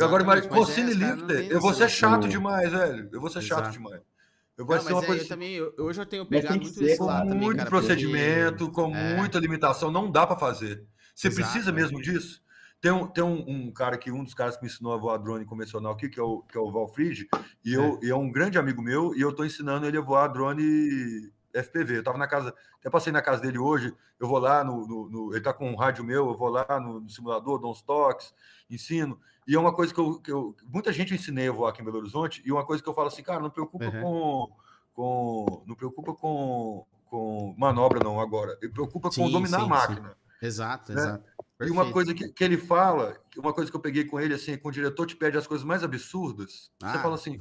Agora, 0.00 0.24
mas, 0.24 0.46
mas 0.46 0.68
é, 0.70 0.72
Cine 0.72 0.94
não 0.94 1.14
Lifter, 1.16 1.50
eu 1.50 1.60
vou 1.60 1.74
ser 1.74 1.88
chato 1.90 2.26
demais, 2.28 2.70
velho. 2.72 3.08
Eu 3.12 3.20
vou 3.20 3.28
ser 3.28 3.42
chato 3.42 3.60
Exato. 3.64 3.72
demais. 3.72 4.00
Eu 4.56 4.64
vou 4.66 4.76
Não, 4.76 4.82
ser 4.82 4.92
uma 4.92 5.02
é, 5.02 5.06
coisa 5.06 5.24
eu 5.24 5.28
também, 5.28 5.54
eu- 5.54 5.74
hoje 5.78 6.00
eu 6.00 6.06
tenho 6.06 6.24
pegado 6.26 6.54
muito 6.60 6.72
ser 6.74 6.96
com 6.96 7.04
lado 7.06 7.28
também, 7.28 7.38
muito 7.40 7.56
cara, 7.58 7.70
porque- 7.70 7.86
procedimento, 7.86 8.70
com 8.70 8.94
É. 8.94 9.16
muita 9.16 9.38
limitação, 9.38 9.90
não 9.90 10.10
dá 10.10 10.26
para 10.26 10.38
fazer. 10.38 10.84
Você 11.14 11.28
Exato, 11.28 11.42
precisa 11.50 11.70
é. 11.70 11.72
mesmo 11.72 12.00
disso? 12.00 12.40
Tem, 12.82 12.90
um, 12.90 13.06
tem 13.06 13.22
um, 13.22 13.44
um 13.48 13.70
cara 13.72 13.96
que, 13.96 14.10
um 14.10 14.24
dos 14.24 14.34
caras 14.34 14.56
que 14.56 14.62
me 14.64 14.68
ensinou 14.68 14.92
a 14.92 14.96
voar 14.96 15.16
drone 15.16 15.44
convencional 15.44 15.92
aqui, 15.92 16.08
que 16.08 16.18
é 16.18 16.22
o, 16.22 16.40
que 16.42 16.58
é 16.58 16.60
o 16.60 16.70
Valfrid, 16.72 17.28
e, 17.64 17.72
eu, 17.72 18.00
e 18.02 18.10
é 18.10 18.16
um 18.16 18.28
grande 18.30 18.58
amigo 18.58 18.82
meu, 18.82 19.14
e 19.14 19.20
eu 19.20 19.32
tô 19.32 19.44
ensinando 19.44 19.86
ele 19.86 19.96
a 19.96 20.00
voar 20.00 20.26
drone 20.26 21.32
FPV. 21.54 21.98
Eu 21.98 22.02
tava 22.02 22.18
na 22.18 22.26
casa, 22.26 22.52
até 22.80 22.90
passei 22.90 23.12
na 23.12 23.22
casa 23.22 23.40
dele 23.40 23.56
hoje, 23.56 23.94
eu 24.18 24.26
vou 24.26 24.38
lá 24.40 24.64
no. 24.64 24.84
no- 24.86 25.08
no- 25.08 25.32
ele 25.32 25.40
tá 25.44 25.52
com 25.52 25.70
um 25.70 25.76
rádio 25.76 26.02
meu, 26.04 26.26
eu 26.30 26.34
vou 26.36 26.48
lá 26.48 26.66
no, 26.80 26.98
no 26.98 27.08
simulador, 27.08 27.60
dou 27.60 27.70
uns 27.70 27.82
toques, 27.82 28.34
ensino. 28.68 29.16
E 29.46 29.54
é 29.54 29.58
uma 29.60 29.72
coisa 29.72 29.94
que 29.94 30.00
eu, 30.00 30.18
que 30.18 30.32
eu. 30.32 30.56
Muita 30.66 30.92
gente 30.92 31.12
eu 31.12 31.16
ensinei 31.16 31.48
a 31.48 31.52
voar 31.52 31.70
aqui 31.70 31.82
em 31.82 31.84
Belo 31.84 31.98
Horizonte, 31.98 32.42
e 32.44 32.50
uma 32.50 32.66
coisa 32.66 32.82
que 32.82 32.88
eu 32.88 32.94
falo 32.94 33.06
assim, 33.06 33.22
cara, 33.22 33.38
não 33.38 33.50
preocupa 33.50 33.84
Uhum. 33.84 34.02
com, 34.02 34.52
com. 34.94 35.64
Não 35.68 35.76
preocupa 35.76 36.14
com, 36.14 36.84
com 37.06 37.54
manobra, 37.56 38.00
não, 38.02 38.18
agora. 38.18 38.58
Me 38.60 38.68
preocupa 38.68 39.08
com 39.08 39.12
Sim, 39.14 39.30
dominar 39.30 39.58
sim, 39.60 39.64
a 39.66 39.68
máquina. 39.68 40.16
Exato, 40.40 40.92
né? 40.92 41.00
exato. 41.00 41.31
E 41.60 41.64
uma 41.70 41.84
Perfeito. 41.84 41.92
coisa 41.92 42.14
que, 42.14 42.28
que 42.28 42.42
ele 42.44 42.56
fala, 42.58 43.16
uma 43.36 43.52
coisa 43.52 43.70
que 43.70 43.76
eu 43.76 43.80
peguei 43.80 44.04
com 44.04 44.18
ele, 44.18 44.34
assim, 44.34 44.56
quando 44.56 44.72
o 44.72 44.78
diretor 44.78 45.06
te 45.06 45.14
pede 45.14 45.36
as 45.38 45.46
coisas 45.46 45.64
mais 45.64 45.84
absurdas, 45.84 46.70
você 46.80 46.96
Ah. 46.96 46.98
fala 46.98 47.14
assim, 47.14 47.38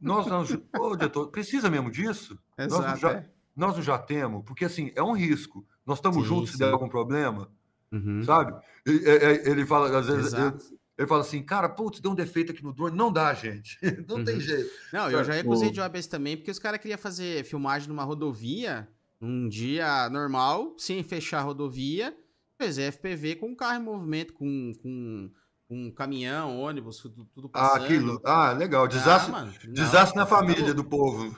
nós 0.00 0.26
não, 0.26 0.44
ô, 0.78 0.96
diretor, 0.96 1.28
precisa 1.28 1.70
mesmo 1.70 1.90
disso? 1.90 2.38
nós 2.58 2.68
não 2.70 2.78
Exato, 2.80 3.00
já- 3.00 3.12
é. 3.12 3.30
Nós 3.56 3.74
não 3.74 3.82
já 3.82 3.98
temos, 3.98 4.44
porque 4.44 4.64
assim, 4.64 4.92
é 4.94 5.02
um 5.02 5.12
risco. 5.16 5.66
Nós 5.84 5.98
estamos 5.98 6.22
Sim, 6.22 6.28
juntos 6.28 6.50
se 6.50 6.56
sim. 6.58 6.62
der 6.64 6.72
algum 6.72 6.88
problema, 6.88 7.50
Uhum. 7.90 8.22
sabe? 8.22 8.52
E- 8.86 9.02
é- 9.04 9.24
é- 9.32 9.50
Ele 9.50 9.66
fala, 9.66 9.98
às 9.98 10.06
vezes, 10.06 10.26
Exato. 10.32 10.78
ele 10.96 11.08
fala 11.08 11.22
assim, 11.22 11.42
cara, 11.42 11.68
putz, 11.68 11.98
deu 12.00 12.12
um 12.12 12.14
defeito 12.14 12.52
aqui 12.52 12.62
no 12.62 12.72
drone. 12.72 12.96
Não 12.96 13.10
dá, 13.10 13.34
gente. 13.34 13.76
Não 14.08 14.22
tem 14.22 14.34
Uhum. 14.36 14.40
jeito. 14.40 14.70
Não, 14.92 15.10
eu 15.10 15.24
já 15.24 15.32
recusei 15.32 15.70
o- 15.70 15.72
de 15.72 15.80
OABS 15.80 16.06
também, 16.06 16.36
porque 16.36 16.50
os 16.52 16.58
caras 16.60 16.78
queriam 16.80 16.98
fazer 16.98 17.42
filmagem 17.44 17.88
numa 17.88 18.04
rodovia, 18.04 18.86
num 19.20 19.48
dia 19.48 20.08
normal, 20.10 20.76
sem 20.78 21.02
fechar 21.02 21.38
a 21.40 21.42
rodovia, 21.42 22.16
fazer 22.58 22.92
FPV 22.92 23.36
com 23.36 23.54
carro 23.56 23.80
em 23.80 23.84
movimento, 23.84 24.32
com, 24.34 24.72
com, 24.82 25.30
com 25.68 25.86
um 25.86 25.90
caminhão, 25.94 26.58
ônibus, 26.60 26.98
tudo, 26.98 27.24
tudo 27.32 27.48
Ah, 27.54 27.60
passando. 27.70 27.84
aquilo. 27.84 28.20
Ah, 28.24 28.52
legal. 28.52 28.86
Desastre, 28.88 29.32
Ah, 29.32 29.38
mano, 29.38 29.54
não, 29.64 29.72
desastre 29.72 30.16
na 30.18 30.26
tá 30.26 30.36
família 30.36 30.74
do 30.74 30.84
povo. 30.84 31.34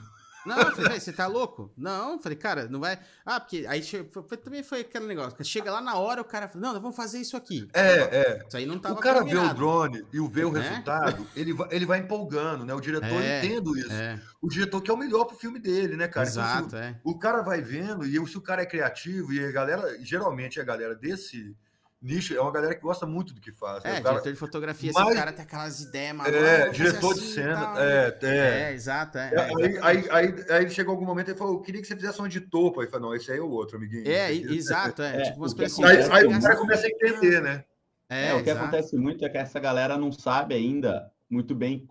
Não, 0.47 0.57
eu 0.59 0.70
falei, 0.72 0.91
"Véi, 0.91 1.01
você 1.01 1.12
tá 1.12 1.26
louco? 1.26 1.70
Não, 1.76 2.18
falei, 2.20 2.36
cara, 2.36 2.66
não 2.68 2.80
vai. 2.80 2.99
Ah, 3.26 3.38
porque 3.38 3.66
aí 3.68 3.82
foi- 3.82 4.38
também 4.38 4.62
foi 4.62 4.80
aquele 4.80 5.07
negócio. 5.07 5.36
que 5.36 5.45
Chega 5.45 5.70
lá 5.70 5.80
na 5.80 5.97
hora, 5.97 6.20
o 6.20 6.24
cara 6.24 6.49
fala, 6.49 6.61
não, 6.64 6.72
nós 6.72 6.80
vamos 6.82 6.97
fazer 6.97 7.18
isso 7.20 7.36
aqui. 7.36 7.68
É, 7.74 7.99
é. 8.41 8.45
Isso 8.47 8.57
aí 8.57 8.64
não 8.66 8.78
tava 8.78 8.95
O 8.95 8.99
cara 8.99 9.18
vê 9.22 9.30
o 9.36 9.41
combinado. 9.41 9.55
drone 9.55 10.07
e 10.12 10.28
vê 10.28 10.45
o 10.45 10.53
Né? 10.53 10.61
resultado, 10.61 11.26
ele 11.36 11.53
vai, 11.53 11.68
ele 11.70 11.86
vai 11.86 11.99
empolgando, 11.99 12.64
né? 12.64 12.72
O 12.74 12.80
diretor 12.80 13.07
É, 13.22 13.45
entendo 13.45 13.76
isso. 13.76 13.93
É, 13.93 14.20
O 14.41 14.49
diretor 14.49 14.80
quer 14.80 14.93
o 14.93 14.97
melhor 14.97 15.24
pro 15.26 15.36
filme 15.36 15.59
dele, 15.59 15.97
né, 15.97 16.09
cara? 16.09 16.28
Então, 16.28 16.43
assim, 16.43 16.59
exato, 16.59 16.76
é. 16.76 16.99
o 17.05 17.18
cara 17.18 17.43
vai 17.43 17.61
vendo, 17.61 18.07
e 18.07 18.26
se 18.26 18.38
o 18.38 18.41
cara 18.41 18.62
é 18.62 18.66
criativo, 18.66 19.32
e 19.32 19.45
a 19.45 19.51
galera, 19.53 19.99
geralmente 20.03 20.59
a 20.61 20.64
galera 20.64 20.95
desse 20.95 21.55
nicho 22.03 22.34
é 22.34 22.40
uma 22.40 22.51
galera 22.51 22.74
que 22.74 22.80
gosta 22.80 23.05
muito 23.07 23.34
do 23.34 23.40
que 23.40 23.53
faz. 23.53 23.84
né? 23.84 23.96
É, 23.96 24.01
o 24.01 24.03
cara, 24.03 24.14
diretor 24.14 24.32
de 24.32 24.38
fotografia, 24.38 24.90
assim, 24.90 24.98
Mas- 25.01 25.12
o 25.14 25.18
cara 25.18 25.32
tem 25.32 25.44
aquelas 25.44 25.80
ideias 25.80 26.16
malucas. 26.16 26.42
é, 26.42 26.59
vamos 26.61 26.76
fazer 26.78 26.88
diretor 26.90 27.14
de 27.14 27.20
assim 27.20 27.28
e 27.30 27.32
cena. 27.34 27.55
tal, 27.61 27.78
É, 27.78 28.18
é. 28.22 28.36
É, 28.70 28.72
exato, 28.72 29.18
é. 29.18 29.20
É, 29.20 29.34
é, 29.34 29.40
aí, 29.40 29.51
exatamente. 29.51 29.78
aí, 29.82 30.09
aí, 30.11 30.44
aí 30.51 30.70
chegou 30.70 30.92
algum 30.94 31.05
momento 31.07 31.30
e 31.30 31.34
falou: 31.34 31.55
Eu 31.55 31.61
queria 31.61 31.80
que 31.80 31.86
você 31.86 31.94
fizesse 31.96 32.18
uma 32.18 32.28
de 32.28 32.40
topo. 32.40 32.80
Aí 32.80 32.86
falou: 32.88 33.09
Não, 33.11 33.14
esse 33.16 33.30
aí 33.30 33.38
é 33.38 33.42
o 33.42 33.51
outro, 33.51 33.76
amiguinho. 33.76 34.09
É, 34.09 34.32
e- 34.34 34.57
exato, 34.57 35.03
é. 35.03 35.16
É, 35.16 35.22
tipo 35.24 35.38
umas 35.38 35.53
coisas 35.55 35.72
assim. 35.72 35.84
Aí, 35.84 36.24
é 36.24 36.26
o 36.26 36.40
cara 36.40 36.57
começa 36.57 36.86
a 36.86 36.90
entender, 36.90 37.40
né? 37.42 37.64
É, 38.09 38.28
É, 38.28 38.34
o 38.34 38.42
que 38.42 38.51
exato. 38.51 38.64
acontece 38.66 38.96
muito 38.96 39.24
é 39.24 39.28
que 39.28 39.38
essa 39.38 39.61
galera 39.61 39.96
não 39.96 40.11
sabe 40.11 40.55
ainda 40.55 41.11
muito 41.28 41.55
bem 41.55 41.86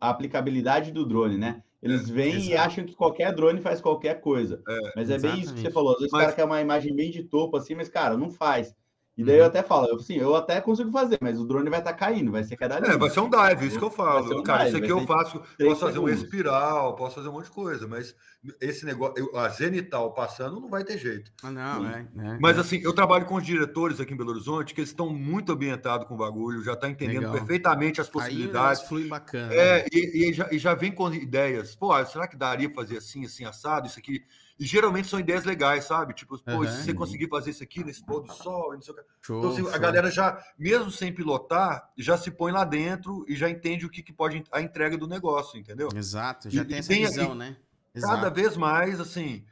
a 0.00 0.10
aplicabilidade 0.10 0.92
do 0.92 1.06
drone, 1.06 1.38
né? 1.38 1.62
Eles 1.82 2.10
vêm 2.10 2.34
e 2.34 2.52
exato. 2.52 2.66
acham 2.68 2.84
que 2.84 2.94
qualquer 2.94 3.34
drone 3.34 3.58
faz 3.60 3.80
qualquer 3.80 4.20
coisa. 4.20 4.62
mas 4.94 5.08
é 5.08 5.18
bem 5.18 5.30
isso 5.40 5.54
que 5.54 5.60
você 5.60 5.68
exatamente. 5.68 5.72
falou. 5.72 5.92
Às 5.92 5.98
vezes 6.00 6.12
Mas- 6.12 6.20
o 6.20 6.24
cara 6.24 6.36
quer 6.36 6.44
uma 6.44 6.60
imagem 6.60 6.94
bem 6.94 7.10
de 7.10 7.22
topo 7.22 7.56
assim, 7.56 7.74
mas, 7.74 7.88
cara, 7.88 8.18
não 8.18 8.30
faz. 8.30 8.74
E 9.16 9.24
daí 9.24 9.36
Uhum. 9.36 9.40
eu 9.40 9.46
até 9.46 9.62
falo, 9.62 9.86
eu, 9.88 9.96
assim, 9.96 10.14
eu 10.16 10.34
até 10.34 10.60
consigo 10.60 10.90
fazer, 10.90 11.18
mas 11.20 11.38
o 11.38 11.46
drone 11.46 11.68
vai 11.68 11.80
estar 11.80 11.92
caindo, 11.94 12.32
vai 12.32 12.42
ser 12.44 12.56
cada 12.56 12.78
É, 12.78 12.96
vai 12.96 13.10
ser 13.10 13.20
um 13.20 13.28
dive, 13.28 13.66
isso 13.66 13.78
que 13.78 13.84
eu 13.84 13.90
falo. 13.90 14.40
um 14.40 14.42
cara, 14.42 14.64
dive, 14.64 14.68
isso 14.68 14.76
aqui 14.76 14.90
eu 14.92 15.00
faço, 15.06 15.42
posso 15.62 15.80
fazer 15.80 15.98
um 15.98 16.06
segundos. 16.06 16.22
espiral, 16.24 16.94
posso 16.96 17.16
fazer 17.16 17.28
um 17.28 17.32
monte 17.32 17.46
de 17.46 17.50
coisa, 17.50 17.86
mas 17.86 18.14
esse 18.60 18.86
negócio, 18.86 19.14
eu- 19.18 19.36
a 19.36 19.48
zenital 19.50 20.14
passando 20.14 20.58
não 20.60 20.68
vai 20.70 20.84
ter 20.84 20.96
jeito. 20.96 21.30
Ah, 21.42 21.50
não, 21.50 21.86
é. 21.86 22.08
é, 22.18 22.38
Mas 22.38 22.56
é. 22.56 22.60
assim, 22.60 22.80
eu 22.82 22.94
trabalho 22.94 23.26
com 23.26 23.34
os 23.34 23.44
diretores 23.44 24.00
aqui 24.00 24.14
em 24.14 24.16
Belo 24.16 24.30
Horizonte, 24.30 24.72
que 24.74 24.80
eles 24.80 24.90
estão 24.90 25.10
muito 25.12 25.52
ambientados 25.52 26.06
com 26.06 26.14
o 26.14 26.16
bagulho, 26.16 26.62
já 26.62 26.72
estão 26.72 26.88
entendendo 26.88 27.26
Legal. 27.26 27.32
perfeitamente 27.32 28.00
as 28.00 28.06
Aí 28.06 28.12
possibilidades. 28.12 28.80
negócio 28.80 28.88
flui 28.88 29.04
bacana. 29.08 29.52
É, 29.52 29.86
e, 29.92 30.30
e 30.30 30.32
já, 30.32 30.48
e 30.50 30.58
já 30.58 30.74
vem 30.74 30.92
com 30.92 31.12
ideias. 31.12 31.74
Pô, 31.76 31.92
será 32.06 32.26
que 32.26 32.36
daria 32.36 32.72
fazer 32.72 32.98
assim, 32.98 33.24
assim, 33.26 33.44
assado, 33.44 33.86
isso 33.86 33.98
aqui? 33.98 34.22
E 34.60 34.66
geralmente 34.66 35.08
são 35.08 35.18
ideias 35.18 35.44
legais, 35.46 35.84
sabe? 35.84 36.12
Tipo, 36.12 36.38
pô, 36.38 36.50
Aham. 36.62 36.66
se 36.66 36.84
você 36.84 36.92
conseguir 36.92 37.30
fazer 37.30 37.48
isso 37.50 37.62
aqui 37.62 37.82
nesse 37.82 38.04
pôr 38.04 38.20
do 38.20 38.30
sol, 38.30 38.74
não 38.74 38.82
sei 38.82 38.92
o 38.92 38.96
que. 38.98 39.02
Show, 39.22 39.38
Então, 39.38 39.50
assim, 39.52 39.66
a 39.66 39.70
show. 39.70 39.80
galera 39.80 40.10
já, 40.10 40.38
mesmo 40.58 40.90
sem 40.90 41.10
pilotar, 41.14 41.90
já 41.96 42.18
se 42.18 42.30
põe 42.30 42.52
lá 42.52 42.62
dentro 42.62 43.24
e 43.26 43.34
já 43.34 43.48
entende 43.48 43.86
o 43.86 43.88
que, 43.88 44.02
que 44.02 44.12
pode 44.12 44.44
a 44.52 44.60
entrega 44.60 44.98
do 44.98 45.06
negócio, 45.08 45.58
entendeu? 45.58 45.88
Exato, 45.96 46.50
já 46.50 46.60
E- 46.60 46.64
tem 46.66 46.76
e 46.76 46.78
essa 46.80 46.88
tem- 46.88 47.00
visão, 47.06 47.32
e 47.34 47.38
né? 47.38 47.56
Cada 47.94 48.18
Exato. 48.28 48.34
vez 48.34 48.54
mais, 48.56 49.00
assim, 49.00 49.46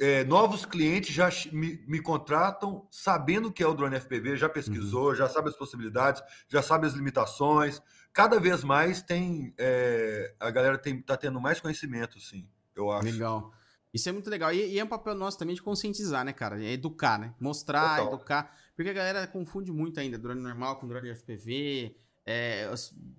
é, 0.00 0.24
novos 0.24 0.64
clientes 0.64 1.14
já 1.14 1.28
me, 1.52 1.84
me 1.86 2.00
contratam 2.00 2.88
sabendo 2.90 3.48
o 3.48 3.52
que 3.52 3.62
é 3.62 3.66
o 3.66 3.74
drone 3.74 3.96
FPV, 3.96 4.38
já 4.38 4.48
pesquisou, 4.48 5.10
Uhum. 5.10 5.14
já 5.16 5.28
sabe 5.28 5.50
as 5.50 5.56
possibilidades, 5.56 6.22
já 6.48 6.62
sabe 6.62 6.86
as 6.86 6.94
limitações. 6.94 7.82
Cada 8.10 8.40
vez 8.40 8.64
mais 8.64 9.02
tem, 9.02 9.52
é, 9.58 10.34
a 10.40 10.50
galera 10.50 10.78
tem, 10.78 11.02
tá 11.02 11.14
tendo 11.14 11.38
mais 11.38 11.60
conhecimento, 11.60 12.16
assim, 12.16 12.48
eu 12.74 12.90
acho. 12.90 13.04
Legal. 13.12 13.52
Isso 13.92 14.08
é 14.08 14.12
muito 14.12 14.30
legal. 14.30 14.52
E, 14.52 14.74
e 14.74 14.78
é 14.78 14.84
um 14.84 14.88
papel 14.88 15.14
nosso 15.14 15.38
também 15.38 15.54
de 15.54 15.62
conscientizar, 15.62 16.24
né, 16.24 16.32
cara? 16.32 16.62
É 16.62 16.72
educar, 16.72 17.18
né? 17.18 17.34
Mostrar, 17.40 17.98
Total. 17.98 18.14
educar. 18.14 18.56
Porque 18.76 18.90
a 18.90 18.94
galera 18.94 19.26
confunde 19.26 19.72
muito 19.72 19.98
ainda 20.00 20.18
drone 20.18 20.40
normal 20.40 20.78
com 20.78 20.86
drone 20.88 21.10
FPV. 21.14 21.96
É, 22.24 22.70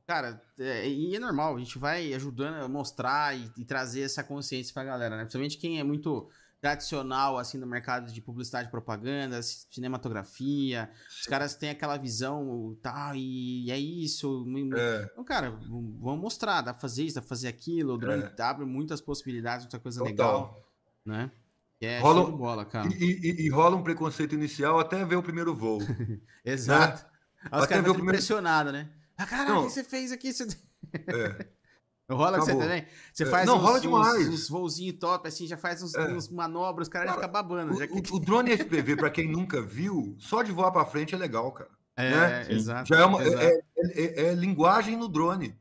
cara, 0.07 0.41
é, 0.57 0.87
e 0.87 1.15
é 1.15 1.19
normal, 1.19 1.55
a 1.55 1.59
gente 1.59 1.77
vai 1.77 2.13
ajudando 2.13 2.63
a 2.63 2.67
mostrar 2.67 3.37
e, 3.37 3.51
e 3.57 3.65
trazer 3.65 4.01
essa 4.01 4.23
consciência 4.23 4.73
pra 4.73 4.83
galera, 4.83 5.17
né? 5.17 5.23
Principalmente 5.23 5.57
quem 5.57 5.79
é 5.79 5.83
muito 5.83 6.29
tradicional, 6.61 7.39
assim, 7.39 7.57
no 7.57 7.65
mercado 7.65 8.11
de 8.13 8.21
publicidade 8.21 8.67
e 8.67 8.71
propaganda, 8.71 9.41
ci- 9.41 9.65
cinematografia. 9.71 10.89
Os 11.09 11.25
caras 11.25 11.55
têm 11.55 11.71
aquela 11.71 11.97
visão, 11.97 12.77
tá, 12.81 13.13
e 13.15 13.69
é 13.71 13.77
isso. 13.79 14.45
É, 14.77 15.09
Então, 15.11 15.23
cara, 15.23 15.49
vamos 15.49 16.19
mostrar, 16.21 16.61
dá 16.61 16.71
pra 16.71 16.79
fazer 16.81 17.03
isso, 17.03 17.15
dá 17.15 17.21
pra 17.21 17.29
fazer 17.29 17.47
aquilo. 17.47 17.97
Drone 17.97 18.23
abre 18.39 18.63
muitas 18.63 19.01
possibilidades, 19.01 19.65
muita 19.65 19.79
coisa 19.79 20.03
legal, 20.03 20.43
total. 20.49 20.69
né? 21.03 21.31
Que 21.79 21.87
é 21.87 21.99
Rola- 21.99 22.29
bola, 22.31 22.63
cara. 22.63 22.87
E, 22.93 23.03
e- 23.03 23.41
e 23.47 23.49
rola 23.49 23.75
um 23.75 23.81
preconceito 23.83 24.35
inicial 24.35 24.79
até 24.79 25.03
ver 25.03 25.15
o 25.15 25.23
primeiro 25.23 25.55
voo. 25.55 25.79
Exato. 26.45 27.03
Aí 27.51 27.59
os 27.59 27.65
caras 27.65 27.67
ficam 27.67 27.93
primeiro- 27.95 28.01
impressionados, 28.03 28.71
né? 28.71 28.87
Ah, 29.17 29.25
caralho, 29.25 29.61
o 29.61 29.63
que 29.65 29.71
você 29.71 29.83
fez 29.83 30.11
aqui? 30.11 30.31
Você... 30.31 30.47
É. 30.93 31.47
Rola 32.15 32.37
com 32.39 32.45
você 32.45 32.51
Acabou. 32.51 32.67
também? 32.67 32.85
Você 33.13 33.23
É, 33.23 33.25
faz 33.25 33.45
não, 33.47 33.57
uns, 33.57 33.61
rola 33.61 33.75
uns, 33.77 33.81
demais. 33.81 34.27
uns 34.29 34.49
voozinhos 34.49 34.97
top, 34.99 35.27
assim, 35.27 35.47
já 35.47 35.57
faz 35.57 35.81
uns, 35.81 35.93
É. 35.95 36.13
uns 36.13 36.29
manobras, 36.29 36.87
os 36.87 36.91
caras 36.91 37.09
já 37.09 37.15
Cara, 37.15 37.27
ficam 37.27 37.41
babando. 37.41 37.73
O, 37.73 37.77
já 37.79 37.87
que... 37.87 37.93
o- 37.93 38.15
o 38.15 38.19
drone 38.19 38.51
FPV, 38.51 38.95
para 38.95 39.09
quem 39.09 39.31
nunca 39.31 39.61
viu, 39.61 40.15
só 40.19 40.41
de 40.43 40.51
voar 40.51 40.71
para 40.71 40.85
frente 40.85 41.13
é 41.15 41.17
legal, 41.17 41.51
cara. 41.51 41.69
É, 41.95 42.09
né? 42.09 42.45
Exato. 42.49 42.87
Já 42.89 42.99
é, 43.01 43.05
uma, 43.05 43.21
exato, 43.21 43.43
é, 43.43 43.61
é- 43.77 43.91
é- 44.03 44.25
é 44.29 44.33
linguagem 44.33 44.95
no 44.97 45.07
drone. 45.07 45.55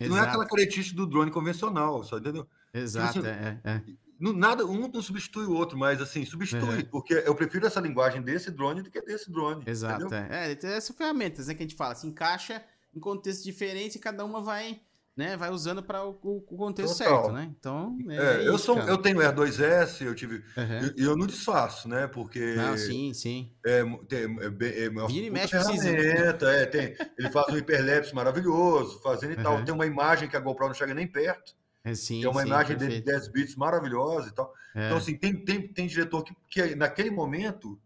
Não 0.00 0.08
é 0.16 0.20
exato, 0.20 0.28
aquela 0.28 0.46
caretice 0.46 0.94
do 0.94 1.06
drone 1.06 1.30
convencional, 1.30 2.02
só 2.04 2.18
entendeu? 2.18 2.46
Exato, 2.72 3.20
você- 3.22 3.28
é, 3.28 3.60
é, 3.64 3.70
é. 3.70 3.82
Nada, 4.20 4.64
um 4.64 4.88
não 4.88 5.02
substitui 5.02 5.44
o 5.44 5.52
outro, 5.52 5.76
mas 5.76 6.00
assim, 6.00 6.24
substitui, 6.24 6.84
porque 6.84 7.12
eu 7.14 7.34
prefiro 7.34 7.66
essa 7.66 7.80
linguagem 7.80 8.22
desse 8.22 8.50
drone 8.50 8.80
do 8.82 8.90
que 8.90 9.00
desse 9.02 9.30
drone. 9.30 9.62
Exato, 9.66 10.06
entendeu? 10.06 10.18
é. 10.30 10.52
É, 10.52 10.76
essas 10.76 10.96
ferramentas, 10.96 11.48
né, 11.48 11.54
que 11.54 11.62
a 11.62 11.66
gente 11.66 11.76
fala, 11.76 11.94
se 11.94 12.06
encaixa 12.06 12.62
em 12.94 13.00
contextos 13.00 13.44
diferentes 13.44 13.96
e 13.96 13.98
cada 13.98 14.24
uma 14.24 14.40
vai, 14.40 14.80
né, 15.16 15.36
vai 15.36 15.50
usando 15.50 15.82
para 15.82 16.04
o, 16.04 16.10
o 16.22 16.40
contexto 16.56 16.98
Total. 16.98 17.16
certo, 17.24 17.32
né? 17.32 17.52
Então, 17.58 17.96
é, 18.10 18.42
É, 18.42 18.48
eu, 18.48 18.56
isso, 18.56 18.64
sou, 18.64 18.76
cara. 18.76 18.90
eu 18.90 18.98
tenho 18.98 19.18
R2S, 19.18 20.04
eu 20.04 20.14
tive. 20.14 20.36
Uhum. 20.56 20.92
E 20.96 21.02
eu, 21.04 21.16
não 21.16 21.26
disfarço, 21.26 21.88
né? 21.88 22.06
Porque 22.08 22.54
Não, 22.56 22.76
sim, 22.76 23.14
sim. 23.14 23.52
é, 23.64 23.82
tem, 24.08 24.20
é, 24.40 24.84
é 24.86 24.88
uma 24.88 25.06
Vira 25.06 25.26
e 25.26 25.30
mexe, 25.30 25.56
precisa. 25.56 25.82
ferramenta, 25.88 26.46
é, 26.50 26.66
tem, 26.66 26.96
ele 27.18 27.30
faz 27.30 27.52
um 27.52 27.56
hiperlapse 27.58 28.14
maravilhoso, 28.14 29.00
fazendo 29.02 29.32
e 29.34 29.36
tal. 29.42 29.58
Uhum. 29.58 29.64
Tem 29.64 29.74
uma 29.74 29.86
imagem 29.86 30.28
que 30.28 30.36
a 30.36 30.40
GoPro 30.40 30.66
não 30.66 30.74
chega 30.74 30.94
nem 30.94 31.06
perto, 31.06 31.54
É, 31.84 31.94
sim, 31.94 32.24
é 32.24 32.28
uma 32.28 32.40
sim, 32.42 32.48
imagem 32.48 32.76
de 32.76 32.84
perfeito. 32.84 33.04
10 33.06 33.28
bits 33.28 33.56
maravilhosa 33.56 34.28
e 34.30 34.32
tal. 34.32 34.52
É. 34.74 34.86
Então, 34.86 34.96
assim, 34.98 35.16
tem, 35.16 35.44
tem, 35.44 35.68
tem 35.68 35.86
diretor 35.86 36.24
que, 36.24 36.34
que 36.48 36.74
naquele 36.74 37.10
momento, 37.10 37.78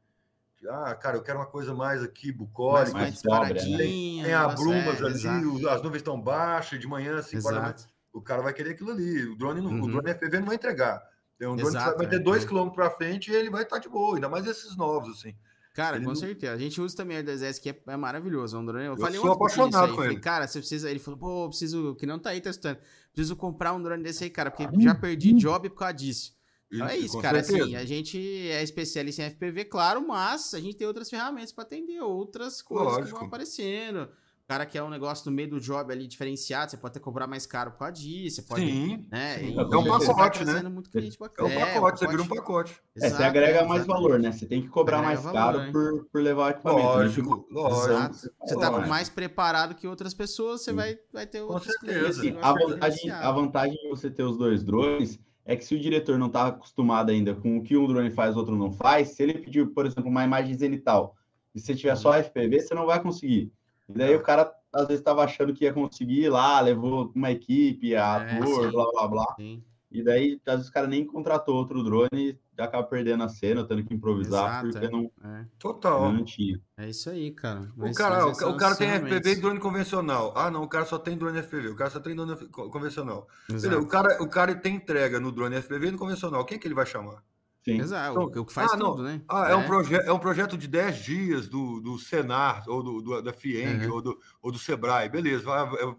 ah, 0.68 0.94
cara, 0.94 1.16
eu 1.16 1.22
quero 1.22 1.38
uma 1.38 1.46
coisa 1.46 1.74
mais 1.74 2.02
aqui, 2.02 2.32
bucólica, 2.32 2.92
mais 2.92 3.11
mais 3.11 3.20
sóbria, 3.20 3.62
né? 3.62 3.76
tem 3.78 4.24
a 4.34 4.38
negócio- 4.48 4.59
brumas 4.64 5.00
é, 5.00 5.04
ali, 5.04 5.14
exato, 5.14 5.68
as 5.68 5.82
nuvens 5.82 5.96
estão 6.00 6.20
baixas, 6.20 6.80
de 6.80 6.86
manhã, 6.86 7.18
assim, 7.18 7.36
Exato. 7.36 7.86
o 8.12 8.20
cara 8.20 8.42
vai 8.42 8.52
querer 8.52 8.70
aquilo 8.70 8.90
ali. 8.90 9.24
O 9.26 9.36
drone, 9.36 9.61
não, 9.61 9.70
Uhum. 9.70 9.84
o 9.84 9.86
drone 9.92 10.11
FPV 10.11 10.40
não 10.40 10.46
vai 10.46 10.56
entregar. 10.56 11.02
Tem 11.38 11.46
um 11.46 11.54
drone 11.54 11.70
Exato, 11.70 11.92
que 11.92 11.96
vai 11.98 12.06
é, 12.06 12.11
ter 12.11 12.18
dois 12.18 12.42
é. 12.42 12.46
quilômetros 12.46 12.74
para 12.76 12.90
frente 12.90 13.30
e 13.30 13.34
ele 13.34 13.50
vai 13.50 13.62
estar 13.62 13.78
de 13.78 13.88
boa, 13.88 14.16
ainda 14.16 14.28
mais 14.28 14.46
esses 14.46 14.76
novos, 14.76 15.18
assim. 15.18 15.34
Cara, 15.74 15.94
Ele 15.96 16.04
com 16.06 16.11
não- 16.11 16.16
certeza. 16.16 16.52
A 16.54 16.59
gente 16.59 16.80
usa 16.80 16.96
também 16.96 17.16
o 17.18 17.20
R2S, 17.22 17.61
que 17.61 17.70
é, 17.70 17.80
é 17.86 17.96
maravilhoso. 17.96 18.56
é 18.56 18.59
um 18.59 18.66
drone. 18.66 18.86
Eu, 18.86 18.92
Eu 18.94 18.98
falei 18.98 19.20
sou 19.20 19.28
com 19.28 19.34
apaixonado 19.44 19.90
com 19.90 19.94
falei, 19.96 20.11
ele. 20.14 20.20
Cara, 20.20 20.48
você 20.48 20.59
precisa. 20.59 20.90
Ele 20.90 20.98
falou, 20.98 21.20
pô, 21.20 21.44
eu 21.44 21.48
preciso. 21.50 21.94
Que 21.94 22.04
não 22.04 22.18
tá 22.18 22.30
aí 22.30 22.40
testando. 22.40 22.80
Preciso 23.12 23.36
comprar 23.36 23.72
um 23.74 23.80
drone 23.80 24.02
desse 24.02 24.24
aí, 24.24 24.30
cara, 24.30 24.50
porque 24.50 24.66
já 24.82 24.92
perdi 24.92 25.32
job 25.34 25.68
por 25.70 25.76
causa 25.78 25.94
disso. 25.94 26.36
Então 26.72 26.86
é 26.86 26.96
isso, 26.96 27.14
com 27.14 27.22
cara. 27.22 27.42
certeza. 27.42 27.64
Assim, 27.66 27.76
a 27.76 27.84
gente 27.84 28.50
é 28.50 28.62
especialista 28.62 29.22
em 29.22 29.30
FPV, 29.30 29.64
claro, 29.64 30.06
mas 30.06 30.52
a 30.54 30.60
gente 30.60 30.76
tem 30.76 30.86
outras 30.86 31.08
ferramentas 31.08 31.52
para 31.52 31.64
atender 31.64 32.00
outras 32.00 32.60
coisas 32.62 32.88
que 32.94 33.00
Lógico. 33.00 33.18
vão 33.18 33.26
aparecendo. 33.28 34.02
O 34.44 34.48
cara 34.48 34.64
quer 34.64 34.82
um 34.82 34.88
negócio 34.88 35.28
no 35.30 35.36
meio 35.36 35.50
do 35.50 35.60
job 35.60 35.92
ali 35.92 36.06
diferenciado, 36.06 36.70
você 36.70 36.78
pode 36.78 36.92
até 36.92 37.00
cobrar 37.00 37.26
mais 37.26 37.44
caro 37.44 37.70
por 37.72 37.80
causa 37.80 37.92
disso, 37.92 38.36
você 38.36 38.42
pode. 38.48 38.62
Sim, 38.62 39.06
Né? 39.10 39.38
sim. 39.40 39.54
E 39.54 39.58
É 39.58 39.62
um 39.76 39.84
pacote, 39.84 40.42
né? 40.42 40.62
muito 40.62 40.88
cliente 40.90 41.16
é 41.16 41.18
bacana. 41.20 41.48
um 41.50 41.60
pacote, 41.60 41.98
você 41.98 42.06
vira 42.06 42.22
um 42.22 42.26
pacote. 42.28 42.80
É, 42.96 43.10
você 43.10 43.22
agrega 43.24 43.58
é, 43.58 43.66
mais 43.66 43.84
valor, 43.84 44.18
né? 44.18 44.32
Você 44.32 44.46
tem 44.46 44.62
que 44.62 44.68
cobrar 44.68 45.00
Agrega 45.00 45.14
mais 45.22 45.34
valor, 45.34 45.52
caro 45.52 45.66
hein? 45.66 45.72
por, 45.72 46.04
por 46.10 46.22
levar 46.22 46.46
o 46.46 46.50
equipamento. 46.50 46.82
né? 46.88 46.94
Lógico, 46.94 47.46
lógico. 47.50 47.90
Exato. 47.92 48.14
Você 48.40 48.56
tá 48.58 48.68
Lógico. 48.70 48.88
mais 48.88 49.08
preparado 49.10 49.74
que 49.74 49.86
outras 49.86 50.14
pessoas, 50.14 50.62
você 50.62 50.70
Sim. 50.70 50.76
vai, 50.76 50.98
vai 51.12 51.26
ter 51.26 51.42
Com 51.44 51.52
outros 51.52 51.70
certeza. 51.72 51.98
clientes. 51.98 52.18
Assim, 52.18 52.38
a, 52.40 52.52
diferenciado. 52.88 53.26
a 53.26 53.32
vantagem 53.32 53.76
de 53.76 53.88
você 53.90 54.10
ter 54.10 54.22
os 54.22 54.38
dois 54.38 54.62
drones 54.64 55.18
é 55.49 55.57
que 55.57 55.64
se 55.64 55.74
o 55.74 55.80
diretor 55.80 56.18
não 56.18 56.26
está 56.26 56.49
acostumado 56.49 57.11
ainda 57.11 57.34
com 57.34 57.57
o 57.57 57.62
que 57.62 57.74
um 57.74 57.86
drone 57.86 58.11
faz, 58.11 58.36
o 58.36 58.38
outro 58.38 58.55
não 58.55 58.70
faz, 58.70 59.09
se 59.09 59.22
ele 59.22 59.38
pedir, 59.38 59.66
por 59.68 59.86
exemplo, 59.86 60.11
uma 60.11 60.22
imagem 60.22 60.55
zenital, 60.55 61.16
e 61.55 61.59
se 61.59 61.74
tiver 61.74 61.96
só 61.96 62.12
FPV, 62.12 62.61
você 62.61 62.74
não 62.74 62.84
vai 62.84 63.03
conseguir. 63.03 63.51
E 63.88 63.92
daí 63.94 64.14
o 64.14 64.22
cara, 64.22 64.53
às 64.70 64.86
vezes, 64.86 65.01
estava 65.01 65.24
achando 65.24 65.55
que 65.55 65.64
ia 65.64 65.72
conseguir 65.72 66.24
ir 66.24 66.28
lá, 66.28 66.61
levou 66.61 67.11
uma 67.14 67.30
equipe, 67.30 67.94
É, 67.94 67.99
ator, 67.99 68.66
sim. 68.66 68.70
blá, 68.70 68.90
blá, 68.92 69.09
blá. 69.09 69.34
Sim. 69.36 69.62
E 69.90 70.03
daí, 70.03 70.38
às 70.44 70.57
vezes, 70.57 70.68
o 70.68 70.72
cara 70.72 70.86
nem 70.86 71.07
contratou 71.07 71.57
outro 71.57 71.82
drone 71.82 72.38
e 72.59 72.62
acaba 72.62 72.82
perdendo 72.82 73.22
a 73.22 73.28
cena, 73.28 73.64
tendo 73.64 73.84
que 73.84 73.94
improvisar, 73.94 74.64
Exato, 74.64 74.70
porque 74.70 74.86
é. 74.86 74.90
não, 74.90 75.12
É, 75.24 75.44
Total. 75.59 76.12
não 76.12 76.24
tinha. 76.24 76.61
é 76.76 76.88
isso 76.88 77.09
aí, 77.09 77.30
cara. 77.30 77.61
O 77.76 77.82
Mas- 77.82 77.96
cara, 77.96 78.26
o, 78.26 78.30
essas 78.30 78.42
ca- 78.42 78.48
o 78.48 78.56
cara 78.56 78.74
tem 78.74 78.88
FPV 78.90 79.30
e 79.30 79.36
drone 79.36 79.61
convencional. 79.61 80.32
Ah, 80.36 80.50
não, 80.50 80.62
o 80.64 80.68
cara 80.68 80.84
só 80.84 80.98
tem 80.98 81.16
drone 81.16 81.38
FPV, 81.38 81.68
o 81.68 81.76
cara 81.76 81.90
só 81.90 82.00
tem 82.00 82.16
drone 82.16 82.34
convencional. 82.48 83.28
Exato. 83.48 83.66
Entendeu? 83.66 83.80
O 83.80 83.86
cara, 83.88 84.22
o 84.22 84.28
cara 84.28 84.54
tem 84.56 84.74
entrega 84.74 85.20
no 85.20 85.30
drone 85.30 85.54
FPV 85.56 85.86
e 85.86 85.90
no 85.92 85.98
convencional. 85.98 86.44
Quem 86.44 86.56
é 86.56 86.59
que 86.61 86.66
ele 86.66 86.74
vai 86.74 86.84
chamar? 86.86 87.22
Sim. 87.64 87.80
Exato, 87.80 88.22
Então, 88.22 88.42
o 88.42 88.46
que 88.46 88.52
faz 88.52 88.72
ah, 88.72 88.76
não. 88.76 88.90
tudo, 88.92 89.02
né? 89.04 89.20
Ah, 89.28 89.50
é, 89.50 89.54
um, 89.54 89.64
proje 89.66 89.94
é 89.94 90.12
um 90.12 90.18
projeto 90.18 90.56
de 90.56 90.66
10 90.66 90.96
dias 90.98 91.48
do, 91.48 91.80
do 91.80 91.98
Senar, 91.98 92.64
ou 92.66 92.82
do, 92.82 93.02
do- 93.02 93.22
da 93.22 93.32
FIENG, 93.32 93.86
Uhum. 93.86 93.92
ou, 93.94 94.02
do, 94.02 94.18
ou 94.42 94.50
do 94.52 94.59
Sebrae. 94.59 95.09
Beleza, 95.09 95.44
vai, 95.44 95.62
é, 95.76 95.84
é, 95.84 95.94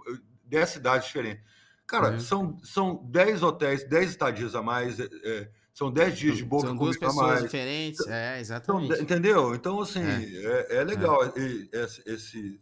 10 0.46 0.70
cidades 0.70 1.06
diferentes. 1.08 1.44
Cara, 1.86 2.12
Uhum. 2.12 2.20
são, 2.20 2.58
são 2.64 3.06
10 3.10 3.44
hotéis, 3.44 3.88
10 3.88 4.10
estadias 4.12 4.56
a 4.56 4.62
mais, 4.64 5.00
é, 5.00 5.08
é, 5.24 5.50
são 5.80 5.92
10 5.92 6.18
dias 6.18 6.38
de 6.38 6.44
boca 6.44 6.68
São 6.68 6.76
duas 6.76 6.98
pessoas 6.98 7.16
mais. 7.28 7.42
diferentes. 7.44 8.06
É, 8.08 8.30
Então, 8.32 8.40
exatamente. 8.40 9.02
entendeu? 9.02 9.56
Então, 9.56 9.80
assim, 9.82 10.02
É. 10.04 10.68
é, 10.70 10.76
é 10.78 10.84
legal 10.84 11.26
e- 11.38 11.70
esse... 11.72 12.04
esse 12.06 12.62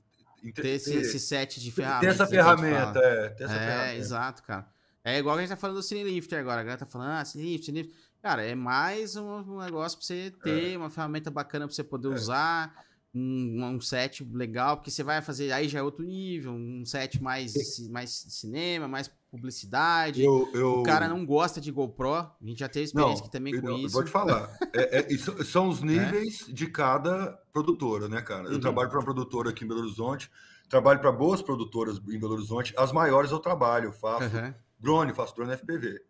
ter 0.54 0.66
esse, 0.68 0.92
ter- 0.94 1.00
esse 1.02 1.20
set 1.20 1.60
de 1.60 1.72
ter 1.72 1.82
ferramentas. 1.82 2.08
essa 2.16 2.24
né, 2.26 2.30
ferramenta, 2.30 3.00
é, 3.00 3.30
ter 3.30 3.44
essa 3.46 3.54
É, 3.54 3.58
ferramenta. 3.60 3.96
exato, 3.98 4.44
cara. 4.44 4.68
É 5.04 5.18
igual 5.18 5.36
a 5.36 5.40
gente 5.42 5.50
tá 5.50 5.58
falando 5.58 5.78
do 5.78 5.84
Cinelifter 5.84 6.40
agora. 6.40 6.62
A 6.62 6.64
galera 6.64 6.78
tá 6.80 6.86
falando, 6.86 7.10
ah, 7.12 7.26
Cinelifter, 7.26 7.66
Cinelifter. 7.66 7.98
Cara, 8.22 8.44
é 8.44 8.54
mais 8.56 9.16
um, 9.16 9.26
um 9.26 9.60
negócio 9.60 9.98
pra 9.98 10.06
você 10.08 10.32
ter 10.44 10.78
uma 10.78 10.90
ferramenta 10.90 11.32
bacana 11.32 11.66
pra 11.68 11.74
você 11.76 11.84
poder 11.84 12.10
É. 12.10 12.12
usar. 12.14 12.74
Um, 13.18 13.64
um 13.66 13.82
set 13.82 14.24
legal, 14.32 14.78
porque 14.78 14.92
você 14.92 15.04
vai 15.04 15.22
fazer, 15.22 15.52
aí 15.52 15.68
já 15.68 15.80
é 15.80 15.82
outro 15.84 16.06
nível, 16.06 16.52
um 16.52 16.86
set 16.86 17.22
mais, 17.22 17.54
mais 17.90 18.12
cinema, 18.30 18.88
mais 18.88 19.10
publicidade. 19.32 20.24
Eu, 20.24 20.52
eu, 20.54 20.74
O 20.82 20.84
cara 20.84 21.08
não 21.08 21.26
gosta 21.26 21.60
de 21.60 21.72
GoPro, 21.72 22.14
a 22.14 22.36
gente 22.42 22.60
já 22.60 22.70
teve 22.70 22.86
experiência 22.86 23.22
aqui 23.24 23.32
também 23.32 23.54
com 23.54 23.68
eu 23.68 23.76
isso. 23.78 23.94
Vou 23.94 24.04
te 24.04 24.10
falar. 24.12 24.58
É, 24.74 25.00
é, 25.00 25.18
são 25.44 25.68
os 25.70 25.82
níveis 25.84 26.46
de 26.48 26.68
cada 26.68 27.32
produtora, 27.52 28.08
né, 28.08 28.22
cara? 28.22 28.48
Eu 28.48 28.54
Uhum. 28.54 28.60
trabalho 28.60 28.90
para 28.90 29.00
uma 29.00 29.06
produtora 29.06 29.50
aqui 29.50 29.64
em 29.66 29.68
Belo 29.68 29.82
Horizonte, 29.82 30.30
trabalho 30.70 31.00
para 31.00 31.12
boas 31.12 31.42
produtoras 31.42 31.98
em 31.98 32.20
Belo 32.20 32.34
Horizonte. 32.34 32.74
As 32.78 32.92
maiores 32.92 33.32
eu 33.32 33.40
trabalho, 33.40 33.86
eu 33.86 33.94
faço 33.94 34.26
Aham, 34.26 34.56
drone, 34.80 35.14
faço 35.14 35.36
drone 35.36 35.54
FPV. 35.54 36.02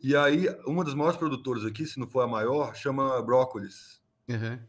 E 0.00 0.14
aí, 0.14 0.46
uma 0.66 0.84
das 0.84 0.94
maiores 0.94 1.18
produtoras 1.18 1.64
aqui, 1.64 1.86
se 1.86 1.98
não 1.98 2.06
for 2.06 2.20
a 2.20 2.26
maior, 2.26 2.74
chama 2.74 3.20
Brócolis. 3.22 4.02
aham. 4.28 4.68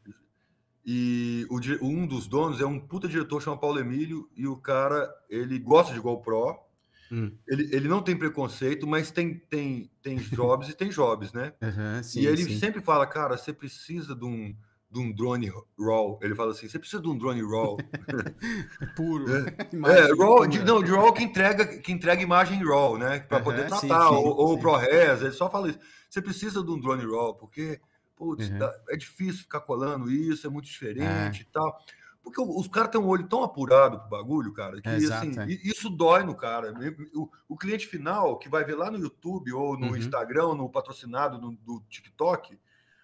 E 0.86 1.48
o 1.50 1.60
um 1.86 2.06
dos 2.06 2.28
donos 2.28 2.62
é 2.62 2.66
um 2.66 2.80
puta 2.80 3.08
diretor, 3.08 3.42
chama 3.42 3.58
Paulo 3.58 3.80
Emílio, 3.80 4.30
e 4.36 4.46
o 4.46 4.56
cara, 4.56 5.12
ele 5.30 5.58
gosta 5.58 5.94
de 5.94 6.00
GoPro, 6.00 6.64
Hum. 7.12 7.32
ele, 7.48 7.70
ele 7.76 7.88
não 7.88 8.02
tem 8.02 8.18
preconceito, 8.18 8.88
mas 8.88 9.12
tem, 9.12 9.38
tem, 9.38 9.92
tem 10.02 10.18
jobs 10.34 10.70
e 10.70 10.74
tem 10.74 10.90
jobs, 10.90 11.34
né? 11.34 11.54
Aham, 11.62 12.04
sim, 12.04 12.22
e 12.22 12.28
ele 12.28 12.44
sim. 12.44 12.60
sempre 12.60 12.82
fala, 12.82 13.06
cara, 13.06 13.38
você 13.38 13.54
precisa 13.54 14.16
de 14.16 14.26
um, 14.26 14.56
de 14.90 15.00
um 15.00 15.12
drone 15.12 15.52
RAW. 15.80 16.20
Ele 16.22 16.34
fala 16.34 16.52
assim, 16.52 16.68
você 16.68 16.80
precisa 16.80 17.02
de 17.02 17.08
um 17.08 17.18
drone 17.18 17.42
RAW. 17.42 17.78
puro. 18.96 19.26
é, 19.30 19.74
Imagem 19.74 20.16
RAW, 20.18 20.48
de, 20.48 20.64
não, 20.64 20.82
de 20.82 20.92
RAW 20.92 21.14
que 21.14 21.24
entrega, 21.24 21.66
que 21.80 21.92
entrega 21.92 22.22
imagem 22.22 22.64
RAW, 22.64 22.98
né? 22.98 23.20
Para 23.20 23.40
poder 23.40 23.66
Aham, 23.66 23.80
sim, 23.80 23.88
tratar, 23.88 24.10
sim, 24.10 24.16
ou, 24.16 24.36
ou 24.36 24.56
sim. 24.56 24.60
ProRes, 24.62 25.22
ele 25.22 25.32
só 25.32 25.50
fala 25.50 25.70
isso. 25.70 25.80
Você 26.10 26.22
precisa 26.22 26.64
de 26.64 26.72
um 26.72 26.80
drone 26.80 27.06
RAW, 27.06 27.36
porque, 27.36 27.80
putz, 28.16 28.50
Uhum. 28.50 28.58
é 28.90 28.96
difícil 28.98 29.42
ficar 29.44 29.62
colando 29.62 30.10
isso, 30.12 30.48
é 30.48 30.50
muito 30.50 30.66
diferente 30.66 31.42
e 31.42 31.46
tal. 31.46 31.78
Porque 32.24 32.42
os 32.42 32.68
caras 32.68 32.90
têm 32.90 33.00
um 33.00 33.06
olho 33.08 33.28
tão 33.28 33.44
apurado 33.44 34.00
pro 34.00 34.10
bagulho, 34.10 34.52
cara, 34.52 34.82
que 34.82 34.90
assim, 34.90 35.40
é. 35.40 35.46
i- 35.48 35.62
isso 35.70 35.90
dói 35.92 36.24
no 36.24 36.34
cara. 36.36 36.74
O, 37.14 37.30
o 37.50 37.56
cliente 37.56 37.86
final, 37.86 38.40
que 38.40 38.50
vai 38.50 38.64
ver 38.64 38.74
lá 38.76 38.90
no 38.90 38.98
YouTube 38.98 39.52
ou 39.54 39.78
no 39.78 39.90
Uhum. 39.90 39.96
Instagram, 39.98 40.56
no 40.56 40.68
patrocinado 40.68 41.38
do, 41.38 41.52
do 41.52 41.84
TikTok, 41.88 42.58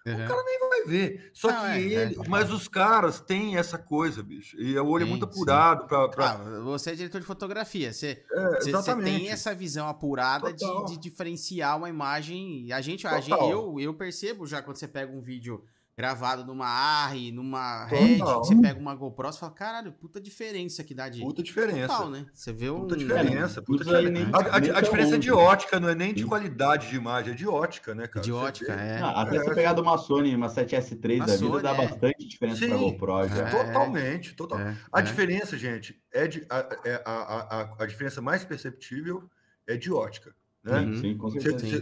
Aham. 0.06 0.26
cara 0.26 0.42
nem 0.44 0.58
vai 0.68 0.84
ver. 0.84 1.30
Só 1.32 1.48
Não, 1.48 1.60
que 1.62 1.66
é, 1.70 1.80
ele. 1.80 2.14
é. 2.14 2.28
Mas 2.28 2.50
os 2.52 2.66
caras 2.66 3.20
têm 3.20 3.56
essa 3.56 3.78
coisa, 3.78 4.22
bicho. 4.22 4.56
E 4.60 4.76
o 4.78 4.86
olho 4.86 5.04
é 5.04 5.08
muito 5.08 5.24
apurado 5.24 5.86
para. 5.86 6.08
Pra... 6.08 6.30
Ah, 6.32 6.60
você 6.60 6.90
é 6.90 6.94
diretor 6.94 7.20
de 7.20 7.26
fotografia, 7.26 7.92
você, 7.92 8.24
É, 8.32 8.48
você, 8.60 8.72
você 8.72 8.96
tem 8.96 9.30
essa 9.30 9.54
visão 9.54 9.88
apurada 9.88 10.52
de, 10.52 10.84
de 10.86 10.98
diferenciar 10.98 11.76
uma 11.76 11.88
imagem. 11.88 12.72
A 12.72 12.80
gente, 12.80 13.06
a 13.06 13.20
gente 13.20 13.38
eu, 13.40 13.78
eu 13.78 13.94
percebo 13.94 14.46
já 14.46 14.60
quando 14.60 14.76
você 14.76 14.88
pega 14.88 15.12
um 15.12 15.20
vídeo 15.20 15.64
gravado 15.96 16.44
numa 16.44 16.66
ARRI, 16.66 17.30
numa 17.30 17.84
Red, 17.84 18.16
você 18.18 18.56
pega 18.56 18.80
uma 18.80 18.94
GoPro, 18.94 19.30
você 19.30 19.38
fala, 19.38 19.52
caralho, 19.52 19.92
puta 19.92 20.18
diferença 20.20 20.80
aqui 20.80 20.94
dá 20.94 21.08
de 21.08 21.20
Puta 21.20 21.42
diferença. 21.42 21.88
total, 21.88 22.10
né? 22.10 22.26
Você 22.32 22.52
vê 22.52 22.70
um... 22.70 22.80
Puta 22.80 22.96
diferença. 22.96 23.60
Puta 23.62 23.84
aí 23.96 24.06
diferença. 24.06 24.10
nem- 24.10 24.34
A, 24.34 24.56
a- 24.56 24.60
nem 24.60 24.70
a 24.70 24.80
diferença 24.80 25.14
é 25.16 25.18
de 25.18 25.30
ótica, 25.30 25.78
não 25.78 25.88
é 25.90 25.94
nem 25.94 26.14
de 26.14 26.24
qualidade 26.24 26.88
de 26.88 26.96
imagem, 26.96 27.32
é 27.32 27.36
de 27.36 27.46
ótica, 27.46 27.94
né, 27.94 28.06
cara? 28.06 28.24
De 28.24 28.32
Você 28.32 28.38
ótica, 28.46 28.74
vê- 28.74 28.82
é. 28.82 29.00
Ah, 29.02 29.22
até 29.22 29.36
É, 29.36 29.40
você 29.44 29.54
pegar 29.54 29.74
de 29.74 29.80
uma 29.82 29.98
Sony, 29.98 30.34
uma 30.34 30.48
7S3 30.48 31.22
A 31.22 31.26
da 31.26 31.32
vida, 31.36 31.46
Sony, 31.46 31.62
dá 31.62 31.70
é. 31.74 31.86
bastante 31.86 32.26
diferença 32.26 32.58
Sim. 32.60 32.68
pra 32.68 32.76
GoPro 32.78 33.28
já. 33.28 33.48
É. 33.48 33.50
Totalmente, 33.66 34.34
total. 34.34 34.60
É, 34.60 34.76
A 34.92 35.00
é. 35.00 35.02
diferença, 35.02 35.58
gente, 35.58 36.00
é 36.10 36.26
de 36.26 36.46
a, 36.48 36.58
é 36.86 37.02
a, 37.04 37.12
a, 37.12 37.60
a, 37.60 37.74
a 37.80 37.86
diferença 37.86 38.22
mais 38.22 38.44
perceptível 38.44 39.28
é 39.66 39.76
de 39.76 39.92
ótica, 39.92 40.34
né? 40.64 40.80
Uhum. 40.80 40.96
Sim, 40.96 41.16
com 41.18 41.28
certeza. 41.30 41.58
você- 41.58 41.80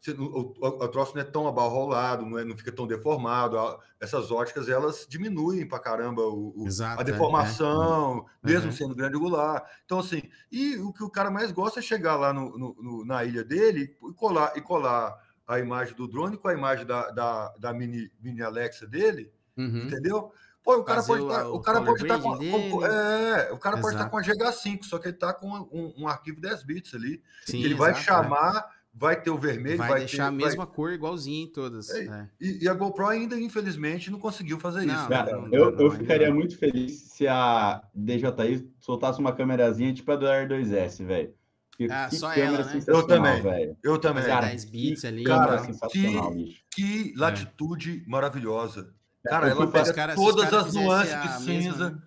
você- 0.00 0.12
o, 0.18 0.88
troço 0.88 1.14
não 1.14 1.20
é 1.20 1.24
tão 1.24 1.46
abarrolado, 1.46 2.24
não, 2.24 2.38
é, 2.38 2.44
não 2.44 2.56
fica 2.56 2.72
tão 2.72 2.86
deformado. 2.86 3.58
a- 3.58 3.78
essas 4.00 4.30
óticas 4.30 4.68
elas 4.68 5.06
diminuem 5.08 5.66
pra 5.66 5.78
caramba 5.78 6.22
o, 6.22 6.52
o- 6.62 6.66
Exato, 6.66 6.98
a 6.98 7.02
é, 7.02 7.04
deformação, 7.04 8.26
mesmo 8.42 8.66
Uhum. 8.66 8.72
sendo 8.72 8.94
grande 8.94 9.16
angular. 9.16 9.62
Então, 9.84 9.98
assim, 9.98 10.22
e 10.50 10.76
o 10.76 10.92
que 10.92 11.04
o 11.04 11.10
cara 11.10 11.30
mais 11.30 11.52
gosta 11.52 11.80
é 11.80 11.82
chegar 11.82 12.16
lá 12.16 12.32
no, 12.32 12.56
no- 12.58 12.76
no- 12.80 13.04
na 13.04 13.24
ilha 13.24 13.44
dele 13.44 13.94
e 14.02 14.12
colar, 14.14 14.52
e 14.56 14.60
colar 14.60 15.22
a 15.46 15.58
imagem 15.58 15.94
do 15.94 16.08
drone 16.08 16.38
com 16.38 16.48
a 16.48 16.54
imagem 16.54 16.86
da, 16.86 17.10
da, 17.10 17.54
da 17.58 17.72
mini, 17.74 18.10
mini 18.20 18.40
Alexa 18.42 18.86
dele, 18.86 19.30
é. 19.56 19.60
Uhum. 19.62 19.86
entendeu? 19.86 20.32
Pô, 20.64 20.76
o 20.78 20.84
cara 20.84 21.02
Fazer 21.02 21.20
pode 21.20 21.30
estar, 21.30 21.48
o 21.48 21.54
o 21.56 21.60
cara 21.60 21.82
pode 21.82 22.02
estar 22.02 22.18
com, 22.18 22.30
grading 22.38 22.70
com- 22.70 22.80
dele. 22.80 22.92
é, 22.94 23.52
o 23.52 23.58
cara 23.58 23.76
pode 23.76 23.94
estar 23.94 24.08
Exato. 24.08 24.10
com 24.10 24.16
a 24.18 24.22
GH5, 24.22 24.84
só 24.84 24.98
que 24.98 25.08
ele 25.08 25.14
está 25.14 25.32
com 25.34 25.46
um, 25.70 25.92
um 25.98 26.08
arquivo 26.08 26.40
10 26.40 26.62
bits 26.64 26.94
ali. 26.94 27.22
Sim, 27.44 27.58
que 27.60 27.64
ele 27.66 27.74
vai 27.74 27.90
exato, 27.90 28.02
é. 28.02 28.04
chamar, 28.06 28.70
vai 28.94 29.20
ter 29.20 29.28
o 29.30 29.36
vermelho, 29.36 29.76
Vai, 29.76 29.88
vai, 29.90 29.98
deixar 30.00 30.28
a 30.28 30.30
ter, 30.30 30.36
mesma 30.36 30.66
cor 30.66 30.90
igualzinho 30.92 31.44
em 31.46 31.52
todas. 31.52 31.90
É, 31.90 32.04
é. 32.06 32.28
E, 32.40 32.64
e 32.64 32.68
a 32.68 32.72
GoPro 32.72 33.06
ainda, 33.06 33.38
infelizmente, 33.38 34.10
não 34.10 34.18
conseguiu 34.18 34.58
fazer 34.58 34.86
Não, 34.86 34.94
isso. 34.94 35.08
Cara, 35.08 35.32
não, 35.32 35.42
não, 35.42 35.48
eu, 35.52 35.70
não, 35.72 35.80
eu 35.82 35.90
ficaria 35.90 36.28
não. 36.28 36.34
muito 36.36 36.56
feliz 36.56 36.92
se 37.12 37.28
a 37.28 37.82
DJI 37.94 38.66
soltasse 38.80 39.20
uma 39.20 39.32
câmerazinha 39.34 39.92
tipo 39.92 40.10
a 40.12 40.16
do 40.16 40.24
R2S, 40.24 41.04
velho. 41.04 41.34
Que, 41.76 41.88
Ah, 41.90 42.06
que 42.08 42.16
só 42.16 42.28
câmera 42.32 42.62
ela, 42.62 42.64
né? 42.72 42.82
Eu 42.86 43.02
também. 43.06 43.42
velho. 43.42 43.76
Eu 43.82 43.98
também. 43.98 44.24
Cara, 44.24 44.46
10 44.46 44.64
bits 44.64 45.04
ali. 45.04 45.24
câmera 45.24 45.46
cara, 45.46 45.58
sensacional, 45.64 46.30
que- 46.30 46.34
bicho. 46.36 46.62
Que 46.74 47.12
latitude 47.16 48.04
maravilhosa. 48.06 48.94
Cara, 49.24 49.46
Eu 49.46 49.50
ela 49.52 49.62
fui 49.62 49.72
pega 49.72 50.10
os 50.10 50.14
todas 50.16 50.52
as 50.52 50.74
nuances 50.74 51.10
de 51.12 51.46
mesma, 51.46 51.72
cinza. 51.72 52.02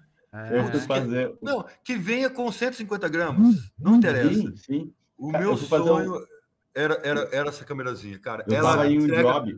Eu 0.52 0.60
É. 0.62 0.72
fui 0.72 0.80
fazer. 0.82 1.36
Não, 1.42 1.66
que 1.84 1.96
venha 1.96 2.30
com 2.30 2.52
150 2.52 3.08
gramas. 3.10 3.72
Não 3.80 3.96
interessa. 3.96 4.34
Sim, 4.34 4.56
sim. 4.56 4.94
O 5.18 5.32
Cara, 5.32 5.44
meu 5.44 5.54
eu 5.54 5.58
fazer 5.58 5.84
um- 5.84 5.88
sonho 5.88 6.28
era, 6.76 6.94
era, 7.04 7.30
era 7.32 7.50
essa 7.50 7.66
câmerazinha, 7.66 8.20
cara. 8.20 8.44
Eu 8.48 8.56
ela 8.56 8.72
tava 8.72 8.88
em 8.88 9.00
um 9.00 9.04
entrega- 9.06 9.24
job 9.34 9.54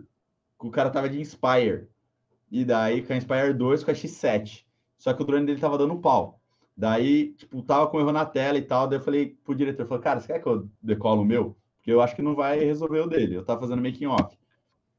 que 0.59 0.67
o 0.67 0.71
cara 0.71 0.89
tava 0.89 1.09
de 1.09 1.19
Inspire. 1.19 1.87
E 2.51 2.63
daí 2.63 3.01
com 3.03 3.11
a 3.13 3.17
Inspire 3.17 3.53
2 3.53 3.83
com 3.83 3.91
a 3.91 3.93
X7. 3.93 4.63
Só 4.97 5.13
que 5.13 5.21
o 5.21 5.25
drone 5.25 5.45
dele 5.45 5.59
tava 5.59 5.77
dando 5.77 5.97
pau. 5.97 6.39
Daí, 6.77 7.33
tipo, 7.33 7.61
tava 7.61 7.87
com 7.87 7.99
erro 7.99 8.11
na 8.13 8.25
tela 8.25 8.57
e 8.57 8.61
tal. 8.61 8.87
Daí 8.87 8.99
eu 8.99 9.03
falei 9.03 9.37
pro 9.43 9.53
diretor, 9.53 9.85
falei, 9.85 10.03
cara, 10.03 10.21
você 10.21 10.27
quer 10.27 10.39
que 10.39 10.47
eu 10.47 10.69
decolo 10.81 11.21
o 11.21 11.25
meu? 11.25 11.57
Porque 11.75 11.91
eu 11.91 12.01
acho 12.01 12.15
que 12.15 12.21
não 12.21 12.35
vai 12.35 12.57
resolver 12.59 13.01
o 13.01 13.07
dele. 13.07 13.35
Eu 13.35 13.43
tava 13.43 13.59
fazendo 13.59 13.81
making 13.81 14.05
off. 14.07 14.37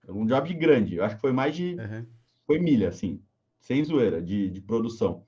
Um 0.08 0.26
job 0.26 0.52
grande. 0.54 0.96
Eu 0.96 1.04
acho 1.04 1.14
que 1.14 1.20
foi 1.20 1.32
mais 1.32 1.54
de. 1.56 1.74
Uhum, 1.76 2.06
Foi 2.50 2.58
milha, 2.58 2.88
assim. 2.88 3.22
Sem 3.60 3.84
zoeira, 3.84 4.20
de, 4.20 4.50
de 4.50 4.60
produção. 4.60 5.24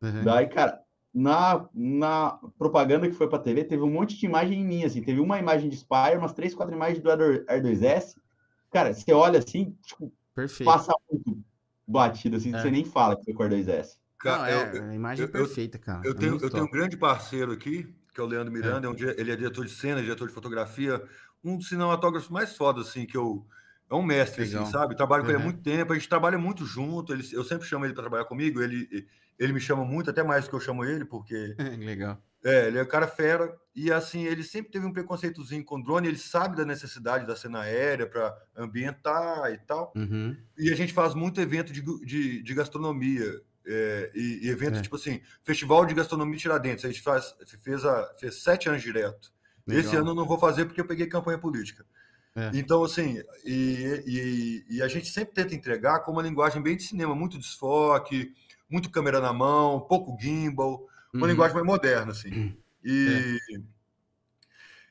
uhum. 0.00 0.22
Daí, 0.22 0.46
cara, 0.48 0.80
na, 1.12 1.68
na 1.74 2.38
propaganda 2.56 3.08
que 3.08 3.14
foi 3.16 3.28
pra 3.28 3.40
TV, 3.40 3.64
teve 3.64 3.82
um 3.82 3.90
monte 3.90 4.16
de 4.16 4.24
imagem 4.24 4.64
minha, 4.64 4.86
assim. 4.86 5.02
Teve 5.02 5.18
uma 5.18 5.40
imagem 5.40 5.68
de 5.68 5.76
Spire, 5.76 6.16
umas 6.16 6.32
três, 6.32 6.54
quatro 6.54 6.72
imagens 6.72 7.02
do 7.02 7.10
R- 7.10 7.44
R2S. 7.48 8.14
Cara, 8.70 8.94
você 8.94 9.12
olha 9.12 9.40
assim, 9.40 9.76
tipo, 9.84 10.12
Perfeito. 10.32 10.70
passa 10.70 10.92
muito 11.10 11.42
batido, 11.88 12.36
assim, 12.36 12.54
É. 12.54 12.62
você 12.62 12.70
nem 12.70 12.84
fala 12.84 13.16
que 13.16 13.24
foi 13.24 13.34
com 13.34 13.42
o 13.42 13.46
R2S. 13.48 13.98
Não, 14.24 14.32
Ca- 14.32 14.48
é, 14.48 14.78
eu- 14.78 14.84
a 14.90 14.94
imagem 14.94 15.24
eu- 15.24 15.26
eu- 15.26 15.32
perfeita, 15.32 15.76
cara. 15.76 16.02
Eu 16.04 16.12
É 16.12 16.14
tenho, 16.14 16.36
eu 16.40 16.50
tenho 16.50 16.64
um 16.66 16.70
grande 16.70 16.96
parceiro 16.96 17.50
aqui, 17.50 17.92
que 18.14 18.20
é 18.20 18.22
o 18.22 18.26
Leandro 18.28 18.52
Miranda, 18.52 18.86
é. 18.86 18.90
um 18.90 18.94
dia- 18.94 19.16
ele 19.18 19.32
é 19.32 19.34
diretor 19.36 19.64
de 19.64 19.72
cena, 19.72 20.00
diretor 20.00 20.28
de 20.28 20.34
fotografia, 20.34 21.02
um 21.42 21.56
dos 21.56 21.68
cinematógrafos 21.68 22.28
mais 22.30 22.56
fodas, 22.56 22.86
assim, 22.90 23.06
que 23.06 23.16
eu. 23.16 23.44
É 23.90 23.94
um 23.94 24.02
mestre, 24.02 24.44
assim, 24.44 24.64
sabe? 24.70 24.96
Trabalho 24.96 25.24
com 25.24 25.30
ele 25.30 25.36
há 25.36 25.38
Uhum. 25.40 25.44
muito 25.46 25.62
tempo, 25.62 25.92
a 25.92 25.96
gente 25.96 26.08
trabalha 26.08 26.38
muito 26.38 26.64
junto, 26.64 27.12
ele, 27.12 27.26
eu 27.32 27.42
sempre 27.44 27.66
chamo 27.66 27.84
ele 27.84 27.92
para 27.92 28.04
trabalhar 28.04 28.24
comigo, 28.24 28.62
ele, 28.62 28.88
ele 29.38 29.52
me 29.52 29.60
chama 29.60 29.84
muito, 29.84 30.08
até 30.10 30.22
mais 30.22 30.44
do 30.44 30.50
que 30.50 30.56
eu 30.56 30.60
chamo 30.60 30.84
ele, 30.84 31.04
porque 31.04 31.56
Legal. 31.78 32.22
é, 32.44 32.68
ele 32.68 32.78
é 32.78 32.82
um 32.82 32.86
cara 32.86 33.08
fera, 33.08 33.52
e 33.74 33.90
assim, 33.92 34.22
ele 34.24 34.44
sempre 34.44 34.70
teve 34.70 34.86
um 34.86 34.92
preconceitozinho 34.92 35.64
com 35.64 35.82
drone, 35.82 36.06
ele 36.06 36.18
sabe 36.18 36.56
da 36.56 36.64
necessidade 36.64 37.26
da 37.26 37.34
cena 37.34 37.62
aérea 37.62 38.06
para 38.06 38.32
ambientar 38.56 39.50
e 39.52 39.58
tal. 39.58 39.92
Uhum. 39.96 40.36
E 40.56 40.70
a 40.72 40.76
gente 40.76 40.92
faz 40.92 41.14
muito 41.14 41.40
evento 41.40 41.72
de, 41.72 41.82
de, 42.04 42.42
de 42.42 42.54
gastronomia. 42.54 43.40
é, 43.66 44.10
e, 44.14 44.46
e 44.46 44.48
evento, 44.50 44.78
É. 44.78 44.82
tipo 44.82 44.96
assim, 44.96 45.20
Festival 45.44 45.84
de 45.84 45.94
Gastronomia 45.94 46.38
Tiradentes. 46.38 46.84
A 46.84 46.88
gente 46.88 47.02
faz, 47.02 47.34
fez, 47.62 47.84
a, 47.84 48.14
fez 48.18 48.36
sete 48.42 48.68
anos 48.68 48.82
direto. 48.82 49.30
Esse 49.68 49.88
Legal. 49.88 50.00
ano 50.00 50.10
eu 50.10 50.14
não 50.14 50.26
vou 50.26 50.38
fazer 50.38 50.64
porque 50.64 50.80
eu 50.80 50.86
peguei 50.86 51.06
campanha 51.06 51.38
política. 51.38 51.84
É. 52.36 52.50
Então, 52.54 52.84
assim, 52.84 53.20
e, 53.44 54.64
e, 54.68 54.76
e 54.76 54.82
a 54.82 54.88
gente 54.88 55.08
sempre 55.08 55.34
tenta 55.34 55.54
entregar 55.54 56.00
com 56.00 56.12
uma 56.12 56.22
linguagem 56.22 56.62
bem 56.62 56.76
de 56.76 56.84
cinema, 56.84 57.14
muito 57.14 57.38
desfoque, 57.38 58.32
muito 58.68 58.90
câmera 58.90 59.20
na 59.20 59.32
mão, 59.32 59.80
pouco 59.80 60.16
gimbal, 60.20 60.86
uma 61.12 61.26
Uhum. 61.26 61.32
linguagem 61.32 61.54
mais 61.54 61.66
moderna, 61.66 62.12
assim. 62.12 62.56
E, 62.84 63.36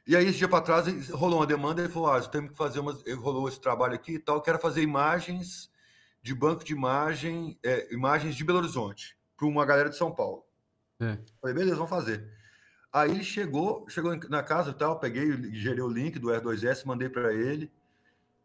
e 0.05 0.15
aí, 0.15 0.25
esse 0.27 0.37
dia 0.37 0.49
para 0.49 0.61
trás, 0.61 1.09
rolou 1.09 1.39
uma 1.39 1.47
demanda, 1.47 1.81
ele 1.81 1.91
falou, 1.91 2.11
ah, 2.11 2.21
temos 2.21 2.51
que 2.51 2.57
fazer 2.57 2.79
umas... 2.79 3.01
Rolou 3.17 3.47
esse 3.47 3.59
trabalho 3.59 3.93
aqui 3.93 4.13
e 4.15 4.19
tal, 4.19 4.35
eu 4.35 4.41
quero 4.41 4.59
fazer 4.59 4.81
imagens 4.81 5.71
de 6.21 6.35
banco 6.35 6.63
de 6.63 6.73
imagem, 6.73 7.57
é, 7.63 7.93
imagens 7.93 8.35
de 8.35 8.43
Belo 8.43 8.59
Horizonte, 8.59 9.17
para 9.37 9.47
uma 9.47 9.65
galera 9.65 9.89
de 9.89 9.95
São 9.95 10.13
Paulo. 10.13 10.43
É. 10.99 11.17
Falei, 11.39 11.55
beleza, 11.55 11.75
vamos 11.75 11.89
fazer. 11.89 12.27
Aí 12.91 13.11
ele 13.11 13.23
chegou, 13.23 13.85
chegou 13.87 14.15
na 14.29 14.41
casa 14.41 14.71
e 14.71 14.73
tal, 14.73 14.99
peguei, 14.99 15.53
gerei 15.53 15.81
o 15.81 15.87
link 15.89 16.17
do 16.17 16.29
R2S, 16.29 16.85
mandei 16.85 17.07
para 17.09 17.33
ele. 17.33 17.71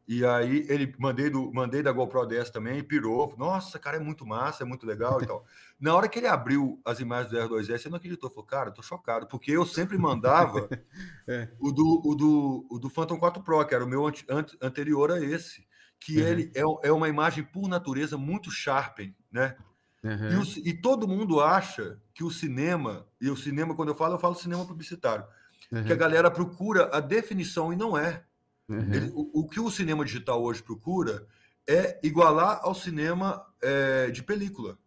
E 0.07 0.23
aí 0.23 0.67
ele 0.69 0.95
mandei 0.99 1.31
do 1.31 1.51
mandei 1.51 1.83
da 1.83 1.91
GoPro 1.91 2.27
10 2.27 2.51
também, 2.51 2.85
pirou. 2.85 3.35
Nossa, 3.39 3.79
cara, 3.79 3.97
é 3.97 4.01
muito 4.01 4.27
massa, 4.27 4.63
é 4.63 4.67
muito 4.67 4.85
legal 4.85 5.23
e 5.23 5.27
tal. 5.27 5.47
Na 5.81 5.95
hora 5.95 6.09
que 6.09 6.19
ele 6.19 6.27
abriu 6.27 6.79
as 6.85 7.01
imagens 7.01 7.33
do 7.33 7.39
R2S, 7.39 7.81
ele 7.87 7.91
não 7.91 7.97
acreditou. 7.97 8.29
Falou, 8.29 8.45
cara, 8.45 8.71
tô 8.71 8.83
chocado, 8.83 9.27
porque 9.27 9.51
eu 9.51 9.65
sempre 9.65 9.97
mandava 9.97 10.69
É. 11.27 11.49
o, 11.59 11.73
do, 11.73 12.03
o, 12.05 12.15
do, 12.15 12.67
o 12.71 12.79
do 12.79 12.91
Phantom 12.91 13.19
4 13.19 13.43
Pro, 13.43 13.65
que 13.65 13.75
era 13.75 13.83
o 13.83 13.89
meu 13.89 14.07
ante- 14.07 14.27
ante- 14.29 14.59
anterior 14.61 15.11
a 15.11 15.19
esse, 15.19 15.67
que 15.99 16.21
Uhum. 16.21 16.29
ele 16.29 16.53
é, 16.55 16.89
é 16.89 16.93
uma 16.93 17.09
imagem 17.09 17.43
por 17.43 17.67
natureza 17.67 18.19
muito 18.19 18.51
sharpen, 18.51 19.17
né? 19.33 19.57
E, 20.05 20.07
Uhum. 20.35 20.41
o 20.41 20.45
ci- 20.45 20.63
e 20.65 20.75
todo 20.75 21.09
mundo 21.09 21.41
acha 21.41 21.99
que 22.13 22.23
o 22.23 22.31
cinema, 22.31 23.07
e 23.19 23.31
o 23.31 23.37
cinema, 23.37 23.75
quando 23.75 23.89
eu 23.89 23.95
falo, 23.95 24.15
eu 24.15 24.19
falo 24.19 24.35
cinema 24.35 24.67
publicitário, 24.67 25.25
que 25.71 25.77
a 25.77 25.79
Uhum. 25.93 25.97
galera 25.97 26.31
procura 26.31 26.91
a 26.95 27.01
definição 27.01 27.73
e 27.73 27.77
não 27.77 27.97
é. 27.97 28.23
Uhum. 28.69 28.93
Ele- 28.93 29.11
o, 29.15 29.41
o 29.41 29.49
que 29.49 29.59
o 29.59 29.71
cinema 29.71 30.05
digital 30.05 30.43
hoje 30.43 30.63
procura 30.63 31.27
é 31.67 31.99
igualar 32.03 32.61
ao 32.63 32.75
cinema 32.75 33.47
é, 33.63 34.11
de 34.11 34.23
película, 34.23 34.79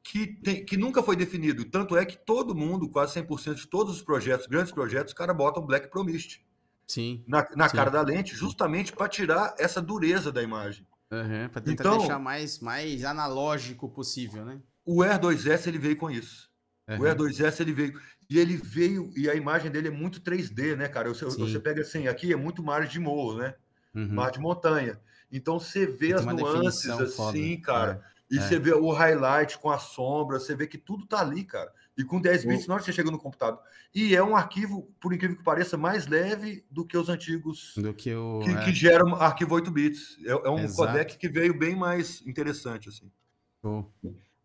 que, 0.00 0.26
tem, 0.40 0.64
que 0.64 0.76
nunca 0.76 1.02
foi 1.02 1.16
definido. 1.16 1.64
Tanto 1.64 1.96
é 1.96 2.04
que 2.04 2.16
todo 2.16 2.54
mundo, 2.54 2.88
quase 2.88 3.14
100% 3.14 3.56
de 3.56 3.66
todos 3.66 3.96
os 3.96 4.02
projetos, 4.02 4.46
grandes 4.46 4.70
projetos, 4.72 5.12
os 5.12 5.18
caras 5.18 5.36
botam 5.36 5.66
Black 5.66 5.88
Pro 5.90 6.04
Mist 6.04 6.40
Sim. 6.86 7.24
na, 7.26 7.44
na 7.56 7.68
Sim. 7.68 7.76
cara 7.76 7.90
da 7.90 8.02
lente, 8.02 8.36
justamente 8.36 8.92
para 8.92 9.08
tirar 9.08 9.54
essa 9.58 9.82
dureza 9.82 10.30
da 10.30 10.42
imagem. 10.44 10.86
Uhum. 11.12 11.48
Pra 11.48 11.60
tentar 11.60 11.82
Então- 11.82 11.98
deixar 11.98 12.18
mais, 12.18 12.58
mais 12.60 13.04
analógico 13.04 13.88
possível, 13.88 14.44
né? 14.44 14.60
O 14.84 15.02
R2S 15.02 15.66
ele 15.68 15.78
veio 15.78 15.96
com 15.96 16.10
isso. 16.10 16.50
O 16.88 16.92
Uhum. 16.92 17.04
R2S 17.06 17.60
ele 17.60 17.72
veio 17.72 17.98
e 18.28 18.38
ele 18.38 18.56
veio 18.56 19.10
e 19.16 19.28
a 19.30 19.34
imagem 19.34 19.70
dele 19.70 19.88
é 19.88 19.90
muito 19.90 20.20
3D, 20.20 20.76
né, 20.76 20.88
cara? 20.88 21.08
Você, 21.08 21.30
Sim. 21.30 21.38
você 21.38 21.58
pega 21.60 21.82
assim, 21.82 22.08
aqui 22.08 22.32
é 22.32 22.36
muito 22.36 22.62
mar 22.62 22.86
de 22.86 22.98
morro, 22.98 23.38
né? 23.38 23.54
Uhum. 23.94 24.08
Mar 24.14 24.30
de 24.30 24.40
montanha. 24.40 25.00
Então 25.30 25.58
você 25.58 25.86
vê 25.86 26.08
Tem 26.08 26.14
as 26.14 26.24
nuances 26.26 26.82
definição 26.82 27.08
foda. 27.08 27.30
assim, 27.38 27.60
cara. 27.60 28.04
E 28.30 28.38
é. 28.38 28.40
você 28.40 28.58
vê 28.58 28.72
o 28.72 28.90
highlight 28.90 29.58
com 29.58 29.70
a 29.70 29.78
sombra, 29.78 30.38
você 30.38 30.54
vê 30.56 30.66
que 30.66 30.78
tudo 30.78 31.06
tá 31.06 31.20
ali, 31.20 31.44
cara. 31.44 31.72
E 31.96 32.02
com 32.04 32.20
10 32.20 32.44
O- 32.44 32.48
bits 32.48 32.66
na 32.66 32.74
hora 32.74 32.82
que 32.82 32.86
você 32.86 32.92
chega 32.92 33.10
no 33.10 33.18
computador. 33.18 33.60
E 33.94 34.16
é 34.16 34.22
um 34.22 34.34
arquivo, 34.34 34.90
por 35.00 35.12
incrível 35.14 35.36
que 35.36 35.44
pareça, 35.44 35.76
mais 35.76 36.06
leve 36.08 36.64
do 36.70 36.84
que 36.84 36.96
os 36.98 37.08
antigos. 37.08 37.72
Do 37.76 37.94
que 37.94 38.12
o. 38.12 38.40
que, 38.42 38.50
é, 38.50 38.64
que 38.64 38.72
geram 38.72 39.14
arquivo 39.14 39.54
8 39.54 39.70
bits. 39.70 40.16
É, 40.24 40.30
é 40.30 40.50
um 40.50 40.58
Exato. 40.58 40.90
codec 40.90 41.16
que 41.16 41.28
veio 41.28 41.56
bem 41.56 41.76
mais 41.76 42.20
interessante, 42.26 42.88
assim. 42.88 43.10
show. 43.62 43.90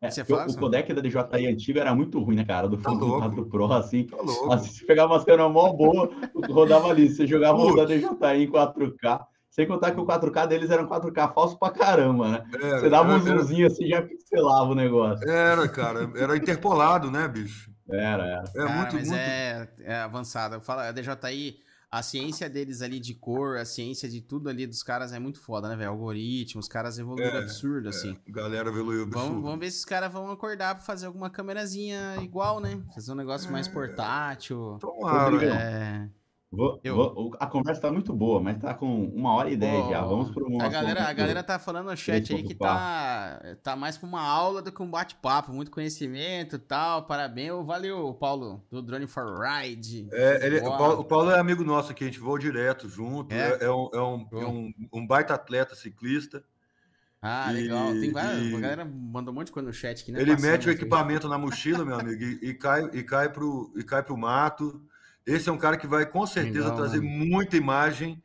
É, 0.01 0.07
o- 0.07 0.51
o 0.51 0.57
codec 0.57 0.93
da 0.93 1.01
DJI 1.01 1.47
antigo 1.47 1.77
era 1.79 1.93
muito 1.93 2.19
ruim, 2.19 2.35
né, 2.37 2.45
cara? 2.45 2.69
Do 2.69 2.77
Tá 2.77 2.89
louco. 2.91 3.17
4 3.19 3.45
Pro, 3.47 3.73
assim. 3.73 4.05
Tá 4.05 4.15
louco. 4.15 4.53
Assim, 4.53 4.69
você 4.69 4.85
pegava 4.85 5.11
umas 5.13 5.25
câmeras 5.25 5.51
mó 5.51 5.73
boa, 5.73 6.09
rodava 6.49 6.87
ali. 6.89 7.09
Você 7.09 7.27
jogava 7.27 7.57
o 7.57 7.75
da. 7.75 7.83
DJI 7.85 8.43
em 8.43 8.47
4K. 8.49 9.25
Sem 9.59 9.67
contar 9.67 9.91
que 9.91 9.99
o 9.99 10.05
4K 10.05 10.47
deles 10.47 10.69
era 10.69 10.81
um 10.81 10.87
4K 10.87 11.33
falso 11.33 11.59
pra 11.59 11.69
caramba, 11.69 12.29
né? 12.31 12.43
É, 12.61 12.79
Você 12.79 12.89
dava 12.89 13.09
um 13.09 13.15
era- 13.15 13.19
zoomzinho 13.39 13.67
assim 13.67 13.89
já 13.89 14.01
pixelava 14.01 14.71
o 14.71 14.75
negócio. 14.75 15.29
Era, 15.29 15.67
cara, 15.67 16.09
era 16.15 16.37
interpolado, 16.37 17.11
né, 17.11 17.27
bicho? 17.27 17.69
Era, 17.89 18.23
era. 18.25 18.43
É 18.55 18.57
Cara, 18.65 18.73
muito, 18.73 18.95
mas 18.95 19.07
muito. 19.09 19.19
é, 19.19 19.69
é 19.81 19.95
avançada. 19.97 20.61
Fala, 20.61 20.87
a 20.87 20.91
DJI, 20.93 21.57
a 21.91 22.01
ciência 22.01 22.49
deles 22.49 22.81
ali 22.81 23.01
de 23.01 23.13
cor, 23.15 23.57
a 23.57 23.65
ciência 23.65 24.07
de 24.07 24.21
tudo 24.21 24.47
ali 24.47 24.65
dos 24.65 24.81
caras 24.81 25.11
é 25.11 25.19
muito 25.19 25.41
foda, 25.41 25.67
né, 25.67 25.75
velho? 25.75 25.89
Algoritmos, 25.89 26.63
os 26.67 26.71
caras 26.71 26.97
evoluíram 26.97 27.39
É, 27.39 27.39
absurdo, 27.39 27.87
É, 27.87 27.89
assim. 27.89 28.15
galera 28.29 28.69
evoluiu 28.69 29.03
absurdo. 29.03 29.27
Vamos, 29.27 29.43
vamos 29.43 29.59
ver 29.59 29.71
se 29.71 29.79
os 29.79 29.85
caras 29.85 30.09
vão 30.09 30.31
acordar 30.31 30.75
pra 30.75 30.85
fazer 30.85 31.05
alguma 31.07 31.29
câmerazinha 31.29 32.15
igual, 32.21 32.61
né? 32.61 32.79
Fazer 32.95 33.11
um 33.11 33.15
negócio 33.15 33.51
mais 33.51 33.67
É. 33.67 33.71
portátil. 33.71 34.77
Tomara. 34.79 35.45
É. 35.45 36.09
Vou- 36.51 36.79
Eu. 36.83 36.95
vou- 36.95 37.37
a 37.39 37.45
conversa 37.45 37.79
tá 37.81 37.91
muito 37.91 38.11
boa, 38.11 38.41
mas 38.41 38.57
tá 38.57 38.73
com 38.73 39.05
uma 39.09 39.33
hora 39.35 39.51
e 39.51 39.55
dez 39.55 39.87
já. 39.87 40.01
Vamos 40.01 40.31
pro 40.31 40.47
A 40.47 40.49
nosso 40.49 40.71
galera, 40.71 41.03
a 41.07 41.13
galera 41.13 41.43
tá 41.43 41.59
falando 41.59 41.91
no 41.91 41.95
chat 41.95 42.33
aí 42.33 42.41
que 42.41 42.55
tá, 42.55 43.39
tá 43.61 43.75
mais 43.75 43.99
pra 43.99 44.07
uma 44.09 44.21
aula 44.21 44.59
do 44.59 44.71
que 44.71 44.81
um 44.81 44.89
bate-papo. 44.89 45.53
Muito 45.53 45.69
conhecimento 45.69 46.55
e 46.55 46.59
tal. 46.59 47.03
Parabéns. 47.03 47.63
Valeu, 47.63 48.11
Paulo, 48.15 48.65
do 48.71 48.81
Drone 48.81 49.05
for 49.05 49.39
Ride. 49.39 50.07
É, 50.11 50.45
ele- 50.47 50.59
o. 50.61 50.75
Paulo, 50.75 50.99
o 51.01 51.03
Paulo 51.05 51.29
é 51.29 51.39
amigo 51.39 51.63
nosso 51.63 51.91
aqui, 51.91 52.03
a 52.03 52.07
gente 52.07 52.19
voa 52.19 52.39
direto 52.39 52.89
junto. 52.89 53.31
É? 53.31 53.59
É, 53.61 53.65
é 53.65 53.71
um, 53.71 53.89
é 53.93 54.01
um- 54.01 54.27
é 54.31 54.45
um- 54.45 54.73
um 54.91 55.05
baita 55.05 55.35
atleta 55.35 55.75
ciclista. 55.75 56.43
Ah, 57.21 57.51
E- 57.53 57.61
legal. 57.61 57.91
Tem 57.91 58.11
várias. 58.11 58.41
e- 58.47 58.55
A 58.55 58.59
galera 58.59 58.85
mandou 58.85 59.31
um 59.31 59.35
monte 59.37 59.47
de 59.47 59.51
coisa 59.53 59.67
no 59.67 59.73
chat 59.73 60.01
aqui, 60.01 60.11
né? 60.11 60.19
Ele 60.19 60.31
Passando 60.31 60.49
mete 60.51 60.67
o 60.67 60.71
equipamento 60.71 61.27
na 61.29 61.37
mochila, 61.37 61.85
meu 61.85 61.99
amigo, 61.99 62.23
e, 62.23 62.39
e 62.49 62.53
cai, 62.55 62.89
e, 62.93 63.03
cai 63.03 63.29
pro, 63.31 63.71
e 63.75 63.83
cai 63.83 64.01
pro 64.01 64.17
mato. 64.17 64.81
Esse 65.35 65.49
é 65.49 65.51
um 65.51 65.57
cara 65.57 65.77
que 65.77 65.87
vai 65.87 66.05
com 66.05 66.25
certeza 66.25 66.69
Legal, 66.69 66.77
trazer 66.77 67.01
mano. 67.01 67.25
muita 67.25 67.57
imagem 67.57 68.21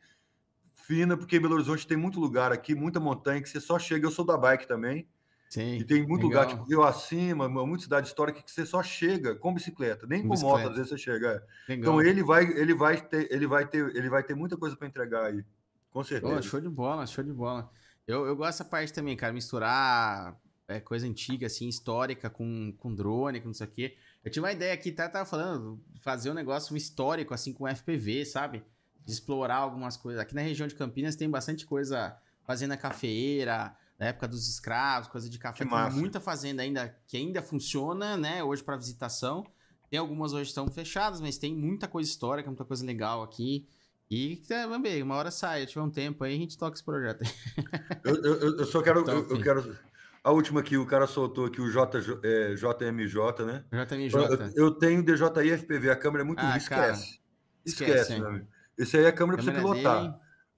fina, 0.73 1.17
porque 1.17 1.37
em 1.37 1.41
Belo 1.41 1.55
Horizonte 1.55 1.87
tem 1.87 1.97
muito 1.97 2.19
lugar 2.19 2.51
aqui, 2.51 2.75
muita 2.75 2.99
montanha, 2.99 3.41
que 3.41 3.49
você 3.49 3.59
só 3.59 3.79
chega. 3.79 4.05
Eu 4.05 4.11
sou 4.11 4.25
da 4.25 4.37
bike 4.37 4.67
também. 4.67 5.07
Sim. 5.49 5.77
E 5.77 5.83
tem 5.83 6.05
muito 6.05 6.27
legal. 6.27 6.43
lugar, 6.43 6.47
tipo 6.47 6.67
Rio 6.67 6.83
Acima, 6.83 7.47
muita 7.47 7.83
cidade 7.83 8.07
histórica, 8.07 8.41
que 8.41 8.51
você 8.51 8.65
só 8.65 8.83
chega 8.83 9.35
com 9.35 9.53
bicicleta, 9.53 10.05
nem 10.07 10.21
Com 10.21 10.35
com, 10.35 10.41
moto, 10.41 10.67
às 10.67 10.75
vezes 10.75 10.89
você 10.89 10.97
chega. 10.97 11.27
é. 11.27 11.71
Legal. 11.71 11.93
Então 11.93 12.01
ele 12.01 12.23
vai, 12.23 12.43
ele 12.43 12.73
vai 12.73 12.99
ter, 12.99 13.31
ele 13.31 13.47
vai 13.47 13.65
ter, 13.65 13.95
ele 13.95 14.09
vai 14.09 14.23
ter 14.23 14.35
muita 14.35 14.57
coisa 14.57 14.75
para 14.75 14.87
entregar 14.87 15.25
aí, 15.25 15.45
com 15.91 16.03
certeza. 16.03 16.35
Pô, 16.35 16.41
show 16.41 16.59
de 16.59 16.69
bola, 16.69 17.07
show 17.07 17.23
de 17.23 17.31
bola. 17.31 17.69
Eu, 18.07 18.25
eu 18.25 18.35
gosto 18.35 18.49
dessa 18.51 18.65
parte 18.65 18.91
também, 18.91 19.15
cara, 19.15 19.31
misturar 19.31 20.37
é, 20.67 20.79
coisa 20.79 21.07
antiga, 21.07 21.47
assim, 21.47 21.67
histórica 21.67 22.29
com, 22.29 22.73
com 22.77 22.93
drone, 22.93 23.39
com 23.39 23.47
não 23.47 23.53
sei 23.53 23.67
o 23.67 23.71
quê. 23.71 23.95
Eu 24.25 24.31
tive 24.31 24.43
uma 24.43 24.51
ideia 24.51 24.73
aqui, 24.73 24.91
tá, 24.91 25.07
tava 25.07 25.25
falando, 25.25 25.79
fazer 26.01 26.31
um 26.31 26.33
negócio 26.33 26.75
histórico, 26.75 27.33
assim, 27.33 27.53
com 27.53 27.67
FPV, 27.67 28.25
sabe? 28.25 28.63
De 29.05 29.11
explorar 29.13 29.57
algumas 29.57 29.95
coisas. 29.95 30.19
Aqui 30.19 30.33
na 30.33 30.41
região 30.41 30.67
de 30.67 30.73
Campinas 30.73 31.15
tem 31.15 31.29
bastante 31.29 31.63
coisa, 31.65 32.17
fazenda 32.43 32.75
cafeeira, 32.75 33.75
da 33.99 34.07
época 34.07 34.27
dos 34.27 34.49
escravos, 34.49 35.07
coisa 35.07 35.29
de 35.29 35.37
café. 35.37 35.59
Que 35.63 35.69
Tem 35.69 35.71
massa. 35.71 35.95
muita 35.95 36.19
fazenda 36.19 36.63
ainda 36.63 36.93
que 37.07 37.15
ainda 37.15 37.41
funciona, 37.41 38.17
né, 38.17 38.43
hoje 38.43 38.63
para 38.63 38.75
visitação. 38.75 39.45
Tem 39.91 39.99
algumas 39.99 40.33
hoje 40.33 40.49
estão 40.49 40.67
fechadas, 40.67 41.21
mas 41.21 41.37
tem 41.37 41.55
muita 41.55 41.87
coisa 41.87 42.09
histórica, 42.09 42.49
muita 42.49 42.65
coisa 42.65 42.83
legal 42.83 43.21
aqui. 43.21 43.67
E 44.09 44.41
é, 44.49 44.67
vamos 44.67 44.89
ver, 44.89 45.01
uma 45.03 45.15
hora 45.15 45.29
sai, 45.31 45.61
eu 45.61 45.67
tiver 45.67 45.81
um 45.81 45.89
tempo 45.89 46.23
aí, 46.23 46.33
a 46.35 46.37
gente 46.37 46.57
toca 46.57 46.75
esse 46.75 46.83
projeto. 46.83 47.23
Eu, 48.03 48.15
eu- 48.15 48.35
eu- 48.41 48.57
eu 48.57 48.65
só 48.65 48.81
quero, 48.81 48.99
eu, 49.01 49.03
Top. 49.05 49.31
eu 49.33 49.41
quero 49.41 49.77
a 50.25 50.31
última 50.31 50.59
aqui, 50.59 50.75
o 50.75 50.85
cara 50.85 51.05
soltou 51.07 51.45
aqui 51.45 51.61
o 51.61 51.69
J, 51.69 51.99
é, 52.23 52.55
JMJ, 52.55 53.45
né? 53.45 53.63
JMJ. 53.71 54.15
Eu, 54.55 54.65
eu 54.65 54.71
tenho 54.71 55.03
DJI 55.03 55.51
FPV, 55.51 55.91
a 55.91 55.95
câmera 55.95 56.23
é 56.23 56.25
muito 56.25 56.39
Ah, 56.39 56.49
ruim, 56.49 56.57
esquece. 56.57 57.19
esquece, 57.63 57.91
Esquece, 57.93 58.19
meu 58.19 58.29
amigo. 58.29 58.47
Esse 58.77 58.97
aí 58.97 59.03
é 59.05 59.07
a 59.07 59.11
câmera 59.11 59.37
para 59.41 59.45
você 59.45 59.51
pilotar. 59.53 60.01
dele- 60.01 60.13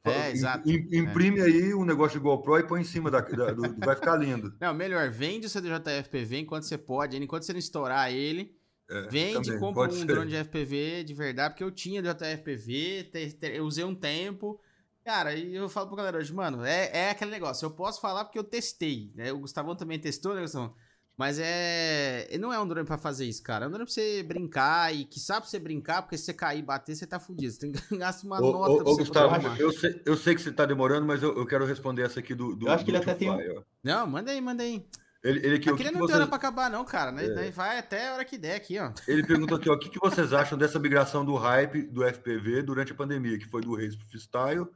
É, 0.05 0.31
exato. 0.31 0.69
im- 0.69 0.87
Imprime 0.93 1.41
aí 1.41 1.73
um 1.73 1.83
negócio 1.83 2.17
de 2.17 2.23
GoPro 2.23 2.57
e 2.59 2.63
põe 2.63 2.79
em 2.79 2.85
cima 2.85 3.11
da, 3.11 3.19
da- 3.19 3.51
do, 3.51 3.75
vai 3.77 3.93
ficar 3.95 4.15
lindo. 4.15 4.55
Não, 4.59 4.73
melhor, 4.73 5.09
vende 5.09 5.47
o 5.47 5.49
seu 5.49 5.61
DJI 5.61 5.99
FPV 6.03 6.39
enquanto 6.39 6.63
você 6.63 6.77
pode, 6.77 7.17
enquanto 7.21 7.43
você 7.43 7.51
não 7.51 7.59
estourar 7.59 8.09
ele. 8.11 8.55
É, 8.89 9.01
Vende, 9.09 9.33
também, 9.47 9.59
compra 9.59 9.83
um 9.89 9.91
ser. 9.91 10.05
drone 10.05 10.29
de 10.29 10.37
FPV 10.37 11.03
de 11.03 11.13
verdade, 11.13 11.49
porque 11.53 11.63
eu 11.65 11.71
tinha 11.71 12.01
DJI 12.01 12.33
FPV, 12.37 13.03
te- 13.11 13.33
te- 13.33 13.47
eu 13.57 13.65
usei 13.65 13.83
um 13.83 13.93
tempo. 13.93 14.61
Cara, 15.07 15.33
e 15.33 15.55
eu 15.55 15.69
falo 15.69 15.87
pra 15.87 15.95
galera 15.95 16.17
hoje, 16.17 16.33
mano, 16.33 16.65
é, 16.65 16.89
é 16.91 17.09
aquele 17.11 17.31
negócio, 17.31 17.65
eu 17.65 17.71
posso 17.71 18.01
falar 18.01 18.25
porque 18.25 18.37
eu 18.37 18.43
testei, 18.43 19.09
né? 19.15 19.31
O 19.31 19.39
Gustavão 19.39 19.73
também 19.73 19.97
testou, 19.97 20.35
né, 20.35 20.41
Gustavão? 20.41 20.75
Mas 21.17 21.39
é. 21.39 22.27
Não 22.37 22.51
é 22.51 22.59
um 22.59 22.67
drone 22.67 22.85
pra 22.85 22.97
fazer 22.97 23.23
isso, 23.23 23.41
cara. 23.41 23.63
É 23.63 23.67
um 23.69 23.71
drone 23.71 23.85
pra 23.85 23.93
você 23.93 24.21
brincar 24.21 24.93
e 24.93 25.05
que 25.05 25.17
sabe 25.17 25.43
pra 25.43 25.49
você 25.49 25.59
brincar, 25.59 26.01
porque 26.01 26.17
se 26.17 26.25
você 26.25 26.33
cair 26.33 26.59
e 26.59 26.61
bater, 26.61 26.93
você 26.93 27.07
tá 27.07 27.21
fudido. 27.21 27.53
Você 27.53 27.59
tem 27.59 27.71
que 27.71 27.79
gastar 27.97 28.27
uma 28.27 28.37
Ô, 28.41 28.51
nota 28.51 28.69
ô, 28.69 28.75
pra 28.75 28.83
ô, 28.83 28.95
você 28.95 29.03
Gustavo, 29.03 29.47
eu 29.57 29.71
sei, 29.71 30.01
eu 30.05 30.17
sei 30.17 30.35
que 30.35 30.41
você 30.41 30.49
está 30.49 30.65
demorando, 30.65 31.05
mas 31.07 31.23
eu, 31.23 31.37
eu 31.37 31.45
quero 31.45 31.65
responder 31.65 32.01
essa 32.01 32.19
aqui 32.19 32.35
do. 32.35 32.53
do 32.53 32.67
Eu 32.67 32.73
acho 32.73 32.83
que 32.83 32.91
do 32.91 32.97
ele 32.97 33.03
até 33.03 33.15
tem. 33.15 33.63
Não, 33.81 34.05
manda 34.07 34.29
aí, 34.29 34.41
manda 34.41 34.61
aí. 34.61 34.85
Ele, 35.23 35.39
ele, 35.39 35.55
aqui, 35.55 35.63
que 35.63 35.69
não 35.69 35.77
que 35.77 35.83
tem 35.85 35.93
vocês- 35.93 36.17
hora 36.17 36.27
pra 36.27 36.35
acabar, 36.35 36.69
não, 36.69 36.83
cara. 36.83 37.13
Né? 37.13 37.47
É. 37.47 37.49
Vai 37.49 37.79
até 37.79 38.09
a 38.09 38.13
hora 38.15 38.25
que 38.25 38.37
der 38.37 38.55
aqui, 38.57 38.77
ó. 38.77 38.91
Ele 39.07 39.23
perguntou 39.25 39.57
aqui, 39.57 39.69
ó, 39.69 39.73
o 39.73 39.79
que, 39.79 39.89
que 39.89 39.99
vocês 39.99 40.33
acham 40.33 40.57
dessa 40.57 40.77
migração 40.77 41.23
do 41.23 41.35
hype 41.37 41.83
do 41.83 42.03
FPV 42.03 42.61
durante 42.61 42.91
a 42.91 42.95
pandemia, 42.95 43.39
que 43.39 43.47
foi 43.47 43.61
do 43.61 43.73
race 43.73 43.97
pro 43.97 44.05
freestyle 44.09 44.67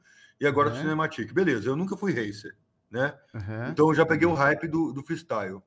e 0.42 0.48
agora 0.48 0.72
do 0.72 0.78
Uhum. 0.78 0.84
cinematic. 0.84 1.34
Beleza, 1.34 1.70
eu 1.70 1.78
nunca 1.78 1.98
fui 1.98 2.14
racer, 2.14 2.58
né? 2.92 3.18
Aham. 3.34 3.70
Então 3.72 3.90
eu 3.90 3.96
já 3.96 4.06
peguei 4.06 4.28
o 4.28 4.34
hype 4.34 4.68
do, 4.68 4.94
do 4.94 5.04
freestyle, 5.04 5.62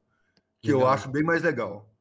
que 0.63 0.73
eu 0.73 0.79
Legal. 0.79 0.93
acho 0.95 1.11
bem 1.11 1.25
mais 1.25 1.43
legal. 1.43 1.95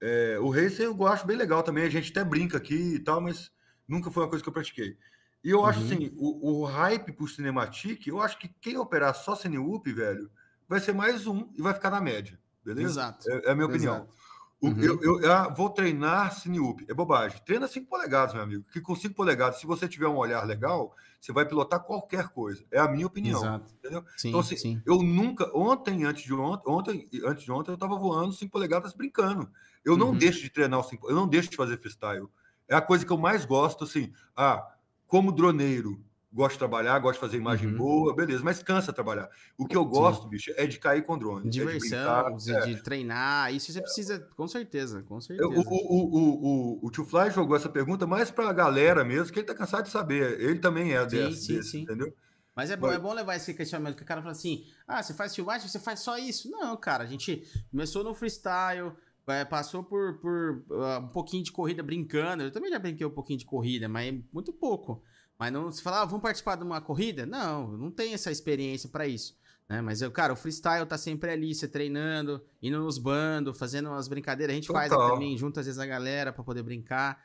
É, 0.00 0.38
o 0.40 0.50
racer 0.50 0.86
eu 0.86 1.06
acho 1.06 1.26
bem 1.26 1.36
legal 1.36 1.62
também, 1.62 1.84
a 1.84 1.90
gente 1.90 2.10
até 2.12 2.24
brinca 2.24 2.58
aqui 2.58 2.96
e 2.96 3.00
tal, 3.00 3.20
mas 3.20 3.50
nunca 3.88 4.10
foi 4.10 4.22
uma 4.24 4.28
coisa 4.30 4.42
que 4.42 4.48
eu 4.48 4.54
pratiquei. 4.54 4.96
E 5.44 5.50
eu 5.50 5.64
acho 5.64 5.80
Uhum. 5.80 5.86
assim, 5.86 6.12
o, 6.16 6.62
o 6.62 6.64
hype 6.64 7.12
pro 7.12 7.28
cinematic, 7.28 8.06
eu 8.08 8.20
acho 8.20 8.38
que 8.38 8.48
quem 8.60 8.76
operar 8.78 9.14
só 9.14 9.34
CineUp, 9.36 9.86
velho, 9.92 10.30
vai 10.68 10.80
ser 10.80 10.92
mais 10.94 11.26
um 11.26 11.52
e 11.56 11.62
vai 11.62 11.74
ficar 11.74 11.90
na 11.90 12.00
média, 12.00 12.38
beleza? 12.64 12.90
Exato. 12.90 13.30
É, 13.30 13.48
é 13.48 13.50
a 13.52 13.54
minha 13.54 13.66
opinião. 13.66 13.94
Exato. 13.96 14.14
O- 14.60 14.68
Uhum. 14.68 14.82
Eu, 14.82 15.00
eu- 15.22 15.32
ah, 15.32 15.48
vou 15.48 15.70
treinar 15.70 16.34
Cineup. 16.34 16.80
É 16.88 16.94
bobagem. 16.94 17.40
Treina 17.44 17.68
5 17.68 17.88
polegadas, 17.88 18.34
meu 18.34 18.42
amigo. 18.42 18.64
Que 18.72 18.80
com 18.80 18.94
5 18.96 19.14
polegadas, 19.14 19.60
se 19.60 19.66
você 19.66 19.88
tiver 19.88 20.08
um 20.08 20.16
olhar 20.16 20.44
legal, 20.44 20.94
você 21.20 21.32
vai 21.32 21.46
pilotar 21.46 21.80
qualquer 21.84 22.28
coisa. 22.28 22.64
É 22.70 22.78
a 22.78 22.88
minha 22.88 23.06
opinião. 23.06 23.40
Exato. 23.40 23.72
entendeu? 23.78 24.04
Sim, 24.16 24.28
Então, 24.28 24.40
assim, 24.40 24.56
sim. 24.56 24.82
Eu 24.86 25.02
nunca, 25.02 25.50
ontem, 25.56 26.04
antes 26.04 26.22
de 26.24 26.32
ontem, 26.34 26.70
ontem, 26.70 27.08
antes 27.24 27.44
de 27.44 27.52
ontem, 27.52 27.70
eu 27.72 27.78
tava 27.78 27.96
voando 27.96 28.32
5 28.32 28.52
polegadas 28.52 28.92
brincando. 28.92 29.50
Eu 29.84 29.96
não 29.96 30.08
Uhum. 30.10 30.18
deixo 30.18 30.40
de 30.42 30.50
treinar 30.50 30.78
o 30.80 30.82
5, 30.82 31.08
eu 31.08 31.14
não 31.16 31.26
deixo 31.28 31.50
de 31.50 31.56
fazer 31.56 31.78
freestyle. 31.78 32.28
É 32.68 32.74
a 32.76 32.80
coisa 32.82 33.04
que 33.04 33.12
eu 33.12 33.18
mais 33.18 33.44
gosto, 33.44 33.84
assim. 33.84 34.12
Ah, 34.36 34.74
como 35.06 35.32
droneiro, 35.32 36.04
gosto 36.32 36.52
de 36.54 36.58
trabalhar, 36.58 36.98
gosto 36.98 37.14
de 37.14 37.20
fazer 37.20 37.36
imagem 37.38 37.68
Uhum. 37.68 37.76
boa, 37.76 38.14
beleza, 38.14 38.42
mas 38.44 38.62
cansa 38.62 38.92
trabalhar. 38.92 39.28
O 39.56 39.66
que 39.66 39.76
eu 39.76 39.84
gosto, 39.84 40.28
bicho, 40.28 40.52
é 40.56 40.66
de 40.66 40.78
cair 40.78 41.02
com 41.02 41.18
drone. 41.18 41.46
é 41.46 41.50
de 41.50 41.58
Diversão, 41.58 42.22
brincar, 42.24 42.36
de, 42.36 42.54
é. 42.54 42.60
de 42.74 42.82
treinar, 42.82 43.54
isso 43.54 43.72
você 43.72 43.80
precisa, 43.80 44.18
com 44.36 44.46
certeza, 44.46 45.02
com 45.02 45.20
certeza. 45.20 45.48
O, 45.48 45.60
o, 45.60 45.62
o, 45.62 46.80
o, 46.82 46.86
o 46.86 46.90
Tio 46.90 47.04
Fly 47.04 47.30
jogou 47.30 47.56
essa 47.56 47.68
pergunta 47.68 48.06
mais 48.06 48.30
para 48.30 48.48
a 48.48 48.52
galera 48.52 49.04
mesmo, 49.04 49.32
que 49.32 49.38
ele 49.40 49.46
tá 49.46 49.54
cansado 49.54 49.84
de 49.84 49.90
saber. 49.90 50.38
Ele 50.40 50.58
também 50.58 50.92
é 50.94 51.00
Sim, 51.08 51.16
desse, 51.16 51.40
sim, 51.42 51.56
desse, 51.56 51.70
sim. 51.70 51.80
entendeu? 51.82 52.12
Mas 52.54 52.70
é 52.70 52.76
bom, 52.76 52.88
Vai. 52.88 52.96
é 52.96 52.98
bom 52.98 53.12
levar 53.12 53.36
esse 53.36 53.54
questionamento, 53.54 53.96
que 53.96 54.02
o 54.02 54.06
cara 54.06 54.20
fala 54.20 54.32
assim, 54.32 54.64
ah, 54.86 55.00
você 55.00 55.14
faz 55.14 55.32
filmagem, 55.34 55.68
você 55.68 55.78
faz 55.78 56.00
só 56.00 56.18
isso? 56.18 56.50
Não, 56.50 56.76
cara, 56.76 57.04
a 57.04 57.06
gente 57.06 57.44
começou 57.70 58.02
no 58.02 58.12
freestyle, 58.14 58.92
é, 59.28 59.44
passou 59.44 59.84
por, 59.84 60.18
por 60.18 60.64
ah, 60.72 60.98
um 60.98 61.08
pouquinho 61.08 61.44
de 61.44 61.52
corrida 61.52 61.84
brincando, 61.84 62.42
eu 62.42 62.50
também 62.50 62.68
já 62.70 62.78
brinquei 62.78 63.06
um 63.06 63.10
pouquinho 63.10 63.38
de 63.38 63.44
corrida, 63.44 63.88
mas 63.88 64.12
muito 64.32 64.52
pouco. 64.52 65.02
Mas 65.38 65.52
não, 65.52 65.70
se 65.70 65.80
falar, 65.80 66.02
ah, 66.02 66.04
vamos 66.04 66.22
participar 66.22 66.56
de 66.56 66.64
uma 66.64 66.80
corrida? 66.80 67.24
Não, 67.24 67.68
não 67.76 67.90
tenho 67.90 68.14
essa 68.14 68.30
experiência 68.30 68.88
pra 68.88 69.06
isso. 69.06 69.36
Né? 69.68 69.80
Mas, 69.80 70.02
eu, 70.02 70.10
cara, 70.10 70.32
o 70.32 70.36
freestyle 70.36 70.86
tá 70.86 70.98
sempre 70.98 71.30
ali, 71.30 71.54
você 71.54 71.68
treinando, 71.68 72.42
indo 72.60 72.78
nos 72.80 72.98
bandos, 72.98 73.56
fazendo 73.56 73.88
umas 73.88 74.08
brincadeiras. 74.08 74.52
A 74.52 74.56
gente 74.56 74.68
faz 74.68 74.90
Total. 74.90 75.12
também, 75.12 75.36
junta 75.36 75.60
às 75.60 75.66
vezes 75.66 75.78
a 75.78 75.86
galera 75.86 76.32
pra 76.32 76.42
poder 76.42 76.62
brincar. 76.62 77.22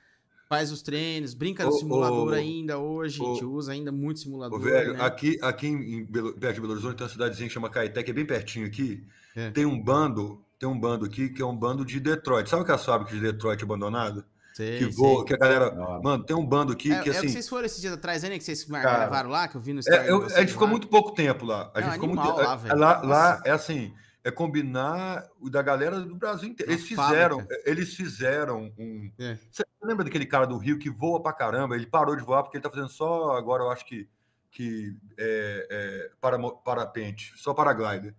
Faz 0.49 0.71
os 0.71 0.83
treinos, 0.83 1.33
brinca 1.33 1.65
no 1.65 1.71
simulador 1.71 2.33
ainda 2.33 2.77
hoje. 2.77 3.23
a 3.23 3.25
gente 3.25 3.45
usa 3.45 3.71
ainda 3.71 3.91
muito 3.91 4.19
simulador. 4.19 4.59
Velho, 4.59 4.93
né? 4.93 5.01
aqui, 5.01 5.39
aqui 5.41 5.67
em 5.67 6.05
Belo, 6.05 6.33
perto 6.33 6.55
de 6.55 6.61
Belo 6.61 6.73
Horizonte 6.73 6.97
tem 6.97 7.05
uma 7.05 7.11
cidadezinha 7.11 7.47
que 7.47 7.53
chama 7.53 7.69
Caeté, 7.69 8.03
que 8.03 8.11
é 8.11 8.13
bem 8.13 8.25
pertinho 8.25 8.67
aqui. 8.67 9.03
É. 9.35 9.49
Tem 9.49 9.65
um 9.65 9.81
bando, 9.81 10.45
tem 10.59 10.69
um 10.69 10.79
bando 10.79 11.05
aqui 11.05 11.29
que 11.29 11.41
é 11.41 11.45
um 11.45 11.55
bando 11.55 11.83
de 11.83 11.99
Detroit. 11.99 12.47
Sabe 12.49 12.61
aquelas 12.61 12.85
fábricas 12.85 13.15
de 13.15 13.21
Detroit 13.21 13.63
abandonada? 13.63 14.23
Sei, 14.53 14.77
Que 14.77 14.83
sei. 14.85 14.93
voa, 14.93 15.25
que 15.25 15.33
a 15.33 15.37
galera. 15.37 15.73
Mano, 16.03 16.23
tem 16.23 16.35
um 16.35 16.45
bando 16.45 16.71
aqui 16.73 16.91
É, 16.93 17.01
que 17.01 17.09
é 17.09 17.11
o 17.11 17.15
assim. 17.15 17.25
que 17.27 17.33
vocês 17.33 17.49
foram 17.49 17.65
esses 17.65 17.81
dias 17.81 17.93
atrás, 17.93 18.21
né? 18.23 18.37
Que 18.37 18.43
vocês 18.43 18.63
Cara, 18.63 19.05
levaram 19.05 19.29
lá, 19.29 19.47
que 19.47 19.55
eu 19.57 19.61
vi 19.61 19.73
no 19.73 19.79
Instagram. 19.79 20.03
É, 20.05 20.11
eu- 20.11 20.25
a 20.25 20.39
gente 20.39 20.51
ficou 20.51 20.65
lá. 20.65 20.71
muito 20.71 20.87
pouco 20.87 21.11
tempo 21.11 21.43
lá. 21.45 21.71
A 21.73 21.79
Não, 21.79 21.83
gente 21.87 21.93
ficou 21.93 22.09
muito 22.09 22.21
tempo. 22.23 22.37
lá, 22.37 22.53
é- 22.53 22.57
velho. 22.57 22.79
lá, 22.79 23.01
lá 23.01 23.41
é 23.45 23.51
assim, 23.51 23.93
é 24.23 24.29
combinar 24.29 25.27
o 25.41 25.49
da 25.49 25.61
galera 25.63 25.99
do 25.99 26.15
Brasil 26.15 26.49
inteiro. 26.49 26.71
Eles 26.71 26.83
fizeram, 26.87 27.39
fábrica. 27.39 27.61
eles 27.69 27.95
fizeram 27.95 28.71
um. 28.77 29.11
É. 29.19 29.37
Você 29.49 29.63
lembra 29.83 30.03
daquele 30.05 30.25
cara 30.27 30.45
do 30.45 30.57
Rio 30.57 30.77
que 30.77 30.89
voa 30.89 31.19
pra 31.21 31.33
caramba? 31.33 31.75
Ele 31.75 31.87
parou 31.87 32.15
de 32.15 32.23
voar 32.23 32.43
porque 32.43 32.57
ele 32.57 32.63
tá 32.63 32.69
fazendo 32.69 32.89
só 32.89 33.35
agora, 33.35 33.63
eu 33.63 33.71
acho 33.71 33.85
que 33.85 34.07
que 34.51 34.95
é, 35.17 35.67
é, 35.71 36.11
para 36.21 36.37
parapente, 36.63 37.33
só 37.37 37.55
paraglider. 37.55 38.13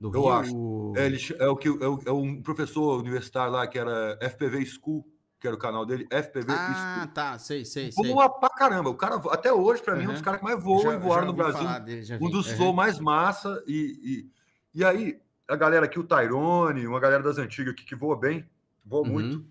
Do 0.00 0.08
eu 0.08 0.22
Rio, 0.22 0.32
acho. 0.32 0.92
É, 0.96 1.04
ele, 1.04 1.18
é 1.38 1.46
o 1.46 1.54
que 1.56 1.68
é, 1.68 1.70
o- 1.86 2.00
é 2.06 2.10
um 2.10 2.40
professor 2.42 2.98
universitário 3.00 3.52
lá 3.52 3.66
que 3.66 3.78
era 3.78 4.16
FPV 4.22 4.64
School, 4.64 5.04
que 5.44 5.48
era 5.48 5.54
o 5.54 5.58
canal 5.58 5.84
dele, 5.84 6.06
FPV 6.10 6.46
Ah, 6.48 7.06
tá, 7.12 7.38
sei, 7.38 7.66
sei, 7.66 7.92
sei. 7.92 8.10
Voa 8.10 8.30
pra 8.30 8.48
caramba. 8.48 8.88
O 8.88 8.94
cara, 8.94 9.16
até 9.30 9.52
hoje, 9.52 9.82
pra 9.82 9.94
mim, 9.94 10.04
é 10.06 10.08
um 10.08 10.12
dos 10.14 10.22
caras 10.22 10.40
que 10.40 10.44
mais 10.44 10.56
Já- 10.56 10.62
voam 10.64 10.94
e 10.94 10.96
voaram 10.96 11.26
no 11.26 11.34
Brasil 11.34 11.80
dele, 11.84 12.16
um 12.18 12.30
dos 12.30 12.58
Uhum. 12.58 12.72
mais 12.72 12.98
massa. 12.98 13.62
E, 13.66 14.26
e, 14.74 14.80
e 14.80 14.82
aí, 14.82 15.20
a 15.46 15.54
galera 15.54 15.84
aqui, 15.84 15.98
o 16.00 16.02
Tyrone, 16.04 16.86
uma 16.86 16.98
galera 16.98 17.22
das 17.22 17.36
antigas 17.36 17.74
aqui 17.74 17.84
que 17.84 17.94
voa 17.94 18.18
bem, 18.18 18.48
voa 18.82 19.02
Uhum. 19.06 19.12
muito. 19.12 19.46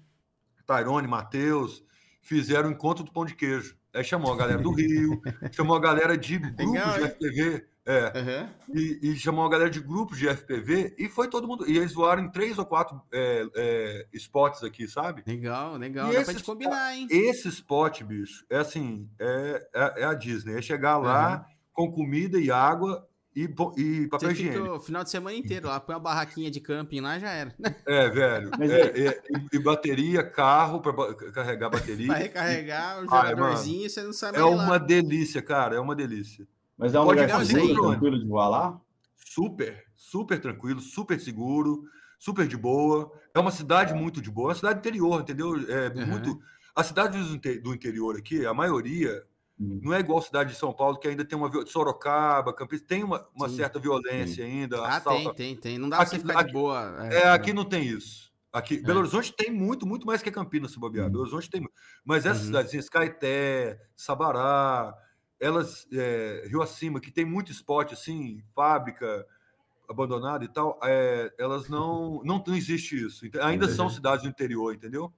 Tyrone, 0.66 1.08
Matheus, 1.08 1.84
fizeram 2.22 2.70
o 2.70 2.72
encontro 2.72 3.04
do 3.04 3.12
pão 3.12 3.24
de 3.24 3.36
queijo. 3.36 3.78
Aí 3.94 4.04
chamou 4.04 4.34
a 4.34 4.36
galera 4.36 4.60
do 4.64 4.72
Rio, 4.72 5.22
chamou 5.54 5.76
a 5.78 5.80
galera 5.80 6.18
de 6.18 6.40
grupos 6.40 6.96
de? 6.96 7.04
FPV, 7.04 7.66
é, 7.86 8.14
Aham. 8.18 8.50
e, 8.74 9.00
e 9.04 9.16
chamou 9.18 9.46
a 9.46 9.50
galera 9.50 9.70
de 9.70 9.80
grupos 9.80 10.18
de 10.18 10.28
FPV, 10.28 10.96
e 10.98 11.10
foi 11.10 11.28
todo 11.30 11.48
mundo. 11.48 11.70
E 11.70 11.78
eles 11.78 11.94
voaram 11.94 12.24
em 12.24 12.32
três 12.32 12.58
ou 12.58 12.66
quatro 12.66 13.02
é, 13.12 13.46
é, 13.56 14.08
spots 14.14 14.64
aqui, 14.64 14.88
sabe? 14.88 15.24
Legal, 15.28 15.76
legal. 15.78 16.12
E 16.12 16.16
Dá 16.16 16.24
gente 16.24 16.44
combinar, 16.44 16.96
hein? 16.96 17.08
Esse 17.10 17.50
spot, 17.50 18.02
bicho, 18.04 18.46
é 18.50 18.58
assim, 18.58 19.10
é, 19.20 19.68
é, 19.74 20.02
é 20.02 20.06
a 20.06 20.14
Disney. 20.14 20.56
É 20.56 20.62
chegar 20.62 20.98
lá 20.98 21.46
com 21.74 21.92
comida 21.92 22.40
e 22.40 22.52
água 22.52 23.08
e, 23.36 23.46
e 23.78 24.08
papel 24.08 24.30
Você 24.30 24.36
fica 24.36 24.50
higiênico. 24.50 24.76
o 24.76 24.80
final 24.80 25.04
de 25.04 25.10
semana 25.10 25.36
inteiro 25.36 25.68
lá, 25.68 25.80
põe 25.80 25.96
uma 25.96 26.02
barraquinha 26.02 26.52
de 26.52 26.60
camping 26.60 27.02
lá 27.02 27.18
já 27.18 27.32
era. 27.32 27.54
É, 27.86 28.10
velho. 28.10 28.52
Mas 28.58 28.70
é, 28.72 29.08
é, 29.08 29.22
e, 29.30 29.56
e 29.58 29.60
bateria, 29.60 30.24
carro 30.24 30.80
para 30.80 31.14
carregar 31.32 31.70
bateria. 31.70 32.08
Vai 32.08 32.22
recarregar 32.24 33.04
o 33.04 33.08
Ai, 33.12 33.30
jogadorzinho 33.32 33.86
e 33.88 33.90
você 33.90 34.04
não 34.04 34.14
sabe 34.14 34.38
É 34.38 34.42
ele 34.42 34.56
lá. 34.56 34.64
uma 34.64 34.80
delícia, 34.80 35.42
cara. 35.42 35.76
É 35.76 35.80
uma 35.80 35.96
delícia. 35.96 36.48
Mas 36.78 36.94
é 36.94 37.00
um 37.00 37.06
Pode 37.06 37.22
lugar 37.22 37.46
seguro, 37.46 37.90
tranquilo 37.92 38.20
de 38.20 38.28
voar 38.28 38.50
lá? 38.50 38.82
Super, 39.16 39.84
super 39.96 40.40
tranquilo, 40.40 40.80
super 40.82 41.20
seguro, 41.20 41.84
super 42.20 42.48
de 42.48 42.58
boa. 42.58 43.12
É 43.34 43.40
uma 43.40 43.52
cidade 43.52 43.94
muito 43.94 44.22
de 44.22 44.30
boa, 44.32 44.48
é 44.48 44.50
uma 44.50 44.56
cidade 44.56 44.80
interior, 44.80 45.22
entendeu? 45.22 45.56
É 45.70 45.90
Uhum. 45.90 46.06
muito. 46.08 46.40
A 46.76 46.84
cidade 46.84 47.18
do 47.18 47.36
inte- 47.36 47.60
do 47.60 47.74
interior 47.74 48.18
aqui, 48.18 48.46
a 48.46 48.54
maioria, 48.54 49.24
Uhum. 49.60 49.80
não 49.84 49.94
é 49.94 50.00
igual 50.00 50.18
a 50.20 50.22
cidade 50.24 50.52
de 50.52 50.58
São 50.58 50.74
Paulo, 50.74 50.98
que 51.00 51.08
ainda 51.08 51.24
tem 51.24 51.38
uma 51.38 51.50
Sorocaba, 51.68 52.54
Campinas, 52.54 52.84
tem 52.86 53.04
uma, 53.04 53.28
uma 53.36 53.48
Sim. 53.48 53.58
certa 53.58 53.80
violência 53.80 54.44
ainda. 54.44 54.82
Ah, 54.82 54.98
assalto. 54.98 55.34
tem, 55.36 55.54
tem, 55.54 55.56
tem. 55.56 55.78
Não 55.78 55.88
dá 55.90 55.98
pra 55.98 56.06
você 56.08 56.16
Aqui- 56.16 56.26
ficar 56.28 56.40
aqui- 56.40 56.48
de 56.48 56.54
boa. 56.54 57.08
É, 57.12 57.30
aqui 57.30 57.54
não 57.54 57.64
tem 57.66 57.84
isso. 57.86 58.32
Aqui, 58.52 58.76
É. 58.76 58.82
Belo 58.82 59.00
Horizonte 59.00 59.34
tem 59.36 59.52
muito, 59.52 59.86
muito 59.86 60.06
mais 60.06 60.22
que 60.22 60.30
Campinas, 60.32 60.72
se 60.72 60.80
bobear. 60.80 61.06
Uhum. 61.06 61.12
Belo 61.12 61.24
Horizonte 61.24 61.50
tem 61.50 61.62
muito. 61.62 61.74
Mas 62.04 62.26
essas 62.26 62.42
Uhum. 62.42 62.48
cidadezinhas, 62.48 62.90
Caeté, 62.90 63.80
Sabará, 63.96 64.94
elas, 65.44 65.88
é, 65.92 66.46
Rio 66.48 66.62
Acima, 66.62 67.00
que 67.00 67.12
tem 67.12 67.26
muito 67.26 67.52
esporte, 67.52 67.94
assim, 67.94 68.42
fábrica 68.56 69.26
abandonada 69.90 70.44
e 70.46 70.48
tal, 70.48 70.80
é, 70.84 71.32
elas 71.38 71.68
não, 71.68 72.22
não. 72.24 72.44
Não 72.48 72.56
existe 72.56 72.96
isso. 73.06 73.26
Ainda 73.42 73.68
são 73.68 73.90
cidades 73.90 74.24
do 74.24 74.30
interior, 74.30 74.74
entendeu? 74.74 75.12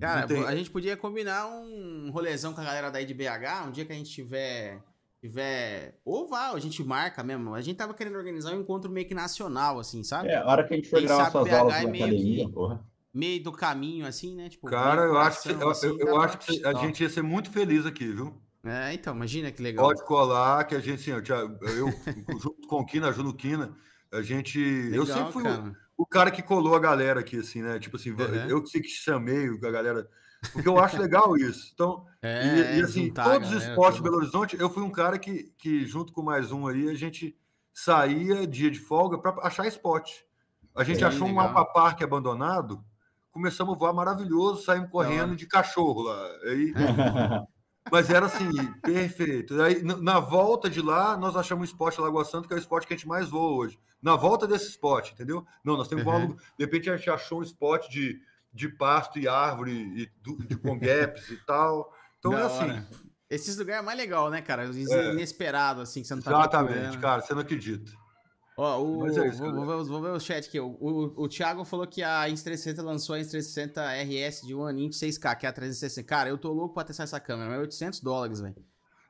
Cara, 0.00 0.26
a 0.46 0.56
gente 0.56 0.70
podia 0.70 0.96
combinar 0.96 1.46
um 1.46 2.10
rolezão 2.10 2.52
com 2.52 2.60
a 2.60 2.64
galera 2.64 2.90
daí 2.90 3.06
de 3.06 3.14
BH, 3.14 3.66
um 3.66 3.70
dia 3.70 3.84
que 3.84 3.92
a 3.92 3.96
gente 3.96 4.10
tiver. 4.10 4.82
tiver 5.20 5.98
ou 6.04 6.26
vá, 6.28 6.50
a 6.52 6.58
gente 6.58 6.82
marca 6.82 7.22
mesmo. 7.22 7.54
A 7.54 7.60
gente 7.62 7.76
tava 7.76 7.94
querendo 7.94 8.16
organizar 8.16 8.52
um 8.54 8.60
encontro 8.60 8.90
meio 8.90 9.06
que 9.06 9.14
nacional, 9.14 9.78
assim, 9.78 10.02
sabe? 10.04 10.28
É, 10.28 10.36
a 10.36 10.46
hora 10.46 10.64
que 10.66 10.74
a 10.74 10.76
gente 10.76 10.90
for 10.90 11.00
gravar 11.02 11.24
sabe 11.24 11.32
suas 11.32 11.44
BH 11.48 11.54
aulas 11.58 11.74
é 11.76 11.82
na 11.84 11.90
meio 11.90 12.04
academia, 12.04 12.46
que- 12.46 12.52
porra. 12.52 12.84
Meio 13.14 13.42
do 13.42 13.52
caminho, 13.52 14.06
assim, 14.06 14.34
né? 14.36 14.48
Tipo, 14.48 14.68
Cara, 14.68 15.02
eu 15.02 15.16
acho 15.18 15.42
que, 15.42 15.48
eu, 15.50 15.70
assim, 15.70 15.86
eu- 15.86 15.98
eu 16.00 16.20
acho 16.20 16.38
que 16.38 16.66
a 16.66 16.74
gente 16.74 17.02
ia 17.02 17.08
ser 17.10 17.22
muito 17.22 17.50
feliz 17.50 17.86
aqui, 17.86 18.06
viu? 18.12 18.34
É, 18.64 18.92
então, 18.92 19.14
imagina 19.14 19.50
que 19.52 19.62
legal. 19.62 19.86
Pode 19.86 20.04
colar, 20.04 20.64
que 20.64 20.74
a 20.74 20.80
gente, 20.80 21.10
assim, 21.10 21.10
eu, 21.32 21.58
eu 21.76 21.88
junto 22.40 22.66
com 22.68 22.80
o 22.80 22.84
Kina, 22.86 23.12
Juno 23.12 23.32
Kina, 23.34 23.72
a 24.12 24.20
gente. 24.22 24.58
eu 24.58 25.02
Legal, 25.04 25.16
sempre 25.18 25.32
fui 25.32 25.42
o- 25.42 25.46
cara. 25.46 25.76
o 25.96 26.06
cara 26.06 26.30
que 26.30 26.42
colou 26.42 26.74
a 26.74 26.80
galera 26.80 27.20
aqui, 27.20 27.38
assim, 27.38 27.62
né? 27.62 27.78
Tipo 27.78 27.96
assim, 27.96 28.10
Uhum. 28.10 28.48
eu 28.48 28.62
que 28.62 28.68
sei 28.70 28.80
que 28.80 28.88
chamei 28.88 29.48
a 29.48 29.70
galera, 29.70 30.08
porque 30.52 30.68
eu 30.68 30.78
acho 30.78 31.00
legal 31.00 31.36
isso. 31.36 31.70
Então, 31.72 32.04
É, 32.20 32.44
e, 32.46 32.76
e, 32.76 32.80
é, 32.80 32.84
assim, 32.84 33.12
todos 33.12 33.52
os 33.52 33.62
esportes 33.62 33.96
de. 33.98 34.02
Belo 34.02 34.16
Horizonte, 34.16 34.56
eu 34.58 34.68
fui 34.68 34.82
um 34.82 34.90
cara 34.90 35.18
que, 35.18 35.52
que, 35.58 35.86
junto 35.86 36.12
com 36.12 36.22
mais 36.22 36.50
um 36.52 36.66
aí, 36.66 36.88
a 36.90 36.94
gente 36.94 37.36
saía 37.72 38.46
dia 38.46 38.70
de 38.70 38.80
folga 38.80 39.18
para 39.18 39.40
achar 39.46 39.66
esporte. 39.66 40.26
A 40.74 40.82
gente 40.84 41.04
achou 41.04 41.26
um 41.26 41.30
legal. 41.30 41.46
aquaparque 41.50 42.02
abandonado, 42.04 42.84
começamos 43.30 43.74
a 43.74 43.78
voar 43.78 43.92
maravilhoso, 43.92 44.64
saímos 44.64 44.90
correndo 44.90 45.36
de 45.36 45.46
cachorro 45.46 46.02
lá. 46.02 46.26
Aí, 46.44 46.72
mas 47.90 48.10
era 48.10 48.26
assim, 48.26 48.50
perfeito. 48.82 49.60
Aí, 49.62 49.82
na 49.82 50.20
volta 50.20 50.68
de 50.68 50.80
lá, 50.82 51.16
nós 51.16 51.36
achamos 51.36 51.68
o 51.68 51.72
esporte 51.72 52.00
Lagoa 52.00 52.24
Santa, 52.24 52.46
que 52.48 52.54
é 52.54 52.56
o 52.56 52.60
esporte 52.60 52.86
que 52.86 52.94
a 52.94 52.96
gente 52.96 53.08
mais 53.08 53.28
voa 53.28 53.52
hoje. 53.56 53.78
Na 54.02 54.14
volta 54.16 54.46
desse 54.46 54.68
esporte, 54.68 55.12
entendeu? 55.12 55.44
Não, 55.64 55.76
nós 55.76 55.88
temos 55.88 56.04
Uhum. 56.06 56.24
um- 56.24 56.36
De 56.36 56.64
repente 56.64 56.88
a 56.90 56.96
gente 56.96 57.10
achou 57.10 57.40
um 57.40 57.42
esporte 57.42 57.90
de, 57.90 58.20
de 58.52 58.68
pasto 58.68 59.18
e 59.18 59.26
árvore, 59.26 59.72
e 59.72 60.10
do- 60.22 60.36
de, 60.46 60.56
com 60.56 60.78
gaps 60.78 61.28
e 61.30 61.36
tal. 61.44 61.92
Então 62.18 62.30
Da 62.32 62.40
é 62.40 62.42
assim. 62.44 62.64
hora. 62.64 62.88
Esses 63.30 63.58
lugares 63.58 63.82
é 63.82 63.84
mais 63.84 63.98
legal, 63.98 64.30
né, 64.30 64.40
cara? 64.40 64.68
Os 64.68 64.76
É. 64.76 64.80
assim, 65.82 66.00
que 66.00 66.08
você 66.08 66.14
não 66.14 66.22
tá 66.22 66.30
Exatamente, 66.30 66.98
cara, 66.98 67.20
você 67.20 67.34
não 67.34 67.42
acredita. 67.42 67.92
Ó, 68.60 68.82
o, 68.82 69.06
é 69.06 69.28
isso, 69.28 69.38
vou, 69.38 69.54
vou 69.54 69.84
ver, 69.84 69.88
vou 69.88 70.02
ver 70.02 70.10
o 70.10 70.18
chat 70.18 70.48
aqui. 70.48 70.58
O, 70.58 70.66
o, 70.66 71.22
o 71.22 71.28
Thiago 71.28 71.64
falou 71.64 71.86
que 71.86 72.02
a 72.02 72.28
Insta360 72.28 72.82
lançou 72.82 73.14
a 73.14 73.20
Insta360 73.20 73.78
RS 74.02 74.44
de 74.44 74.52
One 74.52 74.86
Inch 74.86 74.96
6K, 74.96 75.36
que 75.36 75.46
é 75.46 75.48
a 75.48 75.52
360. 75.52 76.04
Cara, 76.04 76.28
eu 76.28 76.36
tô 76.36 76.52
louco 76.52 76.74
pra 76.74 76.82
testar 76.82 77.04
essa 77.04 77.20
câmera, 77.20 77.50
mas 77.50 77.58
é 77.58 77.60
800 77.60 78.00
dólares, 78.00 78.40
velho. 78.40 78.56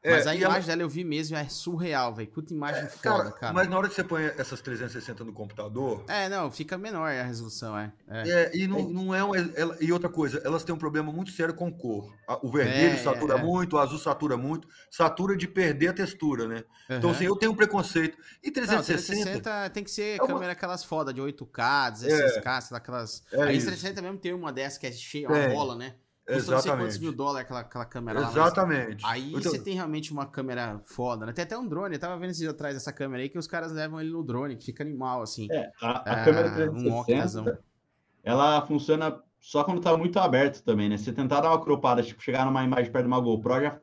É, 0.09 0.13
Mas 0.13 0.27
a 0.27 0.35
imagem 0.35 0.67
dela 0.67 0.83
eu 0.83 0.89
vi 0.89 1.05
mesmo, 1.05 1.37
é 1.37 1.47
surreal, 1.49 2.15
velho. 2.15 2.29
Puta 2.29 2.55
imagem 2.55 2.89
foda, 2.89 2.99
Cara, 3.03 3.33
cara. 3.33 3.53
mas 3.53 3.69
na 3.69 3.77
hora 3.77 3.89
que 3.89 3.95
você 3.95 4.03
põe 4.03 4.25
essas 4.39 4.61
360 4.63 5.23
no 5.23 5.33
computador, 5.33 6.05
É, 6.09 6.29
não, 6.29 6.51
fica 6.51 6.79
menor 6.79 7.11
a 7.11 7.23
resolução, 7.23 7.77
é. 7.77 7.93
é. 8.09 8.29
É, 8.29 8.57
e 8.57 8.67
não, 8.67 8.89
não 8.89 9.15
é 9.15 9.23
um, 9.23 9.35
ela- 9.35 9.77
e 9.81 9.93
outra 9.93 10.09
coisa, 10.09 10.41
elas 10.45 10.65
têm 10.65 10.75
um 10.75 10.79
problema 10.79 11.13
muito 11.13 11.31
sério 11.31 11.53
com 11.55 11.71
cor. 11.71 12.11
A- 12.27 12.39
O 12.43 12.51
vermelho 12.51 12.95
É, 12.95 12.97
satura 12.97 13.35
é, 13.35 13.39
é. 13.39 13.43
muito, 13.43 13.77
o 13.77 13.79
azul 13.79 13.99
satura 13.99 14.37
muito, 14.37 14.67
satura 14.91 15.37
de 15.37 15.47
perder 15.47 15.89
a 15.89 15.93
textura, 15.93 16.49
né? 16.49 16.65
Então, 16.89 17.11
Aham. 17.11 17.11
assim, 17.11 17.25
eu 17.27 17.37
tenho 17.37 17.53
um 17.53 17.57
preconceito. 17.57 18.17
E 18.43 18.47
Não, 18.47 18.53
360 18.55 19.13
360 19.43 19.71
tem 19.71 19.85
que 19.85 19.91
ser 19.91 20.19
é 20.19 20.23
uma- 20.23 20.27
câmera 20.29 20.53
aquelas 20.53 20.83
foda 20.85 21.13
de 21.13 21.21
8K, 21.21 21.91
16K, 21.91 22.61
sei 22.63 22.75
lá, 22.75 22.79
aquelas. 22.79 23.23
É 23.31 23.43
a 23.43 23.53
isso. 23.53 23.67
360 23.67 24.01
mesmo 24.01 24.19
tem 24.19 24.33
uma 24.33 24.51
dessa 24.53 24.81
que 24.81 24.87
é 24.87 24.93
cheia, 24.93 25.29
uma 25.29 25.49
bola, 25.49 25.75
né? 25.77 25.95
Custa 26.37 26.53
não 26.53 26.61
sei 26.61 26.71
quantos 26.71 26.87
exatamente. 26.95 27.01
mil 27.01 27.13
dólares 27.13 27.45
aquela, 27.47 27.61
aquela 27.61 27.85
câmera 27.85 28.21
lá. 28.21 28.27
mas- 28.27 28.37
Exatamente. 28.37 29.07
Aí 29.07 29.31
Então, 29.35 29.51
você 29.53 29.59
tem 29.59 29.75
realmente 29.75 30.13
uma 30.13 30.27
câmera 30.27 30.81
foda, 30.85 31.25
né? 31.27 31.33
Tem 31.33 31.43
até 31.45 31.57
um 31.57 31.67
drone, 31.67 31.95
eu 31.95 32.01
tava 32.01 32.19
vendo 32.19 32.31
esses 32.31 32.47
atrás 32.47 32.75
dessa 32.75 32.93
câmera 32.93 33.23
aí 33.23 33.29
que 33.29 33.39
os 33.39 33.47
caras 33.47 33.73
levam 33.73 34.01
ele 34.01 34.11
no 34.11 34.23
drone, 34.23 34.57
que 34.57 34.65
fica 34.67 34.83
animal, 34.83 35.23
assim. 35.23 35.49
É, 35.51 35.71
a, 35.81 35.91
a 35.91 35.99
Ah, 36.21 36.25
câmera 36.25 36.49
um 36.49 36.55
360, 36.75 37.01
octazão. 37.01 37.59
ela 38.23 38.65
funciona 38.67 39.21
só 39.41 39.65
quando 39.65 39.81
tá 39.81 39.97
muito 39.97 40.19
aberto 40.19 40.63
também, 40.63 40.89
né? 40.89 40.97
Se 40.97 41.05
você 41.05 41.13
tentar 41.13 41.41
dar 41.41 41.51
uma 41.51 41.65
cropada, 41.65 42.03
tipo, 42.03 42.23
chegar 42.23 42.45
numa 42.45 42.63
imagem 42.65 42.91
perto 42.93 43.05
de 43.05 43.09
uma 43.13 43.21
GoPro, 43.21 43.61
já, 43.63 43.79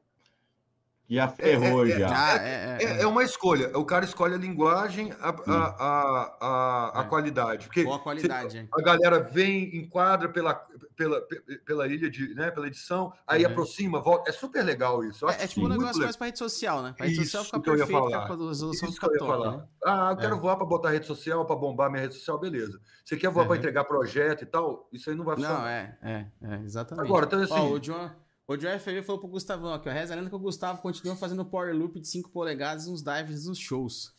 já 1.10 1.28
ferrou, 1.28 1.86
é, 1.86 1.92
é, 1.92 2.00
já. 2.00 2.10
Ah, 2.10 2.38
é, 2.38 2.78
é, 2.82 2.84
é, 2.84 3.02
é 3.04 3.08
uma 3.08 3.24
escolha. 3.24 3.78
O 3.78 3.86
cara 3.86 4.06
escolhe 4.06 4.34
a 4.34 4.38
linguagem, 4.38 5.12
a, 5.20 5.30
a, 5.30 5.66
a, 5.68 6.38
a, 6.42 7.02
a 7.02 7.04
É. 7.04 7.08
qualidade. 7.08 7.68
Porque 7.68 7.84
Boa 7.84 8.00
qualidade, 8.00 8.58
hein? 8.58 8.68
a 8.74 8.82
galera 8.82 9.20
vem, 9.20 9.76
enquadra 9.78 10.30
pela, 10.30 10.56
pela, 10.96 11.22
pela 11.66 11.88
ilha 11.88 12.10
de, 12.10 12.34
né, 12.34 12.50
pela 12.52 12.68
edição, 12.68 13.14
aí 13.28 13.46
Uhum. 13.46 13.52
aproxima, 13.52 14.02
volta. 14.02 14.30
É 14.30 14.34
super 14.34 14.64
legal 14.64 15.04
isso. 15.04 15.26
Eu 15.26 15.30
É, 15.30 15.34
acho 15.36 15.44
é 15.44 15.48
tipo 15.48 15.66
um 15.66 15.70
negócio 15.70 15.94
legal. 15.94 16.06
mais 16.08 16.16
pra 16.16 16.26
rede 16.26 16.40
social, 16.40 16.82
né? 16.82 16.94
Pra 16.98 17.06
rede 17.06 17.24
social 17.26 17.44
fica 17.44 17.62
que 17.62 17.70
eu 17.70 17.74
ia 17.74 17.78
perfeito, 17.86 18.00
falar. 18.10 18.22
fica 18.24 18.38
com 18.38 18.44
a 18.44 18.48
resolução 18.48 18.90
Isso 18.90 18.96
fica 18.96 19.08
que 19.10 19.14
eu 19.14 19.14
ia 19.16 19.20
top, 19.20 19.44
falar. 19.44 19.58
né? 19.58 19.64
Ah, 19.86 20.10
eu 20.12 20.18
quero 20.18 20.36
É. 20.36 20.40
voar 20.40 20.56
para 20.58 20.66
botar 20.66 20.90
rede 20.90 21.06
social, 21.06 21.46
para 21.46 21.56
bombar 21.56 21.90
minha 21.92 22.02
rede 22.02 22.16
social, 22.16 22.40
beleza. 22.40 22.80
Você 23.04 23.16
quer 23.16 23.30
voar 23.30 23.44
Uhum. 23.44 23.48
para 23.50 23.58
entregar 23.58 23.84
projeto 23.84 24.42
e 24.42 24.46
tal? 24.48 24.90
Isso 24.92 25.10
aí 25.10 25.16
não 25.16 25.24
vai 25.24 25.36
Não, 25.36 25.44
funcionar. 25.44 25.70
é, 25.70 25.98
é, 26.02 26.26
é, 26.42 26.56
exatamente. 26.64 27.06
Agora, 27.06 27.26
então 27.28 27.40
assim, 27.42 27.54
Ó, 27.54 27.70
o 27.74 27.80
John, 27.80 28.10
o 28.48 28.56
John 28.56 28.80
FV 28.80 29.02
falou 29.04 29.20
pro 29.20 29.30
Gustavão 29.30 29.74
aqui, 29.74 29.90
ó. 29.90 29.92
Reza 29.92 30.14
a 30.14 30.18
lenda 30.18 30.30
que 30.30 30.36
o 30.36 30.40
Gustavo 30.40 30.82
continua 30.82 31.16
fazendo 31.16 31.46
power 31.46 31.76
loop 31.76 32.00
de 32.00 32.08
5 32.08 32.30
polegadas 32.32 32.88
nos 32.88 33.02
dives 33.04 33.48
nos 33.48 33.58
shows. 33.58 34.14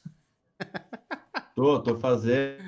Tô, 1.55 1.81
tô 1.81 1.97
fazendo. 1.99 2.63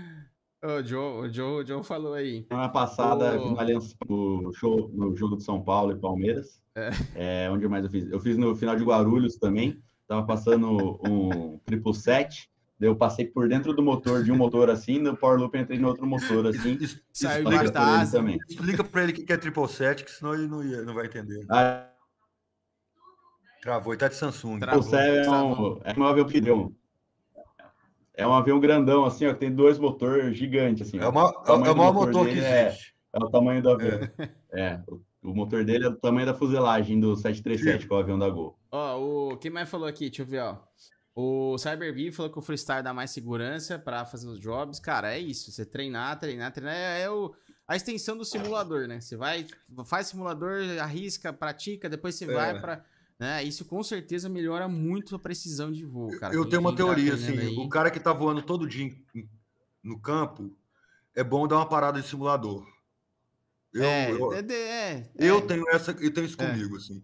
O 0.65 0.83
Joe, 0.83 1.29
o 1.29 1.33
Joe, 1.33 1.63
o 1.63 1.67
Joe 1.67 1.85
falou 1.85 2.15
aí. 2.15 2.47
Semana 2.49 2.69
passada, 2.69 3.33
aliança 3.59 3.95
no, 4.09 4.53
show, 4.55 4.91
no 4.93 5.15
jogo 5.15 5.37
de 5.37 5.45
São 5.45 5.63
Paulo 5.63 5.93
e 5.93 5.97
Palmeiras. 5.97 6.61
É, 7.15 7.51
onde 7.51 7.69
mais 7.69 7.85
eu 7.85 7.91
fiz? 7.91 8.11
Eu 8.11 8.21
fiz 8.21 8.37
no 8.37 8.57
final 8.57 8.75
de 8.75 8.85
Guarulhos 8.85 9.37
também. 9.37 9.81
Tava 10.07 10.27
passando 10.27 10.99
um 11.07 11.59
triple 11.67 11.95
set. 11.95 12.51
Eu 12.81 12.95
passei 12.95 13.27
por 13.27 13.49
dentro 13.49 13.73
do 13.75 13.83
motor, 13.83 14.23
de 14.23 14.31
um 14.31 14.37
motor 14.37 14.71
assim, 14.71 14.99
no 15.01 15.17
Power 15.17 15.39
Loop 15.41 15.55
eu 15.57 15.61
entrei 15.63 15.79
no 15.79 15.89
outro 15.89 16.07
motor 16.07 16.47
assim. 16.47 16.79
es- 16.81 17.03
Saiu 17.13 17.43
explica, 17.51 17.65
ele 17.65 17.77
asa. 17.79 18.19
também. 18.19 18.39
explica 18.49 18.85
para 18.85 19.03
ele 19.03 19.13
o 19.13 19.15
que 19.27 19.33
é 19.33 19.37
triple 19.37 19.69
set, 19.69 20.05
que 20.05 20.11
senão 20.13 20.33
ele 20.35 20.47
não, 20.47 20.63
ia- 20.65 20.83
não 20.83 20.95
vai 20.95 21.07
entender. 21.07 21.45
Ah, 21.51 21.89
Travou, 23.61 23.93
ele 23.93 23.99
tá 24.01 24.07
de 24.09 24.15
Samsung. 24.15 24.61
Travou. 24.61 24.83
set 24.83 25.27
é 25.27 25.31
um, 25.31 25.81
é 25.83 25.99
um 25.99 26.05
avião. 26.05 26.73
É 28.15 28.27
um 28.27 28.33
avião 28.35 28.59
grandão, 28.61 29.05
assim, 29.05 29.27
ó, 29.27 29.33
que 29.33 29.41
tem 29.41 29.53
dois 29.53 29.79
motores 29.79 30.37
gigantes, 30.37 30.87
assim. 30.89 30.99
É 30.99 31.07
ó. 31.07 31.11
o 31.11 31.13
maior, 31.13 31.31
é 31.31 31.47
tamanho 31.47 31.71
o 31.71 31.75
do 31.75 31.79
maior 31.79 31.93
motor 31.93 32.07
motor 32.13 32.27
que 32.29 32.35
dele 32.35 32.47
é- 32.47 32.67
existe. 32.69 32.95
É 33.13 33.19
o 33.19 33.31
tamanho 33.31 33.63
do 33.63 33.71
avião. 33.71 34.01
É, 34.53 34.81
o, 34.87 35.01
o 35.31 35.35
motor 35.35 35.65
dele 35.65 35.87
é 35.87 35.91
do 35.91 35.97
tamanho 35.97 36.27
da 36.27 36.35
fuselagem 36.35 36.99
do 37.01 37.17
737, 37.17 37.87
que 37.87 37.93
é 37.93 37.97
o 37.97 37.99
avião 38.01 38.19
da 38.19 38.29
Gol. 38.29 38.57
Ó, 38.71 39.33
o 39.33 39.37
quem 39.39 39.51
mais 39.51 39.69
falou 39.69 39.89
aqui? 39.89 40.09
Deixa 40.09 40.23
eu 40.23 40.27
ver, 40.27 40.41
ó. 40.43 40.57
O 41.21 41.59
Cyberbee 41.59 42.13
falou 42.13 42.31
que 42.31 42.39
o 42.39 42.43
freestyle 42.43 42.81
dá 42.81 42.95
mais 42.95 43.11
segurança 43.11 43.77
pra 43.77 44.05
fazer 44.05 44.29
os 44.29 44.39
jobs. 44.39 44.79
Cara, 44.79 45.13
é 45.13 45.19
isso. 45.19 45.51
Você 45.51 45.67
treinar, 45.67 46.17
treinar, 46.17 46.53
treinar. 46.53 46.73
É, 46.73 47.03
é 47.03 47.11
o, 47.11 47.35
a 47.67 47.75
extensão 47.75 48.17
do 48.17 48.25
simulador, 48.25 48.87
né? 48.87 49.01
Você 49.01 49.17
vai, 49.17 49.45
faz 49.85 50.07
simulador, 50.07 50.61
arrisca, 50.81 51.33
pratica, 51.33 51.89
depois 51.89 52.15
você 52.15 52.25
É. 52.25 52.33
vai 52.33 52.61
pra. 52.61 52.85
Né? 53.19 53.43
Isso 53.43 53.65
com 53.65 53.83
certeza 53.83 54.29
melhora 54.29 54.69
muito 54.69 55.17
a 55.17 55.19
precisão 55.19 55.73
de 55.73 55.85
voo, 55.85 56.17
cara. 56.21 56.33
Eu 56.33 56.49
tenho 56.49 56.61
uma 56.61 56.71
tá 56.71 56.77
teoria, 56.77 57.15
assim, 57.15 57.37
aí- 57.37 57.57
o 57.57 57.69
cara 57.69 57.91
que 57.91 57.99
tá 57.99 58.13
voando 58.13 58.41
todo 58.41 58.69
dia 58.69 58.89
no 59.83 59.99
campo, 60.01 60.57
é 61.17 61.25
bom 61.25 61.49
dar 61.49 61.57
uma 61.57 61.69
parada 61.69 62.01
de 62.01 62.07
simulador. 62.07 62.65
Eu, 63.75 63.83
é, 63.83 64.13
eu, 64.13 64.33
é, 64.35 64.39
é, 64.53 65.11
eu 65.19 65.39
é. 65.39 65.41
tenho 65.41 65.69
essa, 65.71 65.91
eu 66.01 66.15
tenho 66.15 66.27
isso 66.27 66.41
É. 66.41 66.47
comigo, 66.49 66.77
assim. 66.77 67.03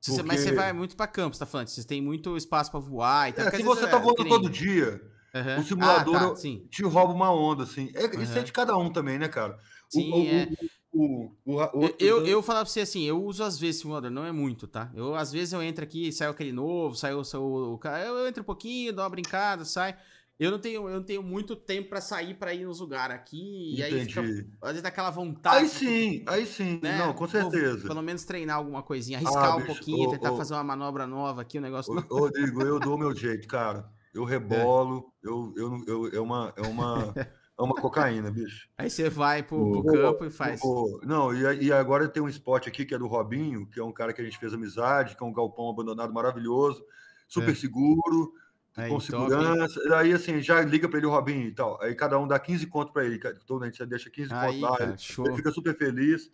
Se 0.00 0.12
você- 0.12 0.22
Mas 0.22 0.40
você 0.40 0.52
vai 0.52 0.72
muito 0.72 0.96
pra 0.96 1.06
campo, 1.06 1.34
você 1.34 1.40
tá 1.40 1.46
falando? 1.46 1.68
Vocês 1.68 1.84
têm 1.86 2.00
muito 2.00 2.36
espaço 2.36 2.70
pra 2.70 2.78
voar 2.80 3.28
e 3.28 3.32
tal. 3.32 3.42
É, 3.46 3.50
porque 3.50 3.56
se 3.58 3.62
você 3.64 3.80
vezes 3.80 3.90
tá 3.90 3.98
é 3.98 4.00
voando 4.00 4.24
todo 4.28 4.48
dia, 4.50 5.02
Aham. 5.34 5.58
o 5.60 5.64
simulador 5.64 6.16
Ah, 6.16 6.28
tá, 6.30 6.36
sim. 6.36 6.66
te 6.70 6.82
rouba 6.84 7.12
uma 7.12 7.32
onda, 7.32 7.64
assim. 7.64 7.90
É, 7.94 8.04
Isso 8.22 8.38
é 8.38 8.42
de 8.42 8.52
cada 8.52 8.76
um 8.76 8.90
também, 8.92 9.18
né, 9.18 9.28
cara? 9.28 9.54
O- 9.54 9.92
Sim, 9.92 10.12
o, 10.12 10.26
é. 10.26 10.48
o, 10.92 11.32
o, 11.44 11.54
o, 11.84 11.94
Eu, 11.98 12.24
eu, 12.26 12.42
falar 12.42 12.60
pra 12.60 12.70
você 12.70 12.80
assim, 12.80 13.02
eu 13.04 13.22
uso 13.22 13.42
às 13.42 13.58
vezes 13.58 13.80
simulador, 13.80 14.10
não 14.10 14.24
é 14.24 14.30
muito, 14.32 14.66
tá? 14.68 14.90
Eu, 14.94 15.14
às 15.16 15.32
vezes 15.32 15.52
eu 15.52 15.62
entro 15.62 15.82
aqui, 15.82 16.12
sai 16.12 16.28
aquele 16.28 16.52
novo, 16.52 16.94
sai 16.94 17.12
o 17.14 17.24
sai 17.24 17.40
o 17.40 17.78
eu 18.06 18.28
entro 18.28 18.42
um 18.42 18.46
pouquinho, 18.46 18.92
dou 18.92 19.02
uma 19.02 19.10
brincada, 19.10 19.64
sai. 19.64 19.96
Eu 20.38 20.52
não 20.52 20.58
tenho, 20.60 20.88
eu 20.88 20.94
não 20.96 21.02
tenho 21.02 21.20
muito 21.22 21.56
tempo 21.56 21.88
pra 21.88 22.00
sair 22.00 22.34
pra 22.34 22.54
ir 22.54 22.64
nos 22.64 22.78
lugares 22.78 23.16
aqui, 23.16 23.74
e 23.76 23.82
aí 23.82 24.04
fica, 24.06 24.20
Entendi. 24.20 24.46
às 24.62 24.68
vezes 24.68 24.82
dá 24.82 24.88
aquela 24.88 25.10
vontade. 25.10 25.56
Aí 25.56 25.68
sim, 25.68 26.22
aí 26.28 26.46
sim. 26.46 26.78
né? 26.80 26.96
Não, 26.98 27.12
com 27.12 27.26
certeza. 27.26 27.88
pelo 27.88 28.00
menos 28.02 28.24
treinar 28.24 28.56
alguma 28.56 28.80
coisinha, 28.82 29.18
arriscar 29.18 29.44
Ah, 29.52 29.56
um 29.56 29.60
bicho, 29.62 29.66
pouquinho, 29.74 30.08
ô, 30.08 30.12
tentar 30.12 30.30
ô. 30.32 30.36
fazer 30.36 30.54
uma 30.54 30.62
manobra 30.62 31.08
nova 31.08 31.42
aqui, 31.42 31.58
um 31.58 31.62
negócio. 31.62 31.92
Ô, 32.08 32.18
Rodrigo, 32.20 32.62
eu 32.62 32.78
dou 32.78 32.94
o 32.94 32.98
meu 32.98 33.12
jeito, 33.16 33.48
cara. 33.48 33.90
Eu 34.14 34.22
rebolo, 34.24 35.12
eu, 35.22 35.52
eu, 35.56 35.70
não- 35.70 35.84
eu, 35.88 36.06
é, 36.14 36.20
uma, 36.20 36.52
é, 36.56 36.62
uma, 36.62 37.12
é 37.16 37.62
uma 37.62 37.74
cocaína, 37.74 38.30
bicho. 38.30 38.68
Aí 38.78 38.88
você 38.88 39.10
vai 39.10 39.42
pro, 39.42 39.82
pro 39.82 39.90
Ô, 39.90 39.92
campo 39.92 40.24
e 40.24 40.30
faz. 40.30 40.60
Não, 41.02 41.34
e, 41.34 41.64
e 41.64 41.72
agora 41.72 42.08
tem 42.08 42.22
um 42.22 42.28
spot 42.28 42.68
aqui 42.68 42.84
que 42.84 42.94
é 42.94 42.98
do 42.98 43.08
Robinho, 43.08 43.66
que 43.66 43.80
é 43.80 43.84
um 43.84 43.92
cara 43.92 44.12
que 44.12 44.20
a 44.20 44.24
gente 44.24 44.38
fez 44.38 44.54
amizade, 44.54 45.16
que 45.16 45.22
é 45.22 45.26
um 45.26 45.32
galpão 45.32 45.68
abandonado 45.68 46.12
maravilhoso, 46.12 46.80
super 47.26 47.50
É. 47.50 47.54
seguro, 47.56 48.32
Aí, 48.78 48.88
com 48.90 48.98
top, 48.98 49.12
hein? 49.12 49.28
segurança. 49.28 49.96
Aí 49.96 50.12
assim, 50.12 50.40
já 50.40 50.60
liga 50.62 50.88
pra 50.88 50.98
ele 50.98 51.06
o 51.06 51.10
Robinho 51.10 51.46
e 51.46 51.52
tal. 51.52 51.80
Aí 51.82 51.94
cada 51.94 52.18
um 52.18 52.26
dá 52.26 52.38
15 52.38 52.66
conto 52.66 52.92
pra 52.92 53.04
ele. 53.04 53.18
Todo 53.46 53.60
mundo 53.62 53.74
você 53.76 53.84
deixa 53.86 54.08
15 54.10 54.32
Aí, 54.32 54.52
conto 54.60 54.70
lá. 54.70 54.76
cara, 54.78 54.96
ele- 55.18 55.26
ele 55.28 55.36
fica 55.36 55.50
super 55.50 55.76
feliz. 55.76 56.30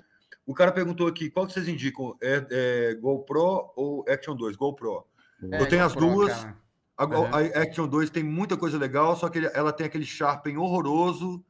O 0.47 0.53
cara 0.55 0.71
perguntou 0.73 1.07
aqui, 1.07 1.31
qual 1.31 1.47
que 1.47 1.53
vocês 1.55 1.66
indicam? 1.69 2.15
É, 2.23 2.47
é 2.51 2.95
GoPro 2.97 3.73
ou 3.77 4.05
Action 4.09 4.37
2? 4.37 4.57
GoPro. 4.57 5.05
É, 5.51 5.61
eu 5.61 5.66
tenho 5.69 5.85
as 5.85 5.95
GoPro, 5.95 6.11
duas. 6.11 6.33
cara. 6.35 6.57
A, 6.97 7.05
Uhum. 7.07 7.25
a 7.27 7.39
Action 7.62 7.89
2 7.89 8.09
tem 8.11 8.23
muita 8.23 8.57
coisa 8.57 8.79
legal, 8.79 9.16
só 9.16 9.29
que 9.29 9.39
ele- 9.39 9.51
ela 9.55 9.73
tem 9.73 9.87
aquele 9.87 10.05
sharpen 10.05 10.57
horroroso 10.59 11.45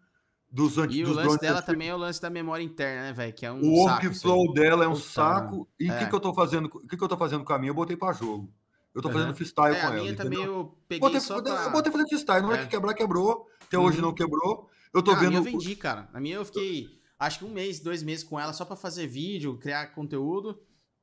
dos 0.50 0.78
antigos. 0.78 0.96
E 0.96 1.02
o 1.02 1.06
dos 1.08 1.16
lance 1.16 1.26
drones 1.28 1.40
dela 1.42 1.60
também 1.62 1.88
é 1.88 1.94
o 1.94 1.98
lance 1.98 2.22
da 2.22 2.30
memória 2.30 2.62
interna, 2.62 3.02
né, 3.08 3.12
velho? 3.12 3.32
Que 3.32 3.44
é 3.44 3.50
um 3.52 3.60
O 3.60 3.74
workflow 3.84 4.54
dela 4.54 4.84
é 4.84 4.88
um 4.88 4.92
Puta, 4.92 5.04
saco. 5.04 5.68
E 5.78 5.90
o 5.90 5.92
É. 5.92 5.98
que, 5.98 6.06
que 6.08 6.14
eu 6.14 6.20
tô 6.20 6.32
fazendo? 6.32 6.66
O 6.66 6.86
que, 6.86 6.96
que 6.96 7.02
eu 7.04 7.08
tô 7.08 7.16
fazendo 7.16 7.44
com 7.44 7.52
a 7.52 7.58
minha? 7.58 7.70
Eu 7.70 7.74
botei 7.74 7.96
pra 7.96 8.12
jogo. 8.12 8.48
Eu 8.94 9.02
tô 9.02 9.08
Uhum. 9.08 9.14
fazendo 9.14 9.34
freestyle 9.34 9.74
É, 9.74 9.80
com 9.80 9.86
a 9.86 9.90
ela. 9.90 10.00
minha 10.02 10.16
também 10.16 10.38
entendeu? 10.38 10.54
eu 10.54 10.78
peguei 10.88 11.00
Botei, 11.00 11.20
só 11.20 11.42
pra... 11.42 11.52
Eu 11.64 11.70
botei 11.72 11.90
fazendo 11.92 12.08
freestyle. 12.08 12.42
Na 12.42 12.48
hora 12.48 12.60
É. 12.60 12.64
que 12.64 12.70
quebrar, 12.70 12.94
quebrou. 12.94 13.46
Até 13.62 13.78
hoje 13.78 13.96
Uhum. 13.98 14.04
não 14.04 14.14
quebrou. 14.14 14.70
Eu 14.94 15.02
tô 15.02 15.10
Ah, 15.10 15.14
a 15.14 15.18
vendo. 15.18 15.28
minha 15.30 15.40
eu 15.40 15.44
vendi, 15.44 15.74
cara. 15.74 16.08
A 16.12 16.20
minha 16.20 16.36
eu 16.36 16.44
fiquei, 16.44 16.86
acho 17.18 17.40
que 17.40 17.44
um 17.44 17.50
mês, 17.50 17.80
dois 17.80 18.02
meses 18.04 18.22
com 18.24 18.38
ela 18.38 18.52
só 18.52 18.64
pra 18.64 18.76
fazer 18.76 19.06
vídeo, 19.08 19.58
criar 19.58 19.88
conteúdo. 19.88 20.60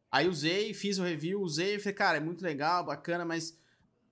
Aí 0.10 0.28
usei, 0.30 0.74
fiz 0.74 0.98
o 1.00 1.04
review, 1.04 1.42
usei 1.42 1.78
falei, 1.80 1.94
cara, 1.94 2.18
é 2.18 2.22
muito 2.22 2.42
legal, 2.44 2.86
bacana, 2.86 3.26
mas 3.26 3.58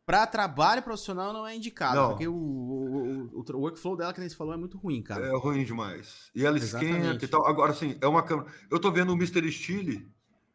pra 0.06 0.26
trabalho 0.28 0.82
profissional 0.82 1.32
não 1.32 1.46
é 1.48 1.56
indicado. 1.56 1.96
Não. 1.96 2.10
Porque 2.10 2.28
o, 2.28 2.34
o, 2.34 3.30
o, 3.34 3.44
o 3.54 3.60
workflow 3.60 3.96
dela, 3.96 4.14
que 4.14 4.20
a 4.20 4.24
gente 4.24 4.36
falou, 4.36 4.54
é 4.54 4.58
muito 4.58 4.78
ruim, 4.78 5.02
cara. 5.02 5.26
É 5.26 5.38
ruim 5.38 5.64
demais. 5.64 6.30
E 6.36 6.46
ela 6.46 6.58
esquenta 6.58 6.86
Exatamente. 6.86 7.26
e 7.26 7.28
tal. 7.28 7.46
Agora, 7.48 7.72
assim, 7.72 7.98
é 8.02 8.08
uma 8.08 8.24
câmera. 8.24 8.50
Eu 8.72 8.80
tô 8.80 8.92
vendo 8.92 9.12
o 9.12 9.16
Mr. 9.16 9.50
Steele 9.52 10.10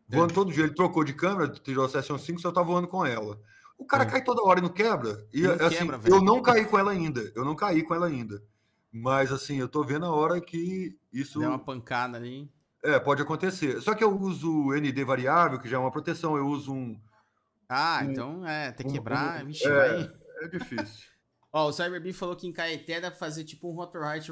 voando 0.08 0.32
É. 0.32 0.34
todo 0.34 0.52
dia. 0.52 0.64
Ele 0.64 0.74
trocou 0.74 1.04
de 1.04 1.12
câmera, 1.14 1.48
tirou 1.48 1.84
a 1.84 1.88
Session 1.88 2.18
5, 2.18 2.40
só 2.40 2.50
tá 2.52 2.62
voando 2.62 2.88
com 2.88 3.04
ela. 3.04 3.38
O 3.78 3.84
cara 3.84 4.04
É. 4.04 4.06
cai 4.06 4.22
toda 4.22 4.42
hora 4.42 4.60
e 4.60 4.62
não 4.62 4.68
quebra. 4.68 5.26
E 5.32 5.42
Não 5.42 5.52
assim, 5.66 5.76
quebra, 5.78 6.00
eu 6.06 6.22
não 6.22 6.40
caí 6.42 6.64
com 6.64 6.78
ela 6.78 6.92
ainda. 6.92 7.32
Eu 7.34 7.44
não 7.44 7.56
caí 7.56 7.82
com 7.82 7.94
ela 7.94 8.06
ainda. 8.06 8.42
Mas 8.92 9.32
assim, 9.32 9.56
eu 9.58 9.68
tô 9.68 9.82
vendo 9.82 10.04
a 10.06 10.10
hora 10.12 10.40
que 10.40 10.96
isso 11.12 11.40
Deu 11.40 11.48
uma 11.48 11.58
pancada 11.58 12.16
ali. 12.16 12.48
é, 12.84 13.00
pode 13.00 13.20
acontecer. 13.22 13.80
Só 13.80 13.94
que 13.94 14.04
eu 14.04 14.16
uso 14.16 14.72
ND 14.72 15.04
variável, 15.04 15.58
que 15.58 15.68
já 15.68 15.76
é 15.76 15.80
uma 15.80 15.90
proteção. 15.90 16.36
Eu 16.36 16.46
uso 16.46 16.72
um. 16.72 17.00
Ah, 17.68 18.00
Um- 18.04 18.10
então 18.10 18.46
é, 18.46 18.68
até 18.68 18.86
um- 18.86 18.92
quebrar, 18.92 19.42
um- 19.42 19.46
vixe, 19.46 19.66
é. 19.66 19.70
vai. 19.70 20.10
É 20.42 20.48
difícil. 20.48 21.06
Ó, 21.56 21.68
o 21.68 21.72
Cyberbeam 21.72 22.12
falou 22.12 22.34
que 22.34 22.48
em 22.48 22.52
Caeté 22.52 23.00
dá 23.00 23.12
pra 23.12 23.18
fazer 23.20 23.44
tipo 23.44 23.70
um 23.70 23.74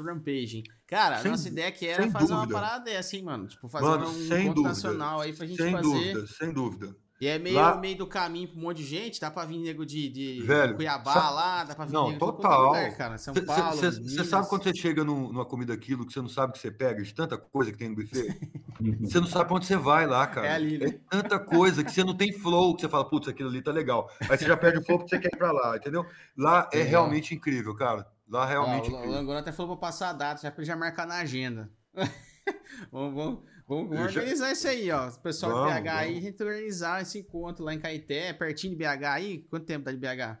Rampage. 0.01 0.57
hein? 0.57 0.63
Cara, 0.85 1.15
a 1.15 1.19
Sem- 1.21 1.31
nossa 1.31 1.47
ideia 1.47 1.71
que 1.71 1.87
era 1.87 2.03
sem 2.03 2.11
fazer 2.11 2.27
dúvida. 2.33 2.41
uma 2.41 2.61
parada 2.61 2.83
dessa, 2.83 3.15
hein, 3.15 3.23
mano? 3.23 3.47
Tipo, 3.47 3.69
fazer 3.69 3.85
Mano, 3.85 4.09
um 4.09 4.13
sem 4.13 4.25
encontro 4.25 4.53
dúvida. 4.55 4.69
nacional 4.69 5.21
aí 5.21 5.31
pra 5.31 5.47
gente 5.47 5.61
sem 5.63 5.71
fazer. 5.71 5.87
dúvida, 5.87 6.27
sem 6.27 6.53
dúvida. 6.53 6.95
E 7.23 7.27
é 7.27 7.39
meio 7.39 7.55
Lá- 7.55 7.77
meio 7.77 7.95
do 7.97 8.05
caminho 8.05 8.49
pra 8.49 8.59
um 8.59 8.63
monte 8.63 8.77
de 8.79 8.83
gente, 8.83 9.17
dá 9.21 9.31
pra 9.31 9.45
vir 9.45 9.57
nego 9.57 9.85
de, 9.85 10.09
de 10.09 10.41
Velho, 10.41 10.75
Cuiabá 10.75 11.13
sa- 11.13 11.29
lá, 11.29 11.63
dá 11.63 11.73
pra 11.73 11.85
vir 11.85 11.93
Não, 11.93 12.07
nego 12.11 12.19
total. 12.19 12.65
lugar, 12.67 12.97
cara. 12.97 13.17
São 13.17 13.33
Paulo, 13.33 13.75
Você 13.77 14.25
sabe 14.25 14.49
quando 14.49 14.63
você 14.63 14.75
chega 14.75 15.05
num- 15.05 15.29
numa 15.31 15.45
comida 15.45 15.73
aquilo 15.73 16.05
que 16.05 16.11
você 16.11 16.19
não 16.21 16.27
sabe 16.27 16.51
que 16.51 16.59
você 16.59 16.69
pega, 16.69 17.01
de 17.01 17.13
tanta 17.15 17.37
coisa 17.37 17.71
que 17.71 17.77
tem 17.77 17.87
no 17.87 17.95
buffet? 17.95 18.27
Você 18.99 19.19
não 19.21 19.27
sabe 19.27 19.45
pra 19.45 19.55
onde 19.55 19.65
você 19.67 19.77
vai 19.77 20.05
lá, 20.05 20.27
cara. 20.27 20.47
É 20.47 20.55
ali, 20.55 20.77
né? 20.77 20.99
tanta 21.09 21.39
coisa 21.39 21.83
que 21.83 21.91
você 21.91 22.03
não 22.03 22.17
tem 22.17 22.33
flow, 22.33 22.75
que 22.75 22.81
você 22.81 22.89
fala, 22.89 23.05
putz, 23.07 23.29
aquilo 23.29 23.47
ali 23.47 23.61
tá 23.61 23.71
legal. 23.71 24.09
Aí 24.29 24.37
você 24.37 24.45
já 24.45 24.57
perde 24.57 24.79
o 24.79 24.83
flow 24.83 24.97
porque 24.97 25.15
você 25.15 25.21
quer 25.21 25.29
ir 25.33 25.37
pra 25.37 25.51
lá, 25.53 25.77
entendeu? 25.77 26.05
Lá 26.37 26.67
é 26.73 26.77
Legal. 26.79 26.89
realmente 27.03 27.33
incrível, 27.33 27.73
cara. 27.75 28.05
Lá 28.27 28.41
Ó, 28.41 28.45
realmente 28.45 28.89
o, 28.91 28.95
o. 28.95 29.09
Langona 29.09 29.39
até 29.39 29.51
falou 29.53 29.77
pra 29.77 29.87
passar 29.87 30.09
a 30.09 30.13
data, 30.13 30.41
já 30.41 30.51
pra 30.51 30.59
ele 30.61 30.67
já 30.67 30.75
marcar 30.75 31.05
na 31.07 31.19
agenda. 31.19 31.69
vamos, 32.91 33.13
vamos, 33.15 33.39
vamos, 33.67 33.89
vamos 33.89 34.05
Eu 34.05 34.09
já- 34.09 34.19
organizar 34.21 34.51
isso 34.51 34.67
aí, 34.67 34.91
ó. 34.91 35.07
O 35.09 35.19
pessoal 35.19 35.51
Vamos, 35.51 35.73
BH 35.73 35.87
aí, 35.87 35.87
a 35.87 36.03
vamos. 36.09 36.23
gente 36.23 36.43
organizar 36.43 37.01
esse 37.01 37.19
encontro 37.19 37.63
lá 37.63 37.73
em 37.73 37.79
Caeté, 37.79 38.33
pertinho 38.33 38.73
de 38.73 38.77
BH 38.83 39.03
aí. 39.13 39.39
Quanto 39.49 39.65
tempo 39.65 39.85
tá 39.85 39.91
de 39.91 39.97
BH? 39.97 40.37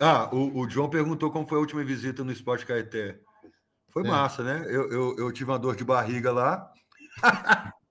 Ah, 0.00 0.28
o, 0.34 0.58
o 0.60 0.68
João 0.68 0.90
perguntou 0.90 1.30
como 1.30 1.46
foi 1.46 1.56
a 1.56 1.60
última 1.60 1.84
visita 1.84 2.24
no 2.24 2.32
Esporte 2.32 2.66
Caeté. 2.66 3.20
Foi 3.90 4.04
É. 4.04 4.08
massa, 4.08 4.42
né? 4.42 4.64
Eu, 4.66 4.90
eu, 4.90 5.16
eu 5.18 5.32
tive 5.32 5.50
uma 5.50 5.58
dor 5.58 5.76
de 5.76 5.84
barriga 5.84 6.32
lá. 6.32 6.70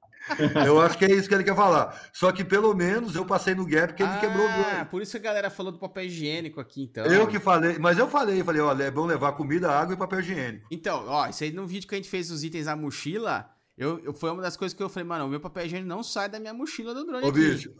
eu 0.65 0.81
acho 0.81 0.97
que 0.97 1.05
é 1.05 1.11
isso 1.11 1.27
que 1.27 1.35
ele 1.35 1.43
quer 1.43 1.55
falar. 1.55 2.09
Só 2.13 2.31
que 2.31 2.43
pelo 2.43 2.73
menos 2.73 3.15
eu 3.15 3.25
passei 3.25 3.53
no 3.55 3.65
gap 3.65 3.93
que 3.93 4.03
ele 4.03 4.17
quebrou 4.19 4.45
o 4.45 4.49
Ah, 4.49 4.63
joelho. 4.71 4.85
por 4.87 5.01
isso 5.01 5.11
que 5.11 5.17
a 5.17 5.21
galera 5.31 5.49
falou 5.49 5.71
do 5.71 5.79
papel 5.79 6.05
higiênico 6.05 6.59
aqui, 6.59 6.83
então. 6.83 7.05
Eu 7.05 7.27
que 7.27 7.39
falei, 7.39 7.77
mas 7.77 7.97
eu 7.97 8.07
falei, 8.07 8.43
falei, 8.43 8.61
olha, 8.61 8.83
é 8.83 8.91
bom 8.91 9.05
levar 9.05 9.33
comida, 9.33 9.71
água 9.71 9.93
e 9.93 9.97
papel 9.97 10.19
higiênico. 10.21 10.67
Então, 10.71 11.05
ó, 11.07 11.27
isso 11.27 11.43
aí 11.43 11.51
no 11.51 11.67
vídeo 11.67 11.87
que 11.87 11.95
a 11.95 11.97
gente 11.97 12.09
fez 12.09 12.31
os 12.31 12.43
itens 12.43 12.65
da 12.65 12.75
mochila, 12.75 13.49
eu, 13.77 13.99
eu- 14.03 14.13
foi 14.13 14.31
uma 14.31 14.41
das 14.41 14.55
coisas 14.55 14.75
que 14.75 14.81
eu 14.83 14.89
falei, 14.89 15.07
mano, 15.07 15.25
o 15.25 15.29
meu 15.29 15.39
papel 15.39 15.65
higiênico 15.65 15.89
não 15.89 16.03
sai 16.03 16.29
da 16.29 16.39
minha 16.39 16.53
mochila 16.53 16.93
do 16.93 17.05
drone 17.05 17.25
Ô, 17.25 17.29
aqui. 17.29 17.39
bicho. 17.39 17.71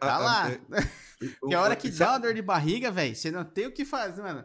Tá 0.00 0.06
a- 0.06 0.14
a- 0.14 0.18
lá. 0.18 0.50
é- 0.50 0.60
Que 1.48 1.54
a 1.54 1.60
hora 1.60 1.76
que 1.76 1.90
dá 1.90 2.12
uma 2.12 2.18
dor 2.20 2.32
de 2.32 2.40
barriga, 2.40 2.90
velho, 2.90 3.14
você 3.14 3.30
não 3.30 3.44
tem 3.44 3.66
o 3.66 3.72
que 3.74 3.84
fazer, 3.84 4.22
mano. 4.22 4.42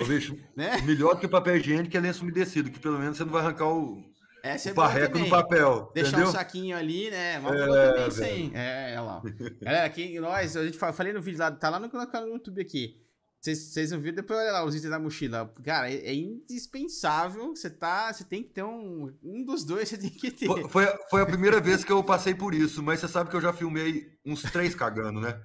Ô, 0.00 0.04
bicho, 0.04 0.38
Né? 0.56 0.80
melhor 0.82 1.14
do 1.14 1.20
que 1.20 1.26
papel 1.26 1.56
higiênico 1.56 1.96
é 1.96 1.98
lenço 2.00 2.22
umedecido, 2.22 2.70
que 2.70 2.78
pelo 2.78 3.00
menos 3.00 3.16
você 3.16 3.24
não 3.24 3.32
vai 3.32 3.42
arrancar 3.42 3.66
o, 3.66 4.00
Essa 4.46 4.68
é 4.68 4.72
o 4.72 4.74
parreco 4.74 5.14
também. 5.14 5.22
no 5.24 5.30
papel. 5.30 5.90
Deixar 5.94 6.08
entendeu? 6.10 6.28
um 6.28 6.32
saquinho 6.32 6.76
ali, 6.76 7.10
né? 7.10 7.38
Uma 7.38 7.54
É, 7.56 7.66
boa 7.66 7.92
também 7.92 8.08
isso 8.08 8.22
aí. 8.24 8.50
É, 8.54 8.88
olha 8.92 9.00
lá. 9.00 9.22
Galera, 9.62 9.84
aqui 9.86 10.20
nós, 10.20 10.56
a 10.56 10.64
gente 10.66 10.76
fa- 10.78 10.92
falei 10.92 11.12
no 11.12 11.22
vídeo 11.22 11.38
lá, 11.40 11.50
tá 11.50 11.70
lá 11.70 11.80
no 11.80 11.88
canal 11.88 12.06
do 12.26 12.28
YouTube 12.34 12.60
aqui. 12.60 13.00
Vocês 13.40 13.58
vocês 13.58 13.90
não 13.90 14.00
viram, 14.00 14.16
depois 14.16 14.38
olha 14.38 14.52
lá 14.52 14.64
os 14.64 14.74
itens 14.74 14.90
da 14.90 14.98
mochila. 14.98 15.52
Cara, 15.62 15.90
é, 15.90 15.96
é 15.96 16.14
indispensável. 16.14 17.54
Você 17.54 17.68
tá. 17.70 18.12
Você 18.12 18.24
tem 18.24 18.42
que 18.42 18.50
ter 18.50 18.62
um. 18.62 19.12
Um 19.22 19.44
dos 19.44 19.64
dois 19.64 19.88
você 19.88 19.98
tem 19.98 20.10
que 20.10 20.30
ter. 20.30 20.46
Foi, 20.46 20.68
foi, 20.68 20.84
a- 20.84 20.98
foi 21.10 21.22
a 21.22 21.26
primeira 21.26 21.60
vez 21.60 21.84
que 21.84 21.92
eu 21.92 22.02
passei 22.02 22.34
por 22.34 22.54
isso, 22.54 22.82
mas 22.82 23.00
você 23.00 23.08
sabe 23.08 23.30
que 23.30 23.36
eu 23.36 23.40
já 23.40 23.52
filmei 23.52 24.06
uns 24.24 24.42
três 24.42 24.74
cagando, 24.74 25.20
né? 25.20 25.38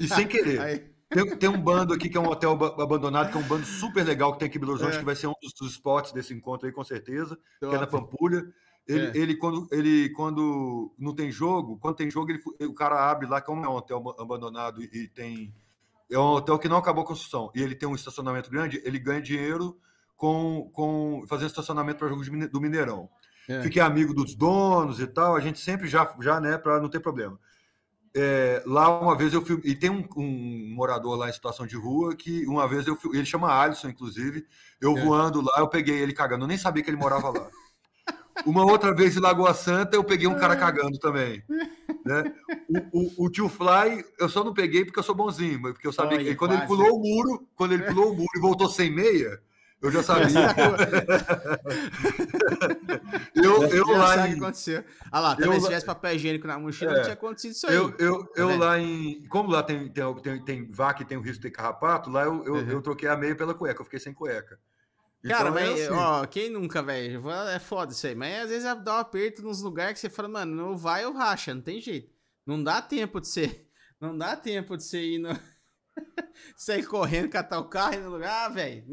E 0.00 0.06
sem 0.08 0.26
querer. 0.26 0.60
Aí, 0.62 0.84
Tem, 1.08 1.36
tem 1.38 1.48
um 1.48 1.60
bando 1.60 1.94
aqui 1.94 2.08
que 2.08 2.16
é 2.16 2.20
um 2.20 2.28
hotel 2.28 2.56
ba- 2.56 2.74
abandonado, 2.82 3.30
que 3.30 3.36
é 3.36 3.40
um 3.40 3.46
bando 3.46 3.64
super 3.64 4.04
legal 4.04 4.32
que 4.32 4.40
tem 4.40 4.48
aqui 4.48 4.58
em 4.58 4.60
Belo 4.60 4.72
Horizonte, 4.72 4.96
É. 4.96 4.98
que 4.98 5.04
vai 5.04 5.14
ser 5.14 5.28
um 5.28 5.34
dos, 5.40 5.52
dos 5.54 5.72
spots 5.72 6.12
desse 6.12 6.34
encontro 6.34 6.66
aí, 6.66 6.72
com 6.72 6.82
certeza, 6.82 7.38
que 7.60 7.66
é 7.66 7.78
na. 7.78 7.86
Pampulha. 7.86 8.44
Ele, 8.88 9.06
É. 9.06 9.16
ele, 9.16 9.36
quando, 9.36 9.66
ele, 9.72 10.10
quando 10.10 10.92
não 10.98 11.14
tem 11.14 11.30
jogo, 11.30 11.76
quando 11.78 11.96
tem 11.96 12.10
jogo, 12.10 12.30
ele, 12.30 12.40
o 12.66 12.74
cara 12.74 13.10
abre 13.10 13.26
lá, 13.26 13.40
como 13.40 13.64
é 13.64 13.68
um 13.68 13.72
hotel 13.74 13.98
aba- 13.98 14.14
abandonado 14.22 14.82
e, 14.82 15.08
tem. 15.08 15.52
É 16.10 16.18
um 16.18 16.22
hotel 16.22 16.56
que 16.58 16.68
não 16.68 16.76
acabou 16.76 17.02
a 17.02 17.06
construção 17.06 17.50
e 17.54 17.60
ele 17.62 17.74
tem 17.74 17.88
um 17.88 17.94
estacionamento 17.96 18.48
grande, 18.48 18.80
ele 18.84 18.96
ganha 18.98 19.20
dinheiro 19.20 19.76
com, 20.16 20.70
com 20.72 21.24
fazendo 21.28 21.48
estacionamento 21.48 21.98
para 21.98 22.08
jogos 22.08 22.28
do 22.28 22.60
Mineirão. 22.60 23.08
É. 23.48 23.60
Fiquei 23.62 23.82
amigo 23.82 24.14
dos 24.14 24.34
donos 24.36 25.00
e 25.00 25.06
tal, 25.06 25.34
a 25.34 25.40
gente 25.40 25.58
sempre 25.58 25.88
já, 25.88 26.14
já 26.20 26.40
né, 26.40 26.56
para 26.58 26.80
não 26.80 26.88
ter 26.88 27.00
problema. 27.00 27.38
É, 28.18 28.62
lá 28.64 28.98
uma 28.98 29.14
vez 29.14 29.34
eu 29.34 29.42
filmei, 29.44 29.70
e 29.70 29.74
tem 29.74 29.90
um, 29.90 30.02
um 30.16 30.74
morador 30.74 31.16
lá 31.18 31.28
em 31.28 31.32
situação 31.32 31.66
de 31.66 31.76
rua 31.76 32.16
que 32.16 32.46
uma 32.46 32.66
vez 32.66 32.86
eu 32.86 32.96
fil- 32.96 33.14
ele 33.14 33.26
chama 33.26 33.52
Alisson, 33.52 33.88
inclusive, 33.90 34.46
eu 34.80 34.96
É. 34.96 35.04
voando 35.04 35.42
lá, 35.42 35.52
eu 35.58 35.68
peguei 35.68 35.98
ele 35.98 36.14
cagando, 36.14 36.44
eu 36.44 36.48
nem 36.48 36.56
sabia 36.56 36.82
que 36.82 36.88
ele 36.88 36.96
morava 36.96 37.28
lá. 37.28 37.46
Uma 38.46 38.64
outra 38.64 38.94
vez 38.94 39.16
em 39.16 39.20
Lagoa 39.20 39.52
Santa, 39.52 39.96
eu 39.96 40.04
peguei 40.04 40.26
um 40.26 40.34
cara 40.36 40.56
cagando 40.56 40.98
também. 40.98 41.42
Né? 42.04 42.32
O, 42.92 43.00
o- 43.00 43.24
o 43.26 43.30
tio 43.30 43.48
Fly, 43.48 44.04
eu 44.18 44.28
só 44.28 44.42
não 44.44 44.54
peguei 44.54 44.84
porque 44.84 44.98
eu 44.98 45.02
sou 45.02 45.14
bonzinho, 45.14 45.60
mas 45.60 45.72
porque 45.72 45.86
eu 45.86 45.92
sabia 45.92 46.16
Olha, 46.18 46.24
que 46.26 46.34
quando 46.36 46.52
ele 46.52 46.60
quase. 46.62 46.74
pulou 46.74 46.96
o 46.96 47.02
muro, 47.02 47.46
quando 47.54 47.72
ele 47.72 47.82
pulou 47.82 48.12
o 48.12 48.16
muro 48.16 48.28
e 48.34 48.40
voltou 48.40 48.68
sem 48.70 48.90
meia, 48.90 49.40
eu 49.82 49.92
já 49.92 50.02
sabia. 50.02 50.26
eu, 53.34 53.62
eu 53.64 53.86
Já 53.86 53.96
lá 53.96 54.28
em, 54.28 54.32
que 54.32 54.38
aconteceu. 54.38 54.84
Ah 55.10 55.20
lá, 55.20 55.32
eu 55.32 55.36
também 55.36 55.60
se 55.60 55.66
tivesse 55.66 55.86
papel 55.86 56.14
higiênico 56.14 56.46
na 56.46 56.58
mochila, 56.58 56.92
É. 56.92 56.94
não 56.96 57.02
tinha 57.02 57.14
acontecido 57.14 57.52
isso 57.52 57.66
aí. 57.66 57.74
Eu, 57.74 57.94
eu, 57.98 58.26
eu 58.36 58.48
vendo? 58.48 58.60
lá 58.60 58.78
em. 58.78 59.24
Como 59.28 59.50
lá 59.50 59.62
tem, 59.62 59.88
tem, 59.88 60.14
tem, 60.22 60.44
tem 60.44 60.70
vaca 60.70 61.02
e 61.02 61.06
tem 61.06 61.18
o 61.18 61.20
risco 61.20 61.36
de 61.42 61.42
ter 61.42 61.50
carrapato, 61.50 62.10
lá 62.10 62.24
eu, 62.24 62.44
eu, 62.44 62.54
Uhum. 62.54 62.70
eu 62.70 62.82
troquei 62.82 63.08
a 63.08 63.16
meia 63.16 63.34
pela 63.36 63.54
cueca, 63.54 63.80
eu 63.80 63.84
fiquei 63.84 64.00
sem 64.00 64.14
cueca. 64.14 64.58
Cara, 65.26 65.48
Então, 65.50 65.58
é 65.58 65.70
mas, 65.70 65.80
assim. 65.82 65.92
ó, 65.92 66.26
quem 66.26 66.50
nunca, 66.50 66.82
velho? 66.82 67.28
É 67.48 67.58
foda 67.58 67.92
isso 67.92 68.06
aí. 68.06 68.14
Mas 68.14 68.44
às 68.44 68.48
vezes 68.50 68.64
dá 68.84 68.96
um 68.96 68.98
aperto 68.98 69.42
nos 69.42 69.60
lugares 69.60 69.94
que 69.94 70.00
você 70.00 70.08
fala, 70.10 70.28
mano, 70.28 70.54
não 70.54 70.76
vai 70.76 71.04
ou 71.04 71.12
racha, 71.12 71.52
não 71.54 71.62
tem 71.62 71.80
jeito. 71.80 72.12
Não 72.46 72.62
dá 72.62 72.80
tempo 72.80 73.20
de 73.20 73.28
ser. 73.28 73.64
Não 73.98 74.16
dá 74.16 74.36
tempo 74.36 74.76
de 74.76 74.84
você 74.84 75.00
ir 75.02 75.18
no. 75.18 75.30
sair 76.54 76.84
correndo, 76.84 77.30
catar 77.30 77.58
o 77.58 77.64
carro 77.64 77.94
e 77.94 77.96
no 77.96 78.10
lugar, 78.10 78.44
ah, 78.44 78.48
velho. 78.50 78.84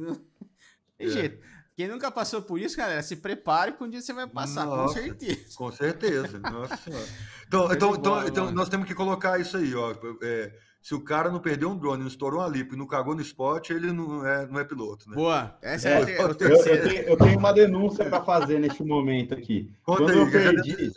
Não 1.06 1.12
tem 1.14 1.18
É. 1.18 1.22
jeito. 1.22 1.54
Quem 1.76 1.88
nunca 1.88 2.12
passou 2.12 2.42
por 2.42 2.60
isso, 2.60 2.78
galera, 2.78 3.02
se 3.02 3.16
prepare 3.16 3.72
que 3.74 3.84
um 3.84 3.90
dia 3.90 4.00
você 4.02 4.14
vai 4.14 4.28
passar, 4.28 4.66
Nossa. 4.68 4.94
com 5.00 5.06
certeza. 5.06 5.58
Com 5.58 5.72
certeza. 5.72 6.40
Nossa 6.40 6.78
senhora. 6.78 7.06
Então, 7.48 7.66
então, 7.74 7.96
então, 7.96 8.12
bola, 8.14 8.28
então 8.28 8.46
mano. 8.46 8.56
nós 8.58 8.70
temos 8.70 8.88
que 8.88 8.94
colocar 8.94 9.40
isso 9.40 9.58
aí, 9.58 9.74
ó. 9.74 9.92
É, 10.22 10.54
se 10.84 10.94
o 10.94 11.02
cara 11.04 11.32
não 11.32 11.40
perdeu 11.40 11.70
um 11.72 11.78
drone, 11.78 12.02
não 12.02 12.08
estourou 12.08 12.42
uma 12.42 12.48
lipo 12.48 12.76
e 12.76 12.78
não 12.78 12.86
cagou 12.86 13.16
no 13.16 13.22
spot, 13.22 13.72
ele 13.72 13.92
não 13.92 14.24
é, 14.26 14.46
não 14.46 14.60
é 14.60 14.64
piloto, 14.64 15.10
né? 15.10 15.16
Boa. 15.16 15.58
Essa 15.64 15.90
é, 15.90 15.92
É, 15.94 15.96
a 15.98 16.10
Eu, 16.22 16.28
eu 16.28 16.36
terceira. 16.36 16.88
tenho, 16.90 17.02
eu 17.04 17.18
tenho 17.18 17.40
uma 17.40 17.52
denúncia 17.52 18.06
para 18.08 18.24
fazer 18.24 18.60
neste 18.60 18.84
momento 18.84 19.34
aqui. 19.34 19.74
Conta 19.82 20.04
Quando 20.04 20.12
aí, 20.12 20.18
eu 20.20 20.26
já- 20.30 20.32
perdi 20.54 20.92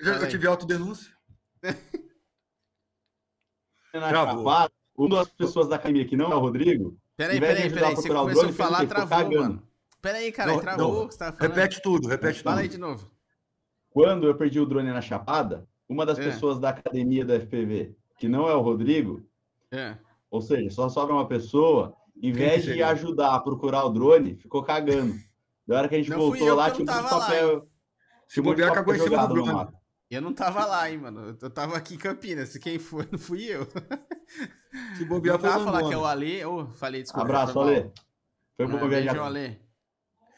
Já, 0.00 0.14
eu 0.16 0.22
aí. 0.22 0.28
tive 0.30 0.46
autodenúncia. 0.46 1.12
Travou. 3.92 4.46
Uma 4.96 5.16
das 5.18 5.28
pessoas 5.30 5.68
da 5.68 5.76
academia 5.76 6.06
que 6.06 6.16
não 6.16 6.30
é 6.32 6.34
o 6.34 6.38
Rodrigo, 6.38 6.96
Peraí, 7.16 7.40
peraí, 7.40 7.70
peraí. 7.72 7.94
Você 7.94 8.08
começou 8.08 8.48
a 8.48 8.52
falar, 8.52 8.86
travou, 8.86 9.08
cagando. 9.08 9.40
mano. 9.40 9.62
Peraí, 10.00 10.32
cara, 10.32 10.52
Não, 10.52 10.60
travou 10.60 10.92
não. 10.94 11.02
o 11.04 11.08
que 11.08 11.14
você 11.14 11.18
tava 11.18 11.36
falando. 11.36 11.54
Repete 11.54 11.82
tudo, 11.82 12.08
repete 12.08 12.42
Fala 12.42 12.60
aí 12.60 12.66
tudo. 12.68 12.72
de 12.74 12.80
novo. 12.80 13.10
quando 13.90 14.26
eu 14.26 14.34
perdi 14.34 14.58
o 14.58 14.66
drone 14.66 14.90
na 14.90 15.00
Chapada, 15.00 15.68
uma 15.88 16.04
das 16.06 16.18
É. 16.18 16.24
pessoas 16.24 16.58
da 16.58 16.70
academia 16.70 17.24
do 17.24 17.32
FPV, 17.34 17.94
que 18.18 18.26
não 18.28 18.48
é 18.48 18.54
o 18.54 18.60
Rodrigo, 18.62 19.22
É. 19.70 19.96
ou 20.30 20.40
seja, 20.40 20.70
só 20.70 20.88
sobra 20.88 21.14
uma 21.14 21.28
pessoa, 21.28 21.94
em 22.20 22.32
vez 22.32 22.64
de 22.64 22.82
ajudar 22.82 23.34
a 23.34 23.40
procurar 23.40 23.84
o 23.84 23.90
drone, 23.90 24.34
ficou 24.36 24.62
cagando. 24.62 25.14
Da 25.66 25.78
hora 25.78 25.88
que 25.88 25.94
a 25.94 25.98
gente 25.98 26.10
Não 26.10 26.18
voltou 26.18 26.46
eu 26.48 26.54
lá, 26.56 26.70
tinha 26.70 26.82
um 26.82 26.86
tava 26.86 27.02
lá, 27.16 27.20
papel. 27.26 27.68
Se 28.26 28.40
bobear, 28.40 28.70
papel 28.70 28.84
cagou 28.84 28.94
em 28.94 28.98
cima 28.98 29.08
do 29.08 29.14
jogado 29.14 29.34
no 29.34 29.44
drone. 29.44 29.72
Eu 30.14 30.20
não 30.20 30.32
tava 30.34 30.64
lá, 30.66 30.90
hein, 30.90 30.98
mano. 30.98 31.36
Eu 31.40 31.50
tava 31.50 31.76
aqui 31.76 31.94
em 31.94 31.98
Campinas. 31.98 32.56
Quem 32.58 32.78
foi, 32.78 33.06
não 33.10 33.18
fui 33.18 33.44
eu. 33.44 33.66
Se 34.96 35.02
Eu 35.02 35.06
bobear, 35.08 35.38
foi 35.38 35.48
tava 35.48 35.62
o 35.62 35.64
falar 35.64 35.88
que 35.88 35.94
é 35.94 35.96
o. 35.96 36.04
Ale. 36.04 36.44
Ô, 36.44 36.66
falei, 36.72 37.02
desculpa. 37.02 37.24
Abraço, 37.26 37.54
mal. 37.54 37.68
Ale. 37.68 37.90
Foi 38.56 38.66
bom 38.66 38.78
É, 38.78 38.88
viajar. 38.88 39.12
Beijo, 39.12 39.24
Ale. 39.24 39.62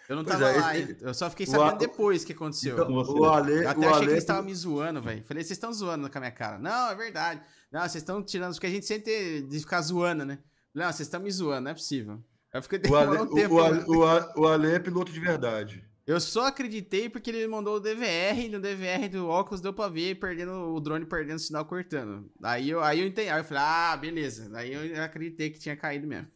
Eu 0.09 0.17
não 0.17 0.25
Pois 0.25 0.39
tava 0.39 0.51
é, 0.51 0.61
lá, 0.61 0.77
esse- 0.79 0.91
hein? 0.93 0.99
Eu 1.01 1.15
só 1.15 1.31
fiquei 1.31 1.47
o 1.47 1.51
sabendo 1.51 1.71
A- 1.73 1.79
depois 1.79 2.23
o 2.23 2.27
que 2.27 2.33
aconteceu. 2.35 2.75
Então, 2.75 2.93
você. 2.93 3.11
o 3.11 3.25
Ale, 3.25 3.53
Eu 3.65 3.69
até 3.71 3.81
o 3.81 3.83
achei 3.83 3.93
Ale, 3.95 4.07
que 4.07 4.13
eles 4.13 4.23
estavam 4.23 4.43
me 4.45 4.55
zoando, 4.55 5.01
velho. 5.03 5.25
Falei, 5.25 5.43
vocês 5.43 5.53
estão 5.57 5.73
zoando 5.73 6.11
com 6.11 6.19
a 6.19 6.21
minha 6.21 6.31
cara. 6.31 6.59
Não, 6.59 6.91
é 6.91 6.95
verdade. 6.95 7.41
Não, 7.73 7.81
vocês 7.81 7.95
estão 7.97 8.23
tirando, 8.23 8.53
porque 8.53 8.67
a 8.67 8.71
gente 8.71 8.85
sente 8.87 9.43
de 9.43 9.59
ficar 9.61 9.81
zoando, 9.81 10.25
né? 10.27 10.39
Não, 10.75 10.85
vocês 10.87 11.01
estão 11.09 11.21
me 11.21 11.31
zoando, 11.31 11.63
não 11.63 11.71
é 11.71 11.75
possível. 11.75 12.23
Eu 12.53 12.63
fiquei 12.63 12.81
o 12.89 12.95
Ale, 12.97 13.19
um 13.19 13.27
tempo. 13.35 13.55
o, 13.55 13.63
Ale, 13.63 13.79
né? 13.79 13.85
o 13.89 14.05
Ale- 14.05 14.33
o 14.37 14.47
Ale 14.47 14.71
é 14.73 14.79
piloto 14.79 15.11
de 15.11 15.19
verdade. 15.21 15.85
Eu 16.07 16.21
só 16.21 16.47
acreditei 16.47 17.09
porque 17.09 17.31
ele 17.31 17.47
mandou 17.47 17.77
o 17.77 17.81
DVR 17.81 18.45
e 18.45 18.49
no 18.51 18.61
DVR 18.61 19.09
do 19.09 19.27
óculos 19.27 19.61
deu 19.63 19.73
pra 19.73 19.89
ver 19.89 20.17
perdendo, 20.17 20.53
o 20.75 20.81
drone 20.81 21.07
perdendo 21.07 21.37
o 21.37 21.41
sinal 21.41 21.65
cortando. 21.65 22.31
Aí 22.43 22.69
eu, 22.69 22.83
aí 22.83 23.01
eu 23.01 23.07
entendi. 23.07 23.31
Aí 23.31 23.41
eu 23.41 23.45
falei, 23.45 23.63
ah, 23.63 23.97
beleza. 23.97 24.51
Aí 24.55 24.73
eu 24.73 25.03
acreditei 25.03 25.51
que 25.51 25.59
tinha 25.59 25.77
caído 25.77 26.07
mesmo. 26.07 26.29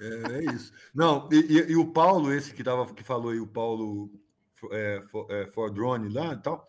É, 0.00 0.32
é 0.38 0.44
isso. 0.54 0.72
Não, 0.94 1.28
e, 1.32 1.36
e- 1.36 1.72
e 1.72 1.76
o 1.76 1.86
Paulo, 1.92 2.32
esse 2.32 2.52
que, 2.54 2.62
tava, 2.62 2.86
que 2.94 3.02
falou 3.02 3.30
aí, 3.32 3.40
o 3.40 3.46
Paulo 3.46 4.10
é, 4.70 5.02
for, 5.10 5.26
é, 5.30 5.46
for 5.48 5.70
Drone 5.72 6.08
lá 6.12 6.32
e 6.34 6.36
tal, 6.42 6.66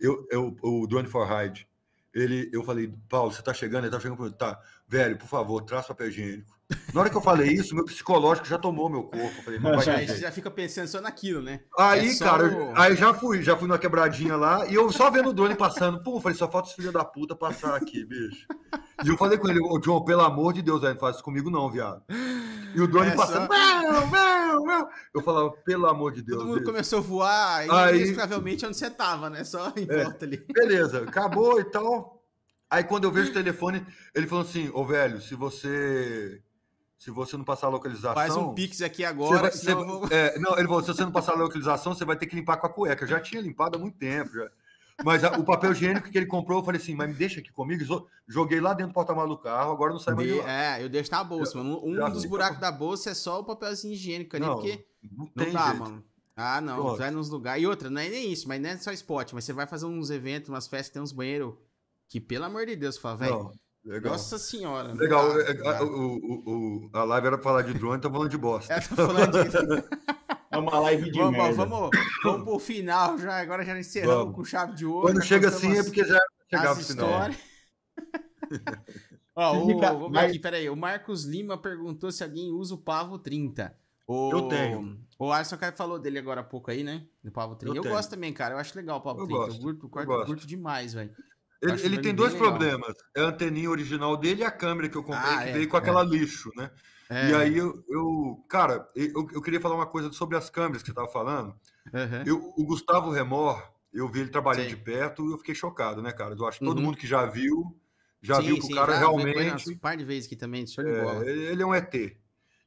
eu, 0.00 0.26
eu, 0.30 0.56
o 0.62 0.86
Drone 0.86 1.08
for 1.08 1.26
Ride, 1.26 1.68
ele, 2.14 2.48
eu 2.52 2.62
falei, 2.64 2.92
Paulo, 3.08 3.32
você 3.32 3.42
tá 3.42 3.52
chegando? 3.52 3.84
Ele 3.84 3.90
tá 3.90 4.00
chegando 4.00 4.30
tá, 4.32 4.60
velho, 4.88 5.18
por 5.18 5.28
favor, 5.28 5.60
traz 5.62 5.86
papel 5.86 6.08
higiênico. 6.08 6.55
Na 6.92 7.00
hora 7.00 7.10
que 7.10 7.16
eu 7.16 7.20
falei 7.22 7.48
isso, 7.52 7.74
meu 7.76 7.84
psicológico 7.84 8.46
já 8.48 8.58
tomou 8.58 8.88
meu 8.90 9.04
corpo. 9.04 9.42
Falei, 9.44 9.60
não 9.60 9.70
vai 9.76 9.84
Já, 9.84 9.94
aí 9.96 10.08
você 10.08 10.16
já 10.18 10.32
fica 10.32 10.50
pensando 10.50 10.88
só 10.88 11.00
naquilo, 11.00 11.40
né? 11.40 11.60
Aí, 11.78 12.08
é 12.10 12.18
cara, 12.18 12.44
o- 12.48 12.72
aí 12.76 12.96
já 12.96 13.14
fui, 13.14 13.40
já 13.42 13.56
fui 13.56 13.68
na 13.68 13.78
quebradinha 13.78 14.34
lá, 14.36 14.66
e 14.66 14.74
eu 14.74 14.90
só 14.90 15.08
vendo 15.10 15.28
o 15.28 15.32
drone 15.32 15.54
passando, 15.54 16.02
pô, 16.02 16.16
eu 16.16 16.20
falei, 16.20 16.36
só 16.36 16.50
falta 16.50 16.68
esse 16.68 16.76
filho 16.76 16.90
da 16.90 17.04
puta 17.04 17.36
passar 17.36 17.76
aqui, 17.76 18.04
bicho. 18.04 18.46
E 19.04 19.08
eu 19.08 19.16
falei 19.16 19.38
com 19.38 19.48
ele, 19.48 19.60
ô 19.60 19.78
John, 19.78 20.02
pelo 20.04 20.22
amor 20.22 20.52
de 20.54 20.62
Deus, 20.62 20.80
velho, 20.80 20.94
não 20.94 21.00
faz 21.00 21.16
isso 21.16 21.24
comigo 21.24 21.50
não, 21.50 21.70
viado. 21.70 22.02
E 22.74 22.80
o 22.80 22.88
drone 22.88 23.10
É 23.10 23.14
passando, 23.14 23.46
só- 23.46 24.06
não, 24.10 24.64
não. 24.64 24.88
Eu 25.14 25.22
falava, 25.22 25.50
pelo 25.64 25.86
amor 25.86 26.12
de 26.12 26.22
Deus. 26.22 26.38
Todo 26.38 26.48
mundo 26.48 26.58
bicho. 26.60 26.70
começou 26.72 26.98
a 26.98 27.02
voar, 27.02 27.66
e 27.66 27.70
Aí- 27.70 27.96
inexplicavelmente 27.96 28.66
onde 28.66 28.76
você 28.76 28.90
tava, 28.90 29.30
né? 29.30 29.44
Só 29.44 29.72
em 29.76 29.86
É. 29.88 30.02
volta 30.02 30.24
ali. 30.24 30.44
Beleza, 30.52 31.02
acabou 31.04 31.60
e 31.60 31.64
tal. 31.64 32.20
Aí 32.68 32.82
quando 32.82 33.04
eu 33.04 33.12
vejo 33.12 33.30
o 33.30 33.32
telefone, 33.34 33.86
ele 34.12 34.26
falou 34.26 34.42
assim, 34.44 34.68
ô 34.74 34.84
velho, 34.84 35.20
se 35.20 35.36
você 35.36 36.42
se 36.98 37.10
você 37.10 37.36
não 37.36 37.44
passar 37.44 37.66
a 37.66 37.70
localização, 37.70 38.14
Faz 38.14 38.36
um 38.36 38.54
pix 38.54 38.80
aqui 38.82 39.04
agora, 39.04 39.42
vai- 39.42 39.50
você- 39.52 39.70
eu 39.72 39.86
vou... 39.86 40.08
é, 40.10 40.38
não, 40.38 40.56
ele 40.58 40.66
falou, 40.66 40.82
se 40.82 40.88
você 40.88 41.04
não 41.04 41.12
passar 41.12 41.32
a 41.32 41.36
localização, 41.36 41.94
você 41.94 42.04
vai 42.04 42.16
ter 42.16 42.26
que 42.26 42.34
limpar 42.36 42.56
com 42.56 42.66
a 42.66 42.70
cueca. 42.70 43.04
Eu 43.04 43.08
já 43.08 43.20
tinha 43.20 43.40
limpado 43.40 43.76
há 43.76 43.78
muito 43.80 43.96
tempo, 43.98 44.32
já. 44.32 44.50
Mas 45.04 45.22
a- 45.22 45.32
o 45.38 45.44
papel 45.44 45.72
higiênico 45.72 46.10
que 46.10 46.16
ele 46.16 46.24
comprou, 46.26 46.60
eu 46.60 46.64
falei 46.64 46.80
assim, 46.80 46.94
mas 46.94 47.08
me 47.08 47.14
deixa 47.14 47.40
aqui 47.40 47.52
comigo. 47.52 47.84
Jo- 47.84 48.06
Joguei 48.26 48.60
lá 48.60 48.72
dentro 48.72 48.92
do 48.92 48.94
porta-malas 48.94 49.28
do 49.30 49.36
carro, 49.38 49.70
agora 49.72 49.92
não 49.92 50.00
sai 50.00 50.14
mais 50.14 50.26
de. 50.26 50.40
É, 50.40 50.82
eu 50.82 50.88
deixo 50.88 51.10
na 51.10 51.22
bolsa, 51.22 51.58
mano. 51.58 51.80
Um 51.84 51.94
já 51.96 52.08
dos 52.08 52.22
fica- 52.22 52.30
buracos 52.30 52.58
da 52.60 52.72
bolsa 52.72 53.10
é 53.10 53.14
só 53.14 53.40
o 53.40 53.44
papelzinho 53.44 53.92
higiênico 53.92 54.34
ali, 54.36 54.46
Não, 54.46 54.54
porque 54.54 54.86
não 55.12 55.30
não 55.34 55.52
dá, 55.52 55.66
jeito. 55.66 55.78
mano. 55.78 56.04
Ah, 56.34 56.60
não. 56.62 56.76
Pronto. 56.76 56.96
Vai 56.98 57.10
nos 57.10 57.28
lugares. 57.28 57.62
E 57.62 57.66
outra, 57.66 57.88
não 57.90 58.00
é 58.00 58.08
nem 58.08 58.32
isso, 58.32 58.48
mas 58.48 58.60
não 58.60 58.70
é 58.70 58.76
só 58.78 58.90
spot, 58.92 59.32
mas 59.34 59.44
você 59.44 59.52
vai 59.52 59.66
fazer 59.66 59.84
uns 59.86 60.08
eventos, 60.10 60.48
umas 60.48 60.66
festas, 60.66 60.90
tem 60.94 61.02
uns 61.02 61.12
banheiros 61.12 61.54
que, 62.08 62.18
pelo 62.20 62.44
amor 62.46 62.64
de 62.66 62.74
Deus, 62.74 62.96
fala, 62.96 63.16
velho. 63.18 63.52
Legal. 63.86 64.12
Nossa 64.12 64.36
senhora. 64.38 64.92
Legal, 64.92 65.32
dá, 65.32 65.76
é, 65.76 65.82
o, 65.82 65.86
o, 65.86 66.42
o- 66.86 66.90
a 66.92 67.04
live 67.04 67.26
era 67.28 67.36
pra 67.38 67.44
falar 67.44 67.62
de 67.62 67.72
drone, 67.72 68.00
tá 68.02 68.10
falando 68.10 68.28
de 68.28 68.36
bosta. 68.36 68.74
É, 68.74 68.80
tô 68.80 68.96
falando 68.96 69.30
de... 69.44 69.46
É 70.50 70.58
uma 70.58 70.78
live 70.78 71.10
de 71.10 71.18
vamos, 71.18 71.32
merda. 71.36 71.66
vamos, 71.66 71.90
vamos 72.22 72.44
pro 72.44 72.58
final 72.58 73.18
já. 73.18 73.36
Agora 73.40 73.64
já 73.64 73.78
encerramos 73.78 74.16
Vamos. 74.18 74.34
com 74.36 74.44
chave 74.44 74.74
de 74.74 74.86
ouro. 74.86 75.02
Quando 75.08 75.22
chega 75.22 75.48
assim 75.48 75.76
é 75.76 75.82
porque 75.82 76.04
já 76.04 76.18
chegava 76.48 76.74
pro 76.76 76.84
final. 76.84 77.30
Ó, 79.34 79.58
o, 79.58 79.78
vamos 79.80 80.10
mas- 80.12 80.30
aqui, 80.30 80.38
peraí. 80.38 80.70
O 80.70 80.76
Marcos 80.76 81.24
Lima 81.24 81.58
perguntou 81.58 82.10
se 82.10 82.22
alguém 82.24 82.50
usa 82.52 82.74
o 82.74 82.78
Pavo 82.78 83.18
30. 83.18 83.76
O, 84.06 84.30
Eu 84.32 84.48
tenho. 84.48 84.98
O 85.18 85.32
Alisson 85.32 85.58
Caio 85.58 85.74
falou 85.74 85.98
dele 85.98 86.18
agora 86.18 86.40
há 86.40 86.44
pouco 86.44 86.70
aí, 86.70 86.82
né? 86.84 87.04
Do 87.22 87.30
Pavo 87.32 87.56
30. 87.56 87.76
Eu, 87.76 87.84
Eu 87.84 87.90
gosto 87.90 88.10
também, 88.10 88.32
cara. 88.32 88.54
Eu 88.54 88.58
acho 88.58 88.74
legal 88.76 88.98
o 88.98 89.02
Pavo 89.02 89.20
Eu 89.20 89.26
30. 89.26 89.42
gosto, 89.46 89.56
Eu 89.58 89.62
curto, 89.62 89.84
eu 89.86 89.90
curto, 89.90 90.06
gosto. 90.06 90.26
curto 90.26 90.46
demais, 90.46 90.94
velho. 90.94 91.10
Ele, 91.62 91.72
Acho 91.72 91.84
ele 91.86 91.96
bem- 91.96 92.02
tem 92.02 92.14
dois 92.14 92.32
legal. 92.34 92.48
problemas. 92.50 92.94
É 93.16 93.20
a 93.22 93.26
anteninha 93.28 93.70
original 93.70 94.16
dele 94.16 94.42
e 94.42 94.44
a 94.44 94.50
câmera 94.50 94.88
que 94.88 94.96
eu 94.96 95.02
comprei, 95.02 95.32
Ah, 95.34 95.42
que 95.42 95.48
é, 95.48 95.52
veio 95.52 95.68
com 95.68 95.76
aquela 95.76 96.02
lixo, 96.02 96.50
né? 96.56 96.70
É, 97.08 97.28
E 97.30 97.34
aí 97.34 97.56
eu, 97.56 97.84
eu- 97.88 98.44
cara, 98.48 98.88
eu, 98.94 99.28
eu 99.32 99.40
queria 99.40 99.60
falar 99.60 99.74
uma 99.76 99.86
coisa 99.86 100.12
sobre 100.12 100.36
as 100.36 100.50
câmeras 100.50 100.82
que 100.82 100.86
você 100.88 100.92
estava 100.92 101.08
falando. 101.08 101.54
aham. 101.94 102.24
Eu- 102.26 102.52
o 102.56 102.64
Gustavo 102.64 103.10
Remor, 103.10 103.62
eu 103.92 104.08
vi 104.08 104.20
ele 104.20 104.30
trabalhando 104.30 104.68
de 104.68 104.76
perto 104.76 105.26
e 105.28 105.32
eu 105.32 105.38
fiquei 105.38 105.54
chocado, 105.54 106.02
né, 106.02 106.12
cara? 106.12 106.34
Eu 106.38 106.46
acho 106.46 106.58
que 106.58 106.64
todo 106.64 106.78
Uhum. 106.78 106.84
mundo 106.84 106.98
que 106.98 107.06
já 107.06 107.24
viu, 107.24 107.74
já 108.20 108.36
Sim, 108.36 108.46
viu 108.46 108.56
que 108.56 108.66
sim, 108.66 108.72
o 108.72 108.76
cara 108.76 108.92
já 108.92 108.98
ele 108.98 109.06
realmente. 109.06 109.68
umas 109.70 109.78
par 109.80 109.96
de 109.96 110.04
vezes 110.04 110.26
aqui 110.26 110.36
também, 110.36 110.66
show 110.66 110.84
de 110.84 110.92
bola. 111.00 111.24
É, 111.24 111.30
ele 111.30 111.62
é 111.62 111.66
um 111.66 111.74
ET. 111.74 111.94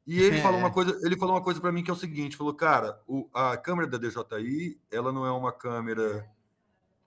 E 0.07 0.19
ele 0.21 0.37
É. 0.39 0.41
falou 0.41 0.59
uma 0.59 0.71
coisa, 0.71 0.97
ele 1.03 1.17
falou 1.17 1.35
uma 1.35 1.43
coisa 1.43 1.59
para 1.61 1.71
mim 1.71 1.83
que 1.83 1.91
é 1.91 1.93
o 1.93 1.97
seguinte, 1.97 2.35
falou, 2.37 2.53
cara, 2.55 2.99
o- 3.05 3.29
a 3.33 3.55
câmera 3.57 3.87
da 3.87 3.97
DJI, 3.97 4.79
ela 4.89 5.11
não 5.11 5.25
é 5.25 5.31
uma 5.31 5.51
câmera 5.51 6.25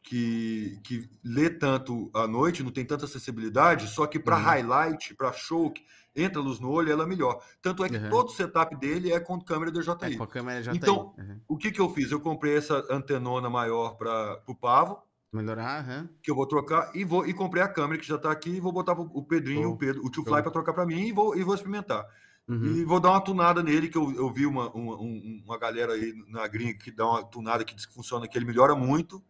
que, 0.02 0.78
que 0.84 1.08
lê 1.24 1.48
tanto 1.48 2.10
à 2.14 2.26
noite, 2.26 2.62
não 2.62 2.70
tem 2.70 2.84
tanta 2.84 3.04
acessibilidade, 3.04 3.86
só 3.88 4.06
que 4.06 4.18
para 4.18 4.36
Uhum. 4.36 4.42
highlight, 4.42 5.14
para 5.14 5.32
show, 5.32 5.70
que 5.70 5.82
entra 6.14 6.40
luz 6.40 6.58
no 6.60 6.70
olho, 6.70 6.92
ela 6.92 7.04
é 7.04 7.06
melhor. 7.06 7.42
Tanto 7.62 7.84
é 7.84 7.88
que 7.88 7.96
Uhum. 7.96 8.10
todo 8.10 8.28
o 8.28 8.32
setup 8.32 8.76
dele 8.76 9.12
é 9.12 9.20
com 9.20 9.40
câmera 9.40 9.70
É, 9.70 9.74
DJI. 9.74 10.16
com 10.18 10.24
a 10.24 10.26
câmera 10.26 10.62
já 10.62 10.74
Então. 10.74 11.14
Aham. 11.18 11.40
O 11.48 11.56
que 11.56 11.70
que 11.70 11.80
eu 11.80 11.88
fiz? 11.88 12.10
Eu 12.10 12.20
comprei 12.20 12.56
essa 12.56 12.84
antenona 12.90 13.48
maior 13.48 13.96
para 13.96 14.42
o 14.46 14.54
Pavo, 14.54 14.98
Melhorar, 15.32 16.06
que 16.22 16.30
eu 16.30 16.34
vou 16.34 16.46
trocar 16.46 16.94
e 16.94 17.04
vou 17.04 17.26
e 17.26 17.32
comprei 17.32 17.62
a 17.62 17.68
câmera 17.68 17.98
que 17.98 18.06
já 18.06 18.16
está 18.16 18.30
aqui 18.30 18.50
e 18.50 18.60
vou 18.60 18.70
botar 18.70 18.92
o 18.92 19.22
Pedrinho, 19.24 19.62
Show. 19.62 19.72
o 19.72 19.78
Pedro, 19.78 20.04
o 20.04 20.10
Tio. 20.10 20.22
Fly 20.24 20.42
para 20.42 20.50
trocar 20.50 20.74
para 20.74 20.84
mim 20.84 21.06
e 21.06 21.12
vou 21.12 21.34
e 21.34 21.42
vou 21.42 21.54
experimentar. 21.54 22.04
Uhum. 22.46 22.64
E 22.66 22.84
vou 22.84 23.00
dar 23.00 23.12
uma 23.12 23.20
tunada 23.22 23.62
nele, 23.62 23.88
que 23.88 23.96
eu, 23.96 24.12
eu 24.12 24.30
vi 24.30 24.44
uma, 24.44 24.68
uma, 24.72 24.94
um- 25.00 25.42
uma 25.46 25.56
galera 25.58 25.94
aí 25.94 26.12
na 26.28 26.46
gringa 26.46 26.74
que 26.74 26.90
dá 26.90 27.06
uma 27.08 27.24
tunada 27.24 27.64
que 27.64 27.74
diz 27.74 27.86
que 27.86 27.94
funciona, 27.94 28.28
que 28.28 28.36
ele 28.36 28.44
melhora 28.44 28.74
muito. 28.74 29.24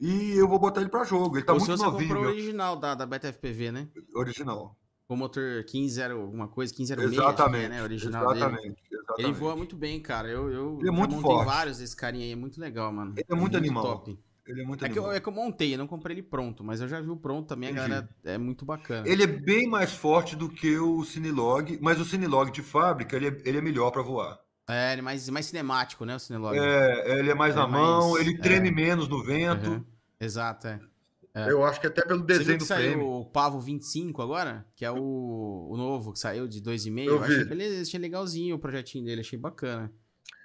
E 0.00 0.32
eu 0.32 0.48
vou 0.48 0.58
botar 0.58 0.80
ele 0.80 0.90
para 0.90 1.04
jogo. 1.04 1.36
Ele 1.36 1.44
tá 1.44 1.52
Ou 1.52 1.58
muito 1.58 1.70
se 1.70 1.78
você 1.78 1.84
novinho, 1.84 2.08
comprou 2.08 2.24
o 2.24 2.28
original 2.28 2.76
da, 2.76 2.94
da 2.94 3.06
Beta 3.06 3.32
FPV, 3.32 3.72
né? 3.72 3.88
original. 4.14 4.76
Com 5.06 5.14
o 5.14 5.16
motor 5.18 5.64
15.0 5.64 6.12
alguma 6.12 6.48
coisa, 6.48 6.72
15.06, 6.74 7.12
Exatamente. 7.12 7.64
é, 7.66 7.68
né? 7.68 7.82
Original 7.82 8.26
dele. 8.28 8.38
exatamente, 8.38 8.82
exatamente. 8.90 9.22
Ele 9.22 9.32
voa 9.32 9.54
muito 9.56 9.76
bem, 9.76 10.00
cara. 10.00 10.28
Eu, 10.28 10.50
eu 10.50 10.78
Ele 10.80 10.88
é 10.88 10.90
muito 10.90 11.14
montei 11.14 11.30
forte. 11.30 11.46
vários 11.46 11.78
desse 11.78 11.94
carinha 11.94 12.24
aí, 12.24 12.32
é 12.32 12.36
muito 12.36 12.58
legal, 12.60 12.90
mano. 12.92 13.12
Ele 13.16 13.26
é 13.28 13.34
muito 13.34 13.56
animal. 13.56 13.82
top. 13.84 14.18
Ele 14.46 14.60
é 14.62 14.64
muito 14.64 14.84
É 14.84 14.88
que, 14.90 14.98
eu, 14.98 15.10
é 15.10 15.20
que 15.20 15.26
eu 15.28 15.32
montei, 15.32 15.72
eu 15.74 15.78
não 15.78 15.86
comprei 15.86 16.14
ele 16.16 16.22
pronto, 16.22 16.62
mas 16.62 16.80
eu 16.80 16.88
já 16.88 17.00
vi 17.00 17.08
o 17.08 17.16
pronto 17.16 17.46
também, 17.48 17.70
a 17.70 17.72
galera 17.72 18.08
é 18.24 18.36
muito 18.36 18.64
bacana. 18.64 19.08
Ele 19.08 19.22
é 19.22 19.26
bem 19.26 19.66
mais 19.66 19.92
forte 19.92 20.36
do 20.36 20.50
que 20.50 20.76
o 20.78 21.02
Cinelog, 21.02 21.78
mas 21.80 21.98
o 21.98 22.04
Cinelog 22.04 22.50
de 22.50 22.62
fábrica 22.62 23.16
ele 23.16 23.28
é, 23.28 23.42
ele 23.44 23.58
é 23.58 23.60
melhor 23.62 23.90
para 23.90 24.02
voar. 24.02 24.38
É, 24.68 24.92
ele 24.92 25.00
é 25.00 25.02
mais, 25.02 25.28
mais 25.28 25.46
cinemático, 25.46 26.04
né, 26.04 26.16
o 26.16 26.18
Cinelog. 26.18 26.56
É, 26.58 27.18
ele 27.18 27.30
é 27.30 27.34
mais 27.34 27.54
É 27.54 27.58
na 27.58 27.66
mão, 27.68 28.12
mais- 28.12 28.26
ele 28.26 28.38
treme 28.38 28.70
menos 28.70 29.08
no 29.08 29.22
vento. 29.22 29.66
Aham. 29.66 29.84
Exato, 30.20 30.66
é. 30.68 30.80
É. 31.36 31.50
Eu 31.50 31.64
acho 31.64 31.80
que 31.80 31.86
até 31.88 32.00
pelo 32.02 32.20
Você 32.20 32.26
viu 32.26 32.38
desenho 32.38 32.58
que 32.58 32.64
do 32.64 32.66
saiu 32.68 32.92
frame. 32.92 33.04
o 33.04 33.24
Pavo 33.24 33.60
25 33.60 34.22
agora? 34.22 34.64
Que 34.76 34.84
é 34.84 34.90
o, 34.92 35.66
o 35.68 35.76
novo, 35.76 36.12
que 36.12 36.18
saiu 36.20 36.46
de 36.46 36.60
2,5. 36.62 37.04
Eu 37.08 37.16
Eu 37.16 37.24
achei, 37.24 37.44
beleza, 37.44 37.82
achei 37.82 37.98
legalzinho 37.98 38.54
o 38.54 38.58
projetinho 38.58 39.04
dele, 39.04 39.20
achei 39.20 39.36
bacana. 39.38 39.92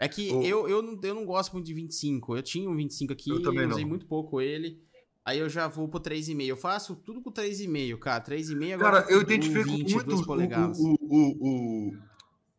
É 0.02 0.08
que 0.08 0.32
O- 0.34 0.42
eu, 0.44 0.68
eu, 0.68 0.82
não, 0.82 1.00
eu 1.04 1.14
não 1.14 1.26
gosto 1.26 1.54
muito 1.54 1.68
de 1.68 1.74
25. 1.76 2.36
Eu 2.36 2.42
tinha 2.42 2.68
um 2.68 2.76
25 2.76 3.14
aqui, 3.14 3.30
Eu 3.30 3.42
também 3.44 3.68
usei 3.68 3.84
não. 3.84 3.90
muito 3.90 4.08
pouco 4.08 4.42
ele. 4.42 4.82
Aí 5.24 5.38
eu 5.38 5.48
já 5.48 5.68
vou 5.68 5.88
pro 5.88 6.00
3,5. 6.00 6.48
Eu 6.48 6.58
faço 6.58 6.96
tudo 6.96 7.22
com 7.22 7.32
3,5, 7.32 7.96
cara. 8.00 8.20
3,5 8.24 8.74
agora. 8.74 9.02
Cara, 9.04 9.14
eu 9.14 9.22
identifico 9.22 9.70
20, 9.70 9.94
muito 9.94 10.16
o, 10.16 10.96
o, 11.02 11.88
o, 11.90 11.92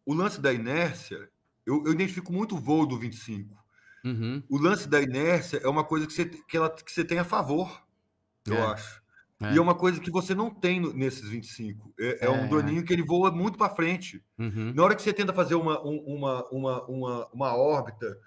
o, 0.07 0.15
lance 0.15 0.41
da 0.41 0.53
inércia. 0.53 1.29
Eu, 1.71 1.85
eu 1.87 1.93
identifico 1.93 2.33
muito 2.33 2.57
o 2.57 2.59
voo 2.59 2.85
do 2.85 2.99
25. 2.99 3.57
Uhum. 4.05 4.43
O 4.49 4.59
lance 4.59 4.89
da 4.89 5.01
inércia 5.01 5.61
é 5.63 5.69
uma 5.69 5.85
coisa 5.85 6.07
que 6.07 6.13
você, 6.13 6.25
que 6.25 6.57
ela, 6.57 6.69
que 6.69 6.91
você 6.91 7.05
tem 7.05 7.19
a 7.19 7.25
favor, 7.25 7.83
eu 8.47 8.57
é. 8.57 8.63
acho. 8.73 9.01
É. 9.43 9.55
E 9.55 9.59
é 9.59 9.61
uma 9.61 9.75
coisa 9.75 10.01
que 10.01 10.11
você 10.11 10.35
não 10.35 10.51
tem 10.51 10.81
nesses 10.95 11.29
25. 11.29 11.95
É, 11.99 12.25
é, 12.25 12.27
é 12.27 12.31
um 12.31 12.49
droninho 12.49 12.85
que 12.85 12.93
ele 12.93 13.03
voa 13.03 13.31
muito 13.31 13.57
para 13.57 13.75
frente. 13.75 14.23
Uhum. 14.39 14.73
Na 14.75 14.83
hora 14.83 14.95
que 14.95 15.03
você 15.03 15.13
tenta 15.13 15.33
fazer 15.33 15.55
uma, 15.55 15.81
uma, 15.81 16.45
uma, 16.51 16.85
uma, 16.87 17.29
uma 17.33 17.57
órbita 17.57 18.19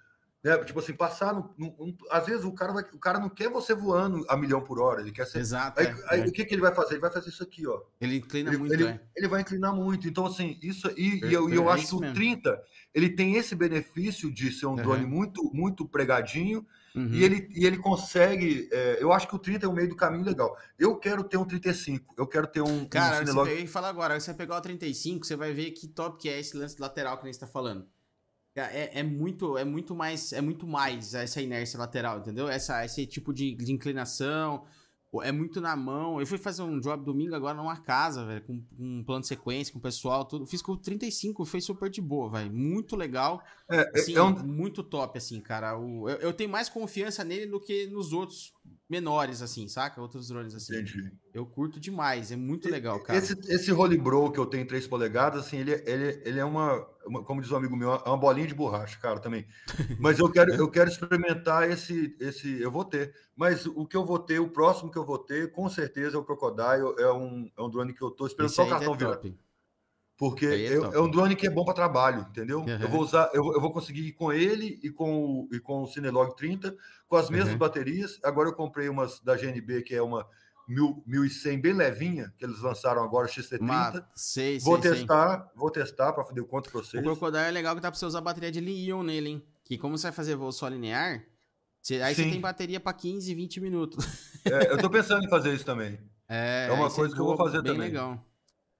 né? 0.43 0.57
Tipo 0.65 0.79
assim, 0.79 0.93
passar. 0.93 1.33
No, 1.33 1.53
no, 1.57 1.97
às 2.11 2.25
vezes 2.25 2.43
o 2.43 2.51
cara, 2.51 2.73
vai, 2.73 2.83
o 2.93 2.99
cara 2.99 3.19
não 3.19 3.29
quer 3.29 3.49
você 3.49 3.73
voando 3.73 4.25
a 4.27 4.35
milhão 4.35 4.61
por 4.61 4.79
hora, 4.79 5.01
ele 5.01 5.11
quer 5.11 5.25
ser. 5.25 5.39
Exato. 5.39 5.79
Aí, 5.79 5.87
é, 5.87 5.95
aí 6.09 6.21
é. 6.21 6.25
o 6.25 6.31
que, 6.31 6.43
que 6.43 6.53
ele 6.53 6.61
vai 6.61 6.75
fazer? 6.75 6.95
Ele 6.95 7.01
vai 7.01 7.11
fazer 7.11 7.29
isso 7.29 7.43
aqui, 7.43 7.65
ó. 7.65 7.81
Ele 8.01 8.17
inclina 8.17 8.49
ele, 8.49 8.57
muito, 8.57 8.73
ele, 8.73 8.85
é. 8.85 8.99
ele 9.15 9.27
vai 9.27 9.41
inclinar 9.41 9.73
muito. 9.73 10.07
Então, 10.07 10.25
assim, 10.25 10.59
isso. 10.61 10.91
E, 10.97 11.23
e 11.25 11.33
eu, 11.33 11.49
eu 11.49 11.69
acho 11.69 11.87
que 11.87 11.95
o 11.95 11.99
mesmo. 11.99 12.15
30 12.15 12.61
ele 12.93 13.09
tem 13.09 13.35
esse 13.35 13.55
benefício 13.55 14.31
de 14.31 14.51
ser 14.51 14.67
um 14.67 14.71
uhum. 14.71 14.75
drone 14.75 15.05
muito, 15.05 15.49
muito 15.53 15.87
pregadinho. 15.87 16.65
Uhum. 16.95 17.09
E, 17.11 17.23
ele, 17.23 17.49
e 17.55 17.65
ele 17.65 17.77
consegue. 17.77 18.69
É, 18.71 18.97
eu 19.01 19.11
acho 19.11 19.27
que 19.27 19.35
o 19.35 19.39
30 19.39 19.65
é 19.65 19.69
um 19.69 19.73
meio 19.73 19.89
do 19.89 19.95
caminho 19.95 20.23
legal. 20.23 20.55
Eu 20.77 20.95
quero 20.97 21.23
ter 21.23 21.37
um 21.37 21.45
35. 21.45 22.13
Eu 22.15 22.27
quero 22.27 22.45
ter 22.45 22.61
um. 22.61 22.85
Cara, 22.85 23.23
um 23.23 23.25
você 23.25 23.49
peguei, 23.49 23.67
fala 23.67 23.89
agora. 23.89 24.19
Se 24.19 24.27
você 24.27 24.33
pegar 24.35 24.57
o 24.57 24.61
35, 24.61 25.25
você 25.25 25.35
vai 25.35 25.53
ver 25.53 25.71
que 25.71 25.87
top 25.87 26.21
que 26.21 26.29
é 26.29 26.39
esse 26.39 26.55
lance 26.55 26.79
lateral 26.79 27.17
que 27.17 27.23
nem 27.23 27.31
está 27.31 27.47
falando. 27.47 27.87
É, 28.55 28.99
é, 28.99 29.03
muito 29.03 29.57
é 29.57 29.65
muito 29.65 29.95
mais 29.95 30.31
é 30.31 30.39
muito 30.39 30.67
mais 30.67 31.15
essa 31.15 31.41
inércia 31.41 31.80
lateral, 31.80 32.19
entendeu? 32.19 32.47
Essa 32.47 32.85
esse 32.85 33.05
tipo 33.07 33.34
de, 33.34 33.55
de 33.55 33.71
inclinação 33.71 34.63
é 35.21 35.31
muito 35.31 35.61
na 35.61 35.75
mão. 35.75 36.19
Eu 36.19 36.25
fui 36.25 36.38
fazer 36.38 36.63
um 36.63 36.80
job 36.80 37.03
domingo 37.03 37.35
agora 37.35 37.55
numa 37.55 37.77
casa, 37.77 38.25
velho, 38.25 38.41
com, 38.41 38.61
com 38.61 38.99
um 38.99 39.03
plano 39.03 39.21
de 39.21 39.27
sequência, 39.27 39.71
com 39.71 39.80
o 39.80 39.81
pessoal, 39.81 40.25
tudo. 40.25 40.47
Fiz 40.47 40.61
com 40.61 40.75
35, 40.75 41.45
foi 41.45 41.61
super 41.61 41.89
de 41.89 42.01
boa, 42.01 42.31
velho. 42.31 42.51
Muito 42.51 42.95
legal. 42.95 43.43
É, 43.69 43.77
é 43.77 43.91
assim, 43.99 44.15
é 44.15 44.21
um... 44.21 44.31
muito 44.43 44.81
top, 44.81 45.17
assim, 45.17 45.39
cara. 45.39 45.77
O, 45.77 46.09
eu, 46.09 46.17
eu, 46.17 46.34
tenho 46.34 46.49
mais 46.49 46.69
confiança 46.69 47.23
nele 47.23 47.45
do 47.45 47.59
que 47.59 47.85
nos 47.88 48.13
outros 48.13 48.53
menores, 48.93 49.41
assim, 49.41 49.67
saca? 49.67 49.99
Outros 49.99 50.27
drones, 50.27 50.53
assim. 50.53 50.75
Entendi. 50.75 51.11
Eu 51.33 51.45
curto 51.47 51.79
demais, 51.79 52.31
é 52.31 52.35
muito 52.35 52.69
legal, 52.69 52.99
cara. 52.99 53.17
Esse, 53.17 53.33
esse 53.47 53.71
Holy 53.71 53.97
Bro 53.97 54.31
que 54.31 54.39
eu 54.39 54.45
tenho 54.45 54.61
em 54.61 54.67
3 54.67 54.85
polegadas, 54.87 55.47
assim, 55.47 55.57
ele, 55.57 55.71
ele, 55.85 56.21
ele 56.23 56.39
é 56.39 56.45
uma, 56.45 56.87
uma, 57.05 57.23
como 57.23 57.41
diz 57.41 57.51
um 57.51 57.55
amigo 57.55 57.75
meu, 57.75 57.91
é 57.91 58.07
uma 58.07 58.17
bolinha 58.17 58.45
de 58.45 58.53
borracha, 58.53 58.99
cara, 58.99 59.19
também. 59.19 59.47
Mas 59.99 60.19
eu 60.19 60.29
quero, 60.29 60.53
eu 60.53 60.69
quero 60.69 60.91
experimentar 60.91 61.69
esse, 61.69 62.15
esse, 62.19 62.61
eu 62.61 62.69
vou 62.69 62.85
ter. 62.85 63.15
Mas 63.35 63.65
o 63.65 63.85
que 63.85 63.97
eu 63.97 64.05
vou 64.05 64.19
ter, 64.19 64.39
o 64.39 64.49
próximo 64.49 64.91
que 64.91 64.97
eu 64.97 65.05
vou 65.05 65.17
ter, 65.17 65.51
com 65.51 65.67
certeza 65.67 66.15
é 66.15 66.19
o 66.19 66.23
Crocodile, 66.23 66.93
é 66.99 67.11
um, 67.11 67.49
é 67.57 67.61
um 67.61 67.69
drone 67.69 67.93
que 67.93 68.01
eu 68.03 68.11
tô 68.11 68.27
esperando 68.27 68.51
só 68.51 68.63
o 68.63 68.69
cartão 68.69 68.93
é 68.93 68.97
virar. 68.97 69.19
Porque 70.18 70.45
é, 70.45 70.73
é, 70.73 70.99
um 70.99 71.10
drone 71.10 71.35
que 71.35 71.48
é 71.48 71.49
bom 71.49 71.65
para 71.65 71.73
trabalho, 71.73 72.27
entendeu? 72.30 72.60
Uhum. 72.60 72.80
Eu 72.80 72.88
vou 72.88 73.02
usar, 73.02 73.30
eu, 73.34 73.44
eu, 73.53 73.60
vou 73.60 73.72
conseguir 73.72 74.02
ir 74.02 74.14
com 74.14 74.31
ele 74.31 74.80
e 74.84 74.90
com, 74.90 75.11
o, 75.11 75.49
e 75.52 75.60
com 75.60 75.84
o 75.84 75.88
Cinelog 75.88 76.35
30, 76.35 76.76
com 77.07 77.15
as 77.15 77.30
mesmas 77.30 77.53
uhum. 77.53 77.57
baterias. 77.57 78.19
Agora 78.23 78.49
eu 78.49 78.53
comprei 78.53 78.88
umas 78.90 79.19
da 79.22 79.35
GNB, 79.35 79.81
que 79.81 79.95
é 79.95 80.02
uma 80.02 80.27
1100 80.68 81.60
bem 81.60 81.73
levinha, 81.73 82.34
que 82.38 82.45
eles 82.45 82.61
lançaram 82.61 83.03
agora, 83.03 83.27
XT30. 83.27 84.06
sei, 84.15 84.60
vou 84.60 84.81
sei, 84.81 84.91
testar, 84.91 85.40
sei. 85.40 85.49
vou 85.56 85.72
testar 85.72 86.14
para 86.14 86.23
fazer 86.23 86.41
o 86.41 86.45
quanto 86.45 86.69
para 86.69 86.81
vocês. 86.81 87.02
O 87.02 87.06
Crocodile 87.06 87.44
é 87.44 87.52
legal 87.52 87.76
que 87.76 87.81
dá 87.81 87.91
para 87.91 87.99
você 87.99 88.06
usar 88.06 88.22
bateria 88.22 88.52
de 88.52 88.60
Li-ion 88.60 89.03
nele, 89.03 89.30
hein? 89.30 89.44
Que 89.64 89.77
como 89.77 89.98
você 89.98 90.03
vai 90.03 90.11
fazer 90.14 90.35
voo 90.35 90.52
só 90.52 90.68
linear, 90.68 91.23
você, 91.81 92.02
aí 92.02 92.15
Sim. 92.15 92.23
você 92.23 92.31
tem 92.31 92.40
bateria 92.41 92.80
para 92.80 92.94
15, 92.94 93.34
20 93.34 93.60
minutos. 93.60 94.06
É, 94.45 94.72
eu 94.72 94.77
tô 94.77 94.90
pensando 94.90 95.26
em 95.26 95.30
fazer 95.30 95.53
isso 95.53 95.65
também. 95.65 95.99
É, 96.35 96.68
é 96.69 96.72
uma 96.72 96.90
coisa 96.90 97.14
que 97.14 97.19
eu 97.19 97.26
vou 97.26 97.35
fazer 97.35 97.61
bem 97.61 97.73
também. 97.73 97.90
legal. 97.90 98.26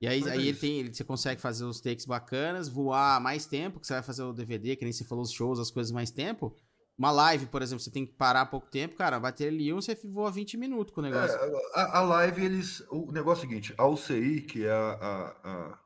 E 0.04 0.08
aí, 0.08 0.22
aí 0.30 0.50
ele 0.50 0.58
tem, 0.58 0.92
você 0.92 1.02
consegue 1.02 1.40
fazer 1.40 1.64
os 1.64 1.80
takes 1.80 2.06
bacanas, 2.06 2.68
voar 2.68 3.22
mais 3.22 3.46
tempo, 3.46 3.80
que 3.80 3.88
você 3.88 3.94
vai 3.94 4.04
fazer 4.04 4.22
o 4.22 4.34
DVD, 4.34 4.76
que 4.76 4.84
nem 4.84 4.92
você 4.92 5.06
falou, 5.06 5.24
os 5.24 5.32
shows, 5.32 5.62
as 5.62 5.72
coisas 5.72 5.94
mais 5.94 6.12
tempo. 6.12 6.54
Uma 6.98 7.10
live, 7.10 7.46
por 7.46 7.62
exemplo, 7.62 7.82
você 7.82 7.90
tem 7.90 8.06
que 8.06 8.12
parar 8.12 8.48
pouco 8.48 8.70
tempo, 8.70 8.98
cara, 8.98 9.18
bater 9.18 9.48
ali 9.48 9.72
um, 9.72 9.82
você 9.82 9.96
voa 10.04 10.30
20 10.30 10.58
minutos 10.58 10.94
com 10.94 11.00
o 11.00 11.04
negócio. 11.06 11.38
É, 11.38 11.62
a, 11.76 12.00
a, 12.00 12.02
live, 12.02 12.44
eles. 12.44 12.84
O 12.92 13.14
negócio 13.14 13.46
é 13.46 13.48
o 13.48 13.50
seguinte: 13.50 13.74
a 13.78 13.88
UCI, 13.88 14.42
que 14.42 14.66
é 14.66 14.72
a, 14.72 15.38
a, 15.42 15.80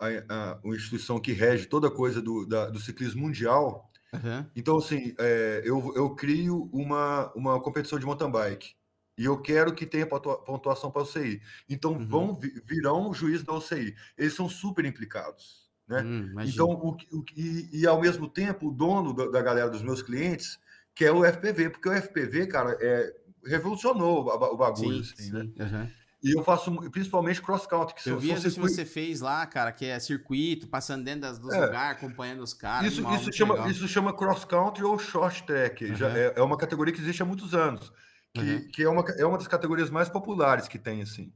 a, 0.00 0.58
a 0.64 0.68
instituição 0.68 1.20
que 1.20 1.32
rege 1.32 1.66
toda 1.66 1.90
coisa 1.90 2.22
do, 2.22 2.46
da, 2.46 2.70
do 2.70 2.80
ciclismo 2.80 3.20
mundial. 3.20 3.92
Uhum. 4.14 4.46
Então, 4.56 4.78
assim, 4.78 5.14
é, 5.18 5.60
eu, 5.62 5.92
eu 5.94 6.14
crio 6.14 6.70
uma, 6.72 7.30
uma 7.34 7.60
competição 7.60 7.98
de 7.98 8.06
mountain 8.06 8.30
bike. 8.30 8.75
E 9.16 9.24
eu 9.24 9.40
quero 9.40 9.74
que 9.74 9.86
tenha 9.86 10.06
pontuação 10.06 10.90
para 10.90 11.02
o 11.02 11.06
CI. 11.06 11.40
Então 11.68 11.92
uhum. 11.92 12.06
vão 12.06 12.40
virão 12.64 13.14
juiz 13.14 13.42
da 13.42 13.54
UCI. 13.54 13.94
Eles 14.16 14.34
são 14.34 14.48
super 14.48 14.84
implicados. 14.84 15.66
Né? 15.88 16.02
Hum, 16.02 16.34
então, 16.40 16.68
o, 16.68 16.90
o, 16.90 17.24
e, 17.36 17.80
e, 17.80 17.86
ao 17.86 18.00
mesmo 18.00 18.28
tempo, 18.28 18.68
o 18.68 18.72
dono 18.72 19.14
da, 19.14 19.26
da, 19.26 19.40
galera 19.40 19.70
dos 19.70 19.82
meus 19.82 20.02
clientes 20.02 20.58
quer 20.92 21.12
o 21.12 21.24
FPV, 21.24 21.70
porque 21.70 21.88
o 21.88 21.94
FPV, 21.94 22.48
cara, 22.48 22.76
é, 22.80 23.14
revolucionou 23.44 24.24
o, 24.24 24.54
o 24.54 24.56
bagulho. 24.56 25.04
Sim, 25.04 25.12
assim, 25.12 25.22
sim. 25.22 25.32
Né? 25.32 25.48
Uhum. 25.60 25.90
E 26.24 26.36
eu 26.36 26.42
faço 26.42 26.74
principalmente 26.90 27.40
cross-country. 27.40 27.94
Que 27.94 28.10
eu 28.10 28.18
vi 28.18 28.32
as 28.32 28.42
que 28.42 28.58
você 28.58 28.84
fez 28.84 29.20
lá, 29.20 29.46
cara, 29.46 29.70
que 29.70 29.84
é 29.84 29.98
circuito, 30.00 30.66
passando 30.66 31.04
dentro 31.04 31.32
dos 31.38 31.54
é. 31.54 31.64
lugares, 31.64 31.98
acompanhando 31.98 32.42
os 32.42 32.52
caras. 32.52 32.92
Isso, 32.92 33.08
isso, 33.14 33.32
chama, 33.32 33.70
isso 33.70 33.86
chama 33.86 34.12
cross-country 34.12 34.82
ou 34.82 34.98
short 34.98 35.44
track. 35.44 35.84
Uhum. 35.84 35.94
Já 35.94 36.08
é, 36.10 36.32
é, 36.34 36.42
uma 36.42 36.56
categoria 36.56 36.92
que 36.92 37.00
existe 37.00 37.22
há 37.22 37.24
muitos 37.24 37.54
anos 37.54 37.92
que, 38.40 38.54
uhum. 38.54 38.68
que 38.68 38.82
é, 38.82 38.88
uma, 38.88 39.04
é 39.18 39.26
uma 39.26 39.38
das 39.38 39.48
categorias 39.48 39.90
mais 39.90 40.08
populares 40.08 40.68
que 40.68 40.78
tem, 40.78 41.02
assim. 41.02 41.32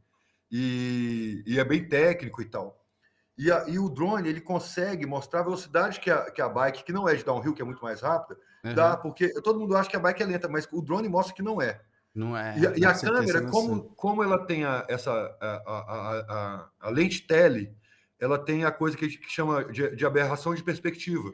E, 0.50 1.42
e 1.46 1.58
é 1.58 1.64
bem 1.64 1.88
técnico 1.88 2.42
e 2.42 2.44
tal. 2.44 2.78
E, 3.38 3.50
a, 3.50 3.64
e 3.68 3.78
o 3.78 3.88
drone, 3.88 4.28
ele 4.28 4.40
consegue 4.40 5.06
mostrar 5.06 5.40
a 5.40 5.44
velocidade 5.44 6.00
que 6.00 6.10
a, 6.10 6.30
que 6.30 6.42
a 6.42 6.48
bike, 6.48 6.84
que 6.84 6.92
não 6.92 7.08
é 7.08 7.14
de 7.14 7.24
downhill, 7.24 7.54
que 7.54 7.62
é 7.62 7.64
muito 7.64 7.82
mais 7.82 8.00
rápida, 8.00 8.38
uhum. 8.64 8.74
dá, 8.74 8.96
porque 8.96 9.28
todo 9.40 9.58
mundo 9.58 9.76
acha 9.76 9.88
que 9.88 9.96
a 9.96 10.00
bike 10.00 10.22
é 10.22 10.26
lenta, 10.26 10.48
mas 10.48 10.68
o 10.72 10.82
drone 10.82 11.08
mostra 11.08 11.34
que 11.34 11.42
não 11.42 11.60
é. 11.60 11.80
Não 12.14 12.36
é. 12.36 12.56
E, 12.58 12.80
e 12.80 12.84
a 12.84 12.98
câmera, 12.98 13.42
como, 13.42 13.84
como 13.94 14.22
ela 14.22 14.44
tem 14.44 14.64
a, 14.64 14.84
essa 14.88 15.10
a, 15.40 15.46
a, 15.46 15.78
a, 16.28 16.68
a, 16.80 16.90
lente 16.90 17.26
tele, 17.26 17.74
ela 18.18 18.38
tem 18.38 18.64
a 18.64 18.72
coisa 18.72 18.96
que, 18.96 19.08
que 19.08 19.30
chama 19.30 19.64
de, 19.64 19.94
de 19.94 20.04
aberração 20.04 20.54
de 20.54 20.62
perspectiva 20.62 21.32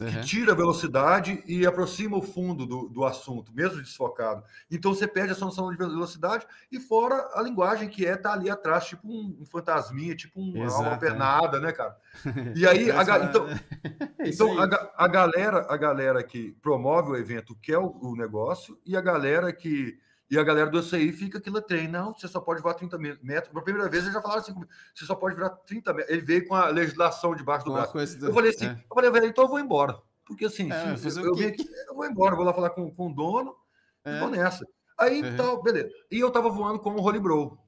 uhum. 0.00 0.08
que 0.08 0.20
tira 0.20 0.52
a 0.52 0.56
velocidade 0.56 1.42
e 1.46 1.66
aproxima 1.66 2.16
o 2.16 2.22
fundo 2.22 2.64
do, 2.66 2.88
do 2.88 3.04
assunto, 3.04 3.52
mesmo 3.52 3.82
desfocado. 3.82 4.42
Então 4.70 4.94
você 4.94 5.06
perde 5.06 5.32
a 5.32 5.36
noção 5.36 5.70
de 5.70 5.76
velocidade 5.76 6.46
e 6.70 6.78
fora 6.78 7.28
a 7.34 7.42
linguagem 7.42 7.88
que 7.88 8.06
é 8.06 8.16
tá 8.16 8.32
ali 8.32 8.48
atrás, 8.48 8.86
tipo 8.86 9.08
um, 9.08 9.36
um 9.40 9.46
fantasminha, 9.46 10.14
tipo 10.14 10.40
um, 10.40 10.64
Exato, 10.64 10.82
uma 10.82 10.96
pernada, 10.96 11.58
é. 11.58 11.60
né, 11.60 11.72
cara? 11.72 11.96
E 12.54 12.66
aí, 12.66 12.90
a, 12.90 13.02
então, 13.24 13.46
então 14.20 14.60
a, 14.60 15.04
a, 15.04 15.08
galera, 15.08 15.66
a 15.68 15.76
galera 15.76 16.22
que 16.22 16.52
promove 16.60 17.10
o 17.10 17.16
evento 17.16 17.54
quer 17.60 17.78
o, 17.78 17.96
o 18.00 18.16
negócio 18.16 18.78
e 18.84 18.96
a 18.96 19.00
galera 19.00 19.52
que 19.52 19.98
e 20.30 20.38
a 20.38 20.42
galera 20.42 20.70
do 20.70 20.78
ECI 20.78 21.10
fica 21.12 21.38
aquilo 21.38 21.60
trem. 21.62 21.88
Não, 21.88 22.12
você 22.12 22.28
só 22.28 22.40
pode 22.40 22.60
voar 22.60 22.74
30 22.74 22.98
metros. 22.98 23.48
Pela 23.48 23.64
primeira 23.64 23.88
vez, 23.88 24.02
eles 24.02 24.14
já 24.14 24.20
falaram 24.20 24.42
assim: 24.42 24.54
você 24.94 25.04
só 25.06 25.14
pode 25.14 25.34
virar 25.34 25.50
30 25.50 25.92
metros. 25.94 26.12
Ele 26.12 26.22
veio 26.22 26.46
com 26.46 26.54
a 26.54 26.68
legislação 26.68 27.34
debaixo 27.34 27.64
do 27.64 27.72
braço. 27.72 27.96
Eu 27.96 28.34
falei 28.34 28.50
assim: 28.50 28.66
é. 28.66 28.72
eu 28.72 28.94
falei, 28.94 29.10
velho, 29.10 29.26
então 29.26 29.44
eu 29.44 29.48
vou 29.48 29.58
embora. 29.58 29.98
Porque 30.26 30.44
assim, 30.44 30.70
é, 30.70 30.94
eu, 30.94 31.24
eu, 31.24 31.34
vim 31.34 31.46
aqui, 31.46 31.66
eu 31.88 31.94
vou 31.94 32.04
embora, 32.04 32.36
vou 32.36 32.44
lá 32.44 32.52
falar 32.52 32.68
com, 32.70 32.90
com 32.90 33.10
o 33.10 33.14
dono 33.14 33.56
é. 34.04 34.16
e 34.16 34.20
vou 34.20 34.28
nessa. 34.28 34.66
Aí 34.98 35.22
uhum. 35.22 35.36
tal, 35.36 35.62
beleza. 35.62 35.88
E 36.10 36.20
eu 36.20 36.30
tava 36.30 36.50
voando 36.50 36.78
com 36.78 36.90
o 36.90 37.00
Holy 37.00 37.18
Bro. 37.18 37.58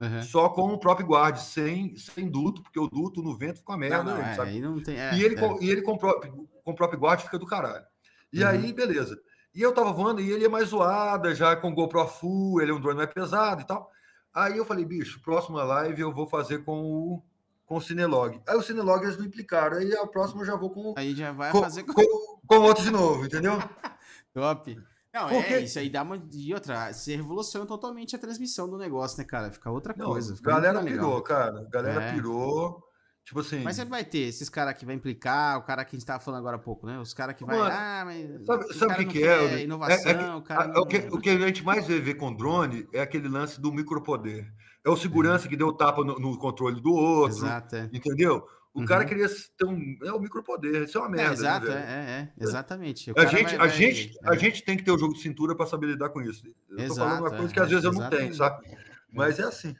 Uhum. 0.00 0.22
Só 0.22 0.48
com 0.48 0.72
o 0.72 0.78
próprio 0.78 1.06
guard, 1.06 1.36
sem, 1.36 1.96
sem 1.96 2.30
duto, 2.30 2.62
porque 2.62 2.78
o 2.78 2.88
duto 2.88 3.20
no 3.20 3.36
vento 3.36 3.58
fica 3.58 3.72
uma 3.72 3.78
merda. 3.78 4.04
Não, 4.04 4.16
não, 4.16 4.22
é? 4.22 4.60
Não 4.60 4.80
tem, 4.80 4.96
e 4.96 5.22
ele, 5.22 5.36
com, 5.36 5.60
e 5.60 5.68
ele 5.68 5.82
com, 5.82 5.98
com 5.98 6.46
o 6.64 6.74
próprio 6.74 7.00
guard 7.00 7.20
fica 7.20 7.38
do 7.38 7.44
caralho. 7.44 7.84
E 8.32 8.42
uhum. 8.42 8.48
aí, 8.48 8.72
beleza. 8.72 9.20
E 9.58 9.60
eu 9.60 9.74
tava 9.74 9.92
voando 9.92 10.20
e 10.20 10.30
ele 10.30 10.44
é 10.44 10.48
mais 10.48 10.68
zoada, 10.68 11.34
já 11.34 11.56
com 11.56 11.74
GoPro 11.74 12.06
Full, 12.06 12.62
ele 12.62 12.70
é 12.70 12.74
um 12.74 12.80
drone 12.80 12.98
mais 12.98 13.12
pesado 13.12 13.60
e 13.60 13.66
tal. 13.66 13.90
Aí 14.32 14.56
eu 14.56 14.64
falei, 14.64 14.84
bicho, 14.84 15.20
próxima 15.20 15.64
live 15.64 16.00
eu 16.00 16.14
vou 16.14 16.28
fazer 16.28 16.58
com 16.58 16.80
o 16.80 17.22
com 17.66 17.76
o 17.76 17.80
Cinelog. 17.80 18.40
Aí 18.46 18.56
o 18.56 18.62
Cinelog 18.62 19.02
eles 19.02 19.18
não 19.18 19.26
implicaram. 19.26 19.78
Aí 19.78 19.92
a 19.96 20.06
próxima 20.06 20.42
eu 20.42 20.46
já 20.46 20.54
vou 20.54 20.70
com. 20.70 20.94
Aí 20.96 21.12
já 21.12 21.32
vai 21.32 21.50
com, 21.50 21.60
fazer 21.60 21.82
com, 21.82 21.92
com, 21.92 22.40
com 22.46 22.56
outro 22.60 22.84
de 22.84 22.92
novo, 22.92 23.26
entendeu? 23.26 23.54
Top. 24.32 24.80
Não, 25.12 25.28
Porque... 25.28 25.54
é, 25.54 25.60
isso 25.62 25.80
aí 25.80 25.90
dá 25.90 26.02
uma. 26.04 26.22
E 26.32 26.54
outra, 26.54 26.92
você 26.92 27.16
revoluciona 27.16 27.66
totalmente 27.66 28.14
a 28.14 28.18
transmissão 28.18 28.70
do 28.70 28.78
negócio, 28.78 29.18
né, 29.18 29.24
cara? 29.24 29.50
Fica 29.50 29.72
outra 29.72 29.92
não, 29.96 30.06
coisa. 30.06 30.36
Fica 30.36 30.52
galera 30.52 30.84
pirou, 30.84 31.20
cara. 31.20 31.66
Galera 31.68 32.04
é. 32.04 32.12
pirou. 32.12 32.87
Tipo 33.28 33.40
assim. 33.40 33.60
Mas 33.60 33.76
sempre 33.76 33.90
vai 33.90 34.02
ter 34.02 34.20
esses 34.20 34.48
caras 34.48 34.72
que 34.72 34.86
vai 34.86 34.94
implicar, 34.94 35.58
o 35.58 35.62
cara 35.62 35.84
que 35.84 35.94
a 35.94 35.98
gente 35.98 36.06
tava 36.06 36.18
falando 36.18 36.40
agora 36.40 36.56
há 36.56 36.58
pouco, 36.58 36.86
né? 36.86 36.98
Os 36.98 37.12
caras 37.12 37.36
que 37.36 37.44
vai. 37.44 37.58
Mano, 37.58 37.70
ah, 37.70 38.02
mas. 38.06 38.46
Sabe, 38.46 38.74
sabe 38.74 38.92
o 38.94 38.96
que, 38.96 39.04
que 39.04 39.22
é? 39.22 39.64
Inovação, 39.64 40.10
é, 40.10 40.14
é, 40.14 40.34
o 40.34 40.40
cara. 40.40 40.68
Não... 40.68 40.80
O, 40.80 40.86
que, 40.86 40.96
o 40.96 41.20
que 41.20 41.28
a 41.28 41.38
gente 41.38 41.62
mais 41.62 41.86
vê 41.86 42.00
ver 42.00 42.14
com 42.14 42.34
drone 42.34 42.88
é 42.90 43.02
aquele 43.02 43.28
lance 43.28 43.60
do 43.60 43.70
micropoder. 43.70 44.50
É 44.82 44.88
o 44.88 44.96
segurança 44.96 45.44
uhum. 45.44 45.50
que 45.50 45.56
deu 45.58 45.70
tapa 45.74 46.02
no, 46.02 46.18
no, 46.18 46.38
controle 46.38 46.80
do 46.80 46.90
outro. 46.90 47.36
Exato. 47.36 47.76
É. 47.76 47.90
Entendeu? 47.92 48.48
O 48.72 48.86
cara 48.86 49.04
queria 49.04 49.26
ter 49.28 49.66
um. 49.66 49.98
É 50.02 50.10
o 50.10 50.18
micropoder, 50.18 50.84
isso 50.84 50.96
é 50.96 51.00
uma 51.02 51.08
É, 51.08 51.10
merda. 51.10 51.34
exato, 51.34 51.66
né, 51.66 51.72
é, 51.72 51.74
velho? 51.74 51.86
é, 51.86 52.32
é, 52.40 52.44
exatamente. 52.44 53.12
A 53.14 53.26
gente, 53.26 53.44
vai- 53.44 53.54
a, 53.54 53.58
vai- 53.58 53.68
gente, 53.68 54.18
é. 54.24 54.28
a 54.30 54.36
gente 54.36 54.64
tem 54.64 54.74
que 54.74 54.84
ter 54.84 54.90
o 54.90 54.96
jogo 54.96 55.12
de 55.12 55.20
cintura 55.20 55.54
para 55.54 55.66
saber 55.66 55.88
lidar 55.88 56.08
com 56.08 56.22
isso. 56.22 56.46
Eu 56.70 56.76
tô 56.78 56.82
Exato, 56.82 56.98
falando 57.00 57.20
uma 57.20 57.30
coisa 57.30 57.50
é, 57.50 57.52
que 57.52 57.60
às 57.60 57.66
é, 57.66 57.68
vezes 57.68 57.84
eu 57.84 57.92
não 57.92 58.08
tenho, 58.08 58.34
sabe? 58.34 58.66
Mas 59.12 59.38
é 59.38 59.42
assim. 59.42 59.76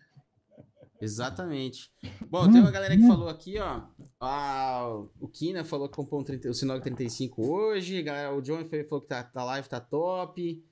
Exatamente. 1.01 1.91
Bom, 2.29 2.51
tem 2.51 2.61
uma 2.61 2.71
galera 2.71 2.97
que 2.97 3.07
falou 3.07 3.29
aqui, 3.29 3.59
ó. 3.59 3.83
Ah, 4.21 4.89
o 5.21 5.29
Kina 5.29 5.65
falou 5.65 5.89
que 5.89 5.97
comprou 5.97 6.21
um 6.21 6.25
30, 6.25 6.51
o 6.51 6.55
Sinog 6.55 6.83
35 6.83 7.47
hoje. 7.47 8.03
Galera, 8.03 8.35
o 8.35 8.41
John 8.43 8.65
falou 8.89 9.01
que 9.03 9.09
tá, 9.09 9.23
tá 9.23 9.45
live, 9.45 9.69
tá 9.69 9.81
top. 9.81 10.63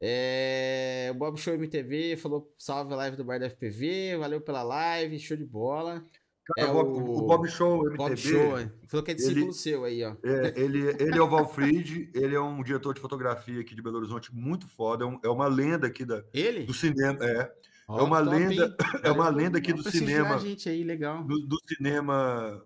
É, 0.00 1.08
o 1.12 1.14
Bob 1.18 1.36
Show 1.38 1.54
MTV 1.54 2.16
falou 2.16 2.52
salve 2.56 2.92
a 2.92 2.96
live 2.96 3.16
do 3.16 3.24
Bar 3.24 3.40
da 3.40 3.46
FPV. 3.50 4.16
Valeu 4.18 4.40
pela 4.40 4.62
live, 4.62 5.18
show 5.18 5.36
de 5.36 5.44
bola. 5.44 6.04
Cara, 6.56 6.68
É 6.68 6.70
o, 6.70 6.74
Bob, 6.74 7.10
o- 7.10 7.26
Bob 7.26 7.48
Show 7.48 7.80
MTB, 7.84 7.96
Bob 7.96 8.16
Show 8.16 8.56
falou 8.88 9.04
que 9.04 9.10
é 9.10 9.14
discípulo 9.14 9.46
ele- 9.46 9.52
seu 9.52 9.84
aí, 9.84 10.02
ó. 10.02 10.16
é, 10.24 10.54
ele, 10.58 10.78
ele 10.98 11.18
é 11.18 11.20
o 11.20 11.28
Valfried, 11.28 12.10
ele 12.14 12.34
é 12.34 12.40
um 12.40 12.62
diretor 12.62 12.94
de 12.94 13.00
fotografia 13.02 13.60
aqui 13.60 13.74
de 13.74 13.82
Belo 13.82 13.98
Horizonte 13.98 14.34
muito 14.34 14.66
foda, 14.66 15.04
é, 15.04 15.06
um- 15.06 15.20
é 15.22 15.28
uma 15.28 15.46
lenda 15.46 15.86
aqui 15.86 16.06
da, 16.06 16.24
Ele? 16.32 16.64
do 16.64 16.72
cinema. 16.72 17.18
É, 17.22 17.52
Ó, 17.88 17.98
é 17.98 18.02
uma 18.02 18.22
top, 18.22 18.36
lenda- 18.36 18.64
hein? 18.64 18.74
é 19.02 19.10
uma 19.10 19.28
lenda 19.30 19.58
aqui 19.58 19.70
vamos 19.72 19.84
do 19.86 19.90
cinema. 19.90 20.38
gente 20.38 20.68
aí, 20.68 20.84
legal. 20.84 21.24
do, 21.24 21.40
do 21.46 21.56
cinema 21.66 22.62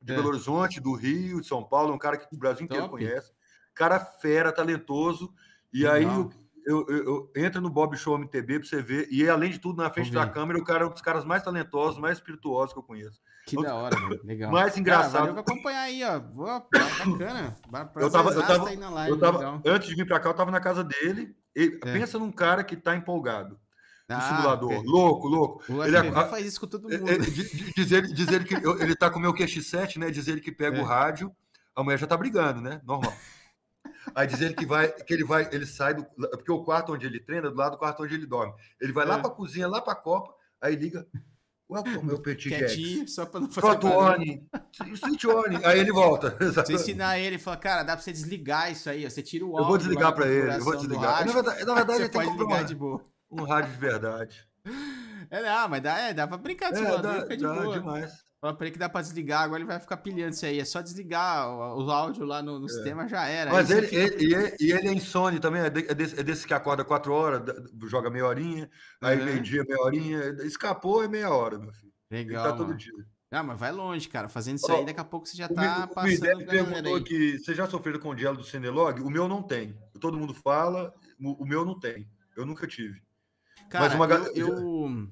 de 0.00 0.12
É. 0.12 0.16
Belo 0.16 0.28
Horizonte, 0.28 0.80
do 0.80 0.94
Rio, 0.94 1.40
de 1.40 1.46
São 1.46 1.62
Paulo, 1.64 1.92
um 1.92 1.98
cara 1.98 2.16
que 2.16 2.26
o 2.34 2.38
Brasil 2.38 2.64
inteiro 2.64 2.84
Top. 2.88 2.96
conhece. 2.96 3.32
Cara 3.74 3.98
fera, 3.98 4.52
talentoso. 4.52 5.32
E 5.72 5.86
aí 5.86 6.04
Legal. 6.04 6.30
eu, 6.64 6.86
eu, 6.88 7.04
eu- 7.04 7.32
entra 7.34 7.60
no 7.60 7.68
Bob 7.68 7.96
Show 7.96 8.16
MTB 8.16 8.60
pra 8.60 8.68
você 8.68 8.80
ver. 8.80 9.08
E 9.10 9.28
além 9.28 9.50
de 9.50 9.58
tudo, 9.58 9.82
na 9.82 9.90
frente 9.90 10.12
Vou 10.12 10.20
da 10.20 10.26
ver. 10.26 10.32
câmera, 10.32 10.58
o 10.58 10.64
cara 10.64 10.84
é 10.84 10.86
um 10.86 10.92
dos 10.92 11.02
caras 11.02 11.24
mais 11.24 11.42
talentosos, 11.42 11.98
mais 11.98 12.18
espirituosos 12.18 12.72
que 12.72 12.78
eu 12.78 12.82
conheço. 12.84 13.20
Que 13.46 13.60
da 13.60 13.74
hora, 13.74 13.98
mano. 13.98 14.20
Legal. 14.24 14.50
Mais 14.52 14.68
Cara, 14.70 14.80
engraçado. 14.80 15.32
pra 15.32 15.40
acompanhar 15.42 15.80
aí, 15.82 16.02
ó. 16.04 16.18
Boa, 16.18 16.60
bacana. 16.72 17.54
Eu 17.96 18.10
tava- 18.10 18.30
eu 18.32 18.40
tava- 18.42 18.68
aí 18.70 18.76
na 18.76 18.88
live, 18.88 19.10
Eu 19.10 19.18
tava, 19.18 19.60
antes 19.66 19.86
de 19.88 19.94
vir 19.94 20.06
pra 20.06 20.18
cá, 20.18 20.30
eu 20.30 20.34
tava 20.34 20.50
na 20.50 20.60
casa 20.60 20.82
dele. 20.82 21.36
E 21.54 21.78
É. 21.84 21.92
Pensa 21.92 22.18
num 22.18 22.32
cara 22.32 22.64
que 22.64 22.74
tá 22.74 22.96
empolgado. 22.96 23.58
No 24.14 24.20
Ah, 24.20 24.28
simulador. 24.36 24.72
ok. 24.72 24.82
Louco, 24.84 25.28
louco. 25.28 25.72
O 25.72 25.84
Ele 25.84 25.96
é- 25.96 26.00
FPV 26.00 26.28
faz 26.30 26.46
isso 26.46 26.60
com 26.60 26.66
todo 26.66 26.82
mundo. 26.88 27.08
É, 27.10 27.14
é, 27.14 27.18
di- 27.18 27.30
di- 27.30 27.72
diz, 27.74 27.92
ele, 27.92 28.12
diz 28.12 28.28
ele 28.28 28.44
que 28.44 28.54
ele 28.54 28.94
tá 28.96 29.10
com 29.10 29.18
o 29.18 29.22
meu 29.22 29.32
QX7, 29.34 29.98
né? 29.98 30.10
Diz 30.10 30.28
ele 30.28 30.40
que 30.40 30.52
pega 30.52 30.76
É. 30.78 30.80
o 30.80 30.84
rádio, 30.84 31.30
a 31.74 31.82
mulher 31.82 31.98
já 31.98 32.06
tá 32.06 32.16
brigando, 32.16 32.60
né? 32.60 32.80
Normal. 32.84 33.12
Aí 34.14 34.26
diz 34.26 34.40
ele 34.40 34.54
que 34.54 34.66
vai, 34.66 34.88
que 34.92 35.12
ele 35.14 35.24
vai, 35.24 35.48
ele 35.52 35.66
sai 35.66 35.94
do. 35.94 36.04
Porque 36.04 36.52
o 36.52 36.62
quarto 36.62 36.92
onde 36.92 37.06
ele 37.06 37.18
treina 37.20 37.48
é 37.48 37.50
do 37.50 37.56
lado 37.56 37.72
do 37.72 37.78
quarto 37.78 38.02
onde 38.02 38.14
ele 38.14 38.26
dorme. 38.26 38.52
Ele 38.80 38.92
vai 38.92 39.06
lá 39.06 39.16
É. 39.16 39.20
pra 39.20 39.30
cozinha, 39.30 39.66
lá 39.66 39.80
pra 39.80 39.94
copa, 39.94 40.32
aí 40.60 40.76
liga. 40.76 41.06
Welcome, 41.68 42.04
meu 42.04 42.20
petit 42.20 42.50
Jack. 42.50 42.66
Quietinho, 42.66 43.08
só 43.08 43.24
pra 43.24 43.40
não 43.40 43.50
fazer 43.50 43.66
Front 43.66 43.82
barulho. 43.82 44.46
on, 44.54 44.96
switch 44.96 45.24
on. 45.24 45.66
Aí 45.66 45.80
ele 45.80 45.90
volta. 45.92 46.36
Você 46.68 46.74
ensinar 46.74 47.18
ele, 47.18 47.38
fala, 47.38 47.56
cara, 47.56 47.82
dá 47.82 47.94
pra 47.96 48.02
você 48.04 48.12
desligar 48.12 48.70
isso 48.70 48.90
aí, 48.90 49.06
ó. 49.06 49.08
Você 49.10 49.22
tira 49.22 49.46
o 49.46 49.48
áudio. 49.56 49.62
Eu 49.62 49.68
vou 49.68 49.78
desligar 49.78 50.12
pra 50.14 50.26
ele, 50.28 50.54
eu 50.56 50.60
vou 50.62 50.74
do 50.74 50.80
desligar. 50.80 51.24
Na 51.26 51.32
verdade, 51.32 51.64
na 51.64 51.74
verdade 51.74 52.00
ele 52.02 52.08
tem 52.10 52.20
que 52.20 52.26
comprar 52.26 52.44
uma- 52.44 52.62
de 52.64 52.74
boa. 52.74 53.02
Um 53.42 53.44
rádio 53.44 53.72
de 53.72 53.78
verdade. 53.78 54.46
É, 55.30 55.42
não, 55.42 55.68
mas 55.68 55.82
dá, 55.82 55.98
é, 55.98 56.14
dá 56.14 56.26
pra 56.26 56.36
brincar 56.36 56.72
de 56.72 56.78
É, 56.80 56.98
dá, 57.02 57.22
fica 57.22 57.36
de 57.36 57.42
dá 57.42 57.54
boa. 57.54 57.78
demais. 57.78 58.24
Fala 58.40 58.54
pra 58.56 58.66
ele 58.66 58.72
que 58.74 58.78
dá 58.78 58.88
pra 58.90 59.00
desligar, 59.00 59.42
agora 59.42 59.60
ele 59.60 59.66
vai 59.66 59.80
ficar 59.80 59.96
pilhando 59.96 60.34
isso 60.34 60.44
aí. 60.44 60.60
É 60.60 60.64
só 60.66 60.82
desligar 60.82 61.48
o, 61.48 61.84
o 61.86 61.90
áudio 61.90 62.24
lá 62.26 62.42
no, 62.42 62.58
no 62.58 62.68
sistema, 62.68 63.08
já 63.08 63.26
era. 63.26 63.50
Mas 63.50 63.70
ele, 63.70 63.86
você 63.86 64.08
fica- 64.10 64.14
ele, 64.22 64.24
e 64.30 64.34
ele, 64.34 64.56
e 64.60 64.72
ele 64.72 64.88
é 64.88 64.92
insone 64.92 65.40
também, 65.40 65.62
é, 65.62 65.66
é 65.66 65.70
desse, 65.70 66.20
é 66.20 66.22
desse 66.22 66.46
que 66.46 66.52
acorda 66.52 66.84
quatro 66.84 67.12
horas, 67.14 67.42
joga 67.86 68.10
meia 68.10 68.26
horinha, 68.26 68.70
aí 69.00 69.18
Uhum. 69.18 69.24
meio-dia, 69.24 69.64
meia 69.66 69.80
horinha, 69.80 70.20
escapou 70.44 71.02
é 71.02 71.08
meia 71.08 71.30
hora, 71.30 71.58
meu 71.58 71.72
filho. 71.72 71.92
Ele 72.10 72.24
Legal, 72.28 72.44
tá 72.44 72.52
todo 72.52 72.66
mano. 72.66 72.78
dia. 72.78 72.92
Ah, 73.30 73.42
mas 73.42 73.58
vai 73.58 73.72
longe, 73.72 74.08
cara. 74.10 74.28
Fazendo 74.28 74.58
isso 74.58 74.70
Ó, 74.70 74.76
aí, 74.76 74.84
daqui 74.84 75.00
a 75.00 75.04
pouco 75.04 75.26
você 75.26 75.36
já 75.38 75.46
O, 75.46 75.54
tá 75.54 75.88
o 75.90 75.94
passando 75.94 76.20
galera 76.20 76.46
perguntou 76.46 76.96
aí. 76.96 77.02
que 77.02 77.38
vocês 77.38 77.56
já 77.56 77.66
sofreram 77.66 77.98
com 77.98 78.10
o 78.10 78.16
gelo 78.16 78.36
do 78.36 78.44
Cinelog? 78.44 79.00
O 79.00 79.10
meu 79.10 79.26
não 79.26 79.42
tem. 79.42 79.74
Todo 79.98 80.16
mundo 80.18 80.32
fala, 80.34 80.92
o, 81.18 81.42
o 81.42 81.46
meu 81.46 81.64
não 81.64 81.76
tem. 81.80 82.06
Eu 82.36 82.44
nunca 82.46 82.66
tive. 82.66 83.02
Cara, 83.68 83.84
Mas 83.84 83.94
uma 83.94 84.06
eu, 84.34 84.56
eu, 84.56 85.08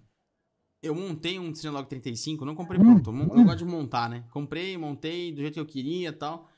eu 0.82 0.94
montei 0.94 1.38
um 1.38 1.54
Cinelog 1.54 1.88
35, 1.88 2.44
não 2.44 2.54
comprei 2.54 2.78
pronto. 2.78 3.10
Eu, 3.10 3.44
gosto 3.44 3.58
de 3.58 3.64
montar, 3.64 4.10
né? 4.10 4.24
Comprei, 4.30 4.76
montei 4.76 5.32
do 5.32 5.40
jeito 5.40 5.54
que 5.54 5.60
eu 5.60 5.66
queria 5.66 6.08
e 6.08 6.12
tal. 6.12 6.48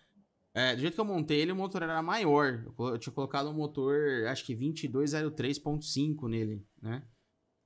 É, 0.55 0.75
do 0.75 0.81
jeito 0.81 0.95
que 0.95 1.01
eu 1.01 1.05
montei 1.05 1.41
ele, 1.41 1.53
o 1.53 1.57
motor 1.57 1.83
era 1.83 2.01
maior. 2.01 2.65
Eu 2.79 2.99
tinha 2.99 3.13
colocado 3.13 3.51
um 3.51 3.55
motor, 3.55 4.27
acho 4.29 4.45
que 4.47 4.55
2203.5 4.55 6.29
nele, 6.29 6.65
né? 6.81 7.03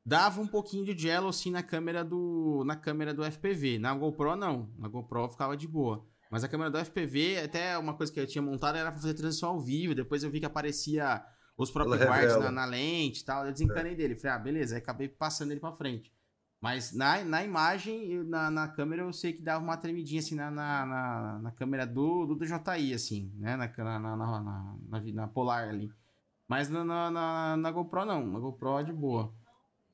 Dava 0.04 0.40
um 0.40 0.46
pouquinho 0.46 0.86
de 0.86 0.96
gelo 0.96 1.28
assim 1.28 1.50
na 1.50 1.62
câmera 1.62 2.02
do 2.02 2.64
na 2.64 2.74
câmera 2.74 3.12
do 3.12 3.22
FPV. 3.22 3.78
Na 3.78 3.94
GoPro 3.94 4.36
não, 4.36 4.72
na 4.78 4.88
GoPro 4.88 5.28
ficava 5.28 5.54
de 5.54 5.68
boa. 5.68 6.02
Mas 6.30 6.42
a 6.42 6.48
câmera 6.48 6.70
do 6.70 6.78
FPV, 6.78 7.40
até 7.44 7.76
uma 7.76 7.94
coisa 7.94 8.12
que 8.12 8.18
eu 8.18 8.26
tinha 8.26 8.40
montado 8.40 8.76
era 8.76 8.90
pra 8.90 9.00
fazer 9.00 9.14
transição 9.14 9.50
ao 9.50 9.60
vivo. 9.60 9.94
Depois 9.94 10.24
eu 10.24 10.30
vi 10.30 10.40
que 10.40 10.46
aparecia 10.46 11.22
os 11.58 11.72
próprios 11.72 12.00
guards 12.00 12.38
na, 12.38 12.52
na 12.52 12.64
lente 12.64 13.20
e 13.20 13.24
tal. 13.24 13.44
Eu 13.44 13.52
desencanei 13.52 13.96
dele. 13.96 14.14
Falei, 14.14 14.36
ah, 14.36 14.38
beleza. 14.38 14.76
Aí 14.76 14.80
acabei 14.80 15.08
passando 15.08 15.50
ele 15.50 15.60
pra 15.60 15.72
frente. 15.72 16.12
Mas 16.60 16.92
na, 16.92 17.22
na 17.24 17.44
imagem, 17.44 18.22
na, 18.24 18.50
na 18.50 18.68
câmera, 18.68 19.02
eu 19.02 19.12
sei 19.12 19.32
que 19.32 19.42
dava 19.42 19.62
uma 19.62 19.76
tremidinha 19.76 20.20
assim 20.20 20.34
na, 20.34 20.50
na, 20.50 20.86
na, 20.86 21.38
na 21.40 21.52
câmera 21.52 21.86
do, 21.86 22.26
do 22.26 22.36
DJI, 22.36 22.94
assim, 22.94 23.32
né? 23.36 23.56
Na, 23.56 23.66
na, 23.66 23.98
na, 23.98 24.16
na, 24.16 24.40
na, 24.88 25.00
na 25.00 25.28
Polar 25.28 25.68
ali. 25.68 25.90
Mas 26.48 26.68
na, 26.68 26.84
na, 26.84 27.10
na, 27.10 27.56
na 27.56 27.70
GoPro 27.70 28.04
não. 28.04 28.26
Na 28.26 28.38
GoPro 28.38 28.78
é 28.78 28.84
de 28.84 28.92
boa. 28.92 29.34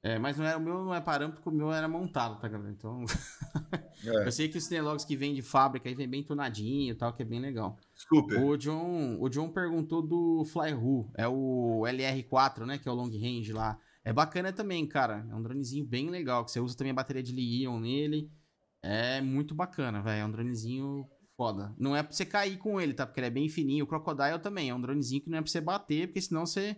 É, 0.05 0.19
mas 0.19 0.37
não 0.37 0.45
é, 0.45 0.55
o 0.55 0.61
meu 0.61 0.85
não 0.85 0.95
é 0.95 1.01
parâmetro, 1.01 1.41
porque 1.41 1.49
o 1.49 1.59
meu 1.59 1.73
era 1.73 1.89
montado, 1.89 2.39
tá, 2.39 2.47
galera? 2.47 2.71
Então. 2.71 3.05
É, 4.07 4.27
eu 4.27 4.33
sei 4.33 4.51
que 4.51 4.59
os 4.59 4.65
Cinelogs 4.65 5.03
que 5.03 5.17
vem 5.17 5.33
de 5.33 5.41
fábrica 5.41 5.89
aí 5.89 5.95
vem 5.95 6.07
bem 6.07 6.23
tonadinho 6.23 6.93
e 6.93 6.95
tal, 6.95 7.15
que 7.15 7.23
é 7.23 7.25
bem 7.25 7.41
legal. 7.41 7.79
super. 7.95 8.39
O 8.39 8.55
John, 8.55 9.17
o 9.19 9.31
John 9.31 9.49
perguntou 9.49 10.03
do 10.03 10.45
Flyhu, 10.45 11.11
é 11.17 11.27
o 11.27 11.85
LR4, 11.87 12.67
né, 12.67 12.77
que 12.77 12.87
é 12.87 12.93
o 12.93 12.95
long 12.95 13.09
range 13.09 13.51
lá. 13.51 13.79
É 14.05 14.13
bacana 14.13 14.53
também, 14.53 14.87
cara. 14.87 15.27
É 15.31 15.35
um 15.35 15.43
dronezinho 15.43 15.87
bem 15.87 16.11
legal, 16.11 16.45
que 16.45 16.51
você 16.51 16.61
usa 16.61 16.77
também 16.77 16.91
a 16.91 16.95
bateria 16.95 17.23
de 17.23 17.33
Li-ion 17.33 17.81
nele. 17.81 18.31
É 18.83 19.23
muito 19.23 19.55
bacana, 19.55 20.03
velho. 20.03 20.21
É 20.21 20.27
um 20.27 20.31
dronezinho 20.31 21.09
foda. 21.35 21.75
Não 21.79 21.97
é 21.97 22.03
pra 22.03 22.13
você 22.13 22.27
cair 22.27 22.59
com 22.59 22.79
ele, 22.79 22.93
tá? 22.93 23.07
Porque 23.07 23.21
ele 23.21 23.29
é 23.29 23.31
bem 23.31 23.49
fininho. 23.49 23.85
O 23.85 23.89
Crocodile 23.89 24.39
também 24.39 24.69
é 24.69 24.75
um 24.75 24.81
dronezinho 24.83 25.23
que 25.23 25.31
não 25.31 25.39
é 25.39 25.41
pra 25.41 25.51
você 25.51 25.63
bater, 25.63 26.09
porque 26.09 26.21
senão 26.21 26.45
você 26.45 26.77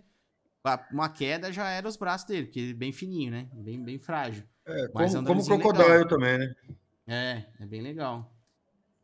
uma 0.91 1.09
queda 1.09 1.51
já 1.53 1.69
era 1.69 1.87
os 1.87 1.97
braços 1.97 2.27
dele, 2.27 2.45
porque 2.47 2.59
ele 2.59 2.71
é 2.71 2.73
bem 2.73 2.91
fininho, 2.91 3.31
né? 3.31 3.47
Bem 3.53 3.81
bem 3.83 3.99
frágil. 3.99 4.43
É, 4.65 4.89
mas 4.93 5.13
é 5.13 5.17
como, 5.17 5.27
como 5.27 5.41
dronezinho 5.43 5.59
Crocodile 5.59 5.89
legal. 5.89 6.07
também, 6.07 6.37
né? 6.37 6.55
É, 7.07 7.45
é 7.63 7.65
bem 7.65 7.81
legal. 7.81 8.33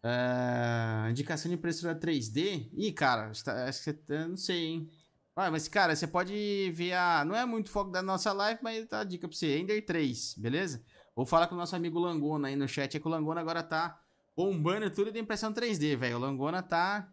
Ah, 0.03 1.07
indicação 1.09 1.49
de 1.49 1.55
impressora 1.55 1.95
3D? 1.95 2.69
Ih, 2.73 2.91
cara, 2.91 3.31
está- 3.31 3.65
acho 3.69 3.83
que 3.83 3.91
você. 3.93 3.99
eu 4.09 4.27
Não 4.29 4.37
sei, 4.37 4.65
hein? 4.65 4.89
Ah, 5.35 5.49
mas, 5.49 5.67
cara, 5.67 5.95
você 5.95 6.05
pode 6.05 6.71
ver 6.75 6.93
a. 6.93 7.23
Não 7.25 7.35
é 7.35 7.45
muito 7.45 7.69
foco 7.71 7.89
da 7.91 8.01
nossa 8.01 8.31
live, 8.33 8.59
mas 8.61 8.85
tá 8.87 8.99
a 8.99 9.03
dica 9.03 9.27
pra 9.27 9.35
você. 9.35 9.57
Ender 9.57 9.83
3, 9.85 10.35
beleza? 10.37 10.83
Vou 11.15 11.25
falar 11.25 11.47
com 11.47 11.55
o 11.55 11.57
nosso 11.57 11.75
amigo 11.75 11.99
Langona 11.99 12.49
aí 12.49 12.55
no 12.55 12.67
chat. 12.67 12.95
É 12.97 12.99
que 12.99 13.07
o 13.07 13.11
Langona 13.11 13.39
agora 13.41 13.63
tá 13.63 13.99
bombando 14.35 14.89
tudo 14.91 15.11
de 15.11 15.19
impressão 15.19 15.53
3D, 15.53 15.95
velho. 15.95 16.17
O 16.17 16.19
Langona 16.19 16.61
tá. 16.61 17.09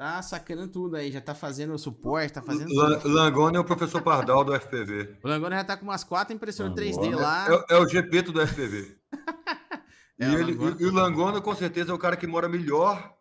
Tá 0.00 0.22
sacando 0.22 0.66
tudo 0.66 0.96
aí, 0.96 1.12
já 1.12 1.20
tá 1.20 1.34
fazendo 1.34 1.74
o 1.74 1.78
suporte, 1.78 2.32
tá 2.32 2.40
fazendo 2.40 2.68
tudo. 2.70 3.06
Langoni 3.06 3.58
é 3.58 3.60
o 3.60 3.64
professor 3.64 4.00
Pardal 4.00 4.42
do 4.42 4.54
FPV. 4.58 5.18
O 5.22 5.28
Langona 5.28 5.56
já 5.56 5.64
tá 5.64 5.76
com 5.76 5.84
umas 5.84 6.02
quatro 6.02 6.34
impressoras 6.34 6.72
Langona 6.74 6.90
3D 6.96 7.14
lá. 7.20 7.46
É, 7.68 7.74
é 7.74 7.76
o 7.78 7.86
Gepeto 7.86 8.32
do 8.32 8.40
FPV. 8.40 8.96
É, 10.18 10.24
e, 10.24 10.28
o 10.36 10.38
ele- 10.38 10.52
Langona- 10.52 10.76
e 10.80 10.84
o 10.86 10.92
Langona, 10.92 11.40
com 11.42 11.54
certeza, 11.54 11.92
é 11.92 11.94
o 11.94 11.98
cara 11.98 12.14
que 12.16 12.26
mora 12.26 12.46
melhor 12.48 13.14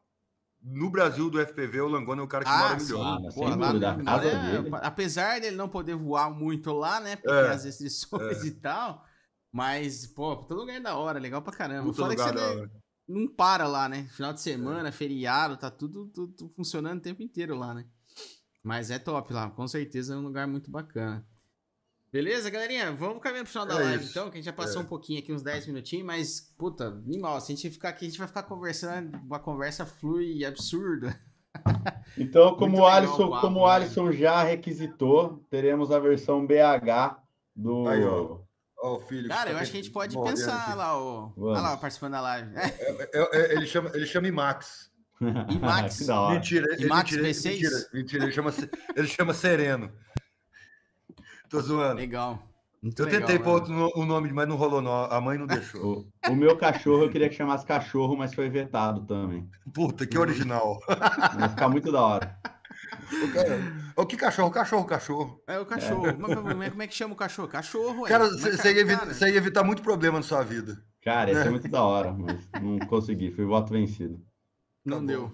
no 0.61 0.89
Brasil 0.89 1.29
do 1.29 1.39
FPV. 1.39 1.81
O 1.81 1.87
Langona 1.89 2.21
é 2.21 2.25
o 2.25 2.27
cara 2.27 2.43
que 2.45 2.51
mora 2.51 2.75
Ah, 2.75 2.79
sim. 2.79 2.93
melhor. 2.93 3.31
Sem 3.31 3.55
lá 3.57 3.67
dúvida, 3.67 4.03
casa 4.03 4.25
é, 4.25 4.51
dele. 4.61 4.69
Apesar 4.81 5.39
dele 5.41 5.55
não 5.57 5.67
poder 5.69 5.95
voar 5.95 6.29
muito 6.29 6.71
lá, 6.73 6.99
né? 7.01 7.15
Porque 7.17 7.29
É, 7.31 7.51
as 7.51 7.63
restrições 7.65 8.43
e 8.45 8.51
tal. 8.51 9.03
Mas, 9.51 10.07
pô, 10.07 10.35
todo 10.37 10.59
lugar 10.61 10.75
é 10.75 10.79
da 10.81 10.95
hora, 10.97 11.19
legal 11.19 11.41
pra 11.41 11.51
caramba. 11.53 11.89
Que 11.89 11.95
você 11.97 12.15
não- 13.09 13.27
para 13.27 13.67
lá, 13.67 13.89
né? 13.89 14.07
Final 14.11 14.31
de 14.33 14.41
semana, 14.41 14.91
feriado, 14.91 15.57
tá 15.57 15.69
tudo, 15.71 16.05
tudo, 16.07 16.31
tudo 16.33 16.53
funcionando 16.55 16.99
o 16.99 17.01
tempo 17.01 17.21
inteiro 17.23 17.57
lá, 17.57 17.73
né? 17.73 17.85
Mas 18.63 18.91
é 18.91 18.99
top 18.99 19.33
lá, 19.33 19.49
com 19.49 19.67
certeza 19.67 20.13
é 20.13 20.17
um 20.17 20.21
lugar 20.21 20.47
muito 20.47 20.69
bacana. 20.69 21.25
Beleza, 22.11 22.49
galerinha? 22.49 22.91
Vamos 22.91 23.21
caminhando 23.21 23.45
pro 23.45 23.51
final 23.51 23.65
da 23.67 23.75
É 23.79 23.83
live, 23.83 24.03
isso. 24.03 24.11
então, 24.11 24.25
que 24.29 24.31
a 24.31 24.35
gente 24.37 24.45
já 24.45 24.53
passou 24.53 24.81
É. 24.81 24.83
um 24.83 24.87
pouquinho 24.87 25.19
aqui, 25.19 25.31
uns 25.31 25.43
10 25.43 25.67
minutinhos, 25.67 26.05
mas, 26.05 26.41
puta, 26.57 26.87
animal. 26.87 27.39
Se 27.39 27.51
a 27.51 27.55
gente 27.55 27.69
ficar 27.69 27.89
aqui, 27.89 28.05
a 28.05 28.09
gente 28.09 28.17
vai 28.17 28.27
ficar 28.27 28.43
conversando, 28.43 29.15
uma 29.19 29.39
conversa 29.39 29.85
flui 29.85 30.43
absurda. 30.45 31.15
Então, 32.17 32.55
como 32.55 32.73
legal 32.77 32.87
Alisson, 32.89 33.25
o 33.25 33.29
papo, 33.29 33.41
como 33.41 33.59
o 33.61 33.67
né? 33.67 33.73
Alisson 33.73 34.11
já 34.11 34.43
requisitou, 34.43 35.45
teremos 35.49 35.91
a 35.91 35.99
versão 35.99 36.45
BH 36.45 37.21
do. 37.55 37.87
Aí, 37.87 38.01
ó. 38.81 38.87
Ó, 38.87 38.97
o 38.97 38.99
filho. 39.01 39.27
Cara, 39.27 39.45
tá 39.45 39.51
eu 39.51 39.57
acho 39.57 39.71
que 39.71 39.77
a 39.77 39.81
gente 39.81 39.91
pode 39.93 40.15
pensar 40.21 40.67
aqui. 40.67 40.77
lá, 40.77 40.97
ó. 40.97 41.31
Vamos. 41.35 41.51
Olha 41.51 41.61
lá, 41.61 41.77
participando 41.77 42.11
da 42.13 42.21
live. 42.21 42.55
É, 42.55 42.65
É, 42.65 43.09
é, 43.13 43.29
é, 43.33 43.55
ele, 43.55 43.65
chama, 43.67 43.91
ele 43.93 44.05
chama 44.05 44.27
IMAX. 44.27 44.89
IMAX. 45.49 46.07
Mentira, 46.31 46.67
ele, 46.73 46.85
IMAX 46.85 47.11
mentira, 47.11 47.29
V6? 47.29 47.51
mentira, 47.51 47.89
mentira, 47.93 48.23
ele 48.23 48.31
chama, 48.31 48.53
ele 48.95 49.07
chama 49.07 49.33
Sereno. 49.33 49.91
Tô 51.49 51.59
zoando. 51.61 51.95
legal. 51.95 52.43
Muito 52.81 53.01
Eu 53.01 53.05
legal, 53.07 53.21
tentei 53.27 53.39
pôr 53.39 53.61
o 53.69 54.05
nome, 54.05 54.31
mas 54.31 54.47
não 54.47 54.55
rolou, 54.55 54.81
não. 54.81 55.03
A 55.05 55.19
mãe 55.19 55.37
não 55.37 55.45
deixou. 55.47 56.07
O, 56.27 56.31
o 56.31 56.35
meu 56.35 56.55
cachorro 56.55 57.03
eu 57.03 57.09
queria 57.09 57.27
que 57.27 57.35
chamasse 57.35 57.65
cachorro, 57.65 58.15
mas 58.15 58.33
foi 58.33 58.49
vetado 58.49 59.05
também. 59.05 59.49
Puta, 59.73 60.07
que 60.07 60.17
original. 60.17 60.79
Vai 61.37 61.49
ficar 61.49 61.67
muito 61.67 61.91
da 61.91 62.01
hora. 62.01 62.39
O, 63.95 64.05
que 64.05 64.15
cachorro? 64.17 64.51
Cachorro, 64.51 64.85
cachorro. 64.85 65.43
É 65.47 65.59
o 65.59 65.65
cachorro. 65.65 66.05
Mas, 66.17 66.55
mas 66.57 66.69
como 66.69 66.81
é 66.83 66.87
que 66.87 66.95
chama 66.95 67.13
o 67.13 67.17
cachorro? 67.17 67.47
Cachorro, 67.47 68.05
é. 68.05 68.09
Cara, 68.09 68.29
você 68.29 68.55
cara, 68.57 68.71
ia, 68.71 68.81
evi- 68.81 69.25
ia 69.31 69.37
evitar 69.37 69.63
muito 69.63 69.81
problema 69.81 70.17
na 70.17 70.23
sua 70.23 70.43
vida. 70.43 70.83
Cara, 71.03 71.31
ia 71.31 71.43
ser 71.43 71.49
muito 71.49 71.67
da 71.69 71.83
hora, 71.83 72.11
mas 72.13 72.47
não 72.61 72.79
consegui. 72.79 73.31
Fui 73.31 73.45
voto 73.45 73.71
vencido. 73.73 74.23
Não 74.85 74.99
Tá 74.99 75.05
deu. 75.05 75.33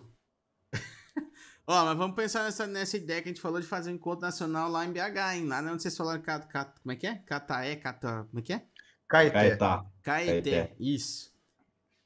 Ó, 1.67 1.85
mas 1.85 1.97
vamos 1.97 2.15
pensar 2.15 2.43
nessa, 2.43 2.67
nessa 2.67 2.95
ideia 2.97 3.21
que 3.21 3.29
a 3.29 3.31
gente 3.31 3.41
falou 3.41 3.59
de 3.59 3.65
fazer 3.67 3.91
um 3.91 3.95
encontro 3.95 4.21
nacional 4.21 4.69
lá 4.69 4.85
em 4.85 4.91
BH, 4.91 5.17
hein? 5.35 5.47
Lá 5.47 5.61
onde 5.61 5.81
vocês 5.81 5.97
falaram, 5.97 6.21
Ca- 6.21 6.39
Ca- 6.39 6.73
como 6.81 6.91
é 6.91 6.95
que 6.95 7.07
é? 7.07 7.15
Cataé, 7.25 7.75
Cata... 7.75 8.25
como 8.29 8.39
é 8.39 8.41
que 8.43 8.53
é? 8.53 8.63
Caeté. 9.07 9.33
Caetá. 9.33 9.85
Caeté, 10.03 10.33
Caeté. 10.41 10.75
isso. 10.79 11.31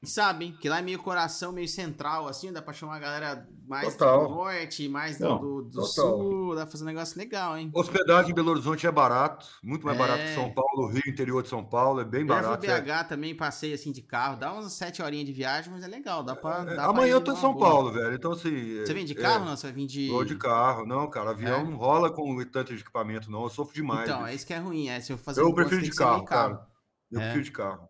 E 0.01 0.07
sabem 0.07 0.53
que 0.53 0.69
lá 0.69 0.79
é 0.79 0.81
meio 0.81 0.97
coração, 0.99 1.51
meio 1.51 1.67
central, 1.67 2.25
assim, 2.25 2.53
dá 2.53 2.61
pra 2.61 2.71
chamar 2.71 2.95
a 2.95 2.99
galera 2.99 3.49
mais 3.67 3.97
Total. 3.97 4.29
do 4.29 4.33
norte, 4.33 4.87
mais 4.87 5.17
do, 5.17 5.25
Não, 5.27 5.37
do, 5.39 5.61
do 5.63 5.81
sul, 5.83 6.55
dá 6.55 6.61
pra 6.61 6.71
fazer 6.71 6.85
um 6.85 6.87
negócio 6.87 7.17
legal, 7.19 7.57
hein? 7.57 7.69
Hospedagem 7.73 8.31
em 8.31 8.33
Belo 8.33 8.51
Horizonte 8.51 8.87
é 8.87 8.91
barato, 8.91 9.45
muito 9.61 9.85
mais 9.85 9.97
É. 9.97 9.99
barato 9.99 10.21
que 10.23 10.35
São 10.35 10.53
Paulo, 10.53 10.87
Rio, 10.87 11.01
interior 11.05 11.43
de 11.43 11.49
São 11.49 11.65
Paulo, 11.65 11.99
é 11.99 12.05
bem 12.05 12.21
Eu 12.21 12.27
barato. 12.27 12.65
é. 12.65 12.79
BH 12.79 13.09
também, 13.09 13.35
passei 13.35 13.73
assim 13.73 13.91
de 13.91 14.01
carro, 14.01 14.37
dá 14.37 14.53
umas 14.53 14.71
sete 14.71 15.01
horinhas 15.01 15.25
de 15.25 15.33
viagem, 15.33 15.69
mas 15.69 15.83
é 15.83 15.87
legal, 15.87 16.23
dá 16.23 16.33
pra. 16.33 16.59
É, 16.61 16.65
dá 16.67 16.73
pra 16.75 16.85
amanhã 16.85 17.07
ir 17.09 17.11
eu 17.11 17.21
tô 17.21 17.33
em 17.33 17.35
São 17.35 17.53
boa. 17.53 17.65
Paulo, 17.69 17.91
velho. 17.91 18.13
Então, 18.15 18.31
assim. 18.31 18.79
Você 18.85 18.93
vem 18.93 19.03
de 19.03 19.17
é, 19.17 19.21
carro, 19.21 19.43
não? 19.43 19.57
Você 19.57 19.67
vai 19.67 19.73
vir 19.73 19.85
de. 19.85 20.07
Vou 20.07 20.23
de 20.23 20.37
carro. 20.37 20.85
Não, 20.85 21.09
cara, 21.09 21.31
avião 21.31 21.59
É? 21.59 21.63
não 21.65 21.75
rola 21.75 22.09
com 22.09 22.41
tanto 22.45 22.73
de 22.73 22.79
equipamento, 22.81 23.29
não. 23.29 23.43
Eu 23.43 23.49
sofro 23.49 23.73
demais. 23.75 24.07
Então, 24.09 24.25
é 24.25 24.33
isso 24.33 24.47
que 24.47 24.53
é 24.53 24.59
ruim, 24.59 24.87
é. 24.87 25.01
Se 25.01 25.11
eu 25.11 25.17
fazer 25.17 25.41
eu 25.41 25.49
um 25.49 25.53
prefiro 25.53 25.81
de 25.81 25.93
ser 25.93 26.05
meio 26.05 26.23
carro, 26.23 26.23
cara. 26.25 26.65
Eu 27.11 27.19
É. 27.19 27.23
prefiro 27.23 27.43
de 27.43 27.51
carro. 27.51 27.88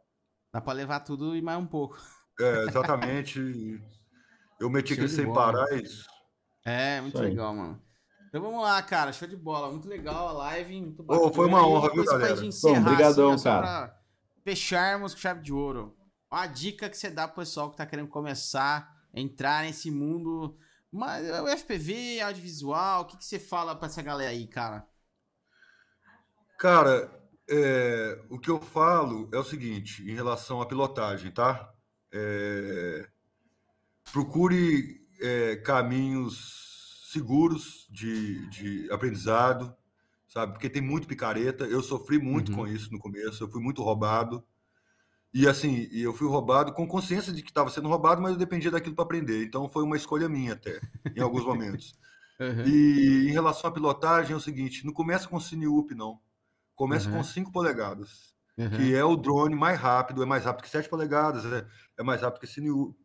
Dá 0.51 0.59
pra 0.59 0.73
levar 0.73 1.01
tudo 1.01 1.35
e 1.35 1.41
mais 1.41 1.59
um 1.59 1.65
pouco. 1.65 1.97
É, 2.39 2.63
exatamente. 2.63 3.39
Eu 4.59 4.69
meti 4.69 4.93
aqui 4.93 5.07
sem 5.07 5.25
bola. 5.25 5.53
parar, 5.53 5.73
é 5.73 5.81
isso. 5.81 6.05
É, 6.65 6.99
muito 6.99 7.17
legal, 7.19 7.55
mano. 7.55 7.81
Então 8.27 8.41
vamos 8.41 8.61
lá, 8.61 8.81
cara. 8.81 9.13
Show 9.13 9.27
de 9.27 9.37
bola. 9.37 9.71
Muito 9.71 9.87
legal 9.87 10.29
a 10.29 10.31
live. 10.33 10.81
Muito 10.81 11.05
Ô, 11.07 11.31
foi 11.31 11.47
uma 11.47 11.65
honra, 11.65 11.91
viu, 11.91 12.03
galera? 12.03 12.35
Bom, 12.35 12.83
brigadão, 12.83 13.29
assim, 13.29 13.43
só 13.43 13.61
cara. 13.61 13.99
fecharmos 14.43 15.13
com 15.13 15.19
chave 15.19 15.41
de 15.41 15.53
ouro. 15.53 15.95
Uma 16.31 16.45
dica 16.45 16.89
que 16.89 16.97
você 16.97 17.09
dá 17.09 17.27
pro 17.27 17.37
pessoal 17.37 17.71
que 17.71 17.77
tá 17.77 17.85
querendo 17.85 18.09
começar 18.09 18.93
a 19.13 19.19
entrar 19.19 19.63
nesse 19.63 19.89
mundo. 19.89 20.57
Mas 20.91 21.27
o 21.41 21.47
FPV, 21.47 22.21
audiovisual, 22.21 23.01
o 23.01 23.05
que, 23.05 23.17
que 23.17 23.25
você 23.25 23.39
fala 23.39 23.75
pra 23.75 23.87
essa 23.87 24.01
galera 24.01 24.31
aí, 24.31 24.47
cara? 24.47 24.87
Cara, 26.57 27.09
é, 27.49 28.21
o 28.29 28.39
que 28.39 28.49
eu 28.49 28.61
falo 28.61 29.29
é 29.33 29.37
o 29.39 29.43
seguinte, 29.43 30.03
em 30.03 30.13
relação 30.15 30.61
à 30.61 30.65
pilotagem, 30.67 31.31
tá? 31.31 31.73
É, 32.13 33.09
procure 34.11 35.01
é, 35.21 35.55
caminhos 35.57 37.07
seguros 37.11 37.87
de, 37.89 38.47
de 38.49 38.91
aprendizado, 38.91 39.75
sabe? 40.27 40.53
Porque 40.53 40.69
tem 40.69 40.81
muito 40.81 41.07
picareta. 41.07 41.65
Eu 41.65 41.81
sofri 41.83 42.19
muito 42.19 42.49
Uhum. 42.49 42.55
com 42.55 42.67
isso 42.67 42.91
no 42.91 42.99
começo, 42.99 43.43
eu 43.43 43.49
fui 43.49 43.61
muito 43.61 43.83
roubado. 43.83 44.43
E 45.33 45.47
assim, 45.47 45.87
eu 45.91 46.13
fui 46.13 46.27
roubado 46.27 46.73
com 46.73 46.87
consciência 46.87 47.33
de 47.33 47.43
que 47.43 47.49
estava 47.51 47.69
sendo 47.69 47.89
roubado, 47.89 48.21
mas 48.21 48.31
eu 48.33 48.37
dependia 48.37 48.71
daquilo 48.71 48.95
para 48.95 49.05
aprender. 49.05 49.45
Então 49.45 49.69
foi 49.69 49.83
uma 49.83 49.97
escolha 49.97 50.29
minha 50.29 50.53
até, 50.53 50.81
em 51.15 51.21
alguns 51.21 51.45
momentos. 51.45 51.93
E 52.63 53.27
em 53.29 53.31
relação 53.31 53.69
à 53.69 53.73
pilotagem 53.73 54.33
é 54.33 54.37
o 54.37 54.39
seguinte, 54.41 54.85
não 54.85 54.93
começa 54.93 55.27
com 55.27 55.39
Cineup, 55.39 55.91
não. 55.95 56.19
Começa 56.79 57.09
Uhum. 57.09 57.17
com 57.17 57.23
5 57.25 57.51
polegadas, 57.51 58.33
Uhum. 58.57 58.69
que 58.69 58.95
é 58.95 59.03
o 59.03 59.17
drone 59.17 59.53
mais 59.53 59.77
rápido, 59.77 60.23
é 60.23 60.25
mais 60.25 60.45
rápido 60.45 60.63
que 60.63 60.69
7 60.69 60.87
polegadas, 60.87 61.43
é, 61.45 61.65
é 61.97 62.03
mais 62.03 62.21
rápido 62.21 62.39
que 62.39 62.47
Cineup. 62.47 62.95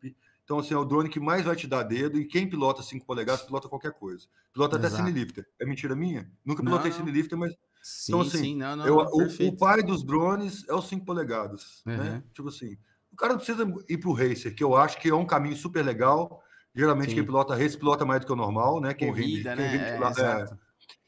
Então, 0.45 0.59
assim, 0.59 0.73
é 0.73 0.77
o 0.77 0.85
drone 0.85 1.09
que 1.09 1.19
mais 1.19 1.43
vai 1.43 1.57
te 1.57 1.67
dar 1.67 1.83
dedo, 1.83 2.17
e 2.17 2.23
quem 2.25 2.49
pilota 2.49 2.81
5 2.81 3.05
polegadas, 3.05 3.41
pilota 3.41 3.67
qualquer 3.67 3.91
coisa. 3.91 4.27
Pilota 4.53 4.77
até 4.77 4.87
Exato. 4.87 5.03
Cinelifter. 5.03 5.45
É 5.59 5.65
mentira 5.65 5.93
minha? 5.93 6.31
Nunca 6.45 6.63
pilotei. 6.63 6.91
Cinelifter, 6.93 7.37
mas 7.37 7.51
Sim, 7.87 8.13
Então, 8.13 8.21
assim, 8.21 8.37
sim, 8.39 8.55
não, 8.55 8.75
não, 8.77 8.85
eu- 8.87 8.95
o- 8.97 9.47
o, 9.49 9.57
pai 9.57 9.83
dos 9.83 10.03
drones 10.03 10.63
é 10.69 10.73
os 10.73 10.87
5 10.87 11.05
polegadas, 11.05 11.83
Uhum. 11.85 11.97
né? 11.97 12.23
Tipo 12.33 12.47
assim, 12.47 12.77
o 13.11 13.15
cara 13.17 13.33
não 13.33 13.37
precisa 13.39 13.63
ir 13.89 13.97
pro 13.99 14.11
racer, 14.13 14.55
que 14.55 14.63
eu 14.63 14.75
acho 14.75 14.97
que 14.99 15.09
é 15.09 15.13
um 15.13 15.25
caminho 15.25 15.55
super 15.57 15.83
legal. 15.85 16.41
Geralmente 16.73 17.09
Sim. 17.09 17.15
quem 17.17 17.25
pilota 17.25 17.53
racer 17.53 17.77
pilota 17.77 18.03
mais 18.05 18.21
do 18.21 18.25
que 18.27 18.33
o 18.33 18.35
normal, 18.35 18.79
né? 18.81 18.93
Quem 18.93 19.11
vem 19.13 19.23
Corrida, 19.25 19.55
quem 19.55 19.65
né? 19.65 19.71
vem 19.71 19.79
de 19.79 19.85
É. 19.85 19.97
É. 20.41 20.45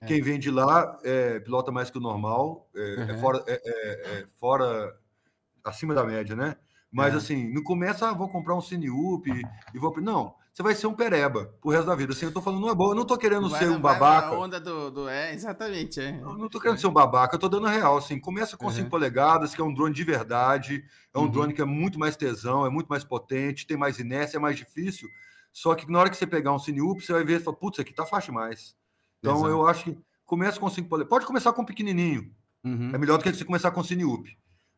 quem 0.05 0.21
vem 0.21 0.39
de 0.39 0.51
lá 0.51 0.99
é, 1.03 1.39
pilota 1.39 1.71
mais 1.71 1.89
que 1.89 1.97
o 1.97 2.01
normal, 2.01 2.69
é, 2.75 2.93
é 3.09 3.13
Uhum. 3.13 3.19
fora, 3.19 3.43
é, 3.47 3.53
é- 3.65 4.19
é 4.23 4.27
fora, 4.39 4.97
acima 5.63 5.93
da 5.95 6.03
média, 6.05 6.35
né? 6.35 6.57
Mas 6.91 7.13
É. 7.13 7.17
assim, 7.17 7.53
não 7.53 7.63
começa, 7.63 8.09
ah, 8.09 8.13
vou 8.13 8.29
comprar 8.29 8.55
um 8.55 8.61
Cineup 8.61 9.27
e, 9.27 9.41
e 9.73 9.79
vou. 9.79 9.99
Não, 10.01 10.35
você 10.53 10.63
vai 10.63 10.75
ser 10.75 10.87
um 10.87 10.93
pereba 10.95 11.47
pro 11.61 11.71
resto 11.71 11.87
da 11.87 11.95
vida. 11.95 12.13
Assim, 12.13 12.25
eu 12.25 12.33
tô 12.33 12.41
falando, 12.41 12.61
não 12.61 12.69
é 12.69 12.75
bom, 12.75 12.91
eu 12.91 12.95
não 12.95 13.05
tô 13.05 13.17
querendo 13.17 13.49
Vai 13.49 13.59
ser 13.65 13.69
um 13.71 13.81
babaca. 13.81 14.35
onda 14.35 14.59
do, 14.59 14.89
do- 14.91 15.09
É, 15.09 15.33
exatamente. 15.33 15.99
É. 15.99 16.19
Eu 16.19 16.37
não 16.37 16.49
tô 16.49 16.59
querendo 16.59 16.79
ser 16.79 16.87
um 16.87 16.93
babaca, 16.93 17.35
eu 17.35 17.39
tô 17.39 17.47
dando 17.49 17.67
a 17.67 17.71
real, 17.71 17.97
assim, 17.97 18.19
começa 18.19 18.57
com 18.57 18.65
Uhum. 18.65 18.71
5 18.71 18.89
polegadas, 18.89 19.53
que 19.53 19.61
é 19.61 19.63
um 19.63 19.73
drone 19.73 19.93
de 19.93 20.03
verdade, 20.03 20.83
é 21.13 21.17
um 21.19 21.23
Uhum. 21.23 21.31
drone 21.31 21.53
que 21.53 21.61
é 21.61 21.65
muito 21.65 21.99
mais 21.99 22.15
tesão, 22.17 22.65
é 22.65 22.69
muito 22.69 22.87
mais 22.87 23.03
potente, 23.03 23.67
tem 23.67 23.77
mais 23.77 23.99
inércia, 23.99 24.37
é 24.37 24.39
mais 24.39 24.57
difícil, 24.57 25.07
só 25.53 25.75
que 25.75 25.89
na 25.91 25.99
hora 25.99 26.09
que 26.09 26.17
você 26.17 26.27
pegar 26.27 26.53
um 26.53 26.59
Cineup, 26.59 26.99
você 27.01 27.13
vai 27.13 27.23
ver 27.23 27.39
e 27.39 27.43
fala, 27.43 27.55
putz, 27.57 27.79
aqui 27.79 27.93
tá 27.93 28.05
fácil 28.05 28.31
demais. 28.33 28.75
Então 29.19 29.33
Exato. 29.37 29.49
eu 29.49 29.67
acho 29.67 29.83
que 29.85 29.97
começa 30.25 30.59
com 30.59 30.69
5 30.69 30.89
polegadas, 30.89 31.09
pode 31.09 31.25
começar 31.25 31.53
com 31.53 31.61
um 31.61 31.65
pequenininho, 31.65 32.31
Uhum. 32.63 32.91
é 32.93 32.97
melhor 32.97 33.17
do 33.17 33.23
que 33.23 33.31
você 33.33 33.45
começar 33.45 33.71
com 33.71 33.83
Cineup. 33.83 34.25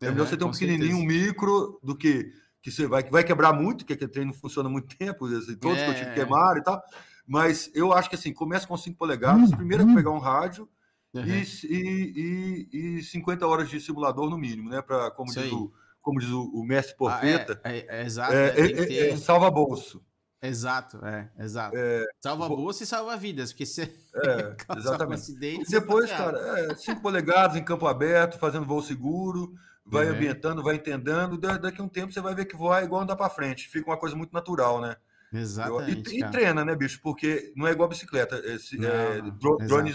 É 0.02 0.10
melhor 0.12 0.24
Uhum, 0.24 0.28
você 0.30 0.38
ter 0.38 0.46
um 0.46 0.52
pequenininho, 0.52 0.96
um 0.98 1.00
certeza. 1.02 1.26
micro, 1.28 1.80
do 1.84 1.96
que 1.96 2.32
que 2.62 2.70
você 2.72 2.86
vai, 2.88 3.04
vai 3.10 3.24
quebrar 3.24 3.54
muito, 3.54 3.80
porque 3.80 3.94
aquele 3.94 4.12
trem 4.12 4.26
não 4.26 4.34
funciona 4.34 4.68
há 4.68 4.72
muito 4.72 4.94
tempo, 4.98 5.26
assim, 5.28 5.56
todos 5.56 5.82
que 5.82 5.90
eu 5.90 5.96
tive 5.96 6.10
É. 6.12 6.14
queimaram 6.14 6.60
e 6.60 6.64
tal, 6.64 6.82
mas 7.26 7.72
eu 7.74 7.94
acho 7.94 8.10
que 8.10 8.16
assim, 8.16 8.34
começa 8.34 8.68
com 8.68 8.76
5 8.76 8.98
polegadas, 8.98 9.50
primeiro 9.52 9.90
é 9.90 9.96
pegar 9.96 10.12
um 10.12 10.20
rádio, 10.20 10.68
Uhum. 11.14 11.24
e, 11.24 11.44
e, 11.64 12.68
e, 12.74 12.98
e 13.00 13.04
50 13.04 13.48
horas 13.48 13.70
de 13.70 13.80
simulador 13.80 14.30
no 14.30 14.38
mínimo, 14.38 14.70
né? 14.70 14.82
Para 14.82 15.10
como, 15.12 15.30
Isso 15.32 15.42
diz 15.42 15.52
o, 15.54 15.72
como 16.02 16.20
diz 16.20 16.30
o, 16.30 16.44
o 16.54 16.64
mestre 16.66 16.94
Ah, 16.94 16.96
é, 16.96 16.98
Porpeta, 16.98 17.62
é, 17.64 18.02
é, 18.02 18.06
exato, 18.06 18.34
é, 18.34 18.48
é, 18.50 18.54
que 18.54 18.62
é- 18.62 18.86
ter- 18.86 19.14
é 19.14 19.18
salva 19.18 19.50
bolso. 19.50 20.04
Exato, 20.42 21.04
é, 21.06 21.30
exato. 21.38 21.76
salva 22.24 22.48
vou- 22.48 22.56
bolsa 22.58 22.84
e 22.84 22.88
salva 22.88 23.18
vidas, 23.18 23.52
porque 23.52 23.66
você 23.66 23.84
É, 24.16 24.56
um 24.70 24.78
exatamente. 24.78 25.32
E 25.32 25.66
você 25.66 25.76
tá 25.76 25.80
depois, 25.82 26.10
cara, 26.10 26.76
5 26.76 27.02
polegadas 27.02 27.58
em 27.58 27.64
campo 27.64 27.86
aberto, 27.88 28.40
fazendo 28.40 28.66
voo 28.66 28.82
seguro, 28.82 29.54
vai 29.86 30.06
Uhum. 30.08 30.14
ambientando, 30.16 30.64
vai 30.64 30.76
entendendo. 30.76 31.38
da- 31.38 31.58
Daqui 31.58 31.82
a 31.82 31.84
um 31.84 31.90
tempo 31.90 32.14
você 32.14 32.22
vai 32.22 32.34
ver 32.34 32.46
que 32.46 32.56
voar 32.56 32.82
é 32.82 32.86
igual 32.86 33.02
andar 33.02 33.16
para 33.18 33.30
frente. 33.30 33.68
Fica 33.68 33.90
uma 33.90 33.98
coisa 34.00 34.16
muito 34.16 34.32
natural, 34.32 34.80
né? 34.80 34.96
Eu- 35.32 35.40
Exatamente. 35.40 36.10
e, 36.14 36.18
e 36.18 36.20
cara. 36.22 36.32
treina, 36.32 36.66
né, 36.66 36.76
bicho? 36.76 37.00
Porque 37.04 37.52
não 37.56 37.68
é 37.68 37.72
igual 37.72 37.90
bicicleta. 37.90 38.38
Esse, 38.46 38.78
Não, 38.78 38.88
é, 38.90 39.22
não, 39.22 39.28
exato. 39.28 39.58
drone 39.68 39.92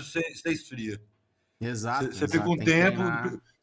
esfria. 0.53 1.01
Exato. 1.61 2.13
Você, 2.13 2.29
fica 2.29 2.49
um 2.49 2.57
tempo. 2.59 3.01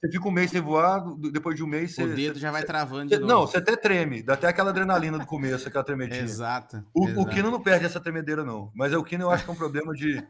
Você 0.01 0.11
fica 0.11 0.27
um 0.27 0.31
mês 0.31 0.49
sem 0.51 0.59
voar, 0.61 1.03
depois 1.31 1.55
de 1.55 1.63
um 1.63 1.67
mês 1.67 1.93
você. 1.93 2.03
O 2.03 2.15
dedo 2.15 2.33
você- 2.33 2.39
já 2.39 2.51
vai 2.51 2.63
travando 2.63 3.09
você- 3.09 3.15
de 3.17 3.21
não, 3.21 3.41
novo. 3.41 3.51
você 3.51 3.57
até 3.57 3.75
treme, 3.75 4.23
dá 4.23 4.33
até 4.33 4.47
aquela 4.47 4.71
adrenalina 4.71 5.19
do 5.19 5.25
começo, 5.27 5.67
aquela 5.67 5.83
tremedinha. 5.83 6.21
Exato. 6.23 6.83
O, 6.93 7.05
o 7.05 7.09
exato. 7.09 7.29
Kino 7.29 7.51
não 7.51 7.61
perde 7.61 7.85
essa 7.85 7.99
tremedeira, 7.99 8.43
não. 8.43 8.71
Mas 8.75 8.91
é 8.91 8.97
o 8.97 9.03
Kino 9.03 9.23
eu 9.25 9.29
acho 9.31 9.43
que 9.45 9.49
é 9.51 9.53
um 9.53 9.57
problema 9.57 9.93
de. 9.93 10.23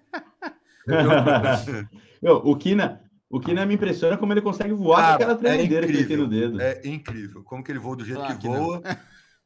Meu, 2.22 2.36
o 2.38 2.56
Kina, 2.56 3.02
o 3.30 3.40
Kina 3.40 3.66
me 3.66 3.76
impressiona 3.76 4.18
como 4.18 4.34
ele 4.34 4.42
consegue 4.42 4.74
voar 4.74 5.10
com 5.18 5.24
aquela 5.24 5.32
é 5.34 5.36
tremedeira 5.36 5.86
que 5.88 5.92
ele 5.94 6.06
tem 6.06 6.18
incrível. 6.18 6.24
no 6.26 6.30
dedo. 6.30 6.62
É 6.62 6.82
incrível. 6.86 7.44
Como 7.44 7.64
que 7.64 7.72
ele 7.72 7.80
voa 7.80 7.96
do 7.96 8.04
jeito 8.06 8.20
Claro 8.20 8.36
que 8.36 8.42
que 8.42 8.48
não. 8.50 8.82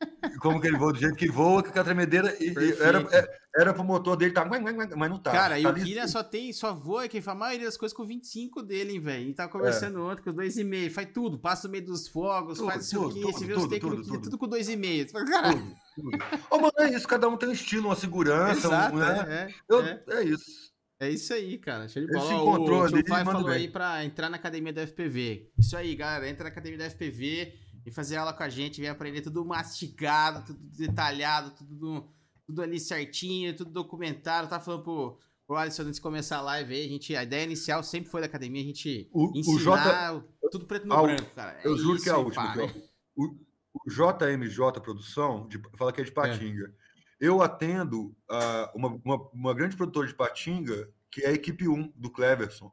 Como 0.42 0.60
que 0.62 0.68
ele 0.68 0.78
voa 0.78 0.94
do 0.94 1.00
jeito 1.00 1.16
que 1.16 1.28
voa, 1.30 1.62
com 1.64 1.70
aquela 1.70 1.86
tremedeira. 1.86 2.36
E, 2.40 2.50
e 2.50 2.82
era, 2.82 3.00
é- 3.12 3.46
era 3.58 3.74
pro 3.74 3.84
motor 3.84 4.18
dele, 4.18 4.34
tá, 4.34 4.44
mas 4.46 5.10
não 5.10 5.18
tá. 5.18 5.32
Cara, 5.32 5.58
e 5.60 5.64
tá 5.64 5.70
o 5.70 5.72
ali- 5.72 5.84
Kira 5.84 6.08
só 6.08 6.22
tem, 6.24 6.52
só 6.52 6.74
voa, 6.74 7.08
que 7.08 7.22
faz 7.22 7.36
a 7.38 7.40
maioria 7.40 7.66
das 7.68 7.78
coisas 7.78 7.96
com 7.96 8.06
25 8.06 8.62
dele, 8.62 8.94
hein, 8.94 9.00
velho. 9.00 9.30
E 9.30 9.34
tá 9.34 9.44
É. 9.44 9.48
conversando 9.48 10.02
ontem 10.06 10.22
com 10.24 10.34
2,5, 10.34 10.90
faz 10.92 11.08
tudo, 11.14 11.40
passa 11.40 11.68
no 11.68 11.72
meio 11.72 11.86
dos 11.86 12.08
fogos, 12.08 12.58
Tudo, 12.58 12.70
faz 12.72 12.92
o 12.92 13.02
tudo, 13.02 13.14
quê, 13.14 13.22
tudo, 13.22 13.32
você 13.34 13.46
vê 13.46 13.54
os 13.54 13.60
do 13.64 13.70
tudo, 13.70 13.80
Kira, 13.96 14.04
tudo. 14.04 14.22
tudo 14.24 14.38
com 14.38 14.48
2,5. 14.48 15.08
Você 15.08 15.12
fala, 15.14 15.26
Cara, 15.26 15.52
Tudo, 15.54 15.76
tudo. 15.96 16.18
Ô, 16.52 16.58
mano, 16.60 16.74
é 16.80 16.90
isso, 16.96 17.08
cada 17.08 17.30
um 17.30 17.38
tem 17.38 17.48
um 17.50 17.54
estilo, 17.54 17.88
uma 17.88 17.96
segurança, 17.96 18.68
exato, 18.68 18.96
um, 18.96 19.00
né? 19.00 19.26
é, 19.28 19.34
é, 19.34 19.54
Eu- 19.70 19.82
é. 19.82 20.04
é 20.10 20.24
isso. 20.24 20.76
É 20.98 21.10
isso 21.10 21.34
aí, 21.34 21.58
cara. 21.58 21.90
Show 21.90 22.02
de 22.02 22.08
Ele 22.10 22.18
bola. 22.18 22.28
se 22.30 22.34
Ó, 22.34 22.42
encontrou 22.42 22.84
o 22.84 22.88
tio 22.88 22.98
ali, 22.98 23.10
manda 23.10 23.26
falou 23.26 23.44
bem. 23.48 23.54
aí 23.56 23.68
pra 23.68 24.06
entrar 24.06 24.30
na 24.30 24.38
academia 24.38 24.72
da 24.72 24.82
FPV. 24.84 25.50
Isso 25.60 25.76
aí, 25.76 25.94
galera. 25.94 26.30
Entra 26.30 26.46
na 26.46 26.50
academia 26.50 26.78
da 26.80 26.86
FPV 26.86 27.54
e 27.86 27.92
fazer 27.92 28.18
aula 28.18 28.34
com 28.34 28.44
a 28.44 28.50
gente. 28.50 28.82
Vem 28.82 28.90
aprender 28.90 29.22
tudo 29.22 29.46
mastigado, 29.46 30.46
tudo 30.46 30.60
detalhado, 30.78 31.52
tudo, 31.52 32.08
tudo 32.46 32.62
ali 32.62 32.80
certinho, 32.80 33.56
tudo 33.56 33.72
documentado. 33.72 34.48
Tá 34.50 34.60
falando 34.60 34.84
pro, 34.84 35.20
pro 35.46 35.56
Alisson 35.56 35.84
antes 35.84 35.96
de 35.96 36.02
começar 36.02 36.38
a 36.38 36.42
live 36.42 36.74
aí. 36.74 36.86
A, 36.86 36.90
gente, 36.90 37.16
a 37.16 37.24
ideia 37.24 37.44
inicial 37.44 37.84
sempre 37.84 38.10
foi 38.10 38.22
da 38.22 38.28
academia 38.28 38.62
a 38.62 38.66
gente 38.66 39.08
O, 39.12 39.32
o 39.32 39.38
ensinar 39.38 40.14
J, 40.14 40.24
tudo 40.52 40.66
preto 40.66 40.88
no 40.88 40.96
o- 40.96 41.04
branco, 41.04 41.30
cara. 41.36 41.60
eu 41.64 41.78
juro 41.78 42.02
que 42.02 42.10
é 42.10 42.12
a 42.14 42.18
última. 42.18 42.54
pá. 42.56 42.74
O, 43.16 43.36
o 43.74 43.90
JMJ 43.90 44.82
Produção, 44.82 45.48
de, 45.48 45.62
fala 45.78 45.92
que 45.94 46.02
é 46.02 46.04
de 46.04 46.10
É. 46.10 46.14
Patinga. 46.14 46.74
Eu 47.20 47.42
atendo 47.42 48.14
ah, 48.30 48.72
uma, 48.76 48.90
uma, 49.04 49.30
uma 49.32 49.54
grande 49.54 49.76
produtora 49.78 50.08
de 50.08 50.14
Patinga, 50.14 50.90
que 51.10 51.22
é 51.22 51.30
a 51.30 51.34
equipe 51.34 51.68
1 51.68 51.94
do 51.96 52.10
Cleverson. 52.10 52.72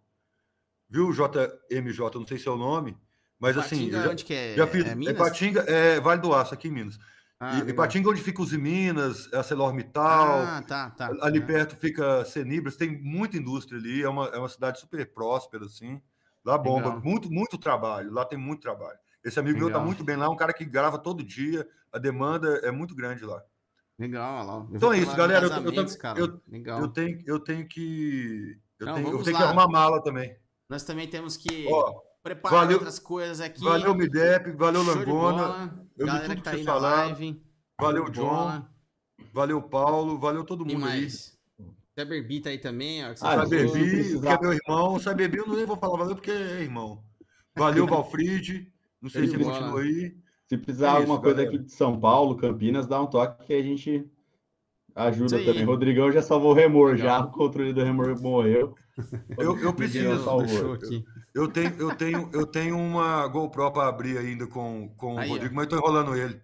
viu, 0.88 1.12
JMJ? 1.12 2.00
Não 2.18 2.26
sei 2.26 2.38
se 2.38 2.48
é 2.48 2.50
o 2.50 2.56
nome, 2.56 2.96
mas 3.42 3.58
assim. 3.58 3.76
Patinga, 3.76 4.02
já, 4.02 4.10
onde 4.10 4.24
que 4.24 4.32
é? 4.32 4.54
já 4.54 4.66
fiz. 4.68 4.86
É 4.86 4.90
É 4.90 4.94
Minas? 4.94 5.18
Patinga, 5.18 5.60
é 5.62 6.00
Vale 6.00 6.20
do 6.20 6.32
Aço, 6.32 6.54
aqui 6.54 6.68
em 6.68 6.70
Minas. 6.70 6.98
Ah, 7.40 7.54
e, 7.56 7.58
e 7.58 7.60
legal. 7.64 7.76
Patinga, 7.84 8.08
onde 8.08 8.22
fica 8.22 8.40
os 8.40 8.52
Minas, 8.52 9.28
a 9.34 9.38
ArcelorMittal. 9.38 10.42
Ah, 10.42 10.62
tá, 10.66 10.90
tá. 10.90 11.10
ali 11.20 11.40
Ah, 11.40 11.46
perto 11.46 11.74
fica 11.74 12.24
Senibras, 12.24 12.76
tem 12.76 13.02
muita 13.02 13.36
indústria 13.36 13.78
ali, 13.80 14.00
é 14.00 14.08
uma, 14.08 14.26
é 14.28 14.38
uma 14.38 14.48
cidade 14.48 14.78
super 14.78 15.04
próspera, 15.12 15.64
assim. 15.64 16.00
Lá 16.44 16.56
bomba, 16.56 16.86
Legal. 16.88 17.02
muito, 17.02 17.30
muito 17.32 17.58
trabalho, 17.58 18.12
lá 18.12 18.24
tem 18.24 18.38
muito 18.38 18.60
trabalho. 18.60 18.98
Esse 19.24 19.38
amigo 19.40 19.58
meu 19.58 19.68
tá 19.68 19.74
Legal. 19.74 19.86
muito 19.86 20.04
bem 20.04 20.16
lá, 20.16 20.28
um 20.30 20.36
cara 20.36 20.52
que 20.52 20.64
grava 20.64 20.98
todo 20.98 21.22
dia, 21.22 21.66
a 21.92 21.98
demanda 21.98 22.60
é 22.64 22.70
muito 22.70 22.94
grande 22.94 23.24
lá. 23.24 23.42
Legal, 23.98 24.46
lá. 24.46 24.66
Então 24.72 24.92
é 24.92 24.98
isso, 24.98 25.14
galera, 25.16 25.46
eu 25.46 25.52
eu 25.52 25.86
eu- 26.16 26.40
Legal. 26.48 26.80
Eu 26.80 26.88
tenho, 26.88 27.18
eu 27.26 27.38
tenho 27.40 27.66
que. 27.68 28.56
Eu 28.78 28.86
Não, 28.86 28.94
tenho, 28.94 29.08
eu 29.08 29.22
tenho 29.22 29.36
que 29.36 29.42
arrumar 29.42 29.68
mala 29.68 30.02
também. 30.02 30.36
Nós 30.68 30.82
também 30.84 31.06
temos 31.08 31.36
que 31.36 31.66
Ó, 31.70 32.00
preparar 32.22 32.60
valeu- 32.60 32.76
outras 32.78 32.98
coisas 32.98 33.40
aqui. 33.40 33.62
valeu, 33.62 33.94
Midep, 33.94 34.52
valeu, 34.52 34.84
Show 34.84 34.94
Langona, 34.94 35.86
eu 35.98 36.06
Galera 36.06 36.24
tudo 36.28 36.36
que 36.36 36.42
tá 36.42 36.50
que 36.52 36.56
aí 36.58 36.64
na 36.64 36.74
live. 36.76 37.42
valeu, 37.80 38.08
John, 38.10 38.22
bola. 38.28 38.70
valeu, 39.32 39.62
Paulo, 39.62 40.18
valeu 40.18 40.44
todo 40.44 40.60
mundo 40.64 40.76
aí. 40.76 40.80
mais? 41.00 41.36
Zé 41.98 42.04
Berbi 42.04 42.40
tá 42.40 42.50
aí 42.50 42.58
também, 42.58 43.04
ó. 43.04 43.12
Ah, 43.20 43.44
precisar- 43.46 44.38
que 44.38 44.44
é 44.44 44.46
meu 44.48 44.52
irmão. 44.54 44.98
Sabebi, 44.98 45.36
eu 45.38 45.46
não 45.46 45.66
vou 45.66 45.76
falar 45.76 45.98
valeu 45.98 46.14
porque 46.14 46.30
é 46.30 46.62
irmão. 46.62 47.02
Valeu, 47.56 47.86
Valfrid. 47.86 48.66
Não 49.00 49.10
sei 49.10 49.26
se 49.28 49.34
ele 49.34 49.44
continua 49.44 49.80
aí. 49.80 50.16
Se 50.48 50.56
precisar 50.56 50.86
É 50.86 50.90
alguma 50.96 51.14
isso, 51.14 51.22
coisa 51.22 51.36
galera. 51.38 51.56
aqui 51.56 51.64
de 51.66 51.72
São 51.72 51.98
Paulo, 52.00 52.36
Campinas, 52.36 52.86
dá 52.86 53.00
um 53.02 53.06
toque 53.06 53.44
que 53.46 53.52
a 53.52 53.62
gente 53.62 54.08
ajuda 54.94 55.38
também. 55.44 55.64
Rodrigão 55.64 56.10
já 56.12 56.22
salvou 56.22 56.52
o 56.52 56.54
remor, 56.54 56.92
Legal. 56.92 57.06
já 57.20 57.26
o 57.26 57.30
controle 57.30 57.72
do 57.72 57.82
remor 57.82 58.18
morreu. 58.22 58.74
Eu, 59.36 59.58
eu 59.58 59.74
preciso. 59.74 60.22
salvou. 60.24 60.46
Deixou 60.46 60.72
aqui. 60.74 61.04
Eu 61.34 61.48
tenho, 61.48 61.74
eu 61.80 61.96
tenho, 61.96 62.30
eu 62.32 62.46
tenho 62.46 62.78
uma 62.78 63.26
GoPro 63.26 63.72
para 63.72 63.88
abrir 63.88 64.18
ainda 64.18 64.46
com, 64.46 64.88
com 64.96 65.18
Aí, 65.18 65.28
o 65.28 65.30
ó. 65.30 65.34
Rodrigo, 65.34 65.54
mas 65.54 65.64
eu 65.64 65.70
tô 65.70 65.76
enrolando 65.76 66.14
ele. 66.14 66.40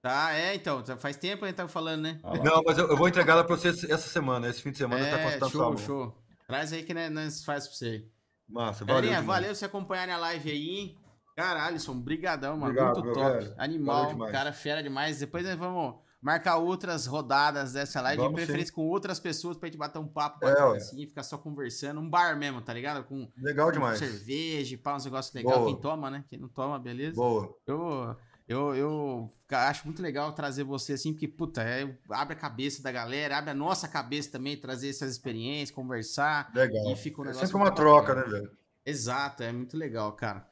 Tá, 0.00 0.32
é, 0.32 0.54
então. 0.54 0.84
já 0.86 0.96
Faz 0.96 1.16
tempo 1.16 1.38
que 1.38 1.44
a 1.44 1.48
gente 1.48 1.56
tava 1.56 1.68
falando, 1.68 2.02
né? 2.02 2.20
Não, 2.44 2.62
mas 2.64 2.78
eu, 2.78 2.88
eu 2.88 2.96
vou 2.96 3.08
entregar 3.08 3.32
ela 3.32 3.44
para 3.44 3.56
você 3.56 3.68
essa 3.68 4.08
semana. 4.08 4.48
Esse 4.48 4.62
fim 4.62 4.70
de 4.70 4.78
semana 4.78 5.04
tá 5.04 5.18
É, 5.18 5.38
custando 5.38 5.50
show, 5.50 5.78
show. 5.78 6.22
Traz 6.46 6.72
aí 6.72 6.84
que 6.84 6.94
né, 6.94 7.08
nós 7.08 7.44
faz 7.44 7.66
pra 7.66 7.76
você. 7.76 8.06
Massa, 8.48 8.84
valeu. 8.84 9.02
Galerinha, 9.02 9.22
valeu 9.22 9.54
você 9.54 9.64
acompanharem 9.64 10.14
a 10.14 10.18
live 10.18 10.50
aí. 10.50 10.96
Caralho, 11.36 11.66
Alisson, 11.66 12.00
brigadão, 12.00 12.56
mano. 12.56 12.72
Obrigado, 12.72 13.04
Muito 13.04 13.14
top. 13.14 13.38
velho. 13.38 13.54
Animal, 13.58 14.18
cara 14.30 14.52
fera 14.52 14.82
demais. 14.82 15.18
Depois 15.18 15.44
nós 15.44 15.56
vamos 15.56 15.96
marcar 16.20 16.56
outras 16.56 17.06
rodadas 17.06 17.72
dessa 17.72 18.00
live, 18.00 18.20
de 18.20 18.24
Vamos 18.24 18.36
preferência 18.36 18.72
com 18.72 18.86
outras 18.86 19.20
pessoas 19.20 19.56
pra 19.56 19.68
gente 19.68 19.78
bater 19.78 19.98
um 19.98 20.08
papo 20.08 20.44
É, 20.46 20.76
assim, 20.76 21.06
ficar 21.06 21.22
só 21.22 21.38
conversando. 21.38 22.00
Um 22.00 22.08
bar 22.08 22.36
mesmo, 22.36 22.60
tá 22.60 22.72
ligado? 22.72 23.04
Com, 23.04 23.30
Legal 23.36 23.66
com 23.68 23.72
demais. 23.72 23.98
cerveja, 23.98 24.78
pá, 24.78 24.96
uns 24.96 25.04
negócios 25.04 25.34
legais. 25.34 25.56
Boa. 25.56 25.66
Quem 25.70 25.80
toma, 25.80 26.10
né? 26.10 26.24
Quem 26.28 26.38
não 26.38 26.48
toma, 26.48 26.78
beleza? 26.78 27.14
Boa. 27.14 27.54
Eu, 27.66 28.16
eu, 28.48 28.74
eu 28.74 29.30
acho 29.50 29.84
muito 29.84 30.00
legal 30.02 30.32
trazer 30.32 30.64
você 30.64 30.94
assim, 30.94 31.12
porque, 31.12 31.28
puta, 31.28 31.62
é, 31.62 31.96
abre 32.10 32.34
a 32.34 32.38
cabeça 32.38 32.82
da 32.82 32.90
galera, 32.90 33.36
abre 33.36 33.50
a 33.50 33.54
nossa 33.54 33.86
cabeça 33.86 34.32
também, 34.32 34.56
trazer 34.56 34.88
essas 34.88 35.12
experiências, 35.12 35.70
conversar. 35.70 36.50
Legal. 36.54 36.90
E 36.90 36.96
fica 36.96 37.20
um 37.20 37.26
É 37.26 37.34
sempre 37.34 37.56
uma 37.56 37.70
troca, 37.70 38.14
né, 38.14 38.22
velho? 38.22 38.50
Exato, 38.84 39.42
é 39.42 39.52
muito 39.52 39.76
legal, 39.76 40.12
cara. 40.12 40.47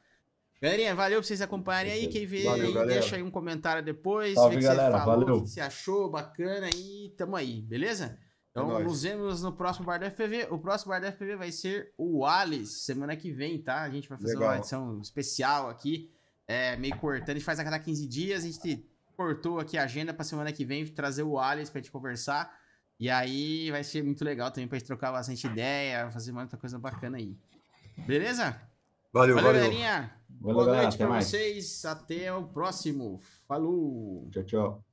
Galerinha, 0.61 0.95
valeu 0.95 1.19
pra 1.19 1.27
vocês 1.27 1.41
acompanharem 1.41 1.91
aí. 1.91 2.07
Quem 2.07 2.25
vê 2.25 2.43
Valeu, 2.43 2.67
aí, 2.67 2.73
galera. 2.73 2.99
deixa 2.99 3.15
aí 3.15 3.21
um 3.23 3.29
comentário 3.29 3.83
depois. 3.83 4.33
Salve, 4.33 4.55
vê 4.55 4.65
o 4.65 4.69
que 4.69 4.75
você 4.75 4.75
falou, 4.75 5.05
valeu. 5.05 5.35
o 5.35 5.43
que 5.43 5.49
você 5.49 5.61
achou, 5.61 6.09
bacana 6.09 6.67
e 6.75 7.13
tamo 7.15 7.35
aí, 7.35 7.61
beleza? 7.61 8.17
Então, 8.49 8.69
nóis. 8.69 8.85
nos 8.85 9.03
vemos 9.03 9.43
no 9.43 9.53
próximo 9.53 9.85
Bar 9.85 9.99
do 9.99 10.05
FPV. 10.05 10.47
O 10.49 10.57
próximo 10.57 10.89
Bar 10.89 10.99
do 10.99 11.05
FPV 11.11 11.35
vai 11.35 11.51
ser 11.51 11.93
o 11.95 12.25
Alice, 12.25 12.79
semana 12.79 13.15
que 13.15 13.31
vem, 13.31 13.61
tá? 13.61 13.83
A 13.83 13.89
gente 13.89 14.09
vai 14.09 14.17
fazer 14.17 14.33
Legal. 14.33 14.49
uma 14.49 14.57
edição 14.57 14.99
especial 14.99 15.69
aqui, 15.69 16.09
é, 16.47 16.75
meio 16.75 16.97
cortando. 16.97 17.29
A 17.29 17.33
gente 17.33 17.45
faz 17.45 17.59
a 17.59 17.63
cada 17.63 17.77
15 17.77 18.07
dias, 18.07 18.43
a 18.43 18.47
gente 18.47 18.83
cortou 19.15 19.59
aqui 19.59 19.77
a 19.77 19.83
agenda 19.83 20.11
pra 20.11 20.23
semana 20.23 20.51
que 20.51 20.65
vem 20.65 20.83
trazer 20.87 21.21
o 21.21 21.37
Alice 21.37 21.71
pra 21.71 21.79
gente 21.79 21.91
conversar. 21.91 22.51
E 22.99 23.11
aí 23.11 23.69
vai 23.69 23.83
ser 23.83 24.03
muito 24.03 24.25
legal 24.25 24.49
também 24.49 24.67
pra 24.67 24.79
gente 24.79 24.87
trocar 24.87 25.11
bastante 25.11 25.45
ideia, 25.45 26.09
fazer 26.09 26.31
muita 26.31 26.57
coisa 26.57 26.79
bacana 26.79 27.17
aí. 27.17 27.37
Beleza? 28.07 28.59
Valeu, 29.13 29.35
Valeu, 29.35 29.35
valeu. 29.35 29.61
galerinha. 29.61 30.13
Valeu, 30.39 30.53
Boa 30.55 30.65
galera, 30.65 30.83
noite 30.83 31.03
mais. 31.05 31.25
vocês. 31.25 31.85
Até 31.85 32.31
o 32.33 32.47
próximo. 32.47 33.19
Falou. 33.47 34.29
Tchau, 34.31 34.43
tchau. 34.43 34.86